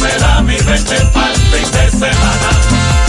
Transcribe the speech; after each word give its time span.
me 0.00 0.18
da 0.18 0.42
mi 0.42 0.56
20 0.56 0.94
pa'l 1.14 1.34
fin 1.50 1.70
de 1.70 1.90
semana. 1.90 2.48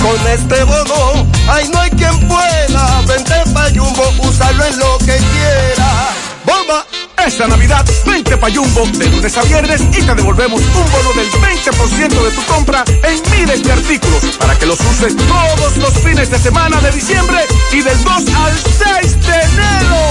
Con 0.02 0.28
este 0.28 0.64
bono, 0.64 1.28
ay 1.50 1.68
no 1.74 1.80
hay 1.80 1.90
quien 1.92 2.28
pueda, 2.28 3.02
vente 3.08 3.34
pa' 3.54 3.70
Jumbo, 3.76 4.04
usarlo 4.24 4.64
en 4.64 4.80
lo 4.80 4.98
que 5.00 5.18
quiera. 5.18 6.10
¡Bomba! 6.46 6.86
Esta 7.26 7.48
Navidad, 7.48 7.86
20 8.06 8.38
pa' 8.38 8.50
Jumbo, 8.50 8.86
de 8.98 9.10
lunes 9.10 9.38
a 9.38 9.42
viernes 9.44 9.82
y 9.82 10.02
te 10.02 10.16
devolvemos 10.16 10.62
un 10.62 10.92
bono 10.92 11.14
del 11.14 11.30
20% 11.32 12.24
de 12.24 12.32
tu 12.32 12.44
compra 12.46 12.86
en 13.04 13.22
miles 13.32 13.64
de 13.64 13.72
artículos 13.72 14.24
para 14.40 14.58
que 14.58 14.66
los 14.66 14.80
uses 14.80 15.16
todos 15.18 15.78
los 15.78 15.94
fines 15.96 16.30
de 16.30 16.40
semana 16.40 16.80
de 16.80 16.92
diciembre 16.92 17.46
y 17.74 17.82
del 17.82 18.04
2 18.04 18.14
al 18.14 18.58
6 19.02 19.28
de 19.28 19.42
enero. 19.42 20.02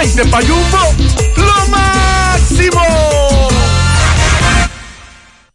20 0.00 0.24
pa' 0.26 0.40
Jumbo, 0.40 0.94
lo 1.36 1.68
máximo. 1.68 3.54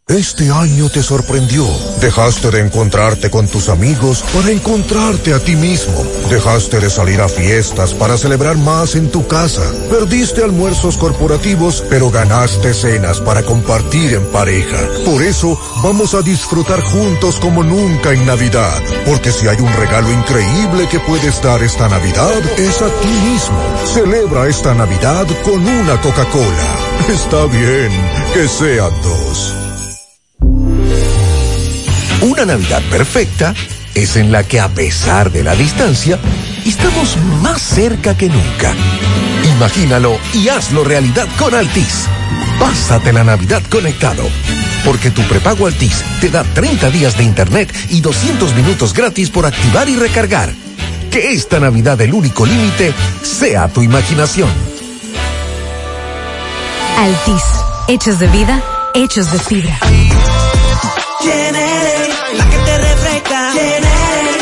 Este 0.10 0.50
año 0.50 0.89
te 0.89 1.04
sorprendió. 1.04 1.68
Dejaste 2.02 2.50
de 2.50 2.61
encontrarte 2.61 3.29
con 3.29 3.47
tus 3.47 3.70
amigos 3.70 4.24
para 4.34 4.50
encontrarte 4.50 5.36
a 5.36 5.39
ti 5.39 5.56
mismo. 5.56 6.04
Dejaste 6.32 6.79
de 6.79 6.89
salir 6.89 7.21
a 7.21 7.29
fiestas 7.29 7.93
para 7.93 8.18
celebrar 8.18 8.57
más 8.57 8.96
en 8.96 9.11
tu 9.11 9.28
casa. 9.28 9.61
Perdiste 9.87 10.43
almuerzos 10.43 10.98
corporativos, 10.98 11.84
pero 11.92 12.10
ganaste 12.10 12.74
cenas 12.74 13.20
para 13.20 13.43
compartir 13.43 14.15
en 14.15 14.25
pareja. 14.32 14.79
Por 15.06 15.21
eso 15.21 15.60
vamos 15.84 16.15
a 16.15 16.23
disfrutar 16.23 16.82
juntos 16.82 17.39
como 17.39 17.64
nunca 17.64 18.12
en 18.12 18.26
Navidad. 18.26 18.82
Porque 19.06 19.32
si 19.32 19.48
hay 19.48 19.57
un 19.62 19.71
regalo 19.73 20.12
increíble 20.12 20.87
que 20.89 21.00
puedes 21.01 21.39
dar 21.43 21.62
esta 21.62 21.87
Navidad, 21.87 22.42
es 22.57 22.82
a 22.82 22.87
ti 22.87 23.14
mismo. 23.32 23.62
Celebra 23.86 24.48
esta 24.48 24.73
Navidad 24.73 25.28
con 25.43 25.64
una 25.68 26.01
Coca-Cola. 26.01 26.78
Está 27.10 27.46
bien 27.46 27.92
que 28.34 28.48
sean 28.48 28.92
dos. 29.04 29.68
Una 32.22 32.45
Navidad 32.45 32.81
perfecta 32.89 33.53
es 33.95 34.17
en 34.17 34.31
la 34.31 34.44
que 34.44 34.59
a 34.59 34.67
pesar 34.67 35.31
de 35.31 35.42
la 35.42 35.56
distancia, 35.56 36.20
estamos 36.66 37.17
más 37.42 37.61
cerca 37.61 38.17
que 38.17 38.28
nunca. 38.28 38.73
Imagínalo 39.56 40.17
y 40.34 40.50
hazlo 40.50 40.84
realidad 40.84 41.28
con 41.38 41.56
Altis. 41.56 42.08
Pásate 42.59 43.14
la 43.14 43.23
Navidad 43.23 43.64
conectado. 43.70 44.23
Porque 44.84 45.11
tu 45.11 45.22
prepago 45.23 45.67
Altis 45.67 46.03
te 46.20 46.30
da 46.30 46.44
30 46.44 46.89
días 46.89 47.17
de 47.17 47.23
internet 47.23 47.73
y 47.89 48.02
200 48.02 48.54
minutos 48.54 48.94
gratis 48.94 49.30
por 49.30 49.45
activar 49.45 49.88
y 49.88 49.95
recargar. 49.95 50.54
Que 51.11 51.31
esta 51.31 51.59
Navidad 51.61 52.00
el 52.02 52.14
único 52.14 52.45
límite 52.45 52.94
sea 53.22 53.70
tu 53.70 53.81
imaginación. 53.81 54.50
Altis, 56.98 57.44
hechos 57.88 58.20
de 58.20 58.28
vida, 58.28 58.61
hechos 58.94 59.31
de 59.31 59.39
fibra. 59.39 59.80
Generate, 61.22 62.14
la 62.38 62.50
que 62.50 62.58
te 62.58 62.78
refresca. 62.78 63.52
Generate, 63.52 64.39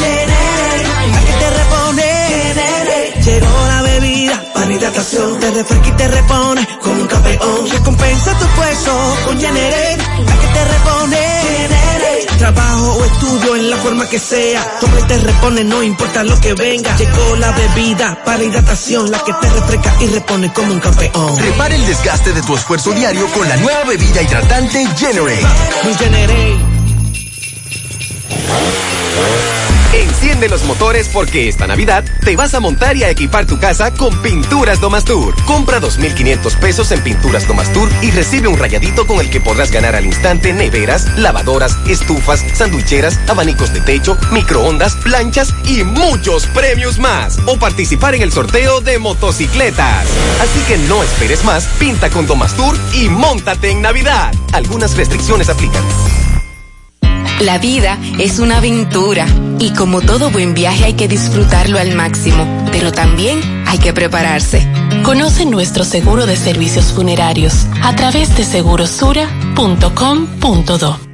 generate, 0.00 1.08
la 1.12 1.20
que 1.20 1.32
te 1.32 1.50
repone. 1.50 3.22
Llegó 3.22 3.66
la 3.68 3.82
bebida 3.82 4.44
para 4.54 4.72
hidratación. 4.72 5.38
Te 5.38 5.50
refresca 5.50 5.88
y 5.88 5.92
te 5.92 6.08
repone 6.08 6.68
como 6.80 7.02
un 7.02 7.06
campeón. 7.06 7.70
Recompensa 7.70 8.38
tu 8.38 8.44
esfuerzo 8.46 9.16
con 9.26 9.38
Generate, 9.38 10.02
la 10.24 10.38
que 10.38 10.46
te 10.46 10.64
repone. 10.64 11.95
Trabajo 12.36 12.92
o 12.94 13.04
estudio 13.04 13.56
en 13.56 13.70
la 13.70 13.76
forma 13.78 14.08
que 14.08 14.18
sea. 14.18 14.78
Y 14.98 15.02
te 15.06 15.18
repone, 15.18 15.64
no 15.64 15.82
importa 15.82 16.22
lo 16.22 16.38
que 16.40 16.54
venga. 16.54 16.96
Llegó 16.96 17.36
la 17.36 17.52
bebida 17.52 18.22
para 18.24 18.42
hidratación, 18.42 19.10
la 19.10 19.18
que 19.20 19.32
te 19.40 19.48
refresca 19.50 19.96
y 20.00 20.06
repone 20.06 20.52
como 20.52 20.72
un 20.72 20.80
campeón. 20.80 21.38
Repara 21.38 21.74
el 21.74 21.86
desgaste 21.86 22.32
de 22.32 22.42
tu 22.42 22.54
esfuerzo 22.56 22.92
diario 22.92 23.26
con 23.28 23.48
la 23.48 23.56
nueva 23.56 23.84
bebida 23.84 24.22
hidratante 24.22 24.86
Generate. 24.96 25.46
Generate. 25.98 26.76
Enciende 29.92 30.48
los 30.48 30.64
motores 30.64 31.08
porque 31.08 31.48
esta 31.48 31.66
Navidad 31.66 32.04
te 32.24 32.36
vas 32.36 32.54
a 32.54 32.60
montar 32.60 32.96
y 32.96 33.04
a 33.04 33.10
equipar 33.10 33.46
tu 33.46 33.58
casa 33.58 33.92
con 33.92 34.16
Pinturas 34.22 34.80
Domastur. 34.80 35.34
Compra 35.44 35.80
2.500 35.80 36.58
pesos 36.58 36.92
en 36.92 37.00
Pinturas 37.02 37.46
Domastur 37.46 37.88
y 38.02 38.10
recibe 38.10 38.48
un 38.48 38.58
rayadito 38.58 39.06
con 39.06 39.20
el 39.20 39.30
que 39.30 39.40
podrás 39.40 39.70
ganar 39.70 39.94
al 39.94 40.04
instante 40.04 40.52
neveras, 40.52 41.06
lavadoras, 41.18 41.76
estufas, 41.88 42.44
sanduicheras, 42.54 43.18
abanicos 43.28 43.72
de 43.72 43.80
techo, 43.80 44.18
microondas, 44.32 44.96
planchas 44.96 45.54
y 45.64 45.84
muchos 45.84 46.46
premios 46.46 46.98
más. 46.98 47.38
O 47.46 47.58
participar 47.58 48.14
en 48.14 48.22
el 48.22 48.32
sorteo 48.32 48.80
de 48.80 48.98
motocicletas. 48.98 50.06
Así 50.40 50.60
que 50.66 50.78
no 50.78 51.02
esperes 51.02 51.44
más, 51.44 51.66
pinta 51.78 52.10
con 52.10 52.26
Domastur 52.26 52.76
y 52.92 53.08
montate 53.08 53.70
en 53.70 53.82
Navidad. 53.82 54.34
Algunas 54.52 54.96
restricciones 54.96 55.48
aplican. 55.48 55.84
La 57.40 57.58
vida 57.58 57.98
es 58.18 58.38
una 58.38 58.58
aventura 58.58 59.26
y 59.58 59.72
como 59.74 60.00
todo 60.00 60.30
buen 60.30 60.54
viaje 60.54 60.84
hay 60.86 60.94
que 60.94 61.06
disfrutarlo 61.06 61.78
al 61.78 61.94
máximo, 61.94 62.46
pero 62.72 62.92
también 62.92 63.38
hay 63.66 63.78
que 63.78 63.92
prepararse. 63.92 64.66
Conoce 65.02 65.44
nuestro 65.44 65.84
seguro 65.84 66.24
de 66.24 66.36
servicios 66.36 66.92
funerarios 66.92 67.66
a 67.82 67.94
través 67.94 68.34
de 68.36 68.44
segurosura.com.do. 68.44 71.05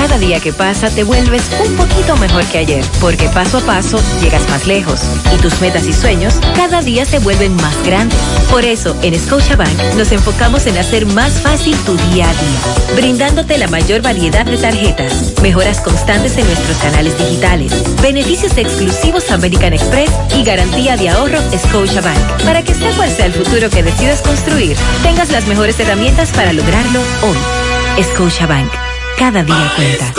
Cada 0.00 0.16
día 0.16 0.40
que 0.40 0.52
pasa 0.52 0.88
te 0.88 1.04
vuelves 1.04 1.42
un 1.64 1.76
poquito 1.76 2.16
mejor 2.16 2.42
que 2.46 2.58
ayer, 2.58 2.84
porque 3.00 3.28
paso 3.28 3.58
a 3.58 3.60
paso 3.60 4.00
llegas 4.20 4.48
más 4.48 4.66
lejos 4.66 5.02
y 5.32 5.36
tus 5.42 5.60
metas 5.60 5.86
y 5.86 5.92
sueños 5.92 6.40
cada 6.56 6.80
día 6.80 7.04
se 7.04 7.18
vuelven 7.18 7.54
más 7.56 7.76
grandes. 7.84 8.18
Por 8.50 8.64
eso, 8.64 8.96
en 9.02 9.18
Scotiabank 9.18 9.78
nos 9.96 10.10
enfocamos 10.10 10.66
en 10.66 10.78
hacer 10.78 11.04
más 11.04 11.32
fácil 11.42 11.76
tu 11.84 11.96
día 11.96 12.30
a 12.30 12.32
día, 12.32 12.96
brindándote 12.96 13.58
la 13.58 13.68
mayor 13.68 14.00
variedad 14.00 14.46
de 14.46 14.56
tarjetas, 14.56 15.34
mejoras 15.42 15.80
constantes 15.80 16.36
en 16.38 16.46
nuestros 16.46 16.78
canales 16.78 17.16
digitales, 17.18 17.72
beneficios 18.00 18.56
exclusivos 18.56 19.30
American 19.30 19.74
Express 19.74 20.10
y 20.34 20.42
garantía 20.42 20.96
de 20.96 21.10
ahorro 21.10 21.38
Scotiabank, 21.56 22.42
para 22.44 22.62
que 22.64 22.74
sea 22.74 22.90
cual 22.96 23.10
sea 23.10 23.26
el 23.26 23.34
futuro 23.34 23.68
que 23.68 23.82
decidas 23.82 24.22
construir, 24.22 24.76
tengas 25.02 25.30
las 25.30 25.46
mejores 25.46 25.78
herramientas 25.78 26.30
para 26.30 26.54
lograrlo 26.54 27.00
hoy. 27.22 28.02
Scotiabank 28.02 28.89
cada 29.16 29.42
día 29.42 29.72
cuenta. 29.76 30.12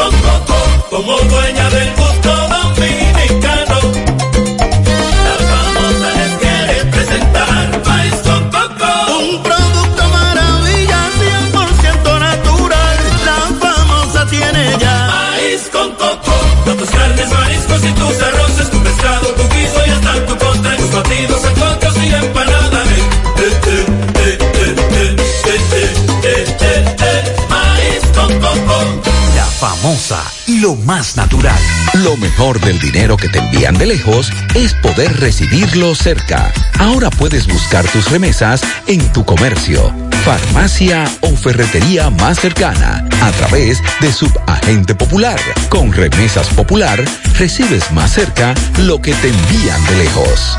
Famosa 29.61 30.19
y 30.47 30.57
lo 30.57 30.73
más 30.73 31.15
natural. 31.17 31.61
Lo 31.93 32.17
mejor 32.17 32.59
del 32.61 32.79
dinero 32.79 33.15
que 33.15 33.29
te 33.29 33.37
envían 33.37 33.77
de 33.77 33.85
lejos 33.85 34.33
es 34.55 34.73
poder 34.73 35.19
recibirlo 35.19 35.93
cerca. 35.93 36.51
Ahora 36.79 37.11
puedes 37.11 37.45
buscar 37.45 37.85
tus 37.89 38.09
remesas 38.09 38.63
en 38.87 38.99
tu 39.13 39.23
comercio, 39.23 39.93
farmacia 40.25 41.05
o 41.21 41.35
ferretería 41.35 42.09
más 42.09 42.39
cercana 42.39 43.07
a 43.21 43.31
través 43.33 43.83
de 43.99 44.11
Subagente 44.11 44.95
Popular. 44.95 45.39
Con 45.69 45.93
Remesas 45.93 46.47
Popular 46.49 46.99
recibes 47.37 47.91
más 47.91 48.13
cerca 48.13 48.55
lo 48.79 48.99
que 48.99 49.13
te 49.13 49.27
envían 49.27 49.85
de 49.85 49.95
lejos. 49.97 50.57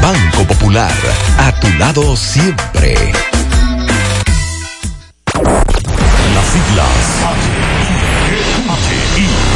Banco 0.00 0.44
Popular, 0.46 0.94
a 1.38 1.50
tu 1.58 1.68
lado 1.70 2.16
siempre. 2.16 2.94
Las 5.34 6.46
siglas 6.52 7.57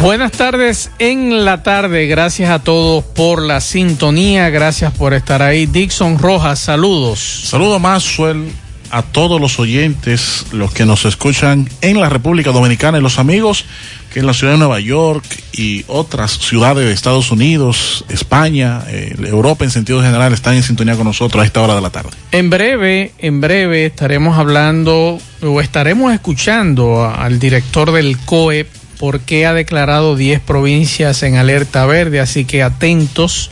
Buenas 0.00 0.32
tardes 0.32 0.90
en 0.98 1.44
la 1.44 1.62
tarde. 1.62 2.06
Gracias 2.06 2.48
a 2.48 2.60
todos 2.60 3.04
por 3.04 3.42
la 3.42 3.60
sintonía. 3.60 4.48
Gracias 4.48 4.94
por 4.94 5.12
estar 5.12 5.42
ahí. 5.42 5.66
Dixon 5.66 6.18
Rojas, 6.18 6.58
saludos. 6.58 7.20
Saludos, 7.20 7.78
Maxwell, 7.82 8.50
a 8.90 9.02
todos 9.02 9.38
los 9.38 9.60
oyentes, 9.60 10.46
los 10.52 10.72
que 10.72 10.86
nos 10.86 11.04
escuchan 11.04 11.68
en 11.82 12.00
la 12.00 12.08
República 12.08 12.50
Dominicana 12.50 12.96
y 12.96 13.02
los 13.02 13.18
amigos 13.18 13.66
que 14.10 14.20
en 14.20 14.26
la 14.26 14.32
ciudad 14.32 14.54
de 14.54 14.58
Nueva 14.58 14.80
York 14.80 15.22
y 15.52 15.84
otras 15.86 16.30
ciudades 16.30 16.86
de 16.86 16.94
Estados 16.94 17.30
Unidos, 17.30 18.06
España, 18.08 18.82
eh, 18.88 19.14
Europa 19.18 19.64
en 19.64 19.70
sentido 19.70 20.02
general 20.02 20.32
están 20.32 20.54
en 20.54 20.62
sintonía 20.62 20.96
con 20.96 21.04
nosotros 21.04 21.42
a 21.42 21.46
esta 21.46 21.60
hora 21.60 21.74
de 21.74 21.82
la 21.82 21.90
tarde. 21.90 22.10
En 22.32 22.48
breve, 22.48 23.12
en 23.18 23.42
breve 23.42 23.84
estaremos 23.84 24.38
hablando 24.38 25.18
o 25.42 25.60
estaremos 25.60 26.14
escuchando 26.14 27.04
al 27.04 27.38
director 27.38 27.92
del 27.92 28.16
COE 28.16 28.66
porque 29.00 29.46
ha 29.46 29.54
declarado 29.54 30.14
10 30.14 30.40
provincias 30.40 31.22
en 31.22 31.36
alerta 31.36 31.86
verde, 31.86 32.20
así 32.20 32.44
que 32.44 32.62
atentos. 32.62 33.50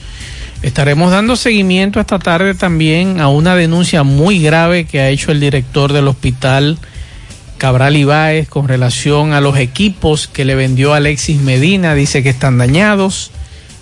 Estaremos 0.60 1.10
dando 1.10 1.36
seguimiento 1.36 2.00
esta 2.00 2.18
tarde 2.18 2.54
también 2.54 3.18
a 3.18 3.28
una 3.28 3.56
denuncia 3.56 4.02
muy 4.02 4.42
grave 4.42 4.84
que 4.84 5.00
ha 5.00 5.08
hecho 5.08 5.32
el 5.32 5.40
director 5.40 5.94
del 5.94 6.06
hospital 6.06 6.76
Cabral 7.56 7.96
Ibáez 7.96 8.46
con 8.46 8.68
relación 8.68 9.32
a 9.32 9.40
los 9.40 9.56
equipos 9.56 10.28
que 10.28 10.44
le 10.44 10.54
vendió 10.54 10.92
Alexis 10.92 11.40
Medina. 11.40 11.94
Dice 11.94 12.22
que 12.22 12.28
están 12.28 12.58
dañados. 12.58 13.30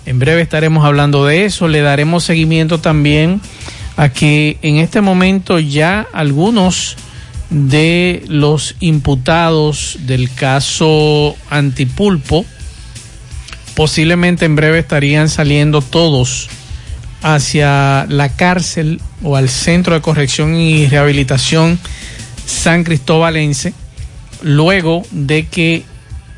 En 0.05 0.19
breve 0.19 0.41
estaremos 0.41 0.85
hablando 0.85 1.25
de 1.25 1.43
eso. 1.43 1.67
Le 1.67 1.81
daremos 1.81 2.23
seguimiento 2.23 2.79
también 2.79 3.41
a 3.97 4.07
que 4.07 4.57
en 4.61 4.77
este 4.77 5.01
momento 5.01 5.59
ya 5.59 6.07
algunos 6.13 6.95
de 7.49 8.23
los 8.27 8.75
imputados 8.79 9.97
del 10.01 10.33
caso 10.33 11.35
Antipulpo. 11.49 12.45
Posiblemente 13.75 14.45
en 14.45 14.55
breve 14.55 14.79
estarían 14.79 15.29
saliendo 15.29 15.81
todos 15.81 16.49
hacia 17.21 18.05
la 18.09 18.29
cárcel 18.35 19.01
o 19.23 19.35
al 19.35 19.49
centro 19.49 19.93
de 19.93 20.01
corrección 20.01 20.55
y 20.55 20.87
rehabilitación 20.87 21.79
San 22.45 22.83
Cristóbalense, 22.83 23.73
luego 24.41 25.03
de 25.11 25.45
que 25.47 25.83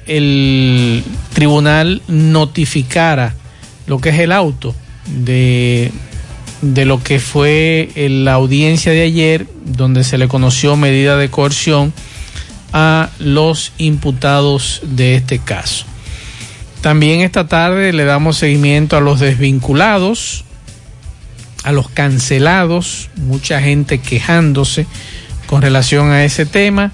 el 0.07 1.03
tribunal 1.33 2.01
notificara 2.07 3.35
lo 3.85 4.00
que 4.00 4.09
es 4.09 4.19
el 4.19 4.31
auto 4.31 4.73
de, 5.06 5.91
de 6.61 6.85
lo 6.85 7.01
que 7.01 7.19
fue 7.19 7.89
la 7.95 8.33
audiencia 8.33 8.91
de 8.91 9.01
ayer, 9.01 9.47
donde 9.65 10.03
se 10.03 10.17
le 10.17 10.27
conoció 10.27 10.75
medida 10.75 11.17
de 11.17 11.29
coerción 11.29 11.94
a 12.73 13.09
los 13.19 13.73
imputados 13.77 14.81
de 14.83 15.15
este 15.15 15.39
caso. 15.39 15.85
También 16.81 17.21
esta 17.21 17.47
tarde 17.47 17.91
le 17.94 18.06
damos 18.06 18.38
seguimiento 18.38 18.95
a 18.95 19.01
los 19.01 19.19
desvinculados, 19.19 20.45
a 21.63 21.71
los 21.71 21.89
cancelados, 21.89 23.09
mucha 23.15 23.61
gente 23.61 24.00
quejándose 24.00 24.85
con 25.45 25.61
relación 25.61 26.11
a 26.11 26.23
ese 26.23 26.45
tema. 26.45 26.91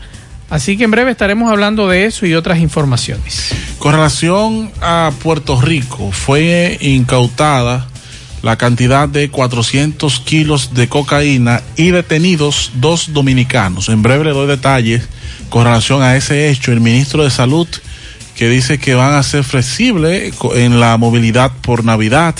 Así 0.49 0.77
que 0.77 0.85
en 0.85 0.91
breve 0.91 1.11
estaremos 1.11 1.51
hablando 1.51 1.87
de 1.87 2.05
eso 2.05 2.25
y 2.25 2.35
otras 2.35 2.59
informaciones. 2.59 3.53
Con 3.77 3.93
relación 3.93 4.71
a 4.81 5.11
Puerto 5.21 5.59
Rico, 5.59 6.11
fue 6.11 6.77
incautada 6.81 7.87
la 8.45 8.57
cantidad 8.57 9.09
de 9.09 9.31
400 9.31 10.19
kilos 10.19 10.75
de 10.75 10.87
cocaína 10.87 11.63
y 11.77 11.89
detenidos 11.89 12.73
dos 12.75 13.11
dominicanos. 13.11 13.89
En 13.89 14.03
breve 14.03 14.23
le 14.23 14.33
doy 14.33 14.45
detalles 14.45 15.01
con 15.49 15.63
relación 15.63 16.03
a 16.03 16.15
ese 16.15 16.51
hecho. 16.51 16.71
El 16.71 16.79
ministro 16.79 17.23
de 17.23 17.31
Salud 17.31 17.67
que 18.35 18.47
dice 18.47 18.77
que 18.77 18.93
van 18.93 19.13
a 19.13 19.23
ser 19.23 19.43
flexibles 19.43 20.31
en 20.53 20.79
la 20.79 20.95
movilidad 20.97 21.53
por 21.63 21.83
Navidad 21.83 22.35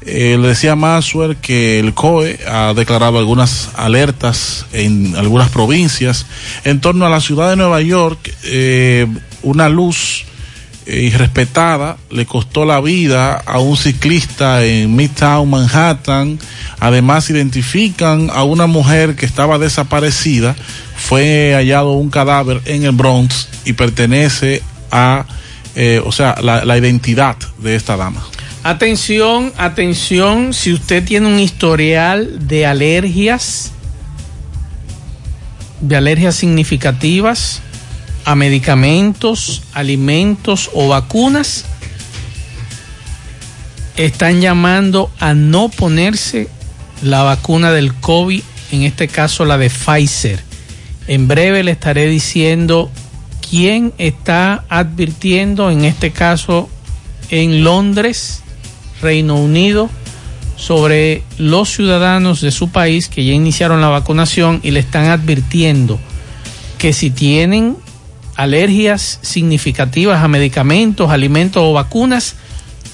eh, 0.00 0.38
le 0.40 0.48
decía 0.48 0.74
Maswell 0.74 1.36
que 1.36 1.80
el 1.80 1.92
COE 1.92 2.38
ha 2.48 2.72
declarado 2.74 3.18
algunas 3.18 3.68
alertas 3.76 4.64
en 4.72 5.16
algunas 5.16 5.50
provincias. 5.50 6.24
En 6.64 6.80
torno 6.80 7.04
a 7.04 7.10
la 7.10 7.20
ciudad 7.20 7.50
de 7.50 7.56
Nueva 7.56 7.82
York, 7.82 8.32
eh, 8.44 9.06
una 9.42 9.68
luz 9.68 10.24
eh, 10.86 11.02
irrespetada 11.02 11.96
le 12.10 12.26
costó 12.26 12.64
la 12.64 12.80
vida 12.80 13.34
a 13.34 13.58
un 13.58 13.76
ciclista 13.76 14.64
en 14.64 14.94
Midtown 14.94 15.48
Manhattan. 15.48 16.38
Además, 16.80 17.28
identifican 17.30 18.30
a 18.32 18.44
una 18.44 18.66
mujer 18.66 19.16
que 19.16 19.26
estaba 19.26 19.58
desaparecida. 19.58 20.56
Fue 20.96 21.52
hallado 21.54 21.92
un 21.92 22.10
cadáver 22.10 22.62
en 22.64 22.84
el 22.84 22.92
Bronx 22.92 23.48
y 23.64 23.72
pertenece 23.74 24.62
a, 24.90 25.26
o 26.04 26.12
sea, 26.12 26.36
la 26.40 26.78
identidad 26.78 27.36
de 27.58 27.76
esta 27.76 27.96
dama. 27.96 28.26
Atención, 28.66 29.52
atención, 29.58 30.52
si 30.52 30.72
usted 30.72 31.04
tiene 31.04 31.28
un 31.28 31.38
historial 31.38 32.48
de 32.48 32.66
alergias, 32.66 33.70
de 35.80 35.94
alergias 35.94 36.34
significativas 36.34 37.62
a 38.26 38.34
medicamentos, 38.34 39.62
alimentos 39.72 40.68
o 40.74 40.88
vacunas, 40.88 41.64
están 43.96 44.40
llamando 44.40 45.10
a 45.20 45.32
no 45.32 45.68
ponerse 45.68 46.48
la 47.02 47.22
vacuna 47.22 47.70
del 47.70 47.94
COVID, 47.94 48.42
en 48.72 48.82
este 48.82 49.06
caso 49.06 49.44
la 49.44 49.56
de 49.56 49.70
Pfizer. 49.70 50.40
En 51.06 51.28
breve 51.28 51.62
le 51.62 51.70
estaré 51.70 52.08
diciendo 52.08 52.90
quién 53.48 53.94
está 53.96 54.64
advirtiendo, 54.68 55.70
en 55.70 55.84
este 55.84 56.10
caso 56.10 56.68
en 57.30 57.62
Londres, 57.62 58.42
Reino 59.00 59.36
Unido 59.36 59.88
sobre 60.56 61.22
los 61.38 61.70
ciudadanos 61.70 62.40
de 62.40 62.50
su 62.50 62.70
país 62.70 63.08
que 63.08 63.24
ya 63.24 63.34
iniciaron 63.34 63.80
la 63.80 63.88
vacunación 63.88 64.58
y 64.64 64.72
le 64.72 64.80
están 64.80 65.04
advirtiendo 65.04 66.00
que 66.78 66.92
si 66.92 67.10
tienen 67.10 67.76
alergias 68.36 69.18
significativas 69.22 70.22
a 70.22 70.28
medicamentos, 70.28 71.10
alimentos 71.10 71.62
o 71.62 71.72
vacunas, 71.72 72.36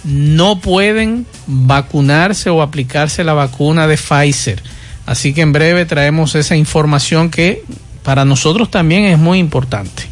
no 0.04 0.60
pueden 0.60 1.26
vacunarse 1.46 2.50
o 2.50 2.62
aplicarse 2.62 3.24
la 3.24 3.34
vacuna 3.34 3.86
de 3.86 3.96
Pfizer. 3.96 4.62
Así 5.06 5.34
que 5.34 5.42
en 5.42 5.52
breve 5.52 5.84
traemos 5.84 6.34
esa 6.34 6.56
información 6.56 7.30
que 7.30 7.64
para 8.02 8.24
nosotros 8.24 8.70
también 8.70 9.04
es 9.04 9.18
muy 9.18 9.38
importante. 9.38 10.11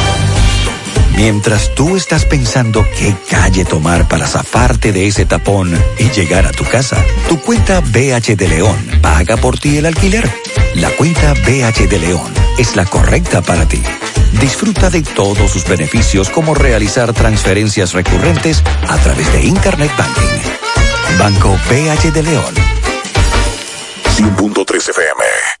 Mientras 1.23 1.75
tú 1.75 1.97
estás 1.97 2.25
pensando 2.25 2.83
qué 2.97 3.15
calle 3.29 3.63
tomar 3.63 4.07
para 4.07 4.25
zafarte 4.25 4.91
de 4.91 5.05
ese 5.05 5.23
tapón 5.23 5.71
y 5.99 6.09
llegar 6.09 6.47
a 6.47 6.51
tu 6.51 6.63
casa, 6.63 6.97
tu 7.29 7.39
cuenta 7.39 7.79
BH 7.79 8.35
de 8.35 8.47
León 8.47 8.75
paga 9.03 9.37
por 9.37 9.59
ti 9.59 9.77
el 9.77 9.85
alquiler. 9.85 10.27
La 10.73 10.89
cuenta 10.89 11.35
BH 11.35 11.87
de 11.87 11.99
León 11.99 12.33
es 12.57 12.75
la 12.75 12.85
correcta 12.85 13.43
para 13.43 13.67
ti. 13.67 13.83
Disfruta 14.39 14.89
de 14.89 15.03
todos 15.03 15.51
sus 15.51 15.63
beneficios 15.65 16.27
como 16.31 16.55
realizar 16.55 17.13
transferencias 17.13 17.93
recurrentes 17.93 18.63
a 18.89 18.97
través 18.97 19.31
de 19.31 19.43
Internet 19.43 19.91
Banking. 19.95 21.19
Banco 21.19 21.55
BH 21.69 22.13
de 22.13 22.23
León. 22.23 22.55
100.3 24.17 24.89
FM. 24.89 25.60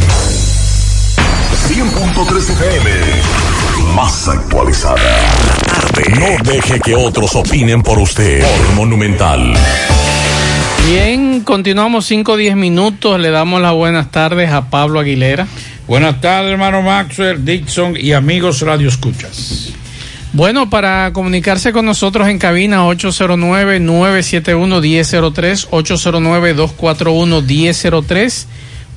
100.3 1.67 2.37
FM. 2.37 2.91
Más 3.95 4.27
actualizada. 4.27 4.97
La 4.97 5.63
tarde. 5.63 6.03
No 6.19 6.27
deje 6.51 6.79
que 6.79 6.95
otros 6.95 7.33
opinen 7.35 7.81
por 7.81 7.97
usted. 7.99 8.43
Por 8.43 8.75
Monumental. 8.75 9.53
Bien, 10.85 11.41
continuamos 11.41 12.05
5 12.05 12.33
o 12.33 12.37
10 12.37 12.55
minutos. 12.55 13.19
Le 13.19 13.31
damos 13.31 13.59
las 13.61 13.73
buenas 13.73 14.11
tardes 14.11 14.51
a 14.51 14.69
Pablo 14.69 14.99
Aguilera. 14.99 15.47
Buenas 15.87 16.19
tardes, 16.19 16.51
hermano 16.51 16.81
Maxwell, 16.81 17.45
Dixon 17.45 17.95
y 17.95 18.13
amigos 18.13 18.61
Radio 18.61 18.87
Escuchas. 18.87 19.71
Bueno, 20.33 20.67
para 20.69 21.13
comunicarse 21.13 21.71
con 21.71 21.85
nosotros 21.85 22.27
en 22.27 22.39
cabina 22.39 22.87
809-971-1003, 22.87 25.69
809-241-1003. 25.69 28.45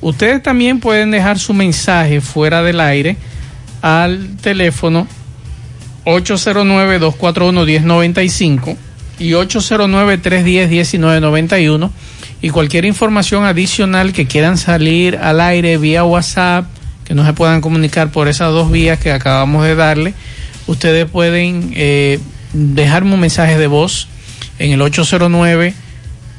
Ustedes 0.01 0.41
también 0.41 0.79
pueden 0.79 1.11
dejar 1.11 1.37
su 1.37 1.53
mensaje 1.53 2.21
fuera 2.21 2.63
del 2.63 2.79
aire 2.79 3.17
al 3.83 4.37
teléfono 4.41 5.05
809-241-1095 6.05 8.75
y 9.19 9.29
809-310-1991 9.31 11.91
y 12.41 12.49
cualquier 12.49 12.85
información 12.85 13.45
adicional 13.45 14.11
que 14.13 14.25
quieran 14.25 14.57
salir 14.57 15.17
al 15.17 15.39
aire 15.41 15.77
vía 15.77 16.03
WhatsApp, 16.03 16.65
que 17.09 17.15
no 17.15 17.25
se 17.25 17.33
puedan 17.33 17.59
comunicar 17.59 18.11
por 18.11 18.27
esas 18.27 18.53
dos 18.53 18.69
vías 18.69 18.99
que 18.99 19.11
acabamos 19.11 19.63
de 19.63 19.73
darle, 19.73 20.13
ustedes 20.67 21.09
pueden 21.09 21.73
eh, 21.75 22.19
dejarme 22.53 23.15
un 23.15 23.19
mensaje 23.19 23.57
de 23.57 23.65
voz 23.65 24.07
en 24.59 24.73
el 24.73 24.81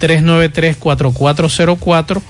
809-393-4404 0.01 2.23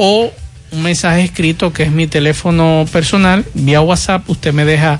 o 0.00 0.32
un 0.72 0.82
mensaje 0.82 1.22
escrito 1.22 1.72
que 1.72 1.84
es 1.84 1.92
mi 1.92 2.08
teléfono 2.08 2.86
personal, 2.90 3.44
vía 3.54 3.80
WhatsApp, 3.80 4.28
usted 4.28 4.52
me 4.52 4.64
deja 4.64 4.98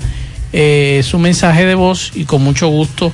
eh, 0.53 1.01
su 1.03 1.19
mensaje 1.19 1.65
de 1.65 1.75
voz 1.75 2.13
y 2.15 2.23
con 2.23 2.41
mucho 2.41 2.69
gusto 2.69 3.11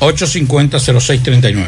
829-850-0639. 0.00 1.66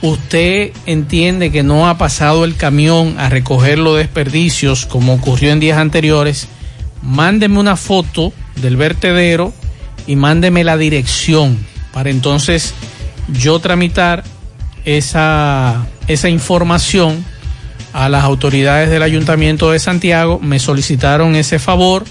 usted 0.09 0.71
entiende 0.85 1.51
que 1.51 1.63
no 1.63 1.89
ha 1.89 1.97
pasado 1.97 2.45
el 2.45 2.55
camión 2.55 3.15
a 3.19 3.29
recoger 3.29 3.79
los 3.79 3.97
desperdicios 3.97 4.85
como 4.85 5.13
ocurrió 5.13 5.51
en 5.51 5.59
días 5.59 5.77
anteriores, 5.77 6.47
mándeme 7.01 7.59
una 7.59 7.75
foto 7.75 8.33
del 8.55 8.77
vertedero 8.77 9.53
y 10.07 10.15
mándeme 10.15 10.63
la 10.63 10.77
dirección 10.77 11.57
para 11.93 12.09
entonces 12.09 12.73
yo 13.39 13.59
tramitar 13.59 14.23
esa, 14.83 15.87
esa 16.07 16.29
información 16.29 17.23
a 17.93 18.09
las 18.09 18.25
autoridades 18.25 18.89
del 18.89 19.01
ayuntamiento 19.01 19.71
de 19.71 19.79
Santiago. 19.79 20.39
Me 20.39 20.59
solicitaron 20.59 21.35
ese 21.35 21.57
favor. 21.57 22.03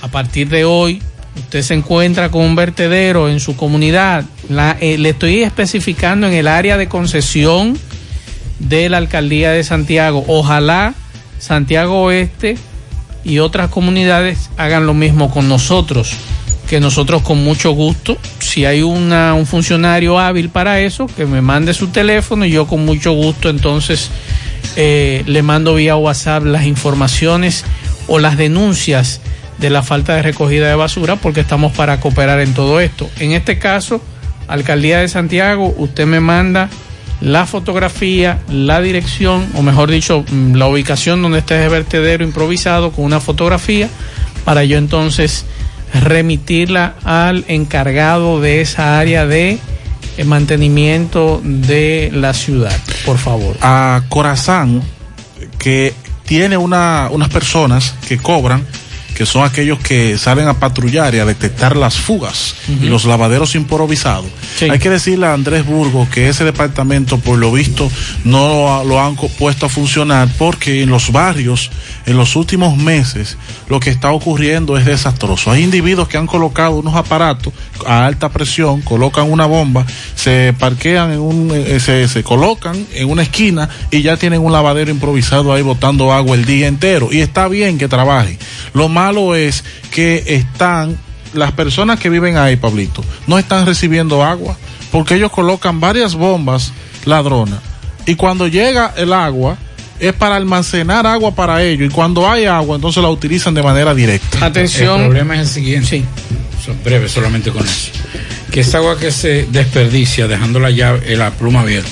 A 0.00 0.08
partir 0.08 0.48
de 0.48 0.64
hoy, 0.64 1.02
usted 1.36 1.62
se 1.62 1.74
encuentra 1.74 2.30
con 2.30 2.42
un 2.42 2.54
vertedero 2.54 3.28
en 3.28 3.40
su 3.40 3.56
comunidad. 3.56 4.24
Eh, 4.80 4.98
le 4.98 5.10
estoy 5.10 5.42
especificando 5.42 6.26
en 6.26 6.34
el 6.34 6.48
área 6.48 6.76
de 6.76 6.88
concesión 6.88 7.78
de 8.58 8.88
la 8.88 8.98
alcaldía 8.98 9.52
de 9.52 9.64
Santiago. 9.64 10.24
Ojalá 10.28 10.94
Santiago 11.38 12.02
Oeste 12.02 12.56
y 13.24 13.38
otras 13.38 13.70
comunidades 13.70 14.50
hagan 14.56 14.86
lo 14.86 14.94
mismo 14.94 15.30
con 15.30 15.48
nosotros, 15.48 16.12
que 16.68 16.80
nosotros 16.80 17.22
con 17.22 17.42
mucho 17.42 17.72
gusto, 17.72 18.16
si 18.38 18.64
hay 18.64 18.82
una, 18.82 19.34
un 19.34 19.46
funcionario 19.46 20.18
hábil 20.18 20.48
para 20.48 20.80
eso, 20.80 21.06
que 21.06 21.26
me 21.26 21.40
mande 21.40 21.74
su 21.74 21.88
teléfono 21.88 22.46
y 22.46 22.50
yo 22.50 22.66
con 22.66 22.84
mucho 22.84 23.12
gusto 23.12 23.48
entonces 23.48 24.10
eh, 24.76 25.22
le 25.26 25.42
mando 25.42 25.74
vía 25.74 25.96
WhatsApp 25.96 26.44
las 26.44 26.66
informaciones 26.66 27.64
o 28.06 28.18
las 28.18 28.36
denuncias 28.36 29.20
de 29.62 29.70
la 29.70 29.84
falta 29.84 30.16
de 30.16 30.22
recogida 30.22 30.68
de 30.68 30.74
basura 30.74 31.16
porque 31.16 31.40
estamos 31.40 31.72
para 31.72 32.00
cooperar 32.00 32.40
en 32.40 32.52
todo 32.52 32.80
esto. 32.80 33.08
En 33.20 33.30
este 33.30 33.58
caso, 33.58 34.02
Alcaldía 34.48 34.98
de 34.98 35.08
Santiago, 35.08 35.72
usted 35.78 36.04
me 36.04 36.18
manda 36.18 36.68
la 37.20 37.46
fotografía, 37.46 38.40
la 38.48 38.80
dirección, 38.80 39.46
o 39.54 39.62
mejor 39.62 39.88
dicho, 39.88 40.24
mm, 40.28 40.56
la 40.56 40.66
ubicación 40.66 41.22
donde 41.22 41.38
está 41.38 41.54
ese 41.54 41.68
vertedero 41.68 42.24
improvisado 42.24 42.90
con 42.90 43.04
una 43.04 43.20
fotografía 43.20 43.88
para 44.44 44.64
yo 44.64 44.76
entonces 44.76 45.44
remitirla 45.94 46.96
al 47.04 47.44
encargado 47.46 48.40
de 48.40 48.62
esa 48.62 48.98
área 48.98 49.26
de 49.26 49.60
eh, 50.16 50.24
mantenimiento 50.24 51.40
de 51.44 52.10
la 52.12 52.34
ciudad, 52.34 52.76
por 53.06 53.18
favor. 53.18 53.56
A 53.60 54.02
Corazán, 54.08 54.82
que 55.58 55.94
tiene 56.24 56.56
una, 56.56 57.08
unas 57.12 57.28
personas 57.28 57.94
que 58.08 58.18
cobran 58.18 58.66
que 59.14 59.26
son 59.26 59.44
aquellos 59.44 59.78
que 59.78 60.18
salen 60.18 60.48
a 60.48 60.54
patrullar 60.54 61.14
y 61.14 61.18
a 61.18 61.24
detectar 61.24 61.76
las 61.76 61.96
fugas 61.96 62.54
y 62.80 62.86
los 62.86 63.04
lavaderos 63.04 63.54
improvisados. 63.54 64.26
Hay 64.60 64.78
que 64.78 64.90
decirle 64.90 65.26
a 65.26 65.34
Andrés 65.34 65.66
Burgos 65.66 66.08
que 66.08 66.28
ese 66.28 66.44
departamento, 66.44 67.18
por 67.18 67.38
lo 67.38 67.52
visto, 67.52 67.90
no 68.24 68.82
lo 68.84 69.00
han 69.00 69.16
puesto 69.16 69.66
a 69.66 69.68
funcionar 69.68 70.28
porque 70.38 70.82
en 70.82 70.90
los 70.90 71.12
barrios, 71.12 71.70
en 72.06 72.16
los 72.16 72.36
últimos 72.36 72.76
meses, 72.76 73.36
lo 73.68 73.80
que 73.80 73.90
está 73.90 74.12
ocurriendo 74.12 74.76
es 74.76 74.84
desastroso. 74.84 75.50
Hay 75.50 75.62
individuos 75.62 76.08
que 76.08 76.18
han 76.18 76.26
colocado 76.26 76.76
unos 76.76 76.94
aparatos 76.94 77.52
a 77.86 78.06
alta 78.06 78.28
presión, 78.30 78.80
colocan 78.82 79.30
una 79.30 79.46
bomba, 79.46 79.84
se 80.14 80.54
parquean 80.58 81.12
en 81.12 81.20
un, 81.20 81.50
eh, 81.52 81.80
se, 81.80 82.08
se 82.08 82.22
colocan 82.22 82.86
en 82.94 83.08
una 83.10 83.22
esquina 83.22 83.68
y 83.90 84.02
ya 84.02 84.16
tienen 84.16 84.40
un 84.40 84.52
lavadero 84.52 84.90
improvisado 84.90 85.52
ahí 85.52 85.62
botando 85.62 86.12
agua 86.12 86.36
el 86.36 86.44
día 86.44 86.68
entero. 86.68 87.08
Y 87.10 87.20
está 87.20 87.48
bien 87.48 87.78
que 87.78 87.88
trabajen. 87.88 88.38
Lo 88.74 88.88
malo 89.02 89.34
es 89.34 89.64
que 89.90 90.22
están, 90.26 90.96
las 91.34 91.52
personas 91.52 91.98
que 91.98 92.08
viven 92.08 92.36
ahí, 92.36 92.56
Pablito, 92.56 93.04
no 93.26 93.36
están 93.36 93.66
recibiendo 93.66 94.22
agua 94.22 94.56
porque 94.92 95.14
ellos 95.16 95.32
colocan 95.32 95.80
varias 95.80 96.14
bombas 96.14 96.72
ladronas 97.04 97.58
y 98.06 98.14
cuando 98.14 98.46
llega 98.46 98.94
el 98.96 99.12
agua 99.12 99.56
es 99.98 100.12
para 100.12 100.36
almacenar 100.36 101.04
agua 101.06 101.34
para 101.34 101.62
ellos 101.62 101.90
y 101.90 101.92
cuando 101.92 102.30
hay 102.30 102.44
agua 102.44 102.76
entonces 102.76 103.02
la 103.02 103.08
utilizan 103.08 103.54
de 103.54 103.62
manera 103.62 103.92
directa. 103.94 104.44
Atención. 104.44 105.00
El 105.00 105.06
problema 105.06 105.34
es 105.34 105.40
el 105.40 105.48
siguiente. 105.48 105.88
Sí. 105.88 106.04
Son 106.64 106.76
breve 106.84 107.08
solamente 107.08 107.50
con 107.50 107.64
eso. 107.66 107.90
Que 108.52 108.60
esa 108.60 108.78
agua 108.78 108.98
que 108.98 109.10
se 109.10 109.46
desperdicia 109.50 110.28
dejando 110.28 110.60
la 110.60 110.70
llave, 110.70 111.16
la 111.16 111.30
pluma 111.30 111.62
abierta, 111.62 111.90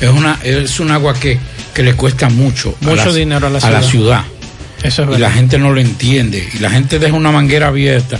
es 0.00 0.10
una 0.10 0.38
es 0.44 0.78
un 0.78 0.90
agua 0.92 1.14
que, 1.14 1.38
que 1.74 1.82
le 1.82 1.94
cuesta 1.94 2.28
mucho, 2.28 2.76
mucho 2.80 3.12
dinero 3.12 3.46
a 3.46 3.50
la 3.50 3.58
a 3.58 3.60
ciudad. 3.60 3.80
la 3.80 3.82
ciudad 3.82 4.24
Eso 4.82 5.04
es 5.10 5.18
y 5.18 5.20
la 5.20 5.30
gente 5.30 5.58
no 5.58 5.72
lo 5.72 5.80
entiende. 5.80 6.48
Y 6.54 6.58
la 6.58 6.70
gente 6.70 6.98
deja 6.98 7.14
una 7.14 7.30
manguera 7.32 7.68
abierta. 7.68 8.18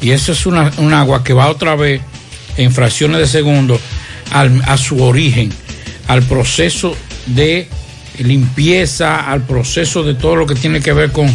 Y 0.00 0.10
eso 0.10 0.32
es 0.32 0.46
una, 0.46 0.70
un 0.78 0.92
agua 0.92 1.24
que 1.24 1.32
va 1.32 1.48
otra 1.48 1.74
vez 1.76 2.00
en 2.56 2.72
fracciones 2.72 3.18
de 3.18 3.26
segundo 3.26 3.80
al- 4.32 4.62
a 4.66 4.76
su 4.76 5.02
origen, 5.02 5.50
al 6.08 6.22
proceso 6.22 6.96
de 7.26 7.68
limpieza, 8.18 9.30
al 9.30 9.42
proceso 9.42 10.02
de 10.02 10.14
todo 10.14 10.36
lo 10.36 10.46
que 10.46 10.54
tiene 10.54 10.80
que 10.80 10.92
ver 10.92 11.10
con 11.12 11.26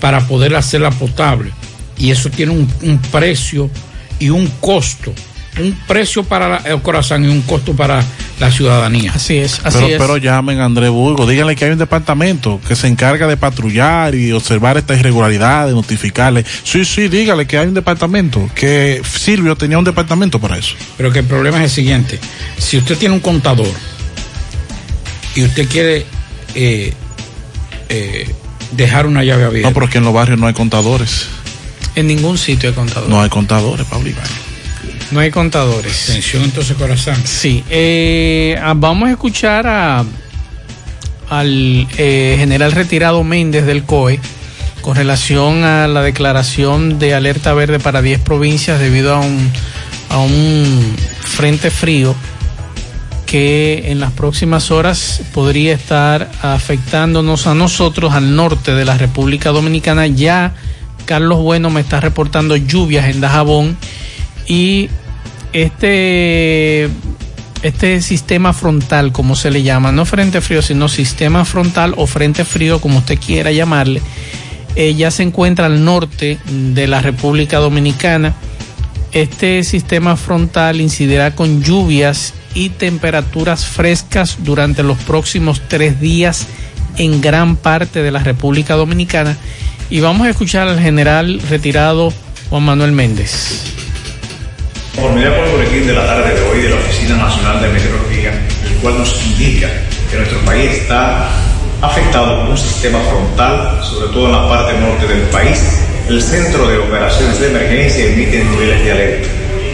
para 0.00 0.26
poder 0.26 0.54
hacerla 0.56 0.90
potable. 0.90 1.50
Y 1.98 2.10
eso 2.10 2.28
tiene 2.30 2.52
un, 2.52 2.68
un 2.82 2.98
precio 2.98 3.70
y 4.18 4.28
un 4.30 4.46
costo. 4.60 5.12
Un 5.58 5.72
precio 5.86 6.22
para 6.22 6.58
el 6.58 6.82
corazón 6.82 7.24
y 7.24 7.28
un 7.28 7.42
costo 7.42 7.74
para 7.74 8.04
la 8.38 8.50
ciudadanía. 8.50 9.12
Así 9.14 9.38
es, 9.38 9.60
pero, 9.64 9.86
pero 9.98 10.16
llamen 10.18 10.60
a 10.60 10.66
Andrés 10.66 10.90
Burgos, 10.90 11.28
díganle 11.28 11.56
que 11.56 11.64
hay 11.64 11.70
un 11.70 11.78
departamento 11.78 12.60
que 12.66 12.76
se 12.76 12.86
encarga 12.86 13.26
de 13.26 13.36
patrullar 13.36 14.14
y 14.14 14.32
observar 14.32 14.76
esta 14.76 14.94
irregularidad, 14.94 15.66
de 15.66 15.72
notificarle. 15.72 16.44
Sí, 16.62 16.84
sí, 16.84 17.08
dígale 17.08 17.46
que 17.46 17.58
hay 17.58 17.68
un 17.68 17.74
departamento, 17.74 18.50
que 18.54 19.00
Silvio 19.04 19.56
tenía 19.56 19.78
un 19.78 19.84
departamento 19.84 20.38
para 20.38 20.58
eso. 20.58 20.74
Pero 20.96 21.10
que 21.10 21.20
el 21.20 21.24
problema 21.24 21.58
es 21.58 21.64
el 21.64 21.70
siguiente: 21.70 22.18
si 22.58 22.76
usted 22.76 22.98
tiene 22.98 23.14
un 23.14 23.20
contador 23.20 23.72
y 25.34 25.44
usted 25.44 25.68
quiere 25.68 26.04
eh, 26.54 26.92
eh, 27.88 28.34
dejar 28.72 29.06
una 29.06 29.24
llave 29.24 29.44
abierta, 29.44 29.68
No, 29.68 29.74
pero 29.74 29.86
es 29.86 29.92
que 29.92 29.98
en 29.98 30.04
los 30.04 30.12
barrios 30.12 30.38
no 30.38 30.46
hay 30.46 30.54
contadores. 30.54 31.28
En 31.94 32.06
ningún 32.08 32.36
sitio 32.36 32.68
hay 32.68 32.74
contadores. 32.74 33.08
No 33.08 33.22
hay 33.22 33.30
contadores, 33.30 33.86
Pablito. 33.86 34.20
No 35.10 35.20
hay 35.20 35.30
contadores. 35.30 36.10
Atención 36.10 36.42
entonces, 36.42 36.76
corazón. 36.76 37.16
Sí. 37.24 37.62
eh, 37.70 38.58
ah, 38.62 38.74
vamos 38.76 39.08
a 39.08 39.12
escuchar 39.12 39.66
a 39.66 40.04
al 41.28 41.86
eh, 41.98 42.36
general 42.38 42.72
retirado 42.72 43.24
Méndez 43.24 43.66
del 43.66 43.84
COE 43.84 44.20
con 44.80 44.96
relación 44.96 45.64
a 45.64 45.88
la 45.88 46.02
declaración 46.02 46.98
de 46.98 47.14
alerta 47.14 47.52
verde 47.54 47.80
para 47.80 48.02
10 48.02 48.20
provincias 48.20 48.78
debido 48.78 49.14
a 49.14 49.20
un, 49.20 49.50
a 50.08 50.18
un 50.18 50.94
frente 51.20 51.70
frío 51.70 52.14
que 53.26 53.90
en 53.90 53.98
las 53.98 54.12
próximas 54.12 54.70
horas 54.70 55.22
podría 55.34 55.74
estar 55.74 56.30
afectándonos 56.42 57.48
a 57.48 57.54
nosotros 57.54 58.12
al 58.12 58.36
norte 58.36 58.72
de 58.74 58.84
la 58.84 58.96
República 58.96 59.50
Dominicana. 59.50 60.06
Ya 60.06 60.54
Carlos 61.06 61.40
Bueno 61.40 61.68
me 61.70 61.80
está 61.80 62.00
reportando 62.00 62.56
lluvias 62.56 63.06
en 63.06 63.20
Dajabón 63.20 63.76
y 64.46 64.88
este 65.52 66.88
este 67.62 68.00
sistema 68.00 68.52
frontal, 68.52 69.12
como 69.12 69.34
se 69.34 69.50
le 69.50 69.62
llama, 69.62 69.90
no 69.90 70.04
frente 70.04 70.40
frío, 70.40 70.62
sino 70.62 70.88
sistema 70.88 71.44
frontal 71.44 71.94
o 71.96 72.06
frente 72.06 72.44
frío, 72.44 72.80
como 72.80 72.98
usted 72.98 73.18
quiera 73.18 73.50
llamarle, 73.50 74.00
eh, 74.76 74.94
ya 74.94 75.10
se 75.10 75.22
encuentra 75.22 75.66
al 75.66 75.84
norte 75.84 76.38
de 76.46 76.86
la 76.86 77.00
República 77.00 77.58
Dominicana. 77.58 78.34
Este 79.12 79.64
sistema 79.64 80.16
frontal 80.16 80.80
incidirá 80.80 81.34
con 81.34 81.62
lluvias 81.62 82.34
y 82.54 82.68
temperaturas 82.68 83.66
frescas 83.66 84.38
durante 84.44 84.82
los 84.82 84.98
próximos 84.98 85.62
tres 85.66 86.00
días 86.00 86.46
en 86.98 87.20
gran 87.20 87.56
parte 87.56 88.02
de 88.02 88.10
la 88.10 88.20
República 88.20 88.74
Dominicana. 88.74 89.36
Y 89.88 90.00
vamos 90.00 90.26
a 90.26 90.30
escuchar 90.30 90.68
al 90.68 90.80
general 90.80 91.40
retirado 91.48 92.12
Juan 92.50 92.64
Manuel 92.64 92.92
Méndez. 92.92 93.85
Conformidad 94.96 95.36
con 95.36 95.44
el 95.44 95.50
boletín 95.52 95.86
de 95.86 95.92
la 95.92 96.06
tarde 96.06 96.34
de 96.34 96.40
hoy 96.48 96.62
de 96.62 96.70
la 96.70 96.76
Oficina 96.76 97.16
Nacional 97.16 97.60
de 97.60 97.68
Meteorología, 97.68 98.32
el 98.64 98.76
cual 98.76 98.96
nos 98.96 99.26
indica 99.26 99.68
que 100.10 100.16
nuestro 100.16 100.38
país 100.40 100.70
está 100.72 101.28
afectado 101.82 102.40
por 102.40 102.50
un 102.50 102.56
sistema 102.56 102.98
frontal, 103.00 103.78
sobre 103.84 104.08
todo 104.08 104.24
en 104.24 104.32
la 104.32 104.48
parte 104.48 104.72
norte 104.80 105.06
del 105.06 105.20
país. 105.28 105.60
El 106.08 106.22
Centro 106.22 106.66
de 106.66 106.78
Operaciones 106.78 107.38
de 107.38 107.48
Emergencia 107.48 108.06
emite 108.06 108.42
niveles 108.42 108.84
de 108.84 108.92
alerta. 108.92 109.28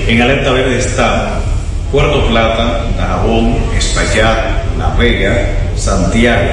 En 0.08 0.22
alerta 0.22 0.50
verde 0.50 0.78
está 0.78 1.40
Puerto 1.92 2.26
Plata, 2.26 2.84
Dajabón, 2.98 3.58
Espaillat, 3.78 4.76
La 4.76 4.88
Vega, 4.98 5.46
Santiago, 5.76 6.50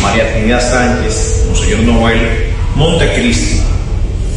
María 0.00 0.32
Trinidad 0.32 0.62
Sánchez, 0.62 1.44
Monseñor 1.48 1.80
Noel, 1.80 2.46
Montecristi, 2.76 3.60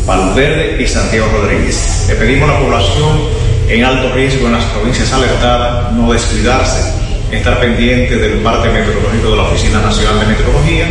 Valverde 0.06 0.84
y 0.84 0.86
Santiago 0.86 1.28
Rodríguez. 1.32 2.08
Le 2.10 2.16
pedimos 2.16 2.50
a 2.50 2.54
la 2.54 2.60
población 2.60 3.39
en 3.70 3.86
alto 3.86 4.12
riesgo 4.14 4.48
en 4.48 4.54
las 4.54 4.66
provincias 4.66 5.14
alertadas 5.14 5.94
no 5.94 6.12
descuidarse, 6.12 6.92
estar 7.32 7.60
pendiente 7.60 8.18
del 8.18 8.40
parte 8.40 8.70
meteorológico 8.70 9.30
de 9.30 9.38
la 9.38 9.44
Oficina 9.44 9.80
Nacional 9.80 10.20
de 10.20 10.26
Meteorología 10.26 10.88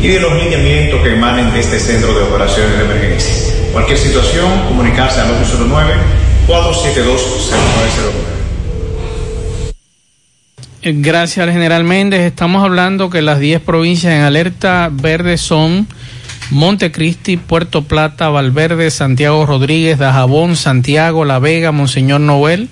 y 0.00 0.08
de 0.08 0.20
los 0.20 0.32
lineamientos 0.34 1.02
que 1.02 1.14
emanen 1.14 1.52
de 1.52 1.60
este 1.60 1.80
Centro 1.80 2.14
de 2.14 2.22
Operaciones 2.22 2.78
de 2.78 2.84
Emergencia. 2.84 3.54
Cualquier 3.72 3.98
situación, 3.98 4.48
comunicarse 4.68 5.20
al 5.20 5.30
809 5.32 5.92
472 6.46 7.50
0909. 7.50 8.30
Eh, 10.82 10.94
Gracias 10.96 11.46
al 11.46 11.52
general 11.52 11.84
Méndez. 11.84 12.20
Estamos 12.20 12.64
hablando 12.64 13.10
que 13.10 13.22
las 13.22 13.40
10 13.40 13.60
provincias 13.60 14.14
en 14.14 14.22
alerta 14.22 14.88
verde 14.90 15.36
son 15.36 15.88
Montecristi, 16.50 17.36
Puerto 17.36 17.82
Plata, 17.84 18.28
Valverde, 18.28 18.90
Santiago 18.90 19.46
Rodríguez, 19.46 19.98
Dajabón, 19.98 20.56
Santiago, 20.56 21.24
La 21.24 21.38
Vega, 21.38 21.72
Monseñor 21.72 22.20
Noel, 22.20 22.68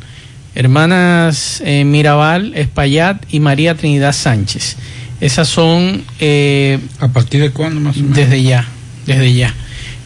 Hermanas 0.54 1.62
eh, 1.64 1.84
Mirabal, 1.84 2.52
Espaillat 2.56 3.22
y 3.30 3.40
María 3.40 3.74
Trinidad 3.76 4.12
Sánchez. 4.12 4.76
Esas 5.20 5.48
son... 5.48 6.04
eh, 6.20 6.78
¿A 7.00 7.08
partir 7.08 7.40
de 7.40 7.50
cuándo 7.50 7.80
más 7.80 7.96
o 7.96 8.00
menos? 8.00 8.16
Desde 8.16 8.42
ya, 8.42 8.66
desde 9.06 9.34
ya. 9.34 9.54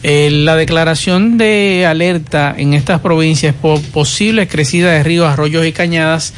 Eh, 0.03 0.29
la 0.31 0.55
declaración 0.55 1.37
de 1.37 1.85
alerta 1.87 2.53
en 2.57 2.73
estas 2.73 2.99
provincias 2.99 3.55
por 3.55 3.81
posible 3.81 4.47
crecida 4.47 4.91
de 4.91 5.01
ríos, 5.01 5.27
arroyos 5.27 5.65
y 5.65 5.71
cañadas, 5.71 6.33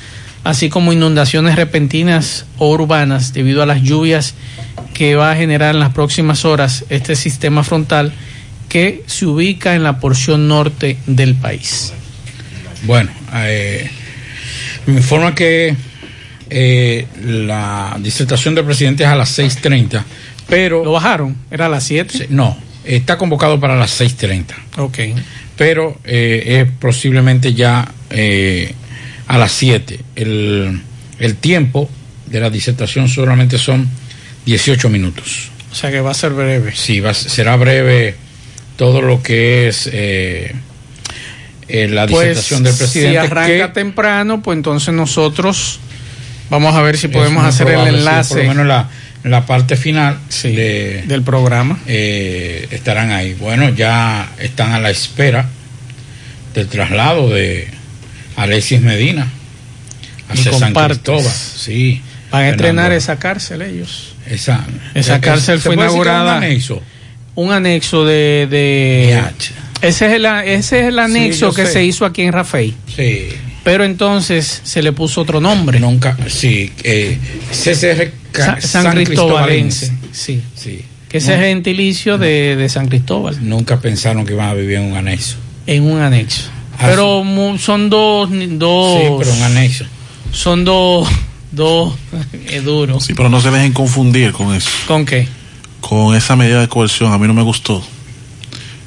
así 0.45 0.69
como 0.69 0.93
inundaciones 0.93 1.55
repentinas 1.55 2.45
o 2.58 2.69
urbanas 2.69 3.34
debido 3.34 3.62
a 3.62 3.65
las 3.65 3.81
lluvias 3.81 4.36
que 4.93 5.15
va 5.15 5.31
a 5.31 5.36
generar 5.36 5.73
en 5.73 5.81
las 5.81 5.91
próximas 5.91 6.45
horas 6.45 6.86
este 6.89 7.15
sistema 7.15 7.63
frontal 7.63 8.13
que 8.69 9.03
se 9.08 9.25
ubica 9.25 9.75
en 9.75 9.84
la 9.84 9.99
porción 9.99 10.47
norte 10.47 10.97
del 11.08 11.36
país. 11.36 11.93
Bueno, 12.84 13.12
eh, 13.34 13.89
me 14.86 14.97
informa 14.97 15.34
que 15.34 15.75
eh, 16.49 17.08
la 17.23 17.97
disertación 17.99 18.53
del 18.53 18.65
presidente 18.65 19.03
es 19.03 19.10
a 19.10 19.15
las 19.15 19.38
6.30, 19.38 20.03
pero... 20.47 20.86
¿Lo 20.86 20.91
bajaron? 20.91 21.36
¿Era 21.49 21.65
a 21.65 21.69
las 21.69 21.84
7? 21.86 22.27
No, 22.29 22.55
está 22.84 23.17
convocado 23.17 23.60
para 23.60 23.75
las 23.75 23.99
6.30. 23.99 24.45
Ok. 24.77 24.99
Pero 25.58 25.97
eh, 26.03 26.62
es 26.62 26.71
posiblemente 26.79 27.53
ya 27.53 27.91
eh, 28.12 28.75
a 29.28 29.38
las 29.38 29.52
7. 29.52 30.00
El, 30.16 30.82
el 31.20 31.36
tiempo 31.36 31.90
de 32.28 32.40
la 32.40 32.50
disertación 32.50 33.08
solamente 33.10 33.58
son 33.58 33.88
18 34.46 34.90
minutos. 34.90 35.50
O 35.72 35.76
sea 35.76 35.92
que 35.92 36.00
va 36.02 36.12
a 36.12 36.16
ser 36.16 36.32
breve. 36.32 36.74
Sí, 36.76 37.00
va, 37.00 37.14
será 37.14 37.56
breve 37.56 38.16
todo 38.78 39.02
lo 39.02 39.22
que 39.24 39.68
es 39.68 39.90
eh, 39.92 40.54
eh, 41.68 41.88
la 41.88 42.08
Pues, 42.08 42.30
disertación 42.30 42.64
del 42.64 42.76
presidente. 42.76 43.12
Si 43.12 43.18
arranca 43.18 43.68
que 43.68 43.74
temprano, 43.74 44.42
pues 44.42 44.58
entonces 44.58 44.94
nosotros 44.94 45.80
vamos 46.50 46.76
a 46.76 46.82
ver 46.82 46.98
si 46.98 47.08
podemos 47.08 47.44
hacer 47.46 47.68
el 47.70 47.82
sí, 47.82 47.96
enlace 47.96 48.34
por 48.36 48.44
lo 48.44 48.50
menos 48.50 48.68
la, 48.68 48.90
la 49.24 49.46
parte 49.46 49.76
final 49.76 50.20
de- 50.44 51.04
del 51.08 51.24
programa. 51.24 51.80
eh, 51.88 52.68
estarán 52.72 53.12
ahí. 53.12 53.34
Bueno, 53.34 53.70
ya 53.70 54.32
están 54.40 54.72
a 54.74 54.80
la 54.80 54.90
espera 54.92 55.48
del 56.54 56.68
traslado 56.68 57.30
de 57.30 57.68
Alexis 58.36 58.82
Medina 58.82 59.28
San 60.34 60.52
compartes. 60.60 60.98
Cristóbal. 60.98 61.24
Sí. 61.58 62.02
Van 62.32 62.43
a 62.43 62.50
estrenar 62.50 62.76
Fernando. 62.86 62.95
esa 62.98 63.19
cárcel 63.19 63.62
ellos. 63.62 64.13
Esa, 64.28 64.65
Esa 64.93 65.21
cárcel 65.21 65.60
¿se 65.62 65.63
fue 65.63 65.74
es 65.76 65.78
un 65.80 65.84
inaugurada. 65.86 66.38
anexo? 66.38 66.82
Un 67.36 67.52
anexo 67.52 68.06
de. 68.06 68.48
de 68.50 69.21
ese, 69.82 70.08
es 70.08 70.13
el, 70.13 70.26
ese 70.26 70.80
es 70.82 70.88
el 70.88 71.00
anexo 71.00 71.54
que 71.54 71.65
sé. 71.65 71.74
se 71.74 71.86
hizo 71.86 72.06
aquí 72.06 72.24
en 72.24 72.32
Rafael. 72.34 72.74
Sí. 72.95 73.28
Pero 73.63 73.84
entonces 73.84 74.62
se 74.63 74.82
le 74.82 74.91
puso 74.93 75.21
otro 75.21 75.39
nombre. 75.41 75.80
Nunca, 75.80 76.17
sí. 76.28 76.71
Eh, 76.84 77.17
CCR 77.52 78.12
Sa- 78.34 78.56
Ca- 78.56 78.62
San, 78.62 78.93
Cristobalense. 78.95 79.91
Sí. 80.12 80.41
Sí. 80.56 80.82
Que 81.10 81.17
ese 81.19 81.34
es 81.34 81.39
el 81.39 81.45
gentilicio 81.45 82.17
de, 82.17 82.56
de 82.56 82.69
San 82.69 82.88
Cristóbal. 82.88 83.38
Nunca 83.48 83.80
pensaron 83.80 84.26
que 84.26 84.34
iban 84.34 84.50
a 84.50 84.54
vivir 84.54 84.78
en 84.78 84.84
un 84.91 84.98
anexo. 84.98 85.36
En 85.67 85.84
un 85.84 86.00
anexo. 86.02 86.50
Ah, 86.78 86.86
pero 86.90 87.24
mu- 87.24 87.58
son 87.58 87.90
dos. 87.90 88.30
dos 88.32 89.00
Sí, 89.02 89.08
pero 89.20 89.34
un 89.34 89.42
anexo. 89.44 89.86
Son 90.32 90.66
dos. 90.66 91.08
Dos. 91.52 91.94
Es 92.50 92.64
duro. 92.64 93.00
Sí, 93.00 93.14
pero 93.14 93.30
no 93.30 93.40
se 93.42 93.50
dejen 93.52 93.72
confundir 93.74 94.32
con 94.34 94.54
eso. 94.54 94.70
¿Con 94.88 95.06
qué? 95.06 95.28
Con 95.82 96.16
esa 96.16 96.36
medida 96.36 96.60
de 96.62 96.68
coerción. 96.68 97.12
A 97.14 97.18
mí 97.18 97.28
no 97.28 97.34
me 97.34 97.44
gustó. 97.44 97.82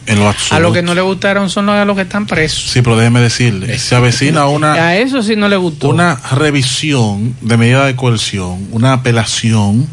En 0.06 0.18
lo 0.18 0.28
absoluto. 0.28 0.54
A 0.56 0.60
los 0.60 0.72
que 0.72 0.80
no 0.82 0.94
le 0.94 1.02
gustaron 1.02 1.50
son 1.50 1.66
los, 1.66 1.74
a 1.74 1.84
los 1.84 1.94
que 1.94 2.02
están 2.02 2.26
presos. 2.26 2.70
Sí, 2.70 2.80
pero 2.80 2.96
déjeme 2.96 3.20
decirle, 3.20 3.78
se 3.78 3.94
avecina 3.94 4.46
una, 4.46 4.72
A 4.72 4.96
eso 4.96 5.22
sí 5.22 5.36
no 5.36 5.48
le 5.48 5.56
gustó. 5.58 5.90
una 5.90 6.14
revisión 6.32 7.36
de 7.42 7.56
medida 7.58 7.84
de 7.84 7.94
coerción, 7.94 8.68
una 8.72 8.94
apelación. 8.94 9.86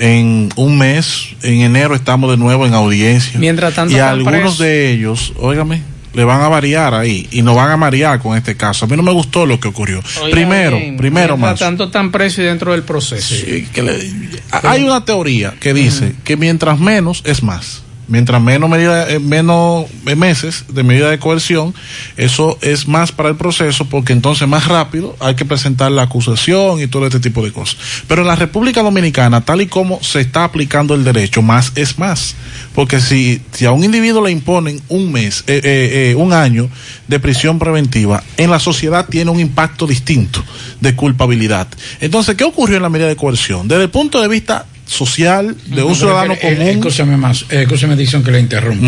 En 0.00 0.48
un 0.54 0.78
mes, 0.78 1.30
en 1.42 1.60
enero, 1.62 1.96
estamos 1.96 2.30
de 2.30 2.36
nuevo 2.36 2.64
en 2.66 2.72
audiencia. 2.72 3.38
Mientras 3.40 3.74
tanto 3.74 3.92
y 3.94 3.98
algunos 3.98 4.40
presos. 4.40 4.58
de 4.58 4.92
ellos, 4.92 5.32
óigame, 5.40 5.82
le 6.14 6.24
van 6.24 6.40
a 6.40 6.48
variar 6.48 6.94
ahí 6.94 7.26
y 7.30 7.42
nos 7.42 7.54
van 7.56 7.70
a 7.70 7.76
marear 7.76 8.20
con 8.20 8.36
este 8.36 8.56
caso. 8.56 8.84
A 8.84 8.88
mí 8.88 8.96
no 8.96 9.02
me 9.02 9.12
gustó 9.12 9.46
lo 9.46 9.60
que 9.60 9.68
ocurrió. 9.68 10.00
Oiga 10.22 10.30
primero, 10.30 10.76
bien, 10.78 10.96
primero 10.96 11.36
más. 11.36 11.58
tanto 11.58 11.84
están 11.84 12.10
presos 12.10 12.40
y 12.40 12.42
dentro 12.42 12.72
del 12.72 12.82
proceso. 12.82 13.34
que 13.72 13.82
le- 13.82 14.10
Hay 14.50 14.82
una 14.84 15.04
teoría 15.04 15.54
que 15.60 15.74
dice 15.74 16.14
que 16.24 16.36
mientras 16.36 16.78
menos 16.78 17.22
es 17.24 17.42
más. 17.42 17.82
Mientras 18.08 18.40
menos 18.40 18.68
medida, 18.68 19.10
eh, 19.10 19.18
menos 19.18 19.86
eh, 20.06 20.16
meses 20.16 20.64
de 20.68 20.82
medida 20.82 21.10
de 21.10 21.18
coerción, 21.18 21.74
eso 22.16 22.58
es 22.62 22.88
más 22.88 23.12
para 23.12 23.28
el 23.28 23.36
proceso 23.36 23.84
porque 23.84 24.12
entonces 24.12 24.48
más 24.48 24.66
rápido 24.66 25.16
hay 25.20 25.34
que 25.34 25.44
presentar 25.44 25.92
la 25.92 26.02
acusación 26.02 26.80
y 26.80 26.86
todo 26.86 27.06
este 27.06 27.20
tipo 27.20 27.44
de 27.44 27.52
cosas. 27.52 27.76
Pero 28.06 28.22
en 28.22 28.28
la 28.28 28.36
República 28.36 28.82
Dominicana, 28.82 29.42
tal 29.42 29.60
y 29.60 29.66
como 29.66 30.02
se 30.02 30.20
está 30.20 30.44
aplicando 30.44 30.94
el 30.94 31.04
derecho, 31.04 31.42
más 31.42 31.72
es 31.74 31.98
más. 31.98 32.34
Porque 32.74 33.00
si, 33.00 33.40
si 33.52 33.66
a 33.66 33.72
un 33.72 33.84
individuo 33.84 34.24
le 34.24 34.30
imponen 34.30 34.80
un 34.88 35.12
mes, 35.12 35.44
eh, 35.46 35.60
eh, 35.64 36.14
un 36.16 36.32
año 36.32 36.68
de 37.06 37.20
prisión 37.20 37.58
preventiva, 37.58 38.22
en 38.36 38.50
la 38.50 38.58
sociedad 38.58 39.06
tiene 39.08 39.30
un 39.30 39.40
impacto 39.40 39.86
distinto 39.86 40.42
de 40.80 40.94
culpabilidad. 40.94 41.68
Entonces, 42.00 42.36
¿qué 42.36 42.44
ocurrió 42.44 42.76
en 42.76 42.82
la 42.82 42.88
medida 42.88 43.08
de 43.08 43.16
coerción? 43.16 43.68
Desde 43.68 43.84
el 43.84 43.90
punto 43.90 44.20
de 44.20 44.28
vista 44.28 44.66
social 44.88 45.54
de 45.66 45.82
un 45.82 45.90
No, 45.90 45.94
ciudadano 45.94 46.32
eh, 46.34 46.38
común. 46.40 46.62
Escúchame 46.62 47.16
más, 47.16 47.42
eh, 47.50 47.62
escúchame, 47.62 47.94
Dixon, 47.94 48.24
que 48.24 48.30
le 48.32 48.40
interrumpo. 48.40 48.86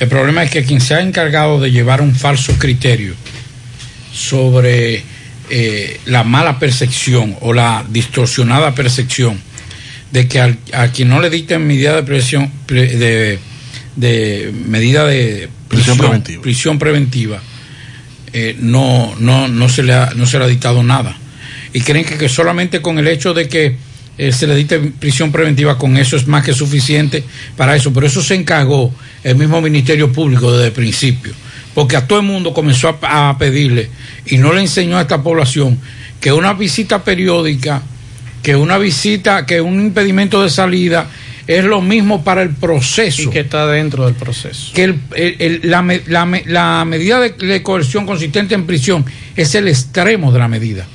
El 0.00 0.08
problema 0.08 0.42
es 0.44 0.50
que 0.50 0.64
quien 0.64 0.80
se 0.80 0.94
ha 0.94 1.00
encargado 1.02 1.60
de 1.60 1.70
llevar 1.70 2.00
un 2.00 2.14
falso 2.14 2.54
criterio 2.58 3.14
sobre 4.12 5.02
eh, 5.50 6.00
la 6.06 6.24
mala 6.24 6.58
percepción 6.58 7.36
o 7.40 7.52
la 7.52 7.84
distorsionada 7.90 8.74
percepción 8.74 9.38
de 10.12 10.28
que 10.28 10.40
al- 10.40 10.58
a 10.72 10.88
quien 10.88 11.08
no 11.08 11.20
le 11.20 11.30
dicten 11.30 11.66
medida 11.66 11.94
de 11.96 12.02
presión 12.02 12.50
pre- 12.66 12.96
de, 12.96 13.38
de 13.96 14.52
medida 14.66 15.06
de 15.06 15.48
Prisión 15.68 15.96
preventiva. 15.96 16.42
prisión 16.42 16.78
preventiva, 16.78 17.40
eh, 18.34 18.54
no, 18.60 19.14
no, 19.18 19.48
no, 19.48 19.68
se 19.70 19.82
le 19.82 19.94
ha, 19.94 20.12
no 20.14 20.26
se 20.26 20.38
le 20.38 20.44
ha 20.44 20.48
dictado 20.48 20.82
nada. 20.82 21.16
Y 21.72 21.80
creen 21.80 22.04
que, 22.04 22.18
que 22.18 22.28
solamente 22.28 22.82
con 22.82 22.98
el 22.98 23.08
hecho 23.08 23.32
de 23.32 23.48
que 23.48 23.76
eh, 24.28 24.32
se 24.32 24.46
le 24.46 24.54
dicte 24.54 24.78
prisión 24.78 25.32
preventiva, 25.32 25.76
con 25.78 25.96
eso 25.96 26.16
es 26.16 26.26
más 26.26 26.44
que 26.44 26.52
suficiente 26.52 27.24
para 27.56 27.74
eso. 27.76 27.92
Pero 27.92 28.06
eso 28.06 28.22
se 28.22 28.34
encargó 28.34 28.92
el 29.24 29.36
mismo 29.36 29.60
Ministerio 29.60 30.12
Público 30.12 30.52
desde 30.52 30.66
el 30.66 30.72
principio. 30.72 31.32
Porque 31.74 31.96
a 31.96 32.06
todo 32.06 32.20
el 32.20 32.26
mundo 32.26 32.52
comenzó 32.52 32.98
a, 33.02 33.30
a 33.30 33.38
pedirle 33.38 33.88
y 34.26 34.36
no 34.38 34.52
le 34.52 34.60
enseñó 34.60 34.98
a 34.98 35.02
esta 35.02 35.22
población 35.22 35.78
que 36.20 36.30
una 36.32 36.52
visita 36.52 37.02
periódica, 37.02 37.82
que 38.42 38.54
una 38.56 38.76
visita, 38.78 39.46
que 39.46 39.60
un 39.60 39.80
impedimento 39.80 40.42
de 40.42 40.50
salida 40.50 41.06
es 41.46 41.64
lo 41.64 41.80
mismo 41.80 42.22
para 42.22 42.42
el 42.42 42.50
proceso 42.50 43.22
Y 43.22 43.30
que 43.30 43.40
está 43.40 43.66
dentro 43.66 44.04
del 44.04 44.14
proceso. 44.14 44.70
que 44.74 44.84
el- 44.84 45.00
el- 45.16 45.36
el- 45.40 45.60
la, 45.64 45.82
la 46.06 46.24
me- 46.26 46.44
la 46.46 46.84
medida 46.84 47.18
de, 47.20 47.30
de 47.30 47.62
coerción 47.62 48.06
consistente 48.06 48.54
en 48.54 48.66
prisión 48.66 49.04
es 49.34 49.54
el 49.56 49.66
extremo 49.66 50.30
de 50.30 50.38
la 50.38 50.46
medida, 50.48 50.86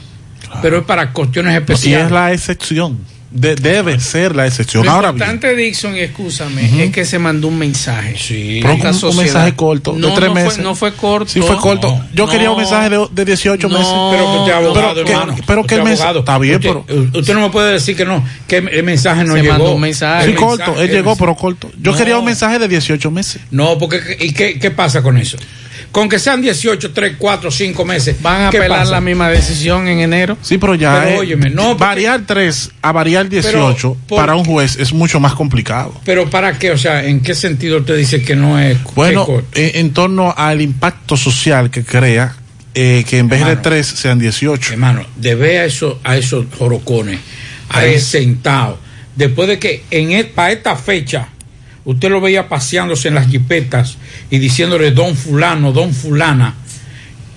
pero 0.62 0.78
es 0.80 0.86
para 0.86 1.12
cuestiones 1.12 1.54
Y 1.54 1.58
especiales. 1.58 2.06
es 2.06 2.12
la 2.12 2.32
excepción. 2.34 2.98
De- 3.30 3.56
debe 3.56 4.00
ser 4.00 4.36
la 4.38 4.48
excepción. 4.48 4.86
Lo 4.86 4.92
Ahora 4.92 5.12
bien, 5.12 5.30
importante, 5.30 5.56
Dixon, 5.56 5.96
y 5.98 6.00
escúchame, 6.00 6.86
es 6.86 6.92
que 6.94 7.04
se 7.04 7.20
mandó 7.20 7.50
un 7.50 7.58
mensaje. 7.58 8.16
Pero 8.62 8.70
A 8.70 8.74
un- 8.76 9.04
un 9.12 9.18
mensaje 9.18 9.54
corto, 9.54 9.94
de 9.94 10.00
No, 10.00 10.14
tres 10.14 10.30
no 10.30 10.34
fue- 10.34 10.44
meses. 10.44 10.60
no 10.64 10.76
fue 10.76 10.94
corto. 10.94 11.32
sí 11.34 11.42
fue 11.42 11.58
corto. 11.58 12.02
Yo 12.14 12.26
No, 12.26 12.32
quería 12.32 12.52
un 12.52 12.58
mensaje 12.58 12.90
de, 12.90 13.06
de 13.12 13.26
18 13.26 13.68
no, 13.68 13.78
meses. 13.78 13.94
pero 14.12 14.32
que 14.32 14.38
usted 14.40 14.52
abogado, 14.54 14.94
pero 15.06 15.36
que, 15.36 15.44
pero 15.46 15.64
que 15.66 15.76
el 15.76 15.84
mensaje 15.84 16.20
está 16.20 16.38
bien, 16.38 16.56
usted, 16.56 16.70
pero 16.88 17.10
usted 17.20 17.34
no 17.34 17.42
me 17.42 17.50
puede 17.50 17.74
decir 17.74 17.98
que 17.98 18.06
no, 18.06 18.24
que 18.48 18.58
el 18.58 18.84
mensaje 18.84 19.26
no 19.26 19.34
Se 19.34 19.42
llegó. 19.42 19.54
mandó 19.54 19.72
un 19.76 19.82
mensaje. 19.82 20.24
sí 20.26 20.32
El 20.32 20.36
corto. 20.38 20.58
mensaje- 20.60 20.82
Él 20.84 20.88
llegó, 20.92 21.10
mensaje- 21.10 21.20
pero 21.20 21.36
corto. 21.36 21.72
Yo 21.82 21.92
No. 21.92 21.98
quería 21.98 22.18
un 22.18 22.26
mensaje 22.26 22.60
de 22.60 22.68
18 22.70 23.12
meses. 23.12 23.42
No, 23.52 23.78
porque 23.78 24.18
¿y 24.22 24.32
qué, 24.32 24.58
qué 24.58 24.72
pasa 24.72 25.02
con 25.04 25.18
eso? 25.18 25.38
Con 25.98 26.08
que 26.10 26.20
sean 26.20 26.44
18, 26.44 26.92
3, 26.92 27.16
4, 27.18 27.50
5 27.50 27.84
meses. 27.84 28.16
Van 28.22 28.44
a 28.44 28.50
¿qué 28.52 28.58
apelar 28.60 28.80
pasa? 28.82 28.92
la 28.92 29.02
misma 29.02 29.30
decisión 29.30 29.88
en 29.88 29.98
enero. 30.00 30.38
Sí, 30.44 30.60
pero 30.60 30.76
ya 30.76 31.00
Pero 31.02 31.14
es- 31.16 31.20
óyeme, 31.22 31.50
no, 31.50 31.70
porque- 31.70 31.84
variar 31.86 32.22
3 32.28 32.70
a 32.84 32.92
variar 32.92 33.28
18 33.28 33.98
por- 34.08 34.20
para 34.20 34.36
un 34.36 34.46
juez 34.46 34.78
es 34.78 34.94
mucho 34.94 35.20
más 35.20 35.34
complicado. 35.34 36.00
Pero 36.06 36.30
¿para 36.30 36.60
qué? 36.60 36.70
O 36.70 36.78
sea, 36.78 37.04
¿en 37.04 37.22
qué 37.22 37.34
sentido 37.34 37.80
usted 37.80 37.98
dice 37.98 38.22
que 38.22 38.36
no 38.36 38.60
es 38.60 38.78
Bueno, 38.94 39.26
en, 39.56 39.72
en 39.76 39.92
torno 39.94 40.36
al 40.38 40.62
impacto 40.62 41.18
social 41.18 41.72
que 41.72 41.84
crea 41.84 42.36
eh, 42.76 43.04
que 43.10 43.18
en 43.18 43.28
vez 43.28 43.40
de 43.40 43.46
Hermano. 43.54 43.62
3 43.64 43.88
sean 43.88 44.20
18. 44.20 44.74
Hermano, 44.74 45.04
de 45.16 45.34
ver 45.34 45.62
a 45.62 45.66
esos, 45.66 45.96
a 46.04 46.16
esos 46.16 46.46
jorocones 46.60 47.20
ahí 47.70 48.00
sentados, 48.00 48.78
después 49.16 49.48
de 49.50 49.58
que 49.58 49.84
en 49.90 50.12
e- 50.12 50.26
para 50.26 50.52
esta 50.52 50.76
fecha 50.76 51.30
usted 51.88 52.10
lo 52.12 52.20
veía 52.22 52.48
paseándose 52.50 53.08
en 53.08 53.16
las 53.16 53.28
jipetas 53.28 53.98
y 54.30 54.38
diciéndole 54.40 54.92
don 54.92 55.16
fulano, 55.16 55.72
don 55.72 55.94
fulana, 55.94 56.54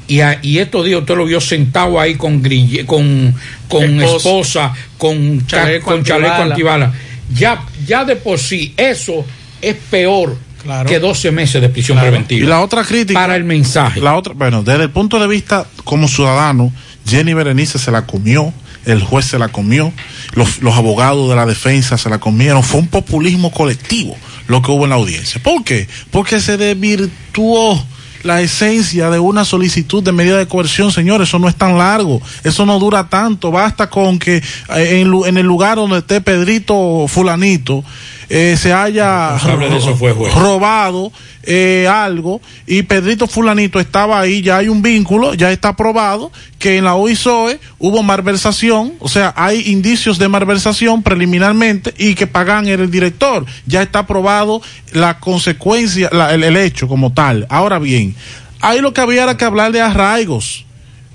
y, 0.08 0.20
a- 0.20 0.40
y 0.42 0.58
estos 0.58 0.84
días 0.84 1.00
usted 1.00 1.16
lo 1.16 1.24
vio 1.24 1.40
sentado 1.40 2.00
ahí 2.00 2.16
con 2.16 2.42
grille, 2.42 2.84
con, 2.84 3.32
con 3.68 3.84
Esposa. 4.00 4.16
esposa, 4.16 4.72
con 4.98 5.46
Chaleco 5.46 5.84
con 5.92 6.02
chaleco 6.04 6.34
antibala. 6.42 6.86
antibala. 6.86 6.92
Ya, 7.32 7.62
ya 7.86 8.04
de 8.04 8.16
por 8.16 8.38
sí 8.40 8.74
eso 8.76 9.24
es 9.62 9.76
peor 9.90 10.36
Claro. 10.64 10.86
que 10.90 10.98
12 10.98 11.30
meses 11.30 11.62
de 11.62 11.68
prisión 11.70 11.96
Claro. 11.96 12.10
preventiva. 12.10 12.44
Y 12.44 12.48
la 12.48 12.60
otra 12.60 12.82
crítica. 12.84 13.18
Para 13.18 13.36
el 13.36 13.44
mensaje. 13.44 14.00
La 14.00 14.14
otra, 14.16 14.34
bueno, 14.34 14.62
desde 14.62 14.82
el 14.82 14.90
punto 14.90 15.18
de 15.20 15.26
vista 15.28 15.64
como 15.84 16.06
ciudadano, 16.08 16.72
Jenny 17.06 17.32
Berenice 17.32 17.78
se 17.78 17.90
la 17.90 18.02
comió, 18.04 18.52
el 18.84 19.00
juez 19.00 19.24
se 19.26 19.38
la 19.38 19.48
comió, 19.48 19.90
los, 20.34 20.60
los 20.60 20.74
abogados 20.74 21.30
de 21.30 21.36
la 21.36 21.46
defensa 21.46 21.96
se 21.96 22.10
la 22.10 22.18
comieron. 22.18 22.62
Fue 22.62 22.80
un 22.80 22.88
populismo 22.88 23.50
colectivo 23.52 24.16
lo 24.50 24.62
que 24.62 24.72
hubo 24.72 24.84
en 24.84 24.90
la 24.90 24.96
audiencia. 24.96 25.40
¿Por 25.42 25.62
qué? 25.62 25.88
Porque 26.10 26.40
se 26.40 26.56
desvirtuó 26.56 27.82
la 28.24 28.40
esencia 28.42 29.08
de 29.08 29.18
una 29.18 29.44
solicitud 29.44 30.02
de 30.02 30.12
medida 30.12 30.36
de 30.38 30.46
coerción, 30.46 30.92
señores, 30.92 31.28
eso 31.28 31.38
no 31.38 31.48
es 31.48 31.54
tan 31.54 31.78
largo, 31.78 32.20
eso 32.44 32.66
no 32.66 32.78
dura 32.78 33.08
tanto, 33.08 33.50
basta 33.50 33.88
con 33.88 34.18
que 34.18 34.36
eh, 34.36 35.00
en, 35.00 35.14
en 35.24 35.38
el 35.38 35.46
lugar 35.46 35.76
donde 35.76 35.98
esté 35.98 36.20
Pedrito 36.20 37.06
fulanito 37.08 37.82
eh, 38.30 38.56
se 38.56 38.72
haya 38.72 39.32
responsable 39.32 39.68
de 39.70 39.76
eso 39.76 39.94
fue 39.96 40.12
juez. 40.12 40.32
robado 40.34 41.12
eh, 41.42 41.88
algo 41.90 42.40
y 42.66 42.82
Pedrito 42.82 43.26
Fulanito 43.26 43.80
estaba 43.80 44.20
ahí, 44.20 44.40
ya 44.40 44.58
hay 44.58 44.68
un 44.68 44.82
vínculo, 44.82 45.34
ya 45.34 45.50
está 45.50 45.74
probado 45.74 46.30
que 46.58 46.76
en 46.76 46.84
la 46.84 46.94
OISOE 46.94 47.58
hubo 47.78 48.02
malversación, 48.02 48.92
o 49.00 49.08
sea, 49.08 49.32
hay 49.36 49.62
indicios 49.70 50.18
de 50.18 50.28
malversación 50.28 51.02
preliminarmente 51.02 51.92
y 51.98 52.14
que 52.14 52.26
pagan 52.26 52.68
era 52.68 52.82
el 52.82 52.90
director, 52.90 53.44
ya 53.66 53.82
está 53.82 54.06
probado 54.06 54.62
la 54.92 55.18
consecuencia, 55.18 56.08
la- 56.12 56.32
el, 56.32 56.44
el 56.44 56.56
hecho 56.56 56.86
como 56.88 57.12
tal. 57.12 57.46
Ahora 57.50 57.78
bien, 57.78 58.14
ahí 58.60 58.80
lo 58.80 58.92
que 58.92 59.00
había 59.00 59.24
era 59.24 59.36
que 59.36 59.44
hablar 59.44 59.72
de 59.72 59.80
arraigos 59.80 60.64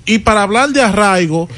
y 0.04 0.18
para 0.18 0.42
hablar 0.42 0.68
de 0.70 0.82
arraigo 0.82 1.48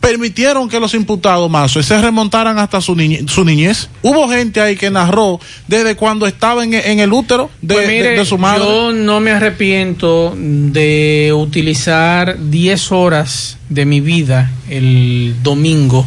permitieron 0.00 0.68
que 0.68 0.80
los 0.80 0.94
imputados 0.94 1.50
más 1.50 1.72
se 1.72 2.00
remontaran 2.00 2.58
hasta 2.58 2.80
su, 2.80 2.94
niñe- 2.96 3.28
su 3.28 3.44
niñez. 3.44 3.88
Hubo 4.02 4.28
gente 4.28 4.60
ahí 4.60 4.74
que 4.76 4.90
narró 4.90 5.38
desde 5.68 5.94
cuando 5.94 6.26
estaba 6.26 6.64
en, 6.64 6.72
en 6.74 7.00
el 7.00 7.12
útero 7.12 7.50
de, 7.60 7.74
Pues 7.74 7.88
de 7.88 8.24
su 8.24 8.38
madre. 8.38 8.64
Yo 8.64 8.92
no 8.92 9.20
me 9.20 9.30
arrepiento 9.30 10.34
de 10.36 11.32
utilizar 11.36 12.38
10 12.38 12.92
horas 12.92 13.58
de 13.68 13.84
mi 13.84 14.00
vida 14.00 14.50
el 14.70 15.34
domingo 15.42 16.06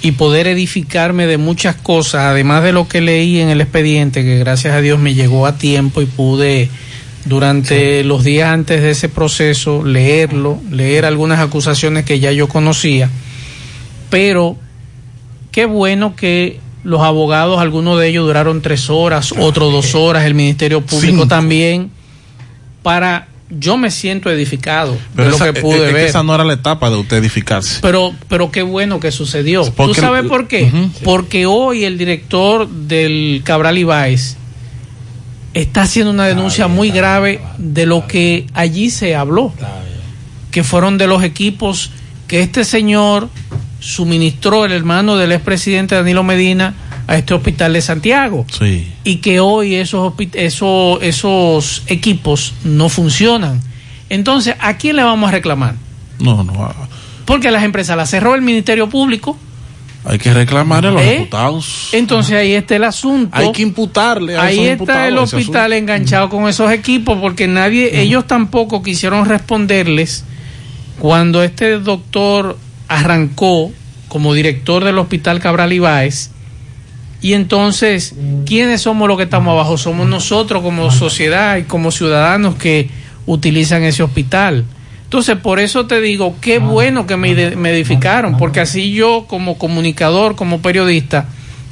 y 0.00 0.12
poder 0.12 0.46
edificarme 0.46 1.26
de 1.26 1.38
muchas 1.38 1.74
cosas, 1.74 2.22
además 2.26 2.62
de 2.62 2.72
lo 2.72 2.86
que 2.86 3.00
leí 3.00 3.40
en 3.40 3.48
el 3.48 3.60
expediente, 3.60 4.22
que 4.22 4.38
gracias 4.38 4.74
a 4.74 4.80
Dios 4.80 5.00
me 5.00 5.14
llegó 5.14 5.44
a 5.46 5.58
tiempo 5.58 6.00
y 6.00 6.06
pude 6.06 6.70
durante 7.28 8.02
los 8.04 8.24
días 8.24 8.48
antes 8.50 8.80
de 8.82 8.90
ese 8.90 9.08
proceso 9.08 9.84
leerlo, 9.84 10.58
leer 10.70 11.04
algunas 11.04 11.38
acusaciones 11.40 12.04
que 12.04 12.18
ya 12.20 12.32
yo 12.32 12.48
conocía, 12.48 13.10
pero 14.10 14.56
qué 15.52 15.66
bueno 15.66 16.16
que 16.16 16.60
los 16.84 17.02
abogados, 17.02 17.60
algunos 17.60 17.98
de 18.00 18.08
ellos 18.08 18.26
duraron 18.26 18.62
tres 18.62 18.88
horas, 18.88 19.32
otros 19.38 19.72
dos 19.72 19.94
horas, 19.94 20.24
el 20.24 20.34
Ministerio 20.34 20.80
Público 20.80 21.12
Cinco. 21.16 21.28
también, 21.28 21.90
para, 22.82 23.28
yo 23.50 23.76
me 23.76 23.90
siento 23.90 24.30
edificado 24.30 24.96
Pero 25.14 25.24
de 25.24 25.30
lo 25.30 25.36
esa, 25.36 25.52
que 25.52 25.58
es- 25.58 25.64
pude 25.64 25.76
es 25.78 25.86
que 25.88 25.92
ver. 25.92 26.06
esa 26.06 26.22
no 26.22 26.34
era 26.34 26.44
la 26.44 26.54
etapa 26.54 26.88
de 26.88 26.96
usted 26.96 27.16
edificarse. 27.18 27.80
Pero, 27.82 28.14
pero 28.28 28.50
qué 28.50 28.62
bueno 28.62 29.00
que 29.00 29.10
sucedió. 29.10 29.64
¿Tú 29.64 29.72
Porque- 29.74 30.00
sabes 30.00 30.24
por 30.24 30.48
qué? 30.48 30.70
Porque 31.04 31.44
hoy 31.46 31.84
el 31.84 31.98
director 31.98 32.68
del 32.68 33.42
Cabral 33.44 33.76
Ibáez 33.76 34.36
está 35.60 35.82
haciendo 35.82 36.12
una 36.12 36.26
denuncia 36.26 36.68
muy 36.68 36.90
grave 36.90 37.40
de 37.58 37.86
lo 37.86 38.06
que 38.06 38.46
allí 38.54 38.90
se 38.90 39.16
habló, 39.16 39.52
que 40.50 40.62
fueron 40.62 40.98
de 40.98 41.06
los 41.06 41.22
equipos 41.24 41.90
que 42.28 42.42
este 42.42 42.64
señor 42.64 43.28
suministró, 43.80 44.64
el 44.64 44.72
hermano 44.72 45.16
del 45.16 45.32
expresidente 45.32 45.94
Danilo 45.94 46.22
Medina, 46.22 46.74
a 47.06 47.16
este 47.16 47.34
hospital 47.34 47.72
de 47.72 47.80
Santiago. 47.80 48.46
Sí. 48.56 48.86
Y 49.02 49.16
que 49.16 49.40
hoy 49.40 49.74
esos, 49.74 50.12
esos, 50.34 51.02
esos 51.02 51.82
equipos 51.86 52.54
no 52.64 52.88
funcionan. 52.88 53.60
Entonces, 54.10 54.54
¿a 54.60 54.76
quién 54.76 54.96
le 54.96 55.02
vamos 55.02 55.28
a 55.28 55.32
reclamar? 55.32 55.74
No, 56.18 56.44
no. 56.44 56.74
Porque 57.24 57.50
las 57.50 57.64
empresas 57.64 57.96
las 57.96 58.10
cerró 58.10 58.34
el 58.34 58.42
Ministerio 58.42 58.88
Público. 58.88 59.38
Hay 60.08 60.18
que 60.18 60.32
reclamar 60.32 60.86
a 60.86 60.90
los 60.90 61.02
¿Eh? 61.02 61.16
imputados. 61.16 61.90
Entonces 61.92 62.34
ahí 62.34 62.52
está 62.52 62.76
el 62.76 62.84
asunto. 62.84 63.36
Hay 63.36 63.52
que 63.52 63.60
imputarle 63.60 64.38
a 64.38 64.44
Ahí 64.44 64.60
esos 64.60 64.80
está 64.80 65.06
el 65.06 65.18
hospital 65.18 65.74
enganchado 65.74 66.30
con 66.30 66.48
esos 66.48 66.72
equipos 66.72 67.18
porque 67.20 67.46
nadie, 67.46 68.00
ellos 68.00 68.26
tampoco 68.26 68.82
quisieron 68.82 69.26
responderles 69.26 70.24
cuando 70.98 71.42
este 71.42 71.78
doctor 71.78 72.56
arrancó 72.88 73.70
como 74.08 74.32
director 74.32 74.82
del 74.82 74.96
hospital 74.96 75.40
Cabral 75.40 75.74
Ibáez. 75.74 76.30
Y 77.20 77.34
entonces, 77.34 78.14
¿quiénes 78.46 78.80
somos 78.80 79.08
los 79.08 79.18
que 79.18 79.24
estamos 79.24 79.52
abajo? 79.52 79.76
Somos 79.76 80.08
nosotros 80.08 80.62
como 80.62 80.90
sociedad 80.90 81.58
y 81.58 81.64
como 81.64 81.90
ciudadanos 81.90 82.54
que 82.54 82.88
utilizan 83.26 83.82
ese 83.82 84.02
hospital. 84.02 84.64
Entonces, 85.08 85.38
por 85.38 85.58
eso 85.58 85.86
te 85.86 86.02
digo, 86.02 86.36
qué 86.38 86.58
bueno 86.58 87.06
que 87.06 87.16
me, 87.16 87.56
me 87.56 87.70
edificaron, 87.70 88.36
porque 88.36 88.60
así 88.60 88.92
yo 88.92 89.24
como 89.26 89.56
comunicador, 89.56 90.36
como 90.36 90.60
periodista, 90.60 91.26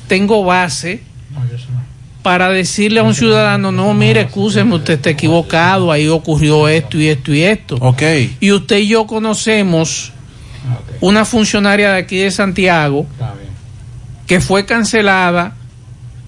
tengo 0.08 0.42
base 0.42 1.02
para 2.22 2.48
decirle 2.48 3.00
a 3.00 3.02
un 3.02 3.14
ciudadano, 3.14 3.72
no, 3.72 3.92
mire, 3.92 4.22
excúseme, 4.22 4.76
usted 4.76 4.94
está 4.94 5.10
equivocado, 5.10 5.92
ahí 5.92 6.08
ocurrió 6.08 6.66
esto 6.66 6.98
y 6.98 7.08
esto 7.08 7.34
y 7.34 7.42
esto. 7.42 7.76
Ok. 7.76 8.02
Y 8.40 8.52
usted 8.52 8.78
y 8.78 8.88
yo 8.88 9.06
conocemos 9.06 10.12
una 11.02 11.26
funcionaria 11.26 11.92
de 11.92 11.98
aquí 11.98 12.16
de 12.16 12.30
Santiago 12.30 13.06
que 14.26 14.40
fue 14.40 14.64
cancelada 14.64 15.54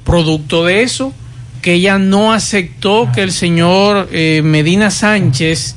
producto 0.05 0.66
de 0.66 0.83
eso, 0.83 1.14
que 1.62 1.73
ella 1.73 1.99
no 1.99 2.35
aceptó 2.35 3.11
que 3.14 3.23
el 3.23 3.33
señor 3.33 4.11
eh, 4.12 4.42
Medina 4.44 4.90
Sánchez 4.90 5.75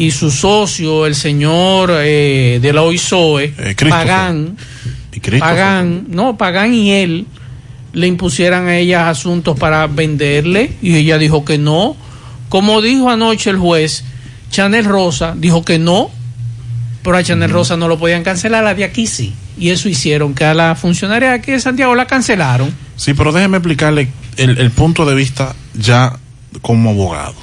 y 0.00 0.12
su 0.12 0.30
socio, 0.30 1.04
el 1.04 1.14
señor 1.14 1.92
eh, 1.94 2.58
de 2.62 2.72
la 2.72 2.80
OISOE, 2.80 3.52
Christopher. 3.52 3.90
Pagán, 3.90 4.56
Pagán, 5.38 6.06
no, 6.08 6.38
Pagán 6.38 6.72
y 6.72 6.92
él 6.92 7.26
le 7.92 8.06
impusieran 8.06 8.66
a 8.66 8.78
ella 8.78 9.10
asuntos 9.10 9.58
para 9.58 9.86
venderle 9.88 10.72
y 10.80 10.96
ella 10.96 11.18
dijo 11.18 11.44
que 11.44 11.58
no. 11.58 11.98
Como 12.48 12.80
dijo 12.80 13.10
anoche 13.10 13.50
el 13.50 13.58
juez, 13.58 14.02
Chanel 14.50 14.86
Rosa 14.86 15.34
dijo 15.36 15.66
que 15.66 15.78
no, 15.78 16.10
pero 17.02 17.18
a 17.18 17.22
Chanel 17.22 17.50
Rosa 17.50 17.76
no 17.76 17.86
lo 17.86 17.98
podían 17.98 18.22
cancelar, 18.22 18.64
la 18.64 18.72
de 18.72 18.84
aquí 18.84 19.06
sí. 19.06 19.34
Y 19.58 19.68
eso 19.68 19.90
hicieron 19.90 20.34
que 20.34 20.46
a 20.46 20.54
la 20.54 20.76
funcionaria 20.76 21.28
de 21.28 21.34
aquí 21.34 21.52
de 21.52 21.60
Santiago 21.60 21.94
la 21.94 22.06
cancelaron. 22.06 22.74
Sí, 22.96 23.12
pero 23.12 23.32
déjeme 23.32 23.58
explicarle 23.58 24.08
el, 24.38 24.56
el 24.56 24.70
punto 24.70 25.04
de 25.04 25.14
vista 25.14 25.54
ya 25.74 26.18
como 26.62 26.88
abogado. 26.88 27.34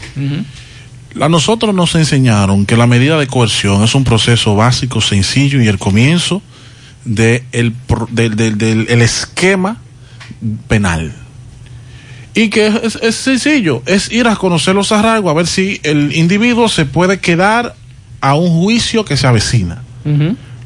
A 1.22 1.30
nosotros 1.30 1.74
nos 1.74 1.96
enseñaron 1.96 2.66
que 2.66 2.78
la 2.78 2.88
medida 2.88 3.18
de 3.18 3.28
coerción 3.28 3.84
es 3.84 3.96
un 3.96 4.04
proceso 4.04 4.56
básico, 4.56 5.02
sencillo 5.02 5.62
y 5.62 5.68
el 5.68 5.78
comienzo 5.80 6.42
del, 7.06 7.44
del- 8.12 8.58
del- 8.58 8.86
el 8.90 9.02
esquema 9.02 9.78
penal. 10.68 11.14
Y 12.34 12.50
que 12.50 12.68
es, 12.68 12.98
es 13.02 13.16
sencillo, 13.16 13.82
es 13.88 14.12
ir 14.12 14.28
a 14.28 14.36
conocer 14.36 14.76
los 14.76 14.92
arraigos, 14.92 15.32
a 15.32 15.34
ver 15.34 15.48
si 15.48 15.80
el 15.84 16.16
individuo 16.16 16.68
se 16.70 16.86
puede 16.86 17.20
quedar 17.20 17.76
a 18.22 18.36
un 18.36 18.62
juicio 18.62 19.06
que 19.06 19.18
se 19.18 19.26
avecina. 19.28 19.84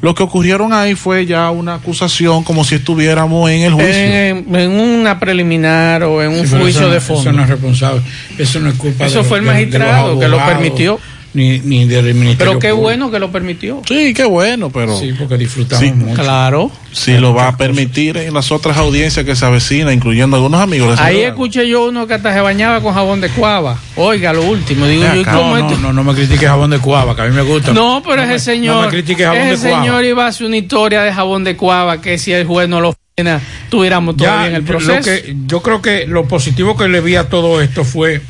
Lo 0.02 0.14
que 0.14 0.22
ocurrieron 0.24 0.72
ahí 0.72 0.94
fue 0.96 1.24
ya 1.26 1.50
una 1.50 1.74
acusación 1.76 2.42
como 2.44 2.64
si 2.64 2.74
estuviéramos 2.74 3.48
en 3.50 3.62
el 3.62 3.72
juicio. 3.72 3.94
En, 3.94 4.54
en 4.54 4.70
una 4.72 5.18
preliminar 5.20 6.02
o 6.02 6.22
en 6.22 6.32
un 6.32 6.46
Sí, 6.46 6.56
juicio 6.58 6.68
eso 6.68 6.80
no- 6.82 6.88
de 6.90 7.00
fondo. 7.00 7.22
Eso 7.22 7.32
no 7.32 7.42
es 7.44 7.48
responsable. 7.48 8.02
Eso 8.36 8.60
no 8.60 8.68
es 8.70 8.74
culpa 8.74 9.06
Eso 9.06 9.18
de 9.22 9.24
fue 9.24 9.38
el 9.38 9.44
de- 9.44 9.50
de 9.50 9.54
magistrado 9.56 10.08
los 10.14 10.18
que 10.20 10.28
lo 10.28 10.44
permitió. 10.44 10.98
Ni, 11.34 11.60
ni 11.60 11.86
del 11.86 12.12
Ministerio 12.14 12.36
Pero 12.36 12.58
qué 12.58 12.68
Público. 12.68 12.82
bueno 12.82 13.10
que 13.10 13.18
lo 13.18 13.32
permitió. 13.32 13.80
Sí, 13.88 14.12
qué 14.12 14.24
bueno, 14.26 14.68
pero. 14.70 14.98
Sí, 14.98 15.14
porque 15.18 15.38
disfrutamos 15.38 15.82
Sí, 15.82 15.90
mucho. 15.92 16.20
Claro. 16.22 16.70
Si 16.92 17.16
lo 17.16 17.32
va 17.32 17.48
a 17.48 17.56
permitir 17.56 18.18
en 18.18 18.34
las 18.34 18.52
otras 18.52 18.76
audiencias 18.76 19.24
que 19.24 19.34
se 19.34 19.46
avecinan, 19.46 19.94
incluyendo 19.94 20.36
algunos 20.36 20.60
amigos. 20.60 20.98
de 20.98 21.02
Ahí 21.02 21.20
escuché 21.20 21.66
yo 21.66 21.86
uno 21.88 22.06
que 22.06 22.12
hasta 22.14 22.34
se 22.34 22.40
bañaba 22.42 22.82
con 22.82 22.92
jabón 22.92 23.22
de 23.22 23.30
cuava. 23.30 23.78
Oiga, 23.96 24.34
lo 24.34 24.42
último. 24.42 24.84
Digo 24.86 25.04
yo, 25.04 25.14
¿y 25.16 25.20
Acá, 25.22 25.32
cómo 25.32 25.56
no, 25.56 25.70
no, 25.70 25.76
no, 25.78 25.92
no 25.94 26.04
me 26.04 26.12
critique 26.14 26.46
jabón 26.46 26.68
de 26.70 26.78
cuava, 26.80 27.16
que 27.16 27.22
a 27.22 27.24
mí 27.24 27.34
me 27.34 27.40
gusta. 27.42 27.72
No, 27.72 28.02
pero 28.04 28.16
No 28.16 28.22
ese 28.24 28.32
me- 28.32 28.38
señor, 28.38 28.74
No 28.76 28.82
me 28.82 28.88
critique 28.88 29.24
jabón 29.24 29.38
ese 29.40 29.64
de 29.64 29.70
cuava. 29.70 29.84
señor 29.86 30.04
iba 30.04 30.24
a 30.26 30.28
hacer 30.28 30.46
una 30.46 30.56
historia 30.58 31.02
de 31.02 31.14
jabón 31.14 31.44
de 31.44 31.56
cuava 31.56 32.02
que 32.02 32.18
si 32.18 32.30
el 32.32 32.46
juez 32.46 32.68
no 32.68 32.82
lo 32.82 32.94
frena, 33.16 33.40
tuviéramos 33.70 34.16
Ya, 34.18 34.26
todavía 34.26 34.48
en 34.48 34.54
el 34.56 34.60
lo 34.62 34.66
proceso. 34.68 35.00
que- 35.02 35.34
yo 35.46 35.62
creo 35.62 35.80
que 35.80 36.06
lo 36.06 36.28
positivo 36.28 36.76
que 36.76 36.88
le 36.88 37.00
vi 37.00 37.16
a 37.16 37.30
todo 37.30 37.62
esto 37.62 37.84
fue 37.84 38.20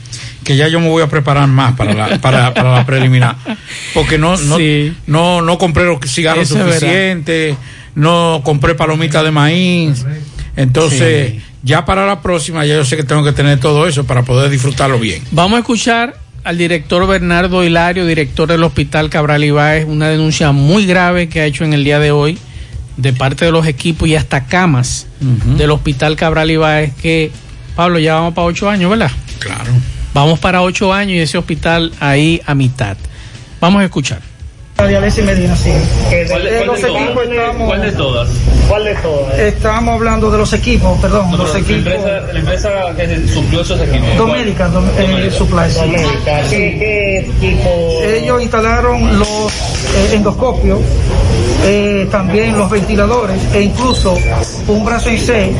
que 0.45 0.57
ya 0.57 0.69
yo 0.69 0.81
me 0.81 0.89
voy 0.89 1.03
a 1.03 1.07
preparar 1.09 1.47
más 1.49 1.75
para 1.75 1.95
la, 1.95 2.19
para, 2.21 2.53
para 2.55 2.73
la 2.75 2.87
preliminar. 2.87 3.37
Porque 3.95 4.19
no, 4.19 4.37
no, 4.37 4.57
Sí. 4.57 4.93
no, 5.07 5.43
no 5.43 5.59
compré 5.59 5.85
los 5.85 5.99
cigarros 6.07 6.51
Eso 6.51 6.59
suficientes, 6.65 7.57
no 7.95 8.41
compré 8.45 8.75
palomitas 8.75 9.23
de 9.25 9.31
maíz. 9.31 10.05
Entonces, 10.57 11.35
ya 11.63 11.85
para 11.85 12.07
la 12.07 12.21
próxima, 12.21 12.65
ya 12.67 12.75
yo 12.75 12.85
sé 12.85 12.97
que 12.97 13.05
tengo 13.05 13.25
que 13.25 13.33
tener 13.33 13.59
todo 13.61 13.87
eso 13.87 14.05
para 14.05 14.23
poder 14.23 14.51
disfrutarlo 14.51 14.99
bien. 14.99 15.23
Vamos 15.31 15.57
a 15.57 15.61
escuchar 15.61 16.17
al 16.45 16.59
director 16.59 17.07
Bernardo 17.07 17.63
Hilario, 17.65 18.05
director 18.05 18.49
del 18.49 18.63
Hospital 18.65 19.09
Cabral 19.11 19.45
Ibáez, 19.45 19.87
una 19.87 20.09
denuncia 20.09 20.53
muy 20.53 20.87
grave 20.87 21.29
que 21.29 21.41
ha 21.41 21.45
hecho 21.47 21.65
en 21.65 21.73
el 21.73 21.85
día 21.85 21.99
de 22.01 22.11
hoy 22.11 22.39
de 22.97 23.13
parte 23.13 23.45
de 23.47 23.53
los 23.53 23.67
equipos 23.67 24.09
y 24.09 24.17
hasta 24.17 24.45
camas 24.47 25.07
del 25.21 25.71
Hospital 25.71 26.17
Cabral 26.17 26.51
Ibáez 26.51 26.93
que, 27.01 27.31
Pablo, 27.77 27.99
ya 27.99 28.15
vamos 28.15 28.35
para 28.35 28.47
ocho 28.49 28.69
años, 28.69 28.91
¿verdad? 28.91 29.11
Claro. 29.39 29.71
Vamos 30.14 30.38
para 30.38 30.62
ocho 30.62 30.92
años 30.92 31.12
y 31.14 31.20
ese 31.20 31.38
hospital 31.38 31.92
ahí 32.01 32.40
a 32.46 32.55
mitad. 32.55 32.96
Vamos 33.61 33.83
a 33.83 33.85
escuchar. 33.87 34.20
Alessi 34.77 35.22
Medina, 35.22 35.55
sí. 35.55 35.70
¿Cuál 36.29 36.42
de- 36.42 36.51
cuál 36.51 36.66
los 36.66 36.77
de 36.83 36.88
todas? 36.88 37.03
equipos 37.05 37.22
estamos, 37.22 37.66
¿Cuál 37.68 37.83
de 37.83 37.92
todas? 37.92 38.29
¿Cuál 38.68 38.85
de 38.85 38.94
todas? 38.96 39.38
estamos 39.38 39.94
hablando 39.94 40.31
de 40.31 40.38
los 40.38 40.53
equipos, 40.55 40.98
perdón, 41.01 41.31
No, 41.31 41.37
los 41.37 41.51
pero 41.51 41.53
la 41.53 41.61
equipos. 41.72 41.92
empresa, 41.94 42.33
la 42.33 42.38
empresa 42.40 42.70
que 42.96 43.29
suplió 43.29 43.61
esos 43.61 43.81
equipos. 43.81 44.16
Doménica, 44.16 44.68
Dom- 44.70 44.90
eh, 44.98 45.31
Supply. 45.31 45.70
sí. 45.70 45.77
Doménica. 45.79 46.40
¿Qué, 46.51 46.59
qué 46.79 47.31
tipo? 47.40 48.03
Ellos 48.03 48.42
instalaron 48.42 49.18
los 49.20 49.29
eh, 49.94 50.14
endoscopios, 50.14 50.81
eh, 51.64 52.09
también 52.11 52.57
los 52.59 52.68
ventiladores 52.70 53.37
e 53.55 53.62
incluso 53.62 54.16
un 54.68 54.85
brazo 54.85 55.09
en 55.11 55.18
C 55.18 55.53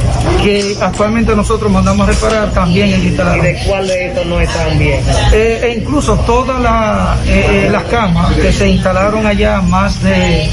que 0.43 0.77
actualmente 0.81 1.35
nosotros 1.37 1.71
mandamos 1.71 2.09
a 2.09 2.13
reparar 2.13 2.51
también 2.53 2.89
ellos 2.89 3.05
instalaron. 3.05 3.45
¿Y 3.45 3.49
de 3.49 3.59
cuál 3.67 3.87
de 3.87 4.07
estos 4.09 4.27
no 4.27 4.41
están 4.41 4.79
bien? 4.79 5.01
Eh, 5.33 5.61
e 5.63 5.75
incluso 5.79 6.17
todas 6.21 6.61
la- 6.61 7.17
eh, 7.27 7.67
eh, 7.67 7.69
las 7.71 7.85
camas 7.85 8.33
que 8.37 8.53
se 8.53 8.69
instalaron 8.69 9.27
allá, 9.27 9.61
más 9.61 10.03
de 10.03 10.49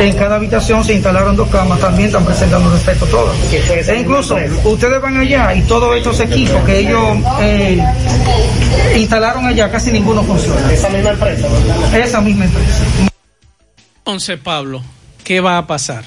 en 0.00 0.12
cada 0.16 0.36
habitación 0.36 0.84
se 0.84 0.94
instalaron 0.94 1.36
dos 1.36 1.48
camas, 1.48 1.78
también 1.80 2.08
están 2.08 2.24
presentando 2.24 2.70
defecto 2.70 3.06
todas. 3.06 3.36
E 3.52 3.98
incluso 4.00 4.36
ustedes 4.64 5.00
van 5.00 5.16
allá 5.16 5.54
y 5.54 5.62
todos 5.62 5.96
estos 5.96 6.18
equipos 6.20 6.62
que 6.64 6.78
ellos 6.80 7.00
eh, 7.40 7.82
instalaron 8.96 9.46
allá, 9.46 9.70
casi 9.70 9.90
ninguno 9.90 10.22
funciona. 10.22 10.72
¿Esa 10.72 10.88
misma 10.88 11.10
empresa? 11.10 11.46
Esa 11.94 12.20
misma 12.20 12.44
empresa. 12.44 12.84
Entonces, 14.08 14.40
Pablo, 14.42 14.82
¿qué 15.22 15.40
va 15.40 15.58
a 15.58 15.66
pasar? 15.66 16.02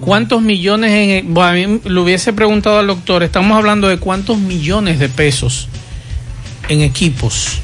¿Cuántos 0.00 0.42
millones 0.42 0.90
en... 0.90 1.32
Bueno, 1.32 1.48
a 1.48 1.52
mí 1.52 1.80
le 1.84 2.00
hubiese 2.00 2.32
preguntado 2.32 2.80
al 2.80 2.88
doctor, 2.88 3.22
estamos 3.22 3.56
hablando 3.56 3.86
de 3.86 3.98
cuántos 3.98 4.36
millones 4.36 4.98
de 4.98 5.08
pesos 5.08 5.68
en 6.68 6.80
equipos. 6.80 7.60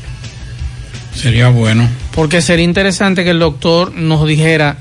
Sería 1.12 1.48
bueno. 1.48 1.88
Porque 2.14 2.40
sería 2.40 2.64
interesante 2.64 3.24
que 3.24 3.30
el 3.30 3.40
doctor 3.40 3.92
nos 3.92 4.24
dijera 4.28 4.78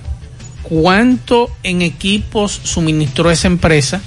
cuánto 0.62 1.50
en 1.64 1.82
equipos 1.82 2.62
suministró 2.64 3.32
esa 3.32 3.48
empresa 3.48 4.00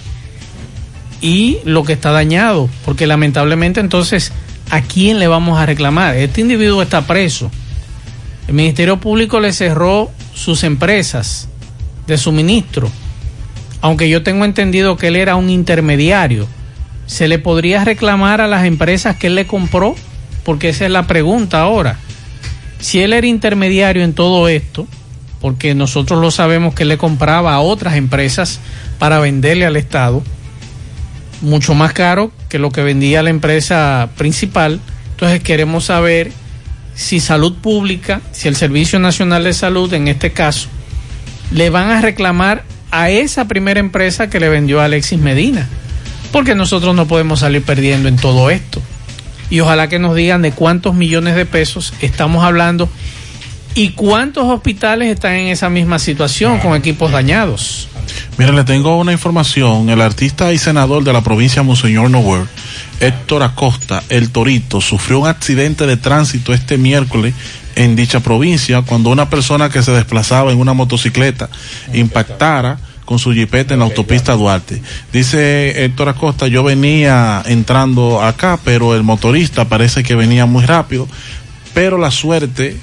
y 1.20 1.58
lo 1.64 1.82
que 1.82 1.94
está 1.94 2.12
dañado. 2.12 2.70
Porque 2.84 3.08
lamentablemente 3.08 3.80
entonces, 3.80 4.30
¿a 4.70 4.82
quién 4.82 5.18
le 5.18 5.26
vamos 5.26 5.58
a 5.58 5.66
reclamar? 5.66 6.14
Este 6.14 6.42
individuo 6.42 6.80
está 6.80 7.08
preso. 7.08 7.50
El 8.48 8.54
Ministerio 8.54 8.98
Público 8.98 9.40
le 9.40 9.52
cerró 9.52 10.10
sus 10.34 10.64
empresas 10.64 11.48
de 12.06 12.16
suministro. 12.16 12.90
Aunque 13.82 14.08
yo 14.08 14.22
tengo 14.22 14.46
entendido 14.46 14.96
que 14.96 15.08
él 15.08 15.16
era 15.16 15.36
un 15.36 15.50
intermediario. 15.50 16.48
¿Se 17.06 17.28
le 17.28 17.38
podría 17.38 17.84
reclamar 17.84 18.40
a 18.40 18.48
las 18.48 18.64
empresas 18.64 19.16
que 19.16 19.26
él 19.26 19.34
le 19.34 19.46
compró? 19.46 19.94
Porque 20.44 20.70
esa 20.70 20.86
es 20.86 20.90
la 20.90 21.06
pregunta 21.06 21.60
ahora. 21.60 21.98
Si 22.80 23.00
él 23.00 23.12
era 23.12 23.26
intermediario 23.26 24.02
en 24.02 24.14
todo 24.14 24.48
esto, 24.48 24.86
porque 25.42 25.74
nosotros 25.74 26.18
lo 26.18 26.30
sabemos 26.30 26.74
que 26.74 26.84
él 26.84 26.88
le 26.88 26.96
compraba 26.98 27.52
a 27.52 27.60
otras 27.60 27.96
empresas 27.96 28.60
para 28.98 29.20
venderle 29.20 29.66
al 29.66 29.76
Estado, 29.76 30.22
mucho 31.42 31.74
más 31.74 31.92
caro 31.92 32.32
que 32.48 32.58
lo 32.58 32.70
que 32.70 32.82
vendía 32.82 33.22
la 33.22 33.30
empresa 33.30 34.08
principal. 34.16 34.80
Entonces 35.10 35.42
queremos 35.42 35.84
saber 35.84 36.32
si 36.98 37.20
salud 37.20 37.54
pública, 37.54 38.20
si 38.32 38.48
el 38.48 38.56
Servicio 38.56 38.98
Nacional 38.98 39.44
de 39.44 39.52
Salud 39.52 39.94
en 39.94 40.08
este 40.08 40.32
caso, 40.32 40.68
le 41.52 41.70
van 41.70 41.90
a 41.90 42.00
reclamar 42.00 42.64
a 42.90 43.08
esa 43.08 43.46
primera 43.46 43.78
empresa 43.78 44.28
que 44.28 44.40
le 44.40 44.48
vendió 44.48 44.80
a 44.80 44.86
Alexis 44.86 45.20
Medina. 45.20 45.68
Porque 46.32 46.56
nosotros 46.56 46.96
no 46.96 47.06
podemos 47.06 47.38
salir 47.40 47.62
perdiendo 47.62 48.08
en 48.08 48.16
todo 48.16 48.50
esto. 48.50 48.82
Y 49.48 49.60
ojalá 49.60 49.88
que 49.88 50.00
nos 50.00 50.16
digan 50.16 50.42
de 50.42 50.50
cuántos 50.50 50.96
millones 50.96 51.36
de 51.36 51.46
pesos 51.46 51.94
estamos 52.02 52.42
hablando 52.42 52.90
y 53.74 53.90
cuántos 53.90 54.44
hospitales 54.44 55.08
están 55.08 55.34
en 55.34 55.46
esa 55.48 55.68
misma 55.68 55.98
situación 55.98 56.58
con 56.58 56.74
equipos 56.74 57.12
dañados. 57.12 57.88
Mira, 58.36 58.52
le 58.52 58.64
tengo 58.64 58.96
una 58.98 59.12
información. 59.12 59.90
El 59.90 60.00
artista 60.00 60.52
y 60.52 60.58
senador 60.58 61.04
de 61.04 61.12
la 61.12 61.22
provincia 61.22 61.62
Monseñor 61.62 62.10
Nower, 62.10 62.46
Héctor 63.00 63.42
Acosta, 63.42 64.02
el 64.08 64.30
Torito, 64.30 64.80
sufrió 64.80 65.20
un 65.20 65.28
accidente 65.28 65.86
de 65.86 65.96
tránsito 65.96 66.52
este 66.52 66.78
miércoles 66.78 67.34
en 67.76 67.94
dicha 67.94 68.20
provincia 68.20 68.82
cuando 68.82 69.10
una 69.10 69.30
persona 69.30 69.68
que 69.68 69.82
se 69.82 69.92
desplazaba 69.92 70.50
en 70.50 70.58
una 70.58 70.72
motocicleta 70.72 71.48
impactara 71.92 72.78
con 73.04 73.18
su 73.18 73.32
jipeta 73.32 73.72
en 73.72 73.80
la 73.80 73.86
autopista 73.86 74.34
Duarte. 74.34 74.82
Dice 75.12 75.84
Héctor 75.84 76.10
Acosta, 76.10 76.46
yo 76.46 76.62
venía 76.62 77.42
entrando 77.46 78.22
acá, 78.22 78.58
pero 78.62 78.94
el 78.94 79.02
motorista 79.02 79.66
parece 79.66 80.02
que 80.02 80.14
venía 80.14 80.44
muy 80.44 80.66
rápido, 80.66 81.08
pero 81.72 81.96
la 81.96 82.10
suerte 82.10 82.76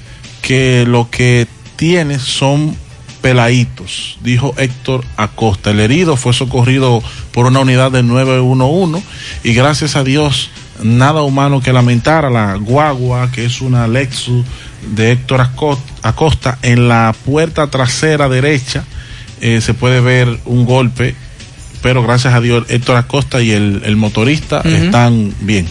que 0.46 0.86
lo 0.88 1.10
que 1.10 1.48
tiene 1.76 2.20
son 2.20 2.76
peladitos, 3.22 4.20
dijo 4.22 4.54
Héctor 4.58 5.04
Acosta. 5.18 5.72
El 5.72 5.80
herido 5.80 6.16
fue 6.16 6.32
socorrido 6.34 7.02
por 7.32 7.48
una 7.48 7.60
unidad 7.62 7.92
del 7.92 8.08
911 8.08 9.04
y 9.44 9.54
gracias 9.56 9.96
a 9.96 10.04
Dios 10.04 10.52
nada 10.84 11.24
humano 11.24 11.60
que 11.62 11.74
lamentara 11.74 12.30
la 12.30 12.56
guagua, 12.56 13.32
que 13.32 13.46
es 13.46 13.62
una 13.62 13.88
Lexus 13.88 14.46
de 14.96 15.12
Héctor 15.14 15.42
Aco- 15.42 15.80
Acosta, 16.04 16.60
en 16.62 16.88
la 16.88 17.16
puerta 17.26 17.68
trasera 17.72 18.30
derecha 18.30 18.84
eh, 19.42 19.60
se 19.62 19.74
puede 19.74 20.00
ver 20.02 20.40
un 20.46 20.66
golpe, 20.66 21.16
pero 21.82 22.04
gracias 22.04 22.34
a 22.36 22.42
Dios 22.42 22.66
Héctor 22.70 22.98
Acosta 22.98 23.42
y 23.42 23.52
el, 23.52 23.82
el 23.86 23.96
motorista 23.96 24.62
están 24.86 25.34
bien. 25.42 25.68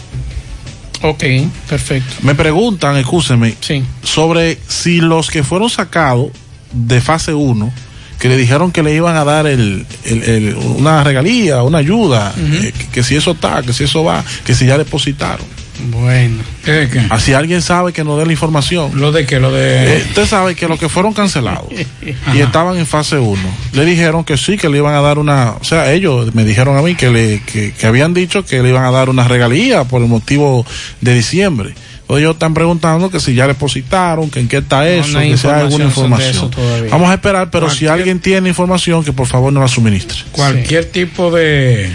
Ok, 1.04 1.22
perfecto. 1.68 2.14
Me 2.22 2.34
preguntan, 2.34 2.96
escúcheme, 2.96 3.54
sobre 4.02 4.58
si 4.68 5.00
los 5.00 5.30
que 5.30 5.42
fueron 5.44 5.68
sacados 5.70 6.28
de 6.72 7.00
fase 7.00 7.34
1, 7.34 7.72
que 8.18 8.28
le 8.28 8.36
dijeron 8.36 8.72
que 8.72 8.82
le 8.82 8.94
iban 8.94 9.16
a 9.16 9.24
dar 9.24 9.46
el, 9.46 9.86
el- 10.04 10.22
el- 10.22 10.54
una 10.56 11.04
regalía, 11.04 11.62
una 11.62 11.78
ayuda, 11.78 12.32
eh, 12.38 12.72
que, 12.76 12.86
que 12.88 13.02
si 13.02 13.16
eso 13.16 13.32
está, 13.32 13.62
que 13.62 13.72
si 13.72 13.84
eso 13.84 14.02
va, 14.02 14.24
que 14.46 14.54
si 14.54 14.66
ya 14.66 14.78
depositaron. 14.78 15.44
Bueno. 15.90 16.42
¿Qué, 16.64 16.88
qué? 16.90 17.02
Así 17.10 17.32
alguien 17.32 17.62
sabe 17.62 17.92
que 17.92 18.04
nos 18.04 18.18
dé 18.18 18.26
la 18.26 18.32
información. 18.32 18.92
¿Lo 19.00 19.12
de 19.12 19.26
qué? 19.26 19.40
Lo 19.40 19.52
de... 19.52 19.98
Eh, 19.98 20.04
usted 20.08 20.26
sabe 20.26 20.54
que 20.54 20.68
los 20.68 20.78
que 20.78 20.88
fueron 20.88 21.12
cancelados 21.12 21.68
y 22.34 22.38
estaban 22.38 22.76
en 22.76 22.86
fase 22.86 23.18
1, 23.18 23.40
le 23.72 23.84
dijeron 23.84 24.24
que 24.24 24.36
sí, 24.36 24.56
que 24.56 24.68
le 24.68 24.78
iban 24.78 24.94
a 24.94 25.00
dar 25.00 25.18
una, 25.18 25.52
o 25.60 25.64
sea, 25.64 25.92
ellos 25.92 26.34
me 26.34 26.44
dijeron 26.44 26.76
a 26.76 26.82
mí 26.82 26.94
que, 26.94 27.10
le, 27.10 27.40
que, 27.40 27.72
que 27.72 27.86
habían 27.86 28.14
dicho 28.14 28.44
que 28.44 28.62
le 28.62 28.70
iban 28.70 28.84
a 28.84 28.90
dar 28.90 29.08
una 29.08 29.28
regalía 29.28 29.84
por 29.84 30.02
el 30.02 30.08
motivo 30.08 30.66
de 31.00 31.14
diciembre. 31.14 31.74
Entonces 32.04 32.22
ellos 32.22 32.34
están 32.34 32.52
preguntando 32.52 33.10
que 33.10 33.18
si 33.18 33.34
ya 33.34 33.46
depositaron, 33.46 34.28
que 34.28 34.38
en 34.38 34.46
qué 34.46 34.58
está 34.58 34.86
eso, 34.86 35.08
no 35.08 35.20
que 35.20 35.38
si 35.38 35.46
hay 35.46 35.60
alguna 35.60 35.86
información. 35.86 36.50
Vamos 36.90 37.08
a 37.08 37.14
esperar, 37.14 37.50
pero 37.50 37.70
si 37.70 37.86
alguien 37.86 38.20
tiene 38.20 38.50
información, 38.50 39.02
que 39.02 39.12
por 39.12 39.26
favor 39.26 39.50
nos 39.52 39.62
la 39.62 39.68
suministre. 39.68 40.18
cualquier 40.32 40.84
tipo 40.84 41.30
de 41.30 41.90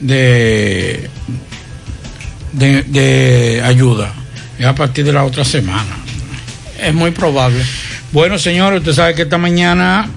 de, 0.00 1.08
de 2.56 2.82
de 2.82 3.62
ayuda 3.64 4.12
es 4.58 4.66
a 4.66 4.74
partir 4.74 5.04
de 5.04 5.12
la 5.12 5.24
otra 5.24 5.44
semana 5.44 5.96
es 6.82 6.94
muy 6.94 7.10
probable 7.10 7.62
bueno 8.12 8.38
señores 8.38 8.80
usted 8.80 8.92
sabe 8.94 9.14
que 9.14 9.22
esta 9.22 9.38
mañana 9.38 10.08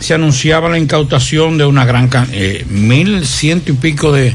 se 0.00 0.14
anunciaba 0.14 0.68
la 0.68 0.78
incautación 0.78 1.58
de 1.58 1.64
una 1.64 1.84
gran 1.84 2.08
eh, 2.32 2.64
mil 2.68 3.26
ciento 3.26 3.72
y 3.72 3.74
pico 3.76 4.12
de 4.12 4.34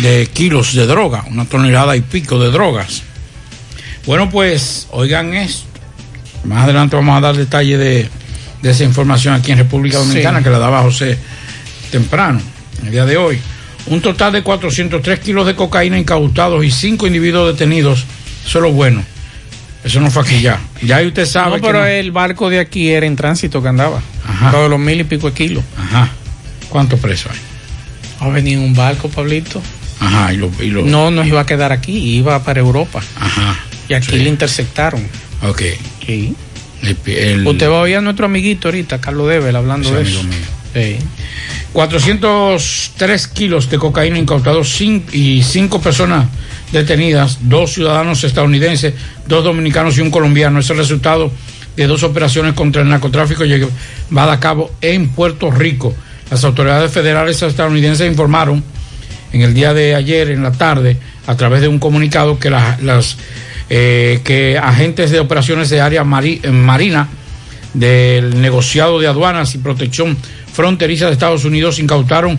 de 0.00 0.26
kilos 0.32 0.74
de 0.74 0.86
droga 0.86 1.24
una 1.28 1.44
tonelada 1.44 1.96
y 1.96 2.00
pico 2.00 2.38
de 2.38 2.50
drogas 2.50 3.02
bueno 4.06 4.30
pues 4.30 4.86
oigan 4.92 5.34
esto 5.34 5.66
más 6.44 6.64
adelante 6.64 6.96
vamos 6.96 7.16
a 7.18 7.20
dar 7.20 7.36
detalle 7.36 7.76
de, 7.78 8.08
de 8.62 8.70
esa 8.70 8.84
información 8.84 9.34
aquí 9.34 9.52
en 9.52 9.58
República 9.58 9.98
Dominicana 9.98 10.38
Sí. 10.38 10.44
que 10.44 10.50
la 10.50 10.58
daba 10.58 10.82
José 10.82 11.18
temprano, 11.92 12.40
el 12.84 12.90
día 12.90 13.04
de 13.04 13.16
hoy. 13.18 13.38
Un 13.86 14.00
total 14.00 14.32
de 14.32 14.42
403 14.42 15.20
kilos 15.20 15.46
de 15.46 15.54
cocaína 15.54 15.98
incautados 15.98 16.64
y 16.64 16.70
cinco 16.70 17.06
individuos 17.06 17.52
detenidos. 17.52 18.04
Eso 18.46 18.58
es 18.58 18.62
lo 18.62 18.72
bueno. 18.72 19.04
Eso 19.84 20.00
no 20.00 20.10
fue 20.10 20.22
aquí 20.22 20.40
ya. 20.40 20.60
Ya 20.82 20.98
ahí 20.98 21.08
usted 21.08 21.26
sabe 21.26 21.50
No, 21.50 21.56
que 21.56 21.62
pero 21.66 21.80
no- 21.80 21.86
el 21.86 22.12
barco 22.12 22.48
de 22.50 22.60
aquí 22.60 22.90
era 22.90 23.04
en 23.06 23.16
tránsito 23.16 23.60
que 23.62 23.68
andaba. 23.68 24.00
Todo 24.52 24.68
los 24.68 24.78
mil 24.78 25.00
y 25.00 25.04
pico 25.04 25.28
de 25.28 25.34
kilos. 25.34 25.64
Ajá. 25.76 26.08
¿Cuántos 26.68 27.00
presos 27.00 27.32
hay? 27.32 27.38
Va 28.22 28.26
a 28.26 28.34
venir 28.34 28.54
en 28.58 28.60
un 28.64 28.74
barco, 28.74 29.08
Pablito. 29.08 29.60
Ajá, 29.98 30.32
y 30.32 30.36
lo, 30.36 30.50
y 30.60 30.66
lo- 30.70 30.82
No, 30.84 31.10
no 31.10 31.24
iba 31.24 31.40
a 31.40 31.46
quedar 31.46 31.72
aquí, 31.72 31.92
iba 32.16 32.42
para 32.44 32.60
Europa. 32.60 33.02
Ajá. 33.18 33.58
Y 33.88 33.94
aquí 33.94 34.16
le 34.16 34.28
interceptaron. 34.28 35.04
Ok. 35.42 35.62
Sí. 36.06 36.34
El, 36.82 36.96
el- 37.06 37.46
Usted 37.46 37.68
va 37.68 37.78
a 37.78 37.80
oír 37.82 37.96
a 37.96 38.00
nuestro 38.00 38.26
amiguito 38.26 38.68
ahorita, 38.68 39.00
Carlos 39.00 39.28
Debel, 39.28 39.54
hablando 39.56 39.88
Ese 39.88 39.96
de 39.96 40.00
amigo 40.02 40.18
eso. 40.20 40.28
mío. 40.28 40.38
Sí. 40.74 40.98
403 41.72 43.26
kilos 43.28 43.68
de 43.70 43.78
cocaína 43.78 44.18
incautados 44.18 44.80
y 44.80 45.42
cinco 45.42 45.80
personas 45.80 46.26
detenidas, 46.72 47.38
dos 47.42 47.72
ciudadanos 47.74 48.24
estadounidenses, 48.24 48.94
dos 49.26 49.44
dominicanos 49.44 49.98
y 49.98 50.00
un 50.00 50.10
colombiano. 50.10 50.60
Es 50.60 50.70
el 50.70 50.78
resultado 50.78 51.30
de 51.76 51.86
dos 51.86 52.02
operaciones 52.02 52.54
contra 52.54 52.82
el 52.82 52.88
narcotráfico 52.88 53.44
llevadas 53.44 54.36
a 54.36 54.40
cabo 54.40 54.70
en 54.80 55.08
Puerto 55.10 55.50
Rico. 55.50 55.94
Las 56.30 56.44
autoridades 56.44 56.90
federales 56.90 57.42
estadounidenses 57.42 58.10
informaron 58.10 58.62
en 59.32 59.40
el 59.42 59.54
día 59.54 59.74
de 59.74 59.94
ayer, 59.94 60.30
en 60.30 60.42
la 60.42 60.52
tarde, 60.52 60.96
a 61.26 61.36
través 61.36 61.60
de 61.60 61.68
un 61.68 61.78
comunicado 61.78 62.38
que 62.38 62.50
la- 62.50 62.78
las 62.82 63.16
eh, 63.70 64.20
que 64.24 64.58
agentes 64.58 65.10
de 65.10 65.20
operaciones 65.20 65.70
de 65.70 65.80
área 65.80 66.02
eh, 66.02 66.50
marina 66.50 67.08
del 67.72 68.38
negociado 68.42 69.00
de 69.00 69.06
aduanas 69.06 69.54
y 69.54 69.58
protección 69.58 70.16
fronteriza 70.52 71.06
de 71.06 71.12
Estados 71.12 71.44
Unidos 71.44 71.78
incautaron 71.78 72.38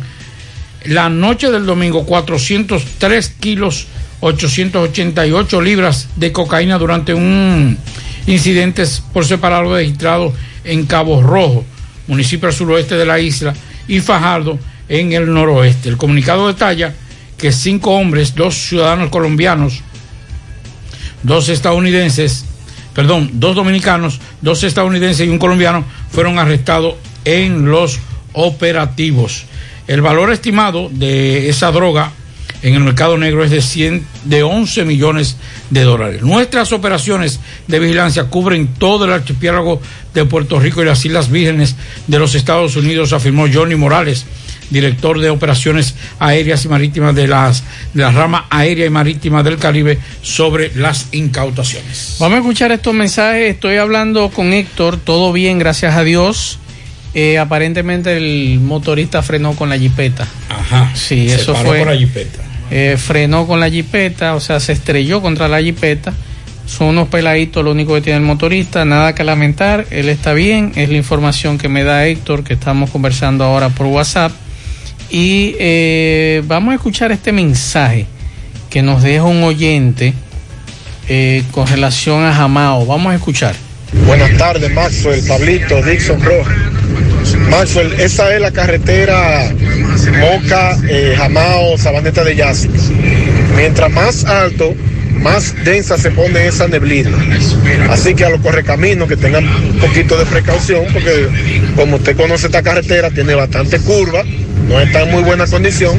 la 0.85 1.09
noche 1.09 1.49
del 1.49 1.65
domingo 1.65 2.05
403 2.05 3.29
kilos 3.39 3.87
888 4.19 5.61
libras 5.61 6.09
de 6.15 6.31
cocaína 6.31 6.77
durante 6.77 7.13
un 7.13 7.77
incidente 8.27 8.83
por 9.11 9.25
separado 9.25 9.75
registrado 9.75 10.33
en 10.63 10.85
Cabo 10.85 11.21
Rojo, 11.21 11.65
municipio 12.07 12.47
al 12.47 12.53
suroeste 12.53 12.95
de 12.95 13.05
la 13.05 13.19
isla, 13.19 13.53
y 13.87 13.99
Fajardo 13.99 14.57
en 14.87 15.11
el 15.11 15.33
noroeste. 15.33 15.89
El 15.89 15.97
comunicado 15.97 16.47
detalla 16.47 16.93
que 17.37 17.51
cinco 17.51 17.91
hombres, 17.95 18.35
dos 18.35 18.55
ciudadanos 18.55 19.09
colombianos, 19.09 19.81
dos 21.23 21.49
estadounidenses, 21.49 22.45
perdón, 22.93 23.29
dos 23.33 23.55
dominicanos, 23.55 24.19
dos 24.41 24.63
estadounidenses 24.63 25.27
y 25.27 25.29
un 25.29 25.39
colombiano 25.39 25.83
fueron 26.11 26.39
arrestados 26.39 26.95
en 27.25 27.69
los 27.69 27.99
operativos. 28.33 29.45
El 29.87 30.01
valor 30.01 30.31
estimado 30.31 30.89
de 30.89 31.49
esa 31.49 31.71
droga 31.71 32.11
en 32.63 32.73
el 32.75 32.79
mercado 32.79 33.17
negro 33.17 33.43
es 33.43 33.51
de 33.51 33.61
100, 33.61 34.07
de 34.23 34.41
11 34.41 34.85
millones 34.85 35.35
de 35.69 35.83
dólares. 35.83 36.21
Nuestras 36.21 36.71
operaciones 36.71 37.41
de 37.67 37.79
vigilancia 37.79 38.25
cubren 38.25 38.67
todo 38.67 39.03
el 39.05 39.11
archipiélago 39.11 39.81
de 40.13 40.25
Puerto 40.25 40.59
Rico 40.59 40.81
y 40.81 40.85
las 40.85 41.03
Islas 41.05 41.29
Vírgenes 41.29 41.75
de 42.07 42.19
los 42.19 42.35
Estados 42.35 42.77
Unidos, 42.77 43.11
afirmó 43.11 43.47
Johnny 43.53 43.75
Morales, 43.75 44.25
director 44.69 45.19
de 45.19 45.29
operaciones 45.29 45.93
aéreas 46.19 46.63
y 46.63 46.69
marítimas 46.69 47.13
de 47.13 47.27
las 47.27 47.63
de 47.93 48.01
la 48.01 48.11
rama 48.11 48.47
aérea 48.49 48.85
y 48.85 48.89
marítima 48.89 49.43
del 49.43 49.57
Caribe 49.57 49.99
sobre 50.21 50.73
las 50.75 51.07
incautaciones. 51.11 52.15
Vamos 52.19 52.37
a 52.37 52.39
escuchar 52.39 52.71
estos 52.71 52.93
mensajes. 52.93 53.51
Estoy 53.51 53.75
hablando 53.75 54.29
con 54.29 54.53
Héctor. 54.53 54.97
Todo 54.97 55.33
bien, 55.33 55.59
gracias 55.59 55.95
a 55.95 56.03
Dios. 56.03 56.59
Eh, 57.15 57.37
aparentemente 57.37 58.15
el 58.17 58.59
motorista 58.59 59.21
frenó 59.21 59.53
con 59.55 59.69
la 59.69 59.77
jipeta. 59.77 60.27
Ajá. 60.49 60.91
Sí, 60.95 61.29
Se 61.29 61.35
eso 61.35 61.53
paró 61.53 61.69
fue. 61.69 61.79
con 61.79 61.87
la 61.89 61.95
jipeta. 61.97 62.39
Eh, 62.71 62.97
frenó 62.97 63.45
con 63.45 63.59
la 63.59 63.69
jipeta, 63.69 64.33
o 64.35 64.39
sea, 64.39 64.59
se 64.59 64.71
estrelló 64.73 65.21
contra 65.21 65.47
la 65.47 65.61
jipeta. 65.61 66.13
Son 66.65 66.87
unos 66.87 67.09
peladitos 67.09 67.63
lo 67.63 67.71
único 67.71 67.93
que 67.93 68.01
tiene 68.01 68.17
el 68.19 68.25
motorista, 68.25 68.85
nada 68.85 69.13
que 69.13 69.23
lamentar, 69.25 69.85
él 69.91 70.07
está 70.07 70.33
bien, 70.33 70.71
es 70.75 70.87
la 70.89 70.95
información 70.95 71.57
que 71.57 71.67
me 71.67 71.83
da 71.83 72.07
Héctor, 72.07 72.43
que 72.45 72.53
estamos 72.53 72.89
conversando 72.89 73.43
ahora 73.43 73.67
por 73.69 73.87
WhatsApp. 73.87 74.31
Y 75.09 75.55
eh, 75.59 76.41
vamos 76.47 76.71
a 76.71 76.75
escuchar 76.75 77.11
este 77.11 77.31
mensaje 77.33 78.07
que 78.69 78.81
nos 78.81 79.03
deja 79.03 79.23
un 79.23 79.43
oyente 79.43 80.13
eh, 81.09 81.43
con 81.51 81.67
relación 81.67 82.23
a 82.23 82.33
Jamao. 82.33 82.85
Vamos 82.85 83.11
a 83.11 83.15
escuchar. 83.15 83.53
Buenas 84.07 84.35
tardes, 84.37 84.73
Maxwell, 84.73 85.21
Pablito, 85.27 85.83
Dixon 85.83 86.23
Rojas. 86.23 86.55
Maxwell, 87.49 87.93
esa 87.99 88.33
es 88.33 88.41
la 88.41 88.51
carretera 88.51 89.51
Moca, 90.19 90.77
eh, 90.87 91.13
Jamao, 91.17 91.77
Sabaneta 91.77 92.23
de 92.23 92.35
Yásica. 92.35 92.77
Mientras 93.55 93.91
más 93.91 94.25
alto, 94.25 94.73
más 95.21 95.53
densa 95.63 95.97
se 95.97 96.11
pone 96.11 96.47
esa 96.47 96.67
neblina. 96.67 97.11
Así 97.89 98.13
que 98.13 98.25
a 98.25 98.29
los 98.29 98.41
correcaminos 98.41 99.07
que 99.07 99.17
tengan 99.17 99.47
un 99.47 99.79
poquito 99.79 100.17
de 100.17 100.25
precaución, 100.25 100.85
porque 100.91 101.29
como 101.75 101.97
usted 101.97 102.15
conoce 102.15 102.47
esta 102.47 102.61
carretera, 102.61 103.09
tiene 103.09 103.35
bastante 103.35 103.79
curva, 103.79 104.23
no 104.67 104.79
está 104.79 105.03
en 105.03 105.11
muy 105.11 105.23
buena 105.23 105.47
condición, 105.47 105.97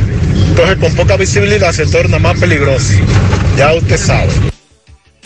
entonces 0.49 0.77
con 0.77 0.95
poca 0.95 1.17
visibilidad 1.17 1.73
se 1.73 1.87
torna 1.87 2.19
más 2.19 2.39
peligroso. 2.39 2.95
Ya 3.57 3.73
usted 3.73 3.97
sabe. 3.97 4.54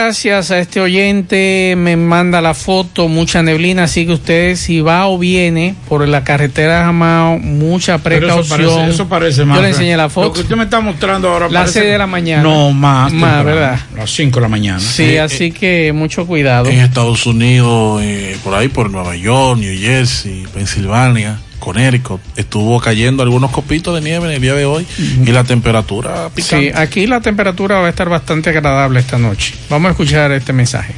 Gracias 0.09 0.53
a 0.53 0.61
este 0.61 0.80
oyente, 0.80 1.74
me 1.76 1.96
manda 1.96 2.40
la 2.40 2.55
foto, 2.55 3.09
mucha 3.09 3.42
neblina, 3.42 3.82
así 3.82 4.07
que 4.07 4.12
usted 4.12 4.55
si 4.55 4.80
va 4.80 5.09
o 5.09 5.18
viene 5.18 5.74
por 5.88 6.07
la 6.07 6.22
carretera 6.22 6.84
Jamao, 6.84 7.40
mucha 7.40 7.99
Pero 7.99 8.20
precaución. 8.28 8.61
eso 8.61 8.68
parece, 8.78 8.90
eso 8.94 9.09
parece 9.09 9.44
más. 9.44 9.57
Yo 9.57 9.62
le 9.62 9.68
enseñé 9.70 9.96
la 9.96 10.05
Lo 10.05 10.11
foto. 10.11 10.32
que 10.34 10.40
usted 10.42 10.55
me 10.55 10.62
está 10.62 10.78
mostrando 10.80 11.28
ahora 11.28 11.46
Las 11.49 11.62
parece- 11.62 11.80
seis 11.80 11.90
de 11.90 11.99
la 11.99 12.07
mañana. 12.07 12.44
No, 12.44 12.70
más. 12.72 13.12
Más, 13.12 13.32
temprano, 13.32 13.44
¿verdad? 13.44 13.80
Las 13.96 14.11
5 14.12 14.36
de 14.36 14.42
la 14.42 14.49
mañana. 14.49 14.78
Sí, 14.78 15.16
así 15.16 15.51
que 15.51 15.92
mucho 15.92 16.28
cuidado. 16.28 16.68
En 16.68 16.78
Estados 16.78 17.26
Unidos, 17.26 18.01
eh, 18.05 18.36
por 18.44 18.55
ahí 18.55 18.68
por 18.68 18.90
Nueva 18.92 19.16
York, 19.16 19.59
New 19.59 19.76
Jersey, 19.76 20.44
Pensilvania, 20.55 21.40
Connecticut, 21.59 22.20
estuvo 22.36 22.80
cayendo 22.80 23.22
algunos 23.22 23.50
copitos 23.50 23.94
de 23.94 24.00
nieve 24.00 24.26
en 24.26 24.32
el 24.32 24.40
día 24.40 24.54
de 24.54 24.64
hoy 24.64 24.86
y 24.98 25.30
la 25.32 25.44
temperatura 25.44 26.28
Sí, 26.36 26.42
picante. 26.42 26.72
aquí 26.76 27.06
la 27.06 27.20
temperatura 27.20 27.80
va 27.80 27.86
a 27.86 27.90
estar 27.90 28.09
bastante 28.09 28.50
agradable 28.50 29.00
esta 29.00 29.18
noche. 29.18 29.54
Vamos 29.68 29.88
a 29.88 29.92
escuchar 29.92 30.32
este 30.32 30.52
mensaje. 30.52 30.94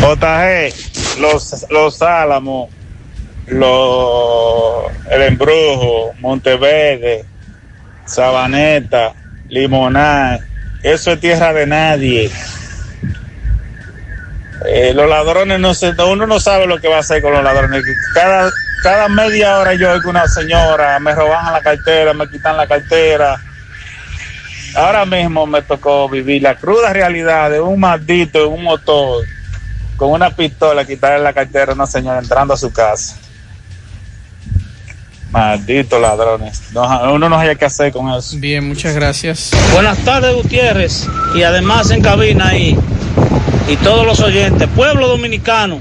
JG, 0.00 1.20
los, 1.20 1.66
los 1.70 2.02
Álamos, 2.02 2.70
los, 3.46 4.84
el 5.10 5.22
Embrujo, 5.22 6.12
Monteverde, 6.20 7.24
Sabaneta, 8.04 9.14
Limonar, 9.48 10.40
eso 10.82 11.12
es 11.12 11.20
tierra 11.20 11.52
de 11.52 11.66
nadie. 11.66 12.30
Eh, 14.68 14.92
los 14.94 15.08
ladrones 15.08 15.60
no 15.60 15.74
se, 15.74 15.90
uno 16.02 16.26
no 16.26 16.40
sabe 16.40 16.66
lo 16.66 16.80
que 16.80 16.88
va 16.88 16.96
a 16.96 17.00
hacer 17.00 17.22
con 17.22 17.32
los 17.32 17.42
ladrones. 17.44 17.82
Cada, 18.14 18.50
cada 18.82 19.08
media 19.08 19.58
hora 19.58 19.74
yo 19.74 19.92
oigo 19.92 20.10
una 20.10 20.26
señora, 20.28 20.98
me 20.98 21.14
roban 21.14 21.52
la 21.52 21.60
cartera, 21.60 22.12
me 22.12 22.28
quitan 22.28 22.56
la 22.56 22.66
cartera. 22.66 23.40
Ahora 24.74 25.06
mismo 25.06 25.46
me 25.46 25.62
tocó 25.62 26.08
vivir 26.08 26.42
la 26.42 26.54
cruda 26.56 26.92
realidad 26.92 27.50
de 27.50 27.60
un 27.60 27.80
maldito 27.80 28.44
en 28.44 28.52
un 28.52 28.64
motor 28.64 29.24
con 29.96 30.10
una 30.10 30.30
pistola 30.30 30.84
quitarle 30.84 31.24
la 31.24 31.32
cartera 31.32 31.72
a 31.72 31.74
una 31.74 31.86
señora 31.86 32.18
entrando 32.18 32.54
a 32.54 32.56
su 32.56 32.70
casa. 32.70 33.16
Malditos 35.30 36.00
ladrones. 36.00 36.62
No, 36.72 37.14
uno 37.14 37.28
no 37.28 37.36
sabe 37.36 37.56
qué 37.56 37.64
hacer 37.64 37.92
con 37.92 38.12
eso. 38.12 38.36
Bien, 38.38 38.66
muchas 38.66 38.94
gracias. 38.94 39.50
Buenas 39.72 39.98
tardes, 39.98 40.34
Gutiérrez, 40.34 41.06
y 41.34 41.42
además 41.42 41.90
en 41.90 42.02
cabina 42.02 42.48
ahí, 42.48 42.78
y 43.68 43.76
todos 43.76 44.06
los 44.06 44.20
oyentes. 44.20 44.68
Pueblo 44.74 45.08
dominicano, 45.08 45.80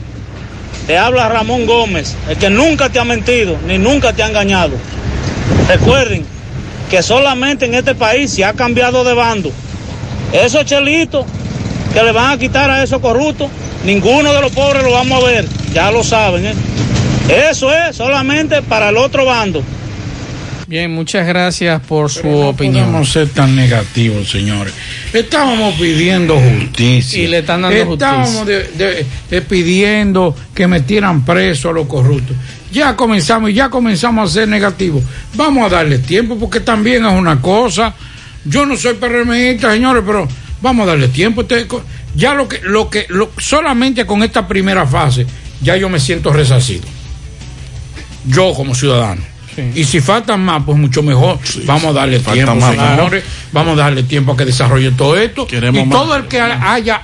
te 0.87 0.97
habla 0.97 1.29
Ramón 1.29 1.65
Gómez, 1.65 2.15
el 2.29 2.37
que 2.37 2.49
nunca 2.49 2.89
te 2.89 2.99
ha 2.99 3.03
mentido, 3.03 3.57
ni 3.67 3.77
nunca 3.77 4.13
te 4.13 4.23
ha 4.23 4.27
engañado. 4.27 4.73
Recuerden 5.67 6.25
que 6.89 7.01
solamente 7.01 7.65
en 7.65 7.75
este 7.75 7.95
país 7.95 8.31
se 8.31 8.45
ha 8.45 8.53
cambiado 8.53 9.03
de 9.03 9.13
bando. 9.13 9.51
Esos 10.31 10.65
chelitos 10.65 11.25
que 11.93 12.03
le 12.03 12.11
van 12.11 12.33
a 12.33 12.37
quitar 12.37 12.69
a 12.69 12.83
esos 12.83 12.99
corruptos, 12.99 13.49
ninguno 13.83 14.33
de 14.33 14.41
los 14.41 14.51
pobres 14.51 14.83
lo 14.83 14.91
vamos 14.91 15.23
a 15.23 15.25
ver, 15.25 15.47
ya 15.73 15.91
lo 15.91 16.03
saben. 16.03 16.45
¿eh? 16.45 16.53
Eso 17.49 17.73
es 17.73 17.95
solamente 17.95 18.61
para 18.61 18.89
el 18.89 18.97
otro 18.97 19.25
bando. 19.25 19.63
Bien, 20.67 20.91
muchas 20.91 21.27
gracias 21.27 21.79
por 21.81 22.09
su 22.09 22.25
No 22.27 22.49
opinión. 22.49 22.85
podemos 22.85 23.11
ser 23.11 23.29
tan 23.29 23.55
negativos, 23.55 24.31
señores. 24.31 24.73
Estábamos 25.13 25.75
pidiendo 25.75 26.39
justicia. 26.39 27.21
Y 27.21 27.27
le 27.27 27.39
están 27.39 27.61
dando 27.61 27.93
Estábamos 27.93 28.47
de- 28.47 28.63
de- 28.69 29.05
de 29.29 29.41
pidiendo 29.43 30.35
que 30.55 30.65
metieran 30.65 31.23
preso 31.23 31.69
a 31.69 31.73
los 31.73 31.85
corruptos. 31.85 32.35
Ya 32.71 32.95
comenzamos 32.95 33.51
y 33.51 33.53
ya 33.53 33.69
comenzamos 33.69 34.31
a 34.31 34.33
ser 34.33 34.47
negativos. 34.47 35.03
Vamos 35.35 35.67
a 35.71 35.75
darle 35.75 35.99
tiempo 35.99 36.35
porque 36.37 36.59
también 36.59 37.05
es 37.05 37.13
una 37.13 37.39
cosa. 37.39 37.93
Yo 38.43 38.65
no 38.65 38.75
soy 38.75 38.95
PRMista, 38.95 39.71
señores, 39.71 40.01
pero 40.05 40.27
vamos 40.63 40.87
a 40.87 40.91
darle 40.91 41.09
tiempo. 41.09 41.45
Ya 42.15 42.33
lo 42.33 42.47
que, 42.47 42.59
lo 42.63 42.89
que, 42.89 43.05
lo- 43.09 43.29
solamente 43.37 44.05
con 44.07 44.23
esta 44.23 44.47
primera 44.47 44.87
fase, 44.87 45.27
ya 45.61 45.77
yo 45.77 45.89
me 45.89 45.99
siento 45.99 46.33
resarcido. 46.33 46.85
Yo 48.25 48.51
como 48.55 48.73
ciudadano. 48.73 49.21
Y 49.73 49.83
si 49.83 50.01
faltan 50.01 50.41
más, 50.41 50.63
pues 50.65 50.77
mucho 50.77 51.01
mejor. 51.03 51.39
Vamos 51.65 51.85
a 51.85 51.93
darle 51.93 52.19
tiempo, 52.19 52.55
más, 52.55 52.75
señores. 52.75 53.23
Vamos 53.51 53.73
a 53.79 53.83
darle 53.83 54.03
tiempo 54.03 54.33
a 54.33 54.37
que 54.37 54.45
desarrolle 54.45 54.91
todo 54.91 55.17
esto. 55.17 55.47
Queremos 55.47 55.81
y 55.81 55.85
más. 55.85 55.97
todo 55.99 56.15
el 56.15 56.25
que 56.27 56.39
haya 56.41 57.01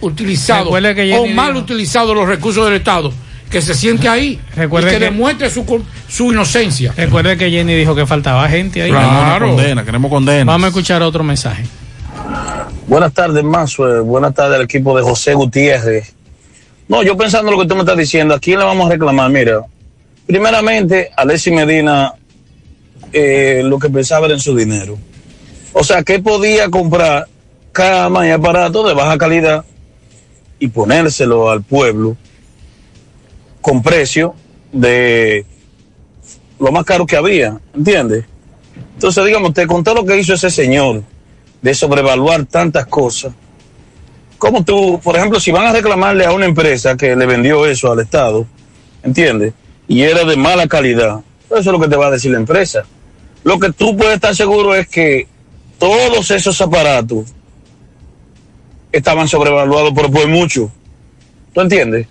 utilizado 0.00 0.70
que 0.72 1.14
o 1.16 1.26
mal 1.26 1.52
dijo- 1.54 1.58
utilizado 1.64 2.14
los 2.14 2.28
recursos 2.28 2.64
del 2.66 2.74
Estado, 2.74 3.12
que 3.50 3.62
se 3.62 3.74
siente 3.74 4.08
ahí 4.08 4.40
Recuerde 4.56 4.88
y 4.88 4.92
que, 4.92 4.98
que- 4.98 5.04
demuestre 5.06 5.50
su, 5.50 5.84
su 6.08 6.32
inocencia. 6.32 6.92
Recuerde 6.96 7.36
que 7.36 7.50
Jenny 7.50 7.74
dijo 7.74 7.94
que 7.94 8.06
faltaba 8.06 8.48
gente 8.48 8.82
ahí. 8.82 8.90
Queremos 8.90 9.22
una 9.22 9.38
condena, 9.38 9.84
queremos 9.84 10.10
condena. 10.10 10.44
Vamos 10.52 10.64
a 10.66 10.68
escuchar 10.68 11.02
otro 11.02 11.22
mensaje. 11.24 11.64
Buenas 12.86 13.12
tardes, 13.12 13.42
Maxwell. 13.44 14.02
Buenas 14.02 14.34
tardes 14.34 14.56
al 14.58 14.64
equipo 14.64 14.96
de 14.96 15.02
José 15.02 15.34
Gutiérrez. 15.34 16.12
No, 16.88 17.02
yo 17.02 17.16
pensando 17.16 17.50
lo 17.50 17.58
que 17.58 17.66
tú 17.66 17.74
me 17.74 17.80
estás 17.80 17.96
diciendo, 17.96 18.34
¿a 18.34 18.38
quién 18.38 18.58
le 18.58 18.64
vamos 18.64 18.86
a 18.86 18.90
reclamar? 18.90 19.30
Mira, 19.30 19.60
primeramente, 20.26 21.10
Alessi 21.16 21.50
Medina 21.50 22.14
eh, 23.12 23.62
lo 23.64 23.78
que 23.78 23.90
pensaba 23.90 24.26
era 24.26 24.34
en 24.34 24.40
su 24.40 24.56
dinero. 24.56 24.98
O 25.72 25.84
sea, 25.84 26.02
que 26.02 26.18
podía 26.18 26.68
comprar 26.68 27.28
cama 27.72 28.26
y 28.26 28.30
aparato 28.30 28.86
de 28.86 28.94
baja 28.94 29.18
calidad 29.18 29.64
y 30.58 30.68
ponérselo 30.68 31.50
al 31.50 31.62
pueblo 31.62 32.16
con 33.60 33.82
precio 33.82 34.34
de 34.72 35.44
lo 36.58 36.72
más 36.72 36.84
caro 36.84 37.06
que 37.06 37.16
había, 37.16 37.58
¿entiendes? 37.74 38.24
Entonces, 38.94 39.24
dígame 39.24 39.48
usted, 39.48 39.66
con 39.66 39.82
todo 39.82 39.96
lo 39.96 40.04
que 40.04 40.18
hizo 40.18 40.34
ese 40.34 40.50
señor 40.50 41.02
de 41.60 41.74
sobrevaluar 41.74 42.46
tantas 42.46 42.86
cosas, 42.86 43.32
¿cómo 44.38 44.64
tú, 44.64 45.00
por 45.02 45.16
ejemplo, 45.16 45.40
si 45.40 45.50
van 45.50 45.66
a 45.66 45.72
reclamarle 45.72 46.24
a 46.24 46.32
una 46.32 46.46
empresa 46.46 46.96
que 46.96 47.16
le 47.16 47.26
vendió 47.26 47.66
eso 47.66 47.90
al 47.90 48.00
Estado, 48.00 48.46
¿entiendes? 49.02 49.54
Y 49.88 50.02
era 50.02 50.24
de 50.24 50.36
mala 50.36 50.66
calidad, 50.66 51.20
eso 51.46 51.58
es 51.58 51.66
lo 51.66 51.80
que 51.80 51.88
te 51.88 51.96
va 51.96 52.06
a 52.06 52.10
decir 52.10 52.30
la 52.32 52.38
empresa. 52.38 52.84
Lo 53.44 53.58
que 53.58 53.72
tú 53.72 53.96
puedes 53.96 54.14
estar 54.14 54.34
seguro 54.34 54.74
es 54.74 54.88
que 54.88 55.26
todos 55.78 56.30
esos 56.30 56.58
aparatos 56.60 57.26
estaban 58.92 59.28
sobrevaluados 59.28 59.92
por, 59.92 60.10
por 60.10 60.28
mucho. 60.28 60.70
¿Tú 61.52 61.60
entiendes? 61.60 62.06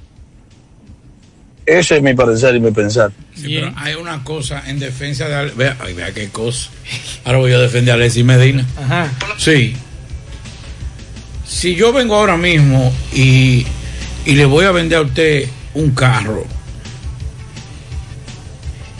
Ese 1.65 1.95
es 1.97 2.03
mi 2.03 2.13
parecer 2.13 2.55
y 2.55 2.59
mi 2.59 2.71
pensar. 2.71 3.11
Sí, 3.35 3.55
pero 3.55 3.71
hay 3.77 3.95
una 3.95 4.23
cosa 4.23 4.63
en 4.67 4.79
defensa 4.79 5.27
de 5.29 5.35
Ale- 5.35 5.53
vea, 5.55 5.77
vea 5.95 6.13
qué 6.13 6.27
cosa. 6.29 6.69
Ahora 7.23 7.39
voy 7.39 7.53
a 7.53 7.59
defender 7.59 7.93
a 7.93 7.95
Alexis 7.95 8.23
Medina. 8.25 8.67
Ajá. 8.77 9.09
Sí. 9.37 9.75
Si 11.47 11.75
yo 11.75 11.93
vengo 11.93 12.15
ahora 12.15 12.35
mismo 12.37 12.91
y, 13.13 13.65
y 14.25 14.33
le 14.35 14.45
voy 14.45 14.65
a 14.65 14.71
vender 14.71 14.97
a 14.99 15.01
usted 15.03 15.47
un 15.73 15.91
carro 15.91 16.45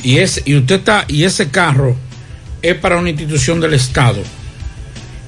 y 0.04 0.18
ese 0.20 0.42
y 0.46 0.56
usted 0.56 0.76
está 0.76 1.06
y 1.08 1.24
ese 1.24 1.50
carro 1.50 1.96
es 2.62 2.76
para 2.76 2.98
una 2.98 3.10
institución 3.10 3.60
del 3.60 3.74
Estado. 3.74 4.22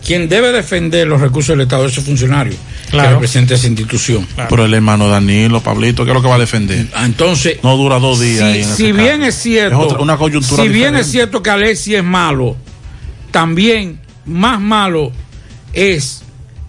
quien 0.05 0.29
debe 0.29 0.51
defender 0.51 1.07
los 1.07 1.19
recursos 1.19 1.53
del 1.57 1.61
Estado 1.61 1.87
es 1.87 1.93
ese 1.93 2.01
funcionario 2.01 2.53
que 2.85 2.91
Claro. 2.91 3.13
representa 3.15 3.55
esa 3.55 3.65
institución. 3.65 4.27
Pero 4.49 4.63
el 4.63 4.71
hermano 4.75 5.07
Danilo, 5.07 5.61
Pablito, 5.61 6.05
¿qué 6.05 6.11
es 6.11 6.15
lo 6.15 6.21
que 6.21 6.27
va 6.27 6.35
a 6.35 6.39
defender? 6.39 6.85
Entonces, 7.03 7.57
no 7.63 7.75
dura 7.75 7.97
dos 7.97 8.19
días. 8.19 8.43
ahí 8.43 8.61
en 8.61 8.69
si, 8.75 8.91
bien 8.91 9.23
es 9.23 9.33
cierto, 9.33 9.79
Es 9.79 9.85
otra- 9.85 9.99
una 10.03 10.15
coyuntura 10.17 10.61
si 10.61 10.69
bien 10.69 10.95
es 10.95 11.07
cierto 11.09 11.41
que 11.41 11.49
Alexi 11.49 11.95
es 11.95 12.03
malo, 12.03 12.55
también 13.31 13.99
más 14.25 14.61
malo 14.61 15.11
es 15.73 16.21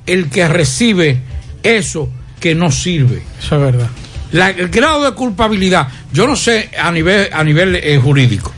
el 0.07 0.30
que 0.30 0.48
recibe 0.48 1.20
eso 1.62 2.09
que 2.40 2.54
no 2.54 2.70
sirve. 2.72 3.22
Eso 3.38 3.57
es 3.57 3.61
verdad. 3.61 3.88
La- 4.32 4.50
el 4.50 4.68
grado 4.68 5.04
de 5.04 5.12
culpabilidad, 5.12 5.88
yo 6.12 6.26
no 6.26 6.36
sé 6.36 6.70
a 6.78 6.90
nivel, 6.90 7.28
a 7.32 7.44
nivel 7.44 7.76
eh, 7.76 7.98
jurídico, 8.02 8.52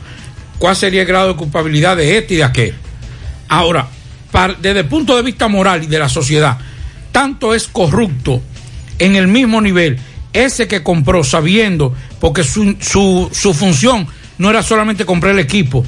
cuál 0.57 0.75
sería 0.75 1.01
el 1.01 1.07
grado 1.07 1.29
de 1.29 1.35
culpabilidad 1.35 1.95
de 1.97 2.17
este 2.17 2.33
y 2.33 2.37
de 2.37 2.43
aquel. 2.43 2.73
Ahora, 3.47 3.87
desde 4.61 4.79
el 4.81 4.85
punto 4.87 5.15
de 5.15 5.23
vista 5.23 5.47
moral 5.47 5.83
y 5.83 5.87
de 5.87 5.99
la 5.99 6.09
sociedad, 6.09 6.57
tanto 7.11 7.53
es 7.55 7.67
corrupto 7.67 8.41
en 8.99 9.15
el 9.15 9.27
mismo 9.27 9.61
nivel 9.61 9.97
ese 10.33 10.67
que 10.67 10.83
compró 10.83 11.23
sabiendo, 11.23 11.95
porque 12.19 12.43
su, 12.43 12.75
su, 12.79 13.29
su 13.31 13.53
función 13.53 14.07
no 14.37 14.49
era 14.49 14.61
solamente 14.61 15.05
comprar 15.05 15.33
el 15.33 15.39
equipo, 15.39 15.83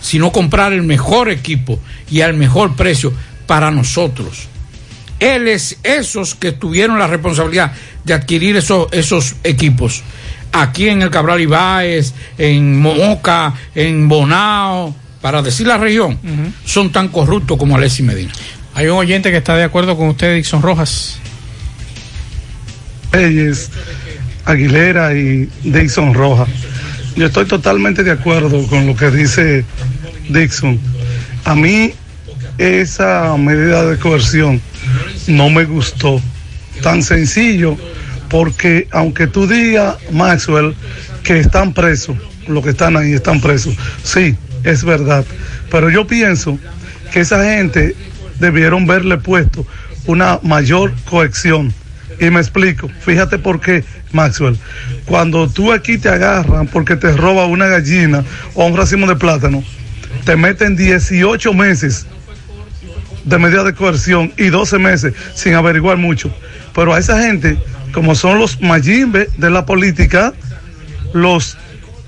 sino 0.00 0.32
comprar 0.32 0.72
el 0.72 0.82
mejor 0.82 1.28
equipo 1.30 1.78
y 2.10 2.20
al 2.22 2.34
mejor 2.34 2.74
precio 2.74 3.12
para 3.46 3.70
nosotros. 3.70 4.48
Él 5.20 5.46
es 5.48 5.78
esos 5.84 6.34
que 6.34 6.52
tuvieron 6.52 6.98
la 6.98 7.06
responsabilidad 7.06 7.72
de 8.06 8.14
adquirir 8.14 8.56
esos, 8.56 8.88
esos 8.92 9.34
equipos. 9.42 10.02
Aquí 10.52 10.88
en 10.88 11.02
el 11.02 11.10
Cabral 11.10 11.40
Ibáez, 11.40 12.14
en 12.38 12.80
Moca, 12.80 13.52
en 13.74 14.08
Bonao, 14.08 14.94
para 15.20 15.42
decir 15.42 15.66
la 15.66 15.76
región, 15.76 16.18
son 16.64 16.92
tan 16.92 17.08
corruptos 17.08 17.58
como 17.58 17.76
Alexis 17.76 18.06
Medina. 18.06 18.32
Hay 18.74 18.86
un 18.86 18.96
oyente 18.96 19.30
que 19.30 19.38
está 19.38 19.56
de 19.56 19.64
acuerdo 19.64 19.96
con 19.96 20.08
usted, 20.08 20.36
Dixon 20.36 20.62
Rojas. 20.62 21.18
Reyes, 23.10 23.70
Aguilera 24.44 25.14
y 25.14 25.48
Dixon 25.64 26.14
Rojas. 26.14 26.48
Yo 27.16 27.26
estoy 27.26 27.46
totalmente 27.46 28.04
de 28.04 28.12
acuerdo 28.12 28.66
con 28.68 28.86
lo 28.86 28.94
que 28.94 29.10
dice 29.10 29.64
Dixon. 30.28 30.78
A 31.44 31.54
mí 31.54 31.92
esa 32.58 33.36
medida 33.36 33.84
de 33.84 33.98
coerción 33.98 34.60
no 35.26 35.50
me 35.50 35.64
gustó. 35.64 36.20
Tan 36.86 37.02
sencillo 37.02 37.76
porque 38.28 38.86
aunque 38.92 39.26
tú 39.26 39.48
digas, 39.48 39.96
Maxwell, 40.12 40.72
que 41.24 41.40
están 41.40 41.74
presos, 41.74 42.16
los 42.46 42.62
que 42.62 42.70
están 42.70 42.96
ahí 42.96 43.12
están 43.12 43.40
presos, 43.40 43.74
sí, 44.04 44.36
es 44.62 44.84
verdad. 44.84 45.24
Pero 45.68 45.90
yo 45.90 46.06
pienso 46.06 46.60
que 47.12 47.22
esa 47.22 47.42
gente 47.42 47.96
debieron 48.38 48.86
verle 48.86 49.18
puesto 49.18 49.66
una 50.06 50.38
mayor 50.44 50.92
cohección. 51.10 51.74
Y 52.20 52.30
me 52.30 52.38
explico, 52.38 52.88
fíjate 53.00 53.38
por 53.38 53.58
qué, 53.58 53.82
Maxwell. 54.12 54.56
Cuando 55.06 55.48
tú 55.48 55.72
aquí 55.72 55.98
te 55.98 56.08
agarran 56.08 56.68
porque 56.68 56.94
te 56.94 57.10
roba 57.16 57.46
una 57.46 57.66
gallina 57.66 58.24
o 58.54 58.64
un 58.64 58.76
racimo 58.76 59.08
de 59.08 59.16
plátano, 59.16 59.64
te 60.24 60.36
meten 60.36 60.76
18 60.76 61.52
meses 61.52 62.06
de 63.24 63.38
medida 63.38 63.64
de 63.64 63.74
coerción 63.74 64.32
y 64.36 64.50
12 64.50 64.78
meses 64.78 65.14
sin 65.34 65.54
averiguar 65.54 65.96
mucho. 65.96 66.32
Pero 66.76 66.92
a 66.92 66.98
esa 66.98 67.22
gente, 67.22 67.58
como 67.92 68.14
son 68.14 68.38
los 68.38 68.60
mayimbe 68.60 69.30
de 69.38 69.50
la 69.50 69.64
política, 69.64 70.34
los 71.14 71.56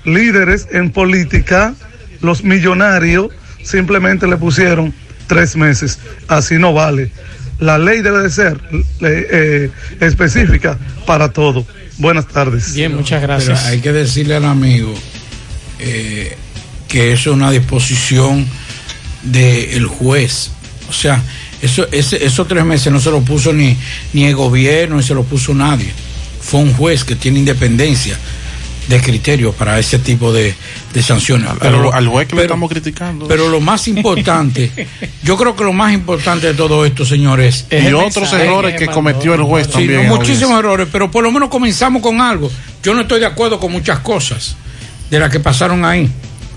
líderes 0.05 0.67
en 0.71 0.91
política, 0.91 1.73
los 2.21 2.43
millonarios, 2.43 3.29
simplemente 3.63 4.27
le 4.27 4.37
pusieron 4.37 4.93
tres 5.25 5.55
meses. 5.55 5.97
Así 6.27 6.59
no 6.59 6.71
vale. 6.71 7.09
La 7.59 7.79
ley 7.79 8.01
debe 8.01 8.21
de 8.21 8.29
ser 8.29 8.61
eh, 8.71 8.81
eh, 9.01 9.71
específica 10.01 10.77
para 11.07 11.33
todo. 11.33 11.65
Buenas 11.97 12.27
tardes. 12.27 12.75
Bien, 12.75 12.95
muchas 12.95 13.21
Pero 13.21 13.57
hay 13.65 13.81
que 13.81 13.91
decirle 13.91 14.35
al 14.35 14.45
amigo 14.45 14.93
eh, 15.79 16.37
que 16.87 17.11
eso 17.11 17.31
es 17.31 17.35
una 17.35 17.49
disposición 17.49 18.45
del 19.23 19.87
juez. 19.87 20.51
O 20.87 20.93
sea, 20.93 21.21
eso, 21.61 21.87
ese- 21.91 22.23
esos 22.25 22.47
tres 22.47 22.63
meses 22.65 22.91
no 22.91 22.99
se 22.99 23.11
lo 23.11 23.21
puso 23.21 23.51
ni, 23.53 23.75
ni 24.13 24.25
el 24.25 24.35
gobierno, 24.35 24.97
ni 24.97 25.03
se 25.03 25.13
lo 25.13 25.23
puso 25.23 25.53
nadie. 25.53 25.91
Fue 26.41 26.59
un 26.61 26.73
juez 26.73 27.03
que 27.03 27.15
tiene 27.15 27.39
independencia 27.39 28.17
de 28.87 28.99
criterio 29.01 29.51
para 29.53 29.77
ese 29.77 29.99
tipo 29.99 30.33
de, 30.33 30.55
de 30.93 31.03
sanciones. 31.03 31.47
Pero 31.61 31.93
al 31.93 32.07
juez 32.07 32.27
que 32.27 32.35
le 32.35 32.41
pero- 32.41 32.53
estamos 32.53 32.69
criticando. 32.71 33.27
pero 33.27 33.47
lo 33.49 33.59
más 33.59 33.87
importante, 33.87 34.71
yo 35.23 35.37
creo 35.37 35.55
que 35.55 35.63
lo 35.63 35.73
más 35.73 35.93
importante 35.93 36.47
de 36.47 36.53
todo 36.55 36.83
esto, 36.85 37.05
señores, 37.05 37.65
Y 37.69 37.93
otros 37.93 38.33
errores 38.33 38.75
que 38.79 38.87
cometió 38.87 39.35
el 39.35 39.43
juez 39.43 39.67
Sí, 39.67 39.73
también. 39.73 40.07
no, 40.07 40.15
muchísimos 40.15 40.57
errores, 40.57 40.87
pero 40.91 41.11
por 41.11 41.23
lo 41.23 41.31
menos 41.31 41.49
comenzamos 41.49 42.01
con 42.01 42.19
algo. 42.19 42.49
Yo 42.81 42.95
no 42.95 43.01
estoy 43.01 43.19
de 43.19 43.27
acuerdo 43.27 43.59
con 43.59 43.71
muchas 43.71 43.99
cosas 43.99 44.55
de 45.11 45.19
las 45.19 45.29
que 45.29 45.39
pasaron 45.39 45.85
ahí. 45.85 46.09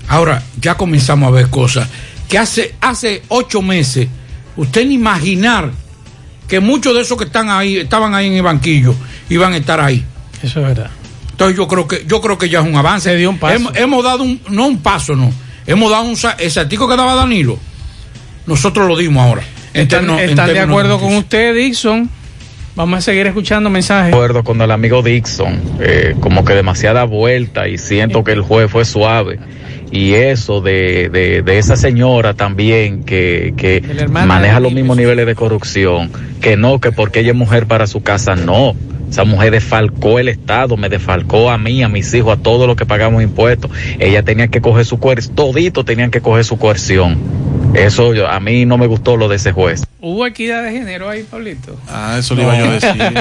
Ahora, 0.07 0.41
ya 0.59 0.75
comenzamos 0.75 1.27
a 1.27 1.31
ver 1.31 1.49
cosas 1.49 1.87
que 2.27 2.37
hace, 2.39 2.73
hace 2.81 3.21
ocho 3.27 3.61
meses, 3.61 4.07
usted 4.55 4.85
ni 4.85 4.95
imaginar 4.95 5.71
que 6.47 6.59
muchos 6.59 6.93
de 6.93 7.01
esos 7.01 7.17
que 7.17 7.25
están 7.25 7.49
ahí, 7.49 7.77
estaban 7.77 8.13
ahí 8.13 8.27
en 8.27 8.33
el 8.33 8.41
banquillo, 8.41 8.93
iban 9.29 9.53
a 9.53 9.57
estar 9.57 9.79
ahí. 9.79 10.03
Eso 10.41 10.59
es 10.59 10.67
verdad. 10.67 10.89
Entonces 11.31 11.57
yo 11.57 11.67
creo 11.67 11.87
que, 11.87 12.05
yo 12.05 12.21
creo 12.21 12.37
que 12.37 12.49
ya 12.49 12.59
es 12.59 12.65
un 12.65 12.75
avance. 12.75 13.11
Hemos, 13.21 13.75
hemos 13.75 14.03
dado 14.03 14.23
un, 14.23 14.39
no 14.49 14.67
un 14.67 14.77
paso, 14.79 15.15
no. 15.15 15.31
Hemos 15.65 15.89
dado 15.89 16.03
un, 16.03 16.15
saltico 16.15 16.87
que 16.87 16.95
daba 16.95 17.15
Danilo. 17.15 17.57
Nosotros 18.45 18.87
lo 18.87 18.97
dimos 18.97 19.25
ahora. 19.25 19.43
En 19.73 19.83
¿Están, 19.83 20.09
en 20.19 20.35
de 20.35 20.59
acuerdo 20.59 20.99
con 20.99 21.15
usted, 21.15 21.55
Dixon? 21.55 22.09
Vamos 22.75 22.99
a 22.99 23.01
seguir 23.01 23.25
escuchando 23.27 23.69
mensajes. 23.69 24.13
acuerdo 24.13 24.43
con 24.43 24.61
el 24.61 24.71
amigo 24.71 25.01
Dixon, 25.01 25.61
eh, 25.79 26.15
como 26.19 26.43
que 26.43 26.53
demasiada 26.53 27.03
vuelta 27.03 27.67
y 27.67 27.77
siento 27.77 28.23
que 28.23 28.31
el 28.31 28.41
juez 28.41 28.69
fue 28.69 28.83
suave. 28.83 29.39
Y 29.93 30.15
eso 30.15 30.59
de, 30.59 31.09
de, 31.09 31.43
de 31.43 31.59
esa 31.59 31.75
señora 31.75 32.33
también 32.33 33.03
que, 33.03 33.53
que 33.55 34.07
maneja 34.09 34.59
los 34.59 34.73
mismos 34.73 34.97
niveles 34.97 35.27
de 35.27 35.35
corrupción, 35.35 36.11
que 36.41 36.57
no, 36.57 36.81
que 36.81 36.91
porque 36.91 37.19
ella 37.19 37.29
es 37.29 37.37
mujer 37.37 37.67
para 37.67 37.85
su 37.85 38.01
casa, 38.01 38.35
no. 38.35 38.73
Esa 39.07 39.23
mujer 39.23 39.51
defalcó 39.51 40.17
el 40.17 40.29
Estado, 40.29 40.77
me 40.77 40.89
defalcó 40.89 41.51
a 41.51 41.59
mí, 41.59 41.83
a 41.83 41.89
mis 41.89 42.11
hijos, 42.15 42.35
a 42.35 42.41
todos 42.41 42.65
los 42.65 42.75
que 42.75 42.87
pagamos 42.87 43.21
impuestos. 43.21 43.69
Ella 43.99 44.23
tenía 44.23 44.47
que 44.47 44.61
coger 44.61 44.83
su 44.85 44.97
coerción, 44.97 45.35
todito 45.35 45.85
tenían 45.85 46.09
que 46.09 46.21
coger 46.21 46.43
su 46.43 46.57
coerción. 46.57 47.19
Eso 47.75 48.13
yo- 48.13 48.27
a 48.27 48.39
mí 48.39 48.65
no 48.65 48.77
me 48.77 48.87
gustó 48.87 49.17
lo 49.17 49.27
de 49.27 49.35
ese 49.37 49.51
juez. 49.51 49.83
¿Hubo 50.01 50.25
equidad 50.25 50.63
de 50.63 50.71
género 50.71 51.09
ahí, 51.09 51.23
Pablito? 51.23 51.77
Ah, 51.89 52.17
eso 52.19 52.35
le 52.35 52.43
iba 52.43 52.57
yo 52.59 52.65
a 52.65 52.73
decir. 52.73 53.13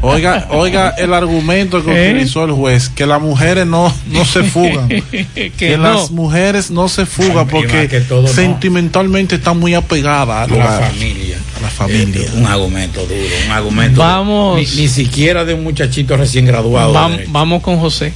Oiga, 0.02 0.46
oiga 0.50 0.90
el 0.90 1.12
argumento 1.14 1.84
que 1.84 1.90
¿Eh? 1.90 2.12
utilizó 2.12 2.44
el 2.44 2.52
juez, 2.52 2.88
que 2.90 3.06
las 3.06 3.20
mujeres 3.20 3.66
no, 3.66 3.92
no 4.10 4.24
se 4.24 4.44
fugan. 4.44 4.88
que 5.34 5.52
que 5.56 5.76
no. 5.76 5.82
las 5.82 6.10
mujeres 6.12 6.70
no 6.70 6.88
se 6.88 7.06
fugan 7.06 7.48
porque 7.48 7.88
que 7.88 8.00
todo, 8.00 8.22
no. 8.22 8.28
sentimentalmente 8.28 9.34
están 9.36 9.58
muy 9.58 9.74
apegadas 9.74 10.48
a 10.50 10.54
la 10.54 10.64
la, 10.64 10.70
familia. 10.88 11.36
a 11.58 11.60
la 11.62 11.68
familia. 11.70 12.28
Un 12.36 12.46
argumento 12.46 13.00
duro, 13.00 13.14
un 13.46 13.52
argumento. 13.52 14.00
Vamos. 14.00 14.56
Ni, 14.58 14.82
ni 14.82 14.88
siquiera 14.88 15.44
de 15.44 15.54
un 15.54 15.64
muchachito 15.64 16.16
recién 16.16 16.46
graduado. 16.46 16.94
Vam- 16.94 17.24
vamos 17.28 17.62
con 17.62 17.78
José. 17.78 18.12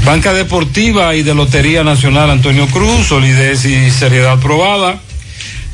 Banca 0.04 0.32
Deportiva 0.32 1.14
y 1.14 1.22
de 1.22 1.34
Lotería 1.34 1.84
Nacional 1.84 2.30
Antonio 2.30 2.66
Cruz, 2.68 3.06
solidez 3.06 3.64
y 3.64 3.90
seriedad 3.90 4.40
probada. 4.40 4.98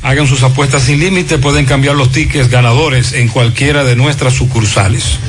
Hagan 0.07 0.25
sus 0.25 0.41
apuestas 0.43 0.83
sin 0.83 1.01
límite, 1.01 1.37
pueden 1.37 1.65
cambiar 1.65 1.95
los 1.95 2.13
tickets 2.13 2.47
ganadores 2.47 3.11
en 3.11 3.27
cualquiera 3.27 3.83
de 3.83 3.97
nuestras 3.97 4.31
sucursales. 4.31 5.19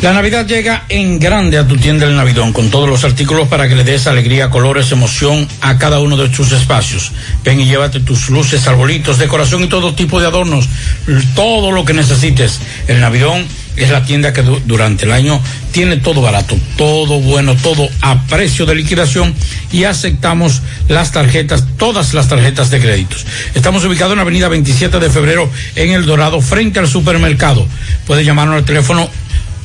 La 0.00 0.12
Navidad 0.12 0.46
llega 0.46 0.84
en 0.88 1.18
grande 1.18 1.58
a 1.58 1.66
tu 1.66 1.76
tienda 1.76 2.06
El 2.06 2.14
Navidón 2.14 2.52
con 2.52 2.70
todos 2.70 2.88
los 2.88 3.02
artículos 3.02 3.48
para 3.48 3.68
que 3.68 3.74
le 3.74 3.82
des 3.82 4.06
alegría, 4.06 4.48
colores, 4.48 4.92
emoción 4.92 5.48
a 5.60 5.76
cada 5.76 5.98
uno 5.98 6.16
de 6.16 6.28
tus 6.28 6.52
espacios. 6.52 7.10
Ven 7.42 7.60
y 7.60 7.64
llévate 7.66 7.98
tus 7.98 8.30
luces, 8.30 8.68
arbolitos, 8.68 9.18
decoración 9.18 9.64
y 9.64 9.66
todo 9.66 9.94
tipo 9.96 10.20
de 10.20 10.28
adornos, 10.28 10.68
todo 11.34 11.72
lo 11.72 11.84
que 11.84 11.94
necesites. 11.94 12.60
El 12.86 13.00
Navidón 13.00 13.44
es 13.74 13.90
la 13.90 14.04
tienda 14.04 14.32
que 14.32 14.42
du- 14.42 14.60
durante 14.66 15.04
el 15.04 15.10
año 15.12 15.40
tiene 15.72 15.96
todo 15.96 16.22
barato, 16.22 16.56
todo 16.76 17.18
bueno, 17.20 17.56
todo 17.56 17.88
a 18.00 18.22
precio 18.26 18.66
de 18.66 18.76
liquidación 18.76 19.34
y 19.72 19.82
aceptamos 19.82 20.62
las 20.88 21.10
tarjetas, 21.10 21.64
todas 21.76 22.14
las 22.14 22.28
tarjetas 22.28 22.70
de 22.70 22.78
créditos. 22.80 23.26
Estamos 23.54 23.84
ubicados 23.84 24.12
en 24.12 24.18
la 24.18 24.22
avenida 24.22 24.48
27 24.48 25.00
de 25.00 25.10
febrero 25.10 25.50
en 25.74 25.90
El 25.90 26.06
Dorado, 26.06 26.40
frente 26.40 26.78
al 26.78 26.86
supermercado. 26.88 27.66
Puede 28.06 28.24
llamarnos 28.24 28.56
al 28.58 28.64
teléfono 28.64 29.08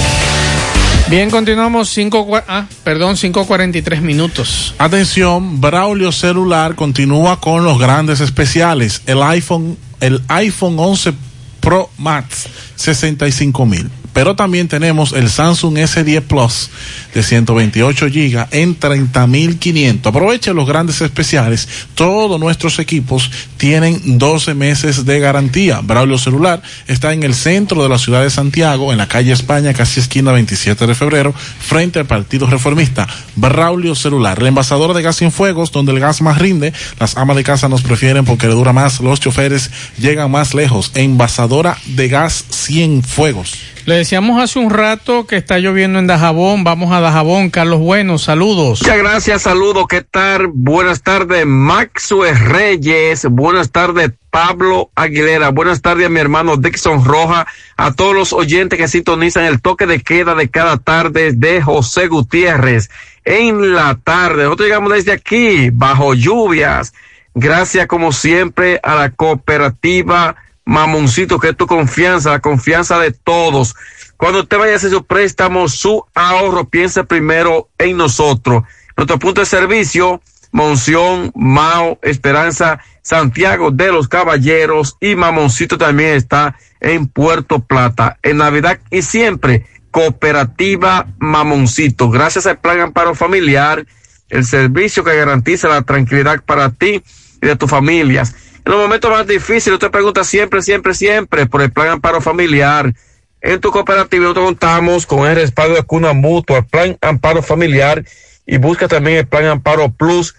Bien, 1.08 1.30
continuamos 1.30 1.88
5 1.90 2.42
ah, 2.48 2.66
perdón, 2.84 3.16
5.43 3.16 4.00
minutos. 4.00 4.74
Atención, 4.78 5.60
Braulio 5.60 6.10
Celular 6.10 6.74
continúa 6.74 7.38
con 7.38 7.64
los 7.64 7.78
grandes 7.78 8.20
especiales. 8.20 9.02
El 9.06 9.22
iPhone, 9.22 9.76
el 10.00 10.22
iPhone 10.28 10.76
11 10.78 11.12
Pro 11.60 11.90
Max, 11.98 12.46
65 12.76 13.66
mil. 13.66 13.90
Pero 14.12 14.36
también 14.36 14.68
tenemos 14.68 15.12
el 15.12 15.30
Samsung 15.30 15.78
S10 15.78 16.22
Plus 16.22 16.70
de 17.14 17.22
128 17.22 18.06
GB 18.06 18.46
en 18.50 18.78
30.500. 18.78 20.06
Aproveche 20.06 20.52
los 20.52 20.66
grandes 20.66 21.00
especiales. 21.00 21.68
Todos 21.94 22.38
nuestros 22.38 22.78
equipos 22.78 23.30
tienen 23.56 24.18
12 24.18 24.54
meses 24.54 25.04
de 25.06 25.18
garantía. 25.20 25.80
Braulio 25.82 26.18
Celular 26.18 26.62
está 26.86 27.12
en 27.12 27.22
el 27.22 27.34
centro 27.34 27.82
de 27.82 27.88
la 27.88 27.98
ciudad 27.98 28.22
de 28.22 28.30
Santiago, 28.30 28.92
en 28.92 28.98
la 28.98 29.08
calle 29.08 29.32
España, 29.32 29.72
casi 29.72 30.00
esquina 30.00 30.32
27 30.32 30.86
de 30.86 30.94
febrero, 30.94 31.32
frente 31.32 31.98
al 31.98 32.06
Partido 32.06 32.46
Reformista. 32.46 33.08
Braulio 33.36 33.94
Celular, 33.94 34.38
el 34.40 34.48
envasador 34.48 34.94
de 34.94 35.02
gas 35.02 35.16
sin 35.16 35.32
fuegos, 35.32 35.72
donde 35.72 35.92
el 35.92 36.00
gas 36.00 36.20
más 36.20 36.38
rinde. 36.38 36.72
Las 36.98 37.16
amas 37.16 37.36
de 37.36 37.44
casa 37.44 37.68
nos 37.68 37.82
prefieren 37.82 38.24
porque 38.24 38.46
le 38.46 38.54
dura 38.54 38.72
más. 38.72 39.00
Los 39.00 39.20
choferes 39.20 39.70
llegan 39.98 40.30
más 40.30 40.54
lejos. 40.54 40.92
Envasadora 40.94 41.78
de 41.86 42.08
gas 42.08 42.44
100 42.50 43.02
fuegos. 43.02 43.71
Le 43.84 43.96
decíamos 43.96 44.40
hace 44.40 44.60
un 44.60 44.70
rato 44.70 45.26
que 45.26 45.36
está 45.36 45.58
lloviendo 45.58 45.98
en 45.98 46.06
Dajabón. 46.06 46.62
Vamos 46.62 46.92
a 46.92 47.00
Dajabón. 47.00 47.50
Carlos 47.50 47.80
Bueno, 47.80 48.16
saludos. 48.16 48.80
Muchas 48.80 48.96
gracias, 48.96 49.42
saludos, 49.42 49.86
¿qué 49.88 50.02
tal? 50.02 50.46
Buenas 50.46 51.02
tardes, 51.02 51.44
Maxwell 51.46 52.38
Reyes, 52.38 53.26
buenas 53.28 53.72
tardes, 53.72 54.12
Pablo 54.30 54.92
Aguilera, 54.94 55.48
buenas 55.48 55.82
tardes 55.82 56.06
a 56.06 56.10
mi 56.10 56.20
hermano 56.20 56.56
Dixon 56.56 57.04
Roja, 57.04 57.48
a 57.76 57.92
todos 57.92 58.14
los 58.14 58.32
oyentes 58.32 58.78
que 58.78 58.86
sintonizan 58.86 59.46
el 59.46 59.60
toque 59.60 59.86
de 59.86 60.00
queda 60.00 60.36
de 60.36 60.48
cada 60.48 60.76
tarde 60.76 61.32
de 61.32 61.60
José 61.60 62.06
Gutiérrez. 62.06 62.88
En 63.24 63.74
la 63.74 63.96
tarde, 63.96 64.44
nosotros 64.44 64.68
llegamos 64.68 64.92
desde 64.92 65.10
aquí, 65.10 65.70
bajo 65.70 66.14
lluvias, 66.14 66.94
gracias 67.34 67.88
como 67.88 68.12
siempre 68.12 68.78
a 68.84 68.94
la 68.94 69.10
cooperativa 69.10 70.36
Mamoncito, 70.64 71.38
que 71.38 71.50
es 71.50 71.56
tu 71.56 71.66
confianza, 71.66 72.30
la 72.30 72.40
confianza 72.40 72.98
de 72.98 73.10
todos. 73.12 73.74
Cuando 74.16 74.40
usted 74.40 74.58
vaya 74.58 74.74
a 74.74 74.76
hacer 74.76 74.90
su 74.90 75.04
préstamo, 75.04 75.68
su 75.68 76.04
ahorro, 76.14 76.68
piensa 76.68 77.04
primero 77.04 77.68
en 77.78 77.96
nosotros. 77.96 78.62
Nuestro 78.96 79.18
punto 79.18 79.40
de 79.40 79.46
servicio, 79.46 80.20
Monción, 80.52 81.32
Mao, 81.34 81.98
Esperanza, 82.02 82.78
Santiago 83.02 83.70
de 83.70 83.90
los 83.90 84.06
Caballeros 84.06 84.96
y 85.00 85.16
Mamoncito 85.16 85.76
también 85.78 86.10
está 86.10 86.56
en 86.80 87.06
Puerto 87.08 87.60
Plata. 87.60 88.18
En 88.22 88.36
Navidad 88.36 88.78
y 88.90 89.02
siempre, 89.02 89.66
Cooperativa 89.90 91.06
Mamoncito. 91.18 92.10
Gracias 92.10 92.46
al 92.46 92.58
Plan 92.58 92.80
Amparo 92.80 93.14
Familiar, 93.14 93.86
el 94.28 94.44
servicio 94.44 95.04
que 95.04 95.16
garantiza 95.16 95.68
la 95.68 95.82
tranquilidad 95.82 96.42
para 96.44 96.70
ti 96.70 97.02
y 97.40 97.46
de 97.46 97.56
tus 97.56 97.70
familias. 97.70 98.34
En 98.64 98.70
los 98.70 98.80
momentos 98.80 99.10
más 99.10 99.26
difíciles, 99.26 99.74
usted 99.74 99.90
pregunta 99.90 100.22
siempre, 100.22 100.62
siempre, 100.62 100.94
siempre 100.94 101.46
por 101.46 101.62
el 101.62 101.72
Plan 101.72 101.88
Amparo 101.88 102.20
Familiar. 102.20 102.94
En 103.40 103.60
tu 103.60 103.72
cooperativa 103.72 104.22
nosotros 104.22 104.46
contamos 104.46 105.04
con 105.04 105.26
el 105.26 105.34
respaldo 105.34 105.74
de 105.74 105.82
Cuna 105.82 106.12
Mutua, 106.12 106.62
Plan 106.62 106.96
Amparo 107.00 107.42
Familiar 107.42 108.04
y 108.46 108.58
busca 108.58 108.86
también 108.86 109.16
el 109.18 109.26
Plan 109.26 109.46
Amparo 109.46 109.90
Plus 109.90 110.36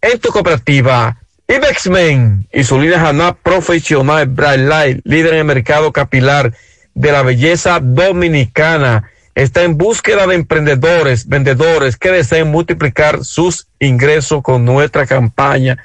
en 0.00 0.18
tu 0.18 0.30
cooperativa. 0.30 1.18
Ibexmen 1.48 2.48
y 2.50 2.64
su 2.64 2.80
línea 2.80 3.06
Haná 3.06 3.34
Profesional 3.34 4.26
Bright 4.26 4.60
Light, 4.60 5.00
líder 5.04 5.34
en 5.34 5.40
el 5.40 5.44
mercado 5.44 5.92
capilar 5.92 6.54
de 6.94 7.12
la 7.12 7.22
belleza 7.22 7.78
dominicana, 7.80 9.10
está 9.34 9.64
en 9.64 9.76
búsqueda 9.76 10.26
de 10.26 10.34
emprendedores, 10.34 11.28
vendedores 11.28 11.98
que 11.98 12.10
deseen 12.10 12.50
multiplicar 12.50 13.22
sus 13.22 13.68
ingresos 13.78 14.42
con 14.42 14.64
nuestra 14.64 15.06
campaña. 15.06 15.76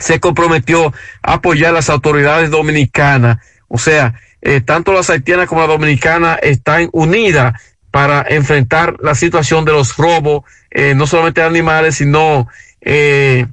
se 0.00 0.18
comprometió 0.18 0.92
a 1.22 1.34
apoyar 1.34 1.70
a 1.70 1.74
las 1.74 1.90
autoridades 1.90 2.50
dominicanas. 2.50 3.38
O 3.68 3.78
sea, 3.78 4.14
eh, 4.42 4.60
tanto 4.60 4.92
las 4.92 5.10
haitianas 5.10 5.48
como 5.48 5.60
las 5.60 5.68
dominicanas 5.68 6.38
están 6.42 6.88
unidas 6.92 7.54
para 7.90 8.24
enfrentar 8.28 8.96
la 9.02 9.14
situación 9.14 9.64
de 9.64 9.72
los 9.72 9.96
robos, 9.96 10.44
eh, 10.70 10.94
no 10.94 11.06
solamente 11.06 11.40
de 11.40 11.46
animales, 11.46 11.96
sino 11.96 12.48
eh, 12.80 13.46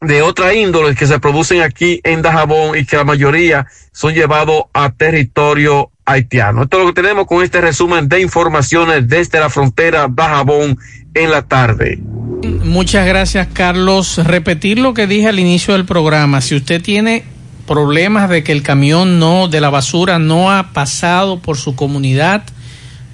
de 0.00 0.22
otra 0.22 0.54
índole 0.54 0.94
que 0.94 1.06
se 1.06 1.18
producen 1.18 1.62
aquí 1.62 2.00
en 2.04 2.22
Dajabón 2.22 2.78
y 2.78 2.84
que 2.84 2.96
la 2.96 3.04
mayoría 3.04 3.66
son 3.92 4.14
llevados 4.14 4.64
a 4.72 4.92
territorio 4.92 5.90
haitiano. 6.04 6.64
Esto 6.64 6.78
es 6.78 6.86
lo 6.86 6.92
que 6.92 7.02
tenemos 7.02 7.26
con 7.26 7.42
este 7.42 7.60
resumen 7.60 8.08
de 8.08 8.20
informaciones 8.20 9.08
desde 9.08 9.40
la 9.40 9.50
frontera 9.50 10.06
Dajabón 10.08 10.78
en 11.14 11.30
la 11.30 11.42
tarde. 11.42 11.98
Muchas 12.62 13.06
gracias, 13.06 13.48
Carlos. 13.52 14.18
Repetir 14.24 14.78
lo 14.78 14.94
que 14.94 15.06
dije 15.06 15.28
al 15.28 15.38
inicio 15.38 15.74
del 15.74 15.86
programa. 15.86 16.40
Si 16.40 16.54
usted 16.54 16.82
tiene 16.82 17.24
problemas 17.66 18.28
de 18.28 18.44
que 18.44 18.52
el 18.52 18.62
camión 18.62 19.18
no 19.18 19.48
de 19.48 19.60
la 19.60 19.70
basura 19.70 20.18
no 20.18 20.50
ha 20.50 20.72
pasado 20.72 21.38
por 21.38 21.56
su 21.56 21.74
comunidad, 21.74 22.42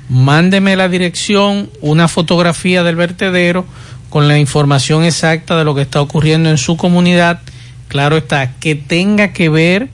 mándeme 0.08 0.76
la 0.76 0.88
dirección, 0.88 1.70
una 1.80 2.08
fotografía 2.08 2.82
del 2.82 2.96
vertedero 2.96 3.64
con 4.08 4.26
la 4.26 4.38
información 4.38 5.04
exacta 5.04 5.56
de 5.56 5.64
lo 5.64 5.74
que 5.74 5.82
está 5.82 6.00
ocurriendo 6.00 6.50
en 6.50 6.58
su 6.58 6.76
comunidad. 6.76 7.40
Claro 7.88 8.16
está, 8.16 8.52
que 8.58 8.74
tenga 8.74 9.32
que 9.32 9.48
ver 9.48 9.88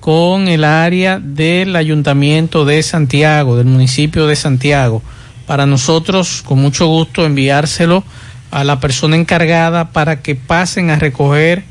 con 0.00 0.48
el 0.48 0.64
área 0.64 1.18
del 1.18 1.76
ayuntamiento 1.76 2.64
de 2.64 2.82
Santiago, 2.82 3.56
del 3.56 3.66
municipio 3.66 4.26
de 4.26 4.36
Santiago, 4.36 5.02
para 5.46 5.66
nosotros 5.66 6.42
con 6.42 6.60
mucho 6.60 6.86
gusto 6.86 7.26
enviárselo 7.26 8.04
a 8.50 8.64
la 8.64 8.80
persona 8.80 9.16
encargada 9.16 9.92
para 9.92 10.22
que 10.22 10.34
pasen 10.34 10.90
a 10.90 10.96
recoger 10.96 11.64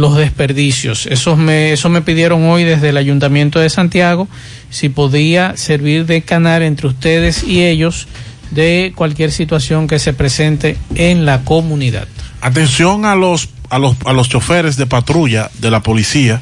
los 0.00 0.16
desperdicios. 0.16 1.06
Eso 1.06 1.36
me, 1.36 1.72
eso 1.72 1.88
me 1.88 2.00
pidieron 2.02 2.44
hoy 2.44 2.64
desde 2.64 2.88
el 2.88 2.96
ayuntamiento 2.96 3.58
de 3.60 3.68
Santiago, 3.70 4.28
si 4.70 4.88
podía 4.88 5.56
servir 5.56 6.06
de 6.06 6.22
canal 6.22 6.62
entre 6.62 6.86
ustedes 6.88 7.44
y 7.44 7.62
ellos 7.64 8.06
de 8.50 8.92
cualquier 8.96 9.30
situación 9.30 9.86
que 9.86 9.98
se 9.98 10.12
presente 10.12 10.76
en 10.94 11.24
la 11.24 11.42
comunidad. 11.44 12.08
Atención 12.40 13.04
a 13.04 13.14
los, 13.14 13.48
a 13.68 13.78
los, 13.78 13.96
a 14.04 14.12
los 14.12 14.28
choferes 14.28 14.76
de 14.76 14.86
patrulla 14.86 15.50
de 15.58 15.70
la 15.70 15.82
policía. 15.82 16.40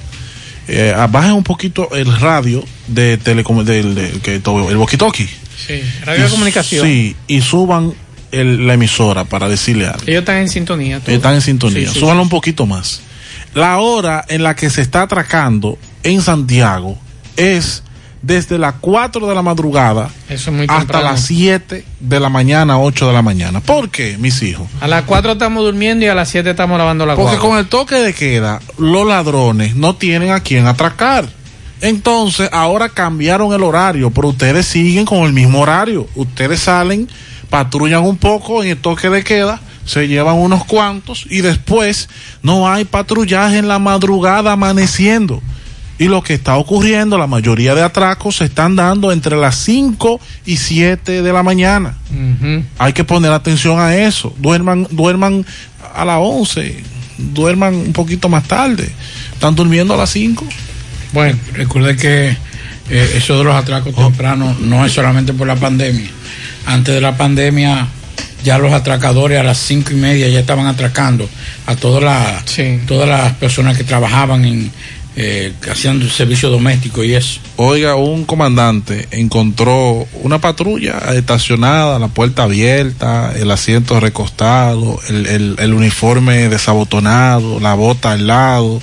Eh, 0.68 0.94
bajen 1.11 1.32
un 1.32 1.44
poquito 1.44 1.88
el 1.94 2.14
radio 2.20 2.62
de 2.86 3.16
telecom 3.18 3.64
del, 3.64 3.94
del- 3.94 4.20
que 4.20 4.38
todo- 4.38 4.70
el 4.70 4.76
walkie-talkie. 4.76 5.28
Sí, 5.66 5.80
radio 6.04 6.22
de 6.22 6.28
Y- 6.28 6.30
comunicación. 6.30 6.86
Sí, 6.86 7.16
y 7.26 7.40
suban 7.40 7.92
el- 8.32 8.66
la 8.66 8.74
emisora 8.74 9.24
para 9.24 9.48
decirle 9.48 9.86
algo. 9.86 10.02
Ellos 10.06 10.20
están 10.20 10.36
en 10.36 10.48
sintonía. 10.48 11.00
todo. 11.00 11.14
Están 11.14 11.34
en 11.34 11.40
sintonía. 11.40 11.88
Sí, 11.88 11.94
sí, 11.94 12.00
Súbanlo 12.00 12.22
sí. 12.22 12.26
un 12.26 12.30
poquito 12.30 12.66
más. 12.66 13.00
La 13.55 13.78
hora 13.78 14.24
en 14.28 14.42
la 14.42 14.55
que 14.55 14.70
se 14.70 14.80
está 14.80 15.03
atracando 15.03 15.78
en 16.03 16.22
Santiago 16.22 16.99
es 17.36 17.82
desde 18.22 18.59
las 18.59 18.74
4 18.80 19.26
de 19.28 19.34
la 19.34 19.42
madrugada 19.42 20.11
Eso 20.28 20.51
es 20.51 20.57
muy 20.57 20.66
hasta 20.68 21.01
las 21.01 21.20
7 21.22 21.84
de 22.01 22.20
la 22.20 22.28
mañana, 22.28 22.78
8 22.78 23.07
de 23.07 23.12
la 23.12 23.22
mañana. 23.22 23.61
¿Por 23.61 23.90
qué, 23.90 24.16
mis 24.18 24.42
hijos? 24.42 24.66
A 24.80 24.88
las 24.88 25.05
4 25.05 25.32
estamos 25.32 25.62
durmiendo 25.64 26.05
y 26.05 26.09
a 26.09 26.14
las 26.14 26.28
7 26.28 26.51
estamos 26.51 26.78
lavando 26.78 27.07
la 27.07 27.14
Porque 27.14 27.38
con 27.38 27.59
el 27.59 27.68
toque 27.68 27.96
de 27.96 28.12
queda, 28.12 28.61
los 28.76 29.07
ladrones 29.07 29.76
no 29.76 29.94
tienen 29.94 30.32
a 30.32 30.40
quién 30.40 30.66
atracar. 30.66 31.26
Entonces, 31.80 32.49
ahora 32.53 32.88
cambiaron 32.88 33.53
el 33.53 33.62
horario, 33.62 34.11
pero 34.11 34.28
ustedes 34.28 34.66
siguen 34.66 35.05
con 35.05 35.18
el 35.18 35.32
mismo 35.32 35.61
horario. 35.61 36.09
Ustedes 36.16 36.61
salen, 36.61 37.09
patrullan 37.51 38.03
un 38.03 38.16
poco 38.16 38.64
en 38.64 38.70
el 38.70 38.78
toque 38.78 39.09
de 39.11 39.22
queda, 39.22 39.61
se 39.89 40.07
llevan 40.07 40.36
unos 40.36 40.66
cuantos 40.66 41.24
y 41.30 41.41
después 41.41 42.11
no 42.43 42.68
hay 42.68 42.84
patrullaje 42.84 43.57
en 43.57 43.68
la 43.68 43.78
madrugada 43.78 44.53
amaneciendo. 44.53 45.43
Y 45.99 46.09
lo 46.09 46.22
que 46.22 46.34
está 46.34 46.59
ocurriendo, 46.59 47.16
la 47.16 47.26
mayoría 47.26 47.74
de 47.74 47.82
atracos 47.82 48.36
se 48.36 48.45
están 48.45 48.76
dando 48.76 49.11
entre 49.11 49.34
las 49.36 49.57
5 49.57 50.20
y 50.45 50.59
7 50.59 51.22
de 51.22 51.32
la 51.32 51.43
mañana. 51.43 51.97
Hay 52.76 52.93
que 52.93 53.03
poner 53.03 53.32
atención 53.32 53.80
a 53.80 53.97
eso. 53.97 54.32
Duerman, 54.39 54.86
duerman 54.91 55.47
a 55.95 56.05
las 56.05 56.18
11, 56.20 56.84
duerman 57.16 57.74
un 57.74 57.93
poquito 57.95 58.28
más 58.28 58.45
tarde. 58.45 58.93
Están 59.32 59.55
durmiendo 59.57 59.95
a 59.95 59.97
las 59.97 60.11
5. 60.11 60.47
Bueno, 61.14 61.39
recuerde 61.55 61.97
que 61.97 62.28
eh, 62.28 63.12
eso 63.16 63.39
de 63.39 63.45
los 63.45 63.55
atracos 63.55 63.95
tempranos 63.95 64.61
no 64.61 64.84
es 64.84 64.93
solamente 64.93 65.32
por 65.32 65.47
la 65.47 65.57
pandemia. 65.57 66.11
Antes 66.66 66.95
de 66.95 67.01
la 67.01 67.16
pandemia, 67.16 67.89
ya 68.45 68.59
los 68.59 68.73
atracadores 68.73 69.39
a 69.39 69.43
las 69.43 69.59
cinco 69.59 69.93
y 69.93 69.97
media 69.97 70.29
ya 70.29 70.41
estaban 70.41 70.66
atracando 70.66 71.29
a 71.66 71.77
todas 71.77 72.03
las 72.03 72.45
todas 72.87 73.09
las 73.09 73.33
personas 73.35 73.77
que 73.77 73.85
trabajaban 73.85 74.45
en 74.45 74.71
eh, 75.21 75.53
haciendo 75.69 76.09
servicio 76.09 76.49
doméstico 76.49 77.03
y 77.03 77.14
eso. 77.14 77.41
Oiga, 77.57 77.97
un 77.97 78.25
comandante 78.25 79.09
encontró 79.11 80.07
una 80.23 80.39
patrulla 80.41 80.97
estacionada, 81.16 81.99
la 81.99 82.07
puerta 82.07 82.45
abierta, 82.45 83.33
el 83.37 83.51
asiento 83.51 83.99
recostado, 83.99 85.01
el, 85.09 85.27
el- 85.27 85.57
el 85.59 85.73
uniforme 85.75 86.49
desabotonado, 86.49 87.59
la 87.59 87.75
bota 87.75 88.12
al 88.12 88.29
lado. 88.29 88.81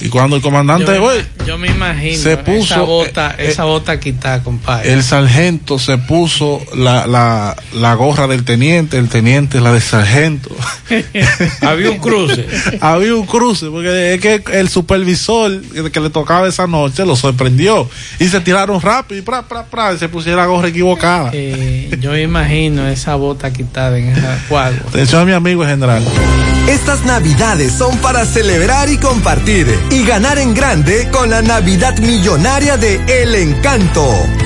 Y 0.00 0.08
cuando 0.08 0.36
el 0.36 0.42
comandante, 0.42 0.94
Yo 0.94 1.04
oye, 1.04 1.24
yo 1.46 1.56
me 1.58 1.68
imagino 1.68 2.22
se 2.22 2.34
esa 2.34 2.44
puso, 2.44 2.86
bota, 2.86 3.34
eh, 3.38 3.48
esa 3.48 3.64
bota 3.64 3.98
quitada, 3.98 4.42
compadre. 4.42 4.92
el 4.92 5.02
sargento 5.02 5.78
se 5.78 5.96
puso 5.96 6.62
la, 6.74 7.06
la, 7.06 7.56
la 7.72 7.94
gorra 7.94 8.26
del 8.26 8.44
teniente, 8.44 8.98
el 8.98 9.08
teniente 9.08 9.60
la 9.60 9.72
del 9.72 9.80
sargento. 9.80 10.50
Había 11.62 11.90
un 11.90 11.98
cruce. 11.98 12.46
Había 12.80 13.14
un 13.14 13.26
cruce, 13.26 13.66
porque 13.70 14.14
es 14.14 14.20
que 14.20 14.42
el 14.58 14.68
supervisor 14.68 15.62
que 15.92 16.00
le 16.00 16.10
tocaba 16.10 16.46
esa 16.46 16.66
noche 16.66 17.06
lo 17.06 17.16
sorprendió. 17.16 17.88
Y 18.18 18.28
se 18.28 18.40
tiraron 18.40 18.80
rápido 18.80 19.20
y 19.20 19.22
pra, 19.22 19.42
pra, 19.42 19.64
pra, 19.64 19.94
y 19.94 19.98
se 19.98 20.08
pusieron 20.08 20.40
la 20.40 20.46
gorra 20.46 20.68
equivocada. 20.68 21.30
Eh, 21.32 21.96
yo 22.00 22.12
me 22.12 22.22
imagino 22.22 22.86
esa 22.86 23.14
bota 23.14 23.52
quitada 23.52 23.98
en 23.98 24.08
esa 24.08 24.38
cuadro. 24.48 24.82
Atención 24.88 25.22
a 25.22 25.24
mi 25.24 25.32
amigo 25.32 25.62
en 25.64 25.70
general. 25.70 26.04
Estas 26.68 27.04
navidades 27.04 27.72
son 27.72 27.96
para 27.98 28.24
celebrar 28.26 28.88
y 28.90 28.98
compartir 28.98 29.66
y 29.90 30.04
ganar 30.04 30.38
en 30.38 30.54
grande 30.54 31.08
con 31.10 31.30
la 31.30 31.42
Navidad 31.42 31.98
Millonaria 31.98 32.76
de 32.76 33.00
El 33.08 33.34
Encanto. 33.34 34.45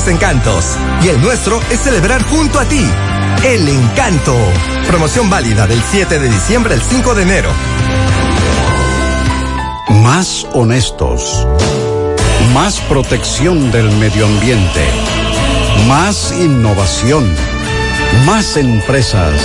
encantos. 0.07 0.65
Y 1.01 1.09
el 1.09 1.21
nuestro 1.21 1.59
es 1.69 1.79
celebrar 1.81 2.23
junto 2.23 2.59
a 2.59 2.65
ti. 2.65 2.85
El 3.43 3.67
encanto. 3.67 4.35
Promoción 4.87 5.29
válida 5.29 5.67
del 5.67 5.81
7 5.91 6.19
de 6.19 6.29
diciembre 6.29 6.73
al 6.73 6.81
5 6.81 7.15
de 7.15 7.23
enero. 7.23 7.51
Más 9.89 10.47
honestos. 10.53 11.47
Más 12.53 12.79
protección 12.81 13.71
del 13.71 13.91
medio 13.97 14.25
ambiente. 14.25 14.85
Más 15.87 16.31
innovación. 16.31 17.33
Más 18.25 18.57
empresas. 18.57 19.41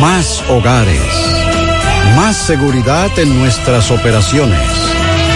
Más 0.00 0.42
hogares. 0.48 1.00
Más 2.16 2.36
seguridad 2.36 3.10
en 3.18 3.38
nuestras 3.38 3.90
operaciones. 3.90 4.60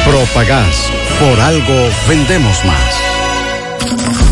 Propagás. 0.04 0.90
Por 1.20 1.40
algo 1.40 1.88
vendemos 2.08 2.64
más. 2.64 2.99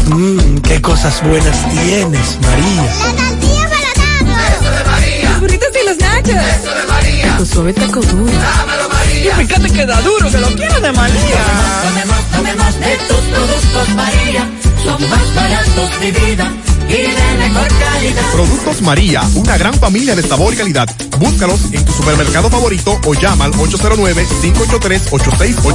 Mmm, 0.06 0.58
qué 0.58 0.80
cosas 0.80 1.22
buenas 1.22 1.68
tienes, 1.70 2.38
María. 2.42 2.82
La 2.82 3.14
tortilla 3.14 3.68
para 3.68 4.54
Eso 4.54 4.70
de 4.70 4.84
María. 4.90 5.30
Los 5.30 5.40
burritos 5.40 5.68
y 5.82 5.86
los 5.86 5.98
nachos. 5.98 6.46
Eso 6.60 6.74
de 6.74 6.84
María. 6.86 7.36
Tu 7.36 7.46
suave 7.46 7.72
taco 7.72 8.00
duro. 8.00 8.32
Dámelo, 8.32 8.88
María. 8.88 9.32
Y 9.40 9.46
fíjate 9.46 9.70
que 9.70 9.86
da 9.86 10.00
duro, 10.02 10.30
que 10.30 10.38
lo 10.38 10.48
quiero 10.48 10.80
de 10.80 10.92
María. 10.92 11.44
Tomemos, 11.82 12.24
tomemos 12.32 12.80
de 12.80 12.96
tus 13.08 13.24
productos, 13.34 13.88
María. 13.94 14.48
Son 14.84 15.10
más 15.10 15.34
baratos 15.34 16.00
de 16.00 16.12
vida 16.12 16.52
y 16.88 16.92
de 16.92 17.38
mejor 17.38 17.68
calidad. 17.68 18.22
Productos 18.32 18.82
María, 18.82 19.22
una 19.34 19.56
gran 19.58 19.74
familia 19.74 20.16
de 20.16 20.22
sabor 20.22 20.54
y 20.54 20.56
calidad. 20.56 20.88
Búscalos 21.18 21.60
en 21.72 21.84
tu 21.84 21.92
supermercado 21.92 22.48
favorito 22.48 22.98
o 23.04 23.12
llama 23.14 23.44
al 23.44 23.52
809-583-8688. 23.52 25.74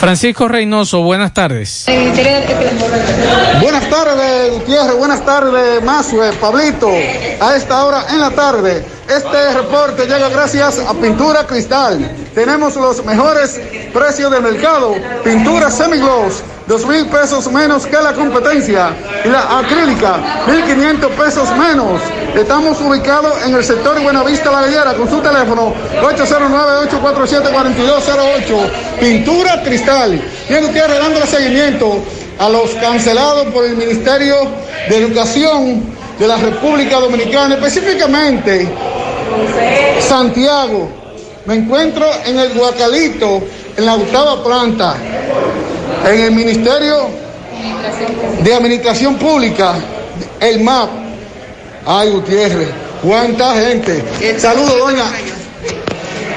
Francisco 0.00 0.48
Reynoso, 0.48 1.02
buenas 1.02 1.34
tardes. 1.34 1.84
Buenas 3.60 3.90
tardes, 3.90 4.50
Gutiérrez. 4.50 4.96
Buenas 4.96 5.22
tardes, 5.26 5.84
Mazue, 5.84 6.32
Pablito. 6.40 6.88
A 6.88 7.54
esta 7.54 7.84
hora 7.84 8.06
en 8.08 8.18
la 8.18 8.30
tarde, 8.30 8.82
este 9.06 9.52
reporte 9.52 10.06
llega 10.06 10.30
gracias 10.30 10.78
a 10.78 10.94
Pintura 10.94 11.46
Cristal. 11.46 12.16
Tenemos 12.34 12.76
los 12.76 13.04
mejores 13.04 13.60
precios 13.92 14.30
del 14.32 14.40
mercado. 14.40 14.94
Pintura 15.22 15.70
semigloss, 15.70 16.44
dos 16.70 16.86
mil 16.86 17.04
pesos 17.06 17.50
menos 17.50 17.84
que 17.84 17.96
la 17.96 18.12
competencia. 18.12 18.94
Y 19.24 19.28
la 19.28 19.58
acrílica, 19.58 20.44
mil 20.46 20.62
quinientos 20.64 21.10
pesos 21.12 21.50
menos. 21.56 22.00
Estamos 22.32 22.80
ubicados 22.80 23.44
en 23.44 23.56
el 23.56 23.64
sector 23.64 24.00
Buenavista 24.00 24.52
La 24.52 24.60
Gallera 24.60 24.94
con 24.94 25.10
su 25.10 25.20
teléfono 25.20 25.74
809-847-4208. 26.00 28.70
Pintura 29.00 29.60
Cristal. 29.64 30.22
Bien, 30.48 30.64
Gutiérrez, 30.64 31.00
dándole 31.00 31.26
seguimiento 31.26 32.04
a 32.38 32.48
los 32.48 32.70
cancelados 32.74 33.46
por 33.46 33.64
el 33.64 33.76
Ministerio 33.76 34.36
de 34.88 34.96
Educación 34.96 35.82
de 36.20 36.28
la 36.28 36.36
República 36.36 37.00
Dominicana, 37.00 37.56
específicamente 37.56 38.68
Santiago. 40.00 40.88
Me 41.46 41.54
encuentro 41.54 42.06
en 42.26 42.38
el 42.38 42.54
Guacalito, 42.54 43.42
en 43.76 43.86
la 43.86 43.96
octava 43.96 44.44
planta, 44.44 44.94
en 46.06 46.20
el 46.20 46.30
Ministerio 46.32 47.08
de 48.42 48.54
Administración 48.54 49.16
Pública, 49.16 49.74
el 50.40 50.60
MAP. 50.60 50.90
Ay, 51.86 52.10
Gutiérrez, 52.10 52.68
cuánta 53.02 53.54
gente. 53.54 54.02
Saludos, 54.38 54.78
doña. 54.78 55.04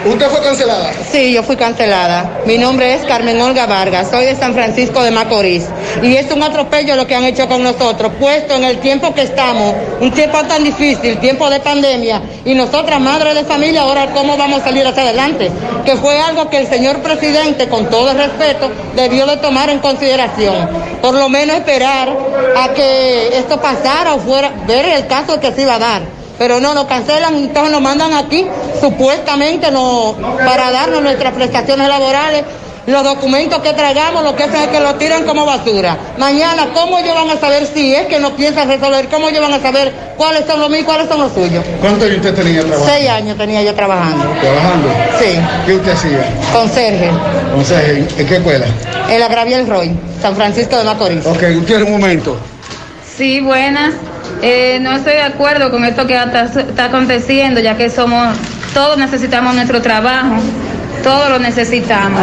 ¿Usted 0.06 0.30
fue 0.30 0.42
cancelada? 0.42 0.92
Sí, 1.14 1.32
yo 1.32 1.44
fui 1.44 1.56
cancelada. 1.56 2.42
Mi 2.46 2.58
nombre 2.58 2.94
es 2.94 3.06
Carmen 3.06 3.40
Olga 3.40 3.66
Vargas, 3.68 4.10
soy 4.12 4.26
de 4.26 4.36
San 4.36 4.54
Francisco 4.54 5.02
de 5.02 5.12
Macorís. 5.12 5.64
Y 6.02 6.18
es 6.18 6.30
un 6.30 6.44
atropello 6.44 6.98
lo 6.98 7.08
que 7.08 7.16
han 7.16 7.24
hecho 7.24 7.48
con 7.48 7.64
nosotros, 7.64 8.12
puesto 8.20 8.54
en 8.54 8.66
el 8.66 8.80
tiempo 8.80 9.14
que 9.14 9.22
estamos, 9.22 9.74
un 10.02 10.12
tiempo 10.12 10.44
tan 10.44 10.62
difícil, 10.66 11.20
tiempo 11.20 11.50
de 11.50 11.62
pandemia, 11.62 12.22
y 12.44 12.54
nosotras, 12.54 13.00
madres 13.00 13.34
de 13.34 13.46
familia, 13.46 13.84
ahora 13.84 14.08
cómo 14.14 14.36
vamos 14.36 14.60
a 14.60 14.66
salir 14.66 14.86
hacia 14.86 15.04
adelante. 15.04 15.50
Que 15.86 15.96
fue 15.96 16.20
algo 16.20 16.50
que 16.50 16.58
el 16.58 16.68
señor 16.68 17.00
presidente, 17.00 17.70
con 17.70 17.90
todo 17.90 18.12
el 18.12 18.18
respeto, 18.18 18.72
debió 18.98 19.26
de 19.26 19.38
tomar 19.38 19.70
en 19.70 19.80
consideración. 19.80 20.70
Por 21.02 21.14
lo 21.14 21.30
menos 21.30 21.56
esperar 21.56 22.10
a 22.58 22.74
que 22.74 23.38
esto 23.38 23.62
pasara 23.62 24.16
o 24.16 24.20
fuera, 24.20 24.52
ver 24.68 24.86
el 24.86 25.08
caso 25.08 25.40
que 25.40 25.54
se 25.54 25.62
iba 25.62 25.76
a 25.76 25.80
dar 25.80 26.23
pero 26.38 26.60
no 26.60 26.74
nos 26.74 26.86
cancelan, 26.86 27.36
entonces 27.36 27.72
nos 27.72 27.82
mandan 27.82 28.14
aquí 28.14 28.46
supuestamente 28.82 29.72
no, 29.72 30.16
para 30.46 30.72
darnos 30.72 31.02
nuestras 31.02 31.34
prestaciones 31.34 31.88
laborales 31.88 32.44
los 32.86 33.02
documentos 33.02 33.60
que 33.62 33.72
traigamos, 33.72 34.26
lo 34.26 34.36
que 34.36 34.44
hacen 34.44 34.62
es 34.64 34.68
que 34.68 34.80
lo 34.82 34.96
tiran 34.96 35.24
como 35.24 35.46
basura. 35.46 35.98
Mañana, 36.18 36.68
¿cómo 36.74 37.00
ellos 37.00 37.16
van 37.16 37.30
a 37.30 37.40
saber 37.40 37.66
si 37.74 37.96
es 37.96 38.08
que 38.08 38.20
no 38.20 38.36
piensan 38.36 38.68
resolver? 38.68 39.08
¿Cómo 39.08 39.30
ellos 39.30 39.40
van 39.42 39.54
a 39.54 39.62
saber 39.62 39.94
cuáles 40.18 40.46
son 40.46 40.60
los 40.60 40.70
míos 40.70 40.82
y 40.82 40.86
cuáles 40.86 41.08
son 41.08 41.22
los 41.22 41.32
suyos? 41.32 41.64
¿Cuántos 41.80 42.04
años 42.10 42.18
usted 42.18 42.36
tenía 42.36 42.60
trabajando? 42.60 42.92
Seis 42.94 43.10
años 43.10 43.38
tenía 43.38 43.62
yo 43.64 43.74
trabajando. 43.74 44.26
¿Trabajando? 44.42 44.90
Sí, 45.18 45.40
¿Qué 45.66 45.76
usted 45.76 45.92
hacía? 45.94 46.30
conserje, 46.52 47.08
¿en, 47.08 48.08
en 48.18 48.28
qué 48.28 48.36
escuela? 48.36 48.66
en 49.10 49.20
la 49.22 49.28
Graviel 49.30 49.66
Roy, 49.66 49.98
San 50.22 50.36
Francisco 50.36 50.78
de 50.78 50.84
Macorís. 50.84 51.26
Ok, 51.26 51.42
usted 51.60 51.84
un 51.84 51.92
momento. 51.92 52.38
Sí, 53.16 53.40
buenas. 53.40 53.94
Eh, 54.42 54.80
no 54.82 54.94
estoy 54.94 55.14
de 55.14 55.22
acuerdo 55.22 55.72
con 55.72 55.86
esto 55.86 56.06
que 56.06 56.16
está, 56.16 56.86
aconteciendo, 56.86 57.60
ya 57.60 57.78
que 57.78 57.90
somos, 57.90 58.36
todos 58.74 58.98
necesitamos 58.98 59.56
nuestro 59.56 59.82
trabajo, 59.82 60.36
todos 61.04 61.30
lo 61.30 61.40
necesitamos. 61.40 62.22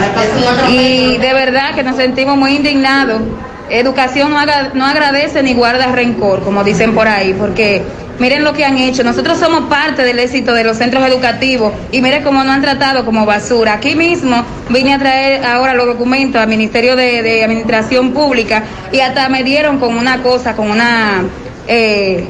Y 0.70 1.16
de 1.18 1.32
verdad 1.32 1.74
que 1.74 1.82
nos 1.82 1.96
sentimos 1.96 2.36
muy 2.36 2.56
indignados. 2.56 3.22
Educación 3.70 4.32
no, 4.32 4.40
no 4.74 4.84
agradece 4.84 5.42
ni 5.42 5.54
guarda 5.54 5.86
rencor, 5.92 6.42
como 6.42 6.64
dicen 6.64 6.94
por 6.94 7.06
ahí, 7.06 7.34
porque 7.34 7.82
miren 8.20 8.44
lo 8.44 8.52
que 8.52 8.64
han 8.64 8.78
hecho. 8.78 9.02
Nosotros 9.02 9.38
somos 9.38 9.68
parte 9.68 10.04
del 10.04 10.20
éxito 10.20 10.54
de 10.54 10.62
los 10.62 10.76
centros 10.76 11.04
educativos 11.04 11.72
y 11.90 12.00
miren 12.02 12.22
cómo 12.22 12.44
nos 12.44 12.54
han 12.54 12.62
tratado 12.62 13.04
como 13.04 13.26
basura. 13.26 13.74
Aquí 13.74 13.96
mismo 13.96 14.44
vine 14.68 14.94
a 14.94 14.98
traer 14.98 15.44
ahora 15.44 15.74
los 15.74 15.86
documentos 15.86 16.40
al 16.40 16.48
Ministerio 16.48 16.94
de, 16.94 17.22
de 17.22 17.42
Administración 17.42 18.12
Pública 18.12 18.62
y 18.92 19.00
hasta 19.00 19.28
me 19.28 19.42
dieron 19.42 19.80
con 19.80 19.96
una 19.96 20.22
cosa, 20.22 20.54
con 20.54 20.70
una... 20.70 21.24
eh, 21.72 22.28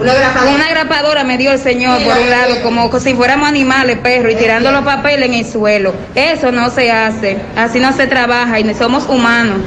una 0.00 0.68
grapadora 0.70 1.22
me 1.22 1.38
dio 1.38 1.52
el 1.52 1.58
señor 1.58 2.02
por 2.02 2.18
un 2.18 2.30
lado, 2.30 2.62
como 2.62 2.90
si 2.98 3.14
fuéramos 3.14 3.48
animales, 3.48 3.98
perros, 3.98 4.32
y 4.32 4.36
tirando 4.36 4.72
los 4.72 4.82
papeles 4.82 5.28
en 5.28 5.34
el 5.34 5.46
suelo. 5.46 5.94
Eso 6.14 6.50
no 6.50 6.70
se 6.70 6.90
hace, 6.90 7.38
así 7.56 7.78
no 7.78 7.92
se 7.92 8.06
trabaja 8.06 8.58
y 8.58 8.74
somos 8.74 9.06
humanos 9.08 9.58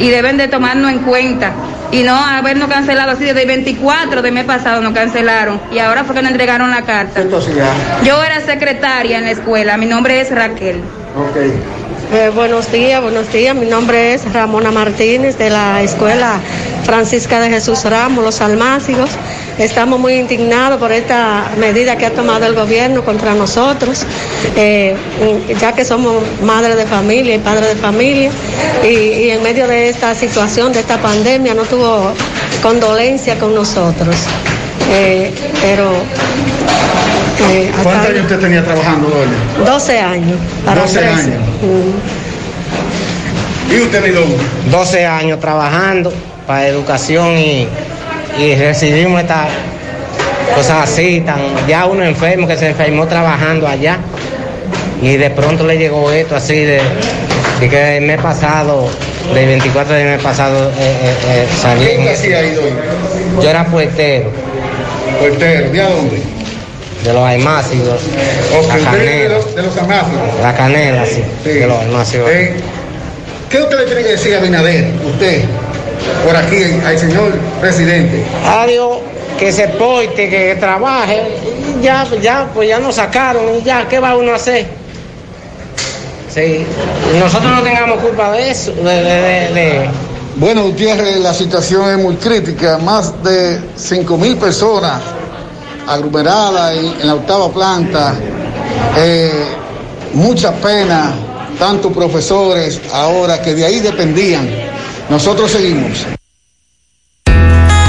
y 0.00 0.08
deben 0.10 0.38
de 0.38 0.48
tomarnos 0.48 0.90
en 0.90 0.98
cuenta 1.00 1.52
y 1.92 2.02
no 2.02 2.16
habernos 2.16 2.68
cancelado 2.68 3.12
así 3.12 3.24
desde 3.24 3.42
el 3.42 3.48
24 3.48 4.22
de 4.22 4.30
mes 4.32 4.44
pasado 4.44 4.80
nos 4.80 4.92
cancelaron 4.92 5.60
y 5.70 5.78
ahora 5.78 6.02
fue 6.02 6.16
que 6.16 6.22
nos 6.22 6.32
entregaron 6.32 6.70
la 6.70 6.82
carta. 6.82 7.20
Yo 8.02 8.24
era 8.24 8.40
secretaria 8.40 9.18
en 9.18 9.24
la 9.24 9.30
escuela, 9.30 9.76
mi 9.76 9.86
nombre 9.86 10.20
es 10.20 10.34
Raquel. 10.34 10.80
Eh, 12.14 12.30
buenos 12.32 12.70
días, 12.70 13.02
buenos 13.02 13.32
días. 13.32 13.56
Mi 13.56 13.66
nombre 13.66 14.14
es 14.14 14.32
Ramona 14.32 14.70
Martínez 14.70 15.36
de 15.36 15.50
la 15.50 15.82
Escuela 15.82 16.40
Francisca 16.84 17.40
de 17.40 17.50
Jesús 17.50 17.82
Ramos, 17.82 18.22
Los 18.22 18.40
Almácigos. 18.40 19.10
Estamos 19.58 19.98
muy 19.98 20.14
indignados 20.14 20.78
por 20.78 20.92
esta 20.92 21.50
medida 21.58 21.96
que 21.96 22.06
ha 22.06 22.12
tomado 22.12 22.46
el 22.46 22.54
gobierno 22.54 23.04
contra 23.04 23.34
nosotros, 23.34 24.06
eh, 24.54 24.94
ya 25.60 25.72
que 25.72 25.84
somos 25.84 26.22
madres 26.40 26.76
de 26.76 26.86
familia 26.86 27.34
y 27.34 27.38
padres 27.40 27.74
de 27.74 27.76
familia. 27.80 28.30
Y, 28.84 29.30
en 29.30 29.42
medio 29.42 29.66
de 29.66 29.88
esta 29.88 30.14
situación, 30.14 30.72
de 30.72 30.80
esta 30.80 30.98
pandemia, 30.98 31.52
no 31.54 31.64
tuvo 31.64 32.12
condolencia 32.62 33.40
con 33.40 33.56
nosotros. 33.56 34.14
Eh, 34.92 35.34
pero 35.60 35.90
eh, 37.40 37.70
¿Cuántos 37.82 38.10
años 38.10 38.22
usted 38.22 38.38
tenía 38.38 38.64
trabajando, 38.64 39.08
doña? 39.08 39.70
12 39.70 39.98
años. 39.98 40.38
para 40.64 40.80
12 40.82 40.98
13. 40.98 41.12
años. 41.12 41.40
Mm. 41.62 41.92
¿Y 43.72 43.80
usted, 43.80 44.02
mi 44.02 44.10
don? 44.10 44.24
12 44.70 45.06
años 45.06 45.40
trabajando 45.40 46.12
para 46.46 46.68
educación 46.68 47.38
y, 47.38 47.66
y 48.38 48.54
recibimos 48.56 49.20
estas 49.20 49.48
cosas 50.54 50.90
así, 50.90 51.20
tan, 51.20 51.38
ya 51.66 51.86
uno 51.86 52.04
enfermo 52.04 52.46
que 52.46 52.56
se 52.56 52.68
enfermó 52.68 53.06
trabajando 53.06 53.66
allá 53.66 53.98
y 55.02 55.16
de 55.16 55.30
pronto 55.30 55.66
le 55.66 55.76
llegó 55.78 56.12
esto 56.12 56.36
así 56.36 56.54
de, 56.54 56.80
de 57.60 57.68
que 57.68 57.96
el 57.98 58.04
mes 58.04 58.20
pasado, 58.20 58.88
del 59.34 59.46
24 59.46 59.94
del 59.94 60.06
mes 60.06 60.22
pasado, 60.22 60.70
eh, 60.70 60.72
eh, 60.78 61.14
eh, 61.28 61.46
salí. 61.60 61.84
¿Qué 61.84 62.10
hacía 62.10 62.38
ahí, 62.38 62.54
doña? 62.54 63.42
Yo 63.42 63.50
era 63.50 63.64
puertero. 63.66 64.30
¿Puertero? 65.18 65.70
¿De 65.70 65.82
a 65.82 65.90
dónde? 65.90 66.22
De 67.04 67.12
los 67.12 67.22
almácigos. 67.22 68.00
Ok, 68.58 68.68
la 68.68 68.74
de 68.76 68.82
canela. 68.84 69.34
los, 69.36 69.54
de 69.54 69.62
los 69.62 69.76
amáfigos. 69.76 70.40
La 70.42 70.54
canela, 70.54 71.04
sí. 71.06 71.22
De 71.44 71.66
los 71.66 71.78
almácigos. 71.78 72.30
Eh, 72.30 72.56
¿Qué 73.50 73.58
usted 73.62 73.78
le 73.78 73.84
tiene 73.86 74.02
que 74.02 74.08
decir 74.12 74.34
a 74.34 74.40
Binader, 74.40 74.90
usted, 75.04 75.44
por 76.24 76.34
aquí, 76.34 76.62
al 76.84 76.98
señor 76.98 77.32
presidente? 77.60 78.24
Adiós, 78.46 78.98
que 79.38 79.52
se 79.52 79.68
porte, 79.68 80.28
que 80.30 80.56
trabaje. 80.58 81.22
Ya, 81.82 82.06
ya, 82.22 82.48
pues 82.54 82.68
ya 82.70 82.78
nos 82.78 82.94
sacaron 82.96 83.42
y 83.60 83.62
ya, 83.62 83.86
¿qué 83.88 84.00
va 84.00 84.16
uno 84.16 84.32
a 84.32 84.36
hacer? 84.36 84.66
Sí, 86.34 86.66
nosotros 87.20 87.50
no 87.52 87.62
tengamos 87.62 87.98
culpa 88.00 88.32
de 88.32 88.50
eso, 88.50 88.72
de, 88.72 88.82
de- 88.82 89.02
de- 89.02 89.54
de- 89.54 89.88
Bueno, 90.36 90.62
Gutiérrez, 90.64 91.18
la 91.18 91.32
situación 91.34 91.90
es 91.90 91.98
muy 91.98 92.16
crítica. 92.16 92.78
Más 92.78 93.22
de 93.22 93.60
5 93.76 94.16
mil 94.16 94.36
personas 94.36 95.00
aglomeradas 95.86 96.76
en, 96.76 97.06
la 97.06 97.14
octava 97.14 97.52
planta. 97.52 98.14
Eh, 98.96 99.56
mucha 100.14 100.52
pena, 100.52 101.12
tantos 101.58 101.92
profesores 101.92 102.80
ahora 102.92 103.42
que 103.42 103.54
de 103.54 103.64
ahí 103.64 103.80
dependían. 103.80 104.48
Nosotros 105.08 105.50
seguimos. 105.50 106.06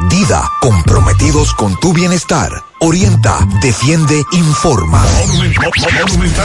Dida, 0.00 0.50
comprometidos 0.60 1.54
con 1.54 1.78
tu 1.78 1.92
bienestar. 1.92 2.50
Orienta, 2.80 3.38
defiende, 3.62 4.22
informa. 4.32 5.04
Monumental 5.26 5.70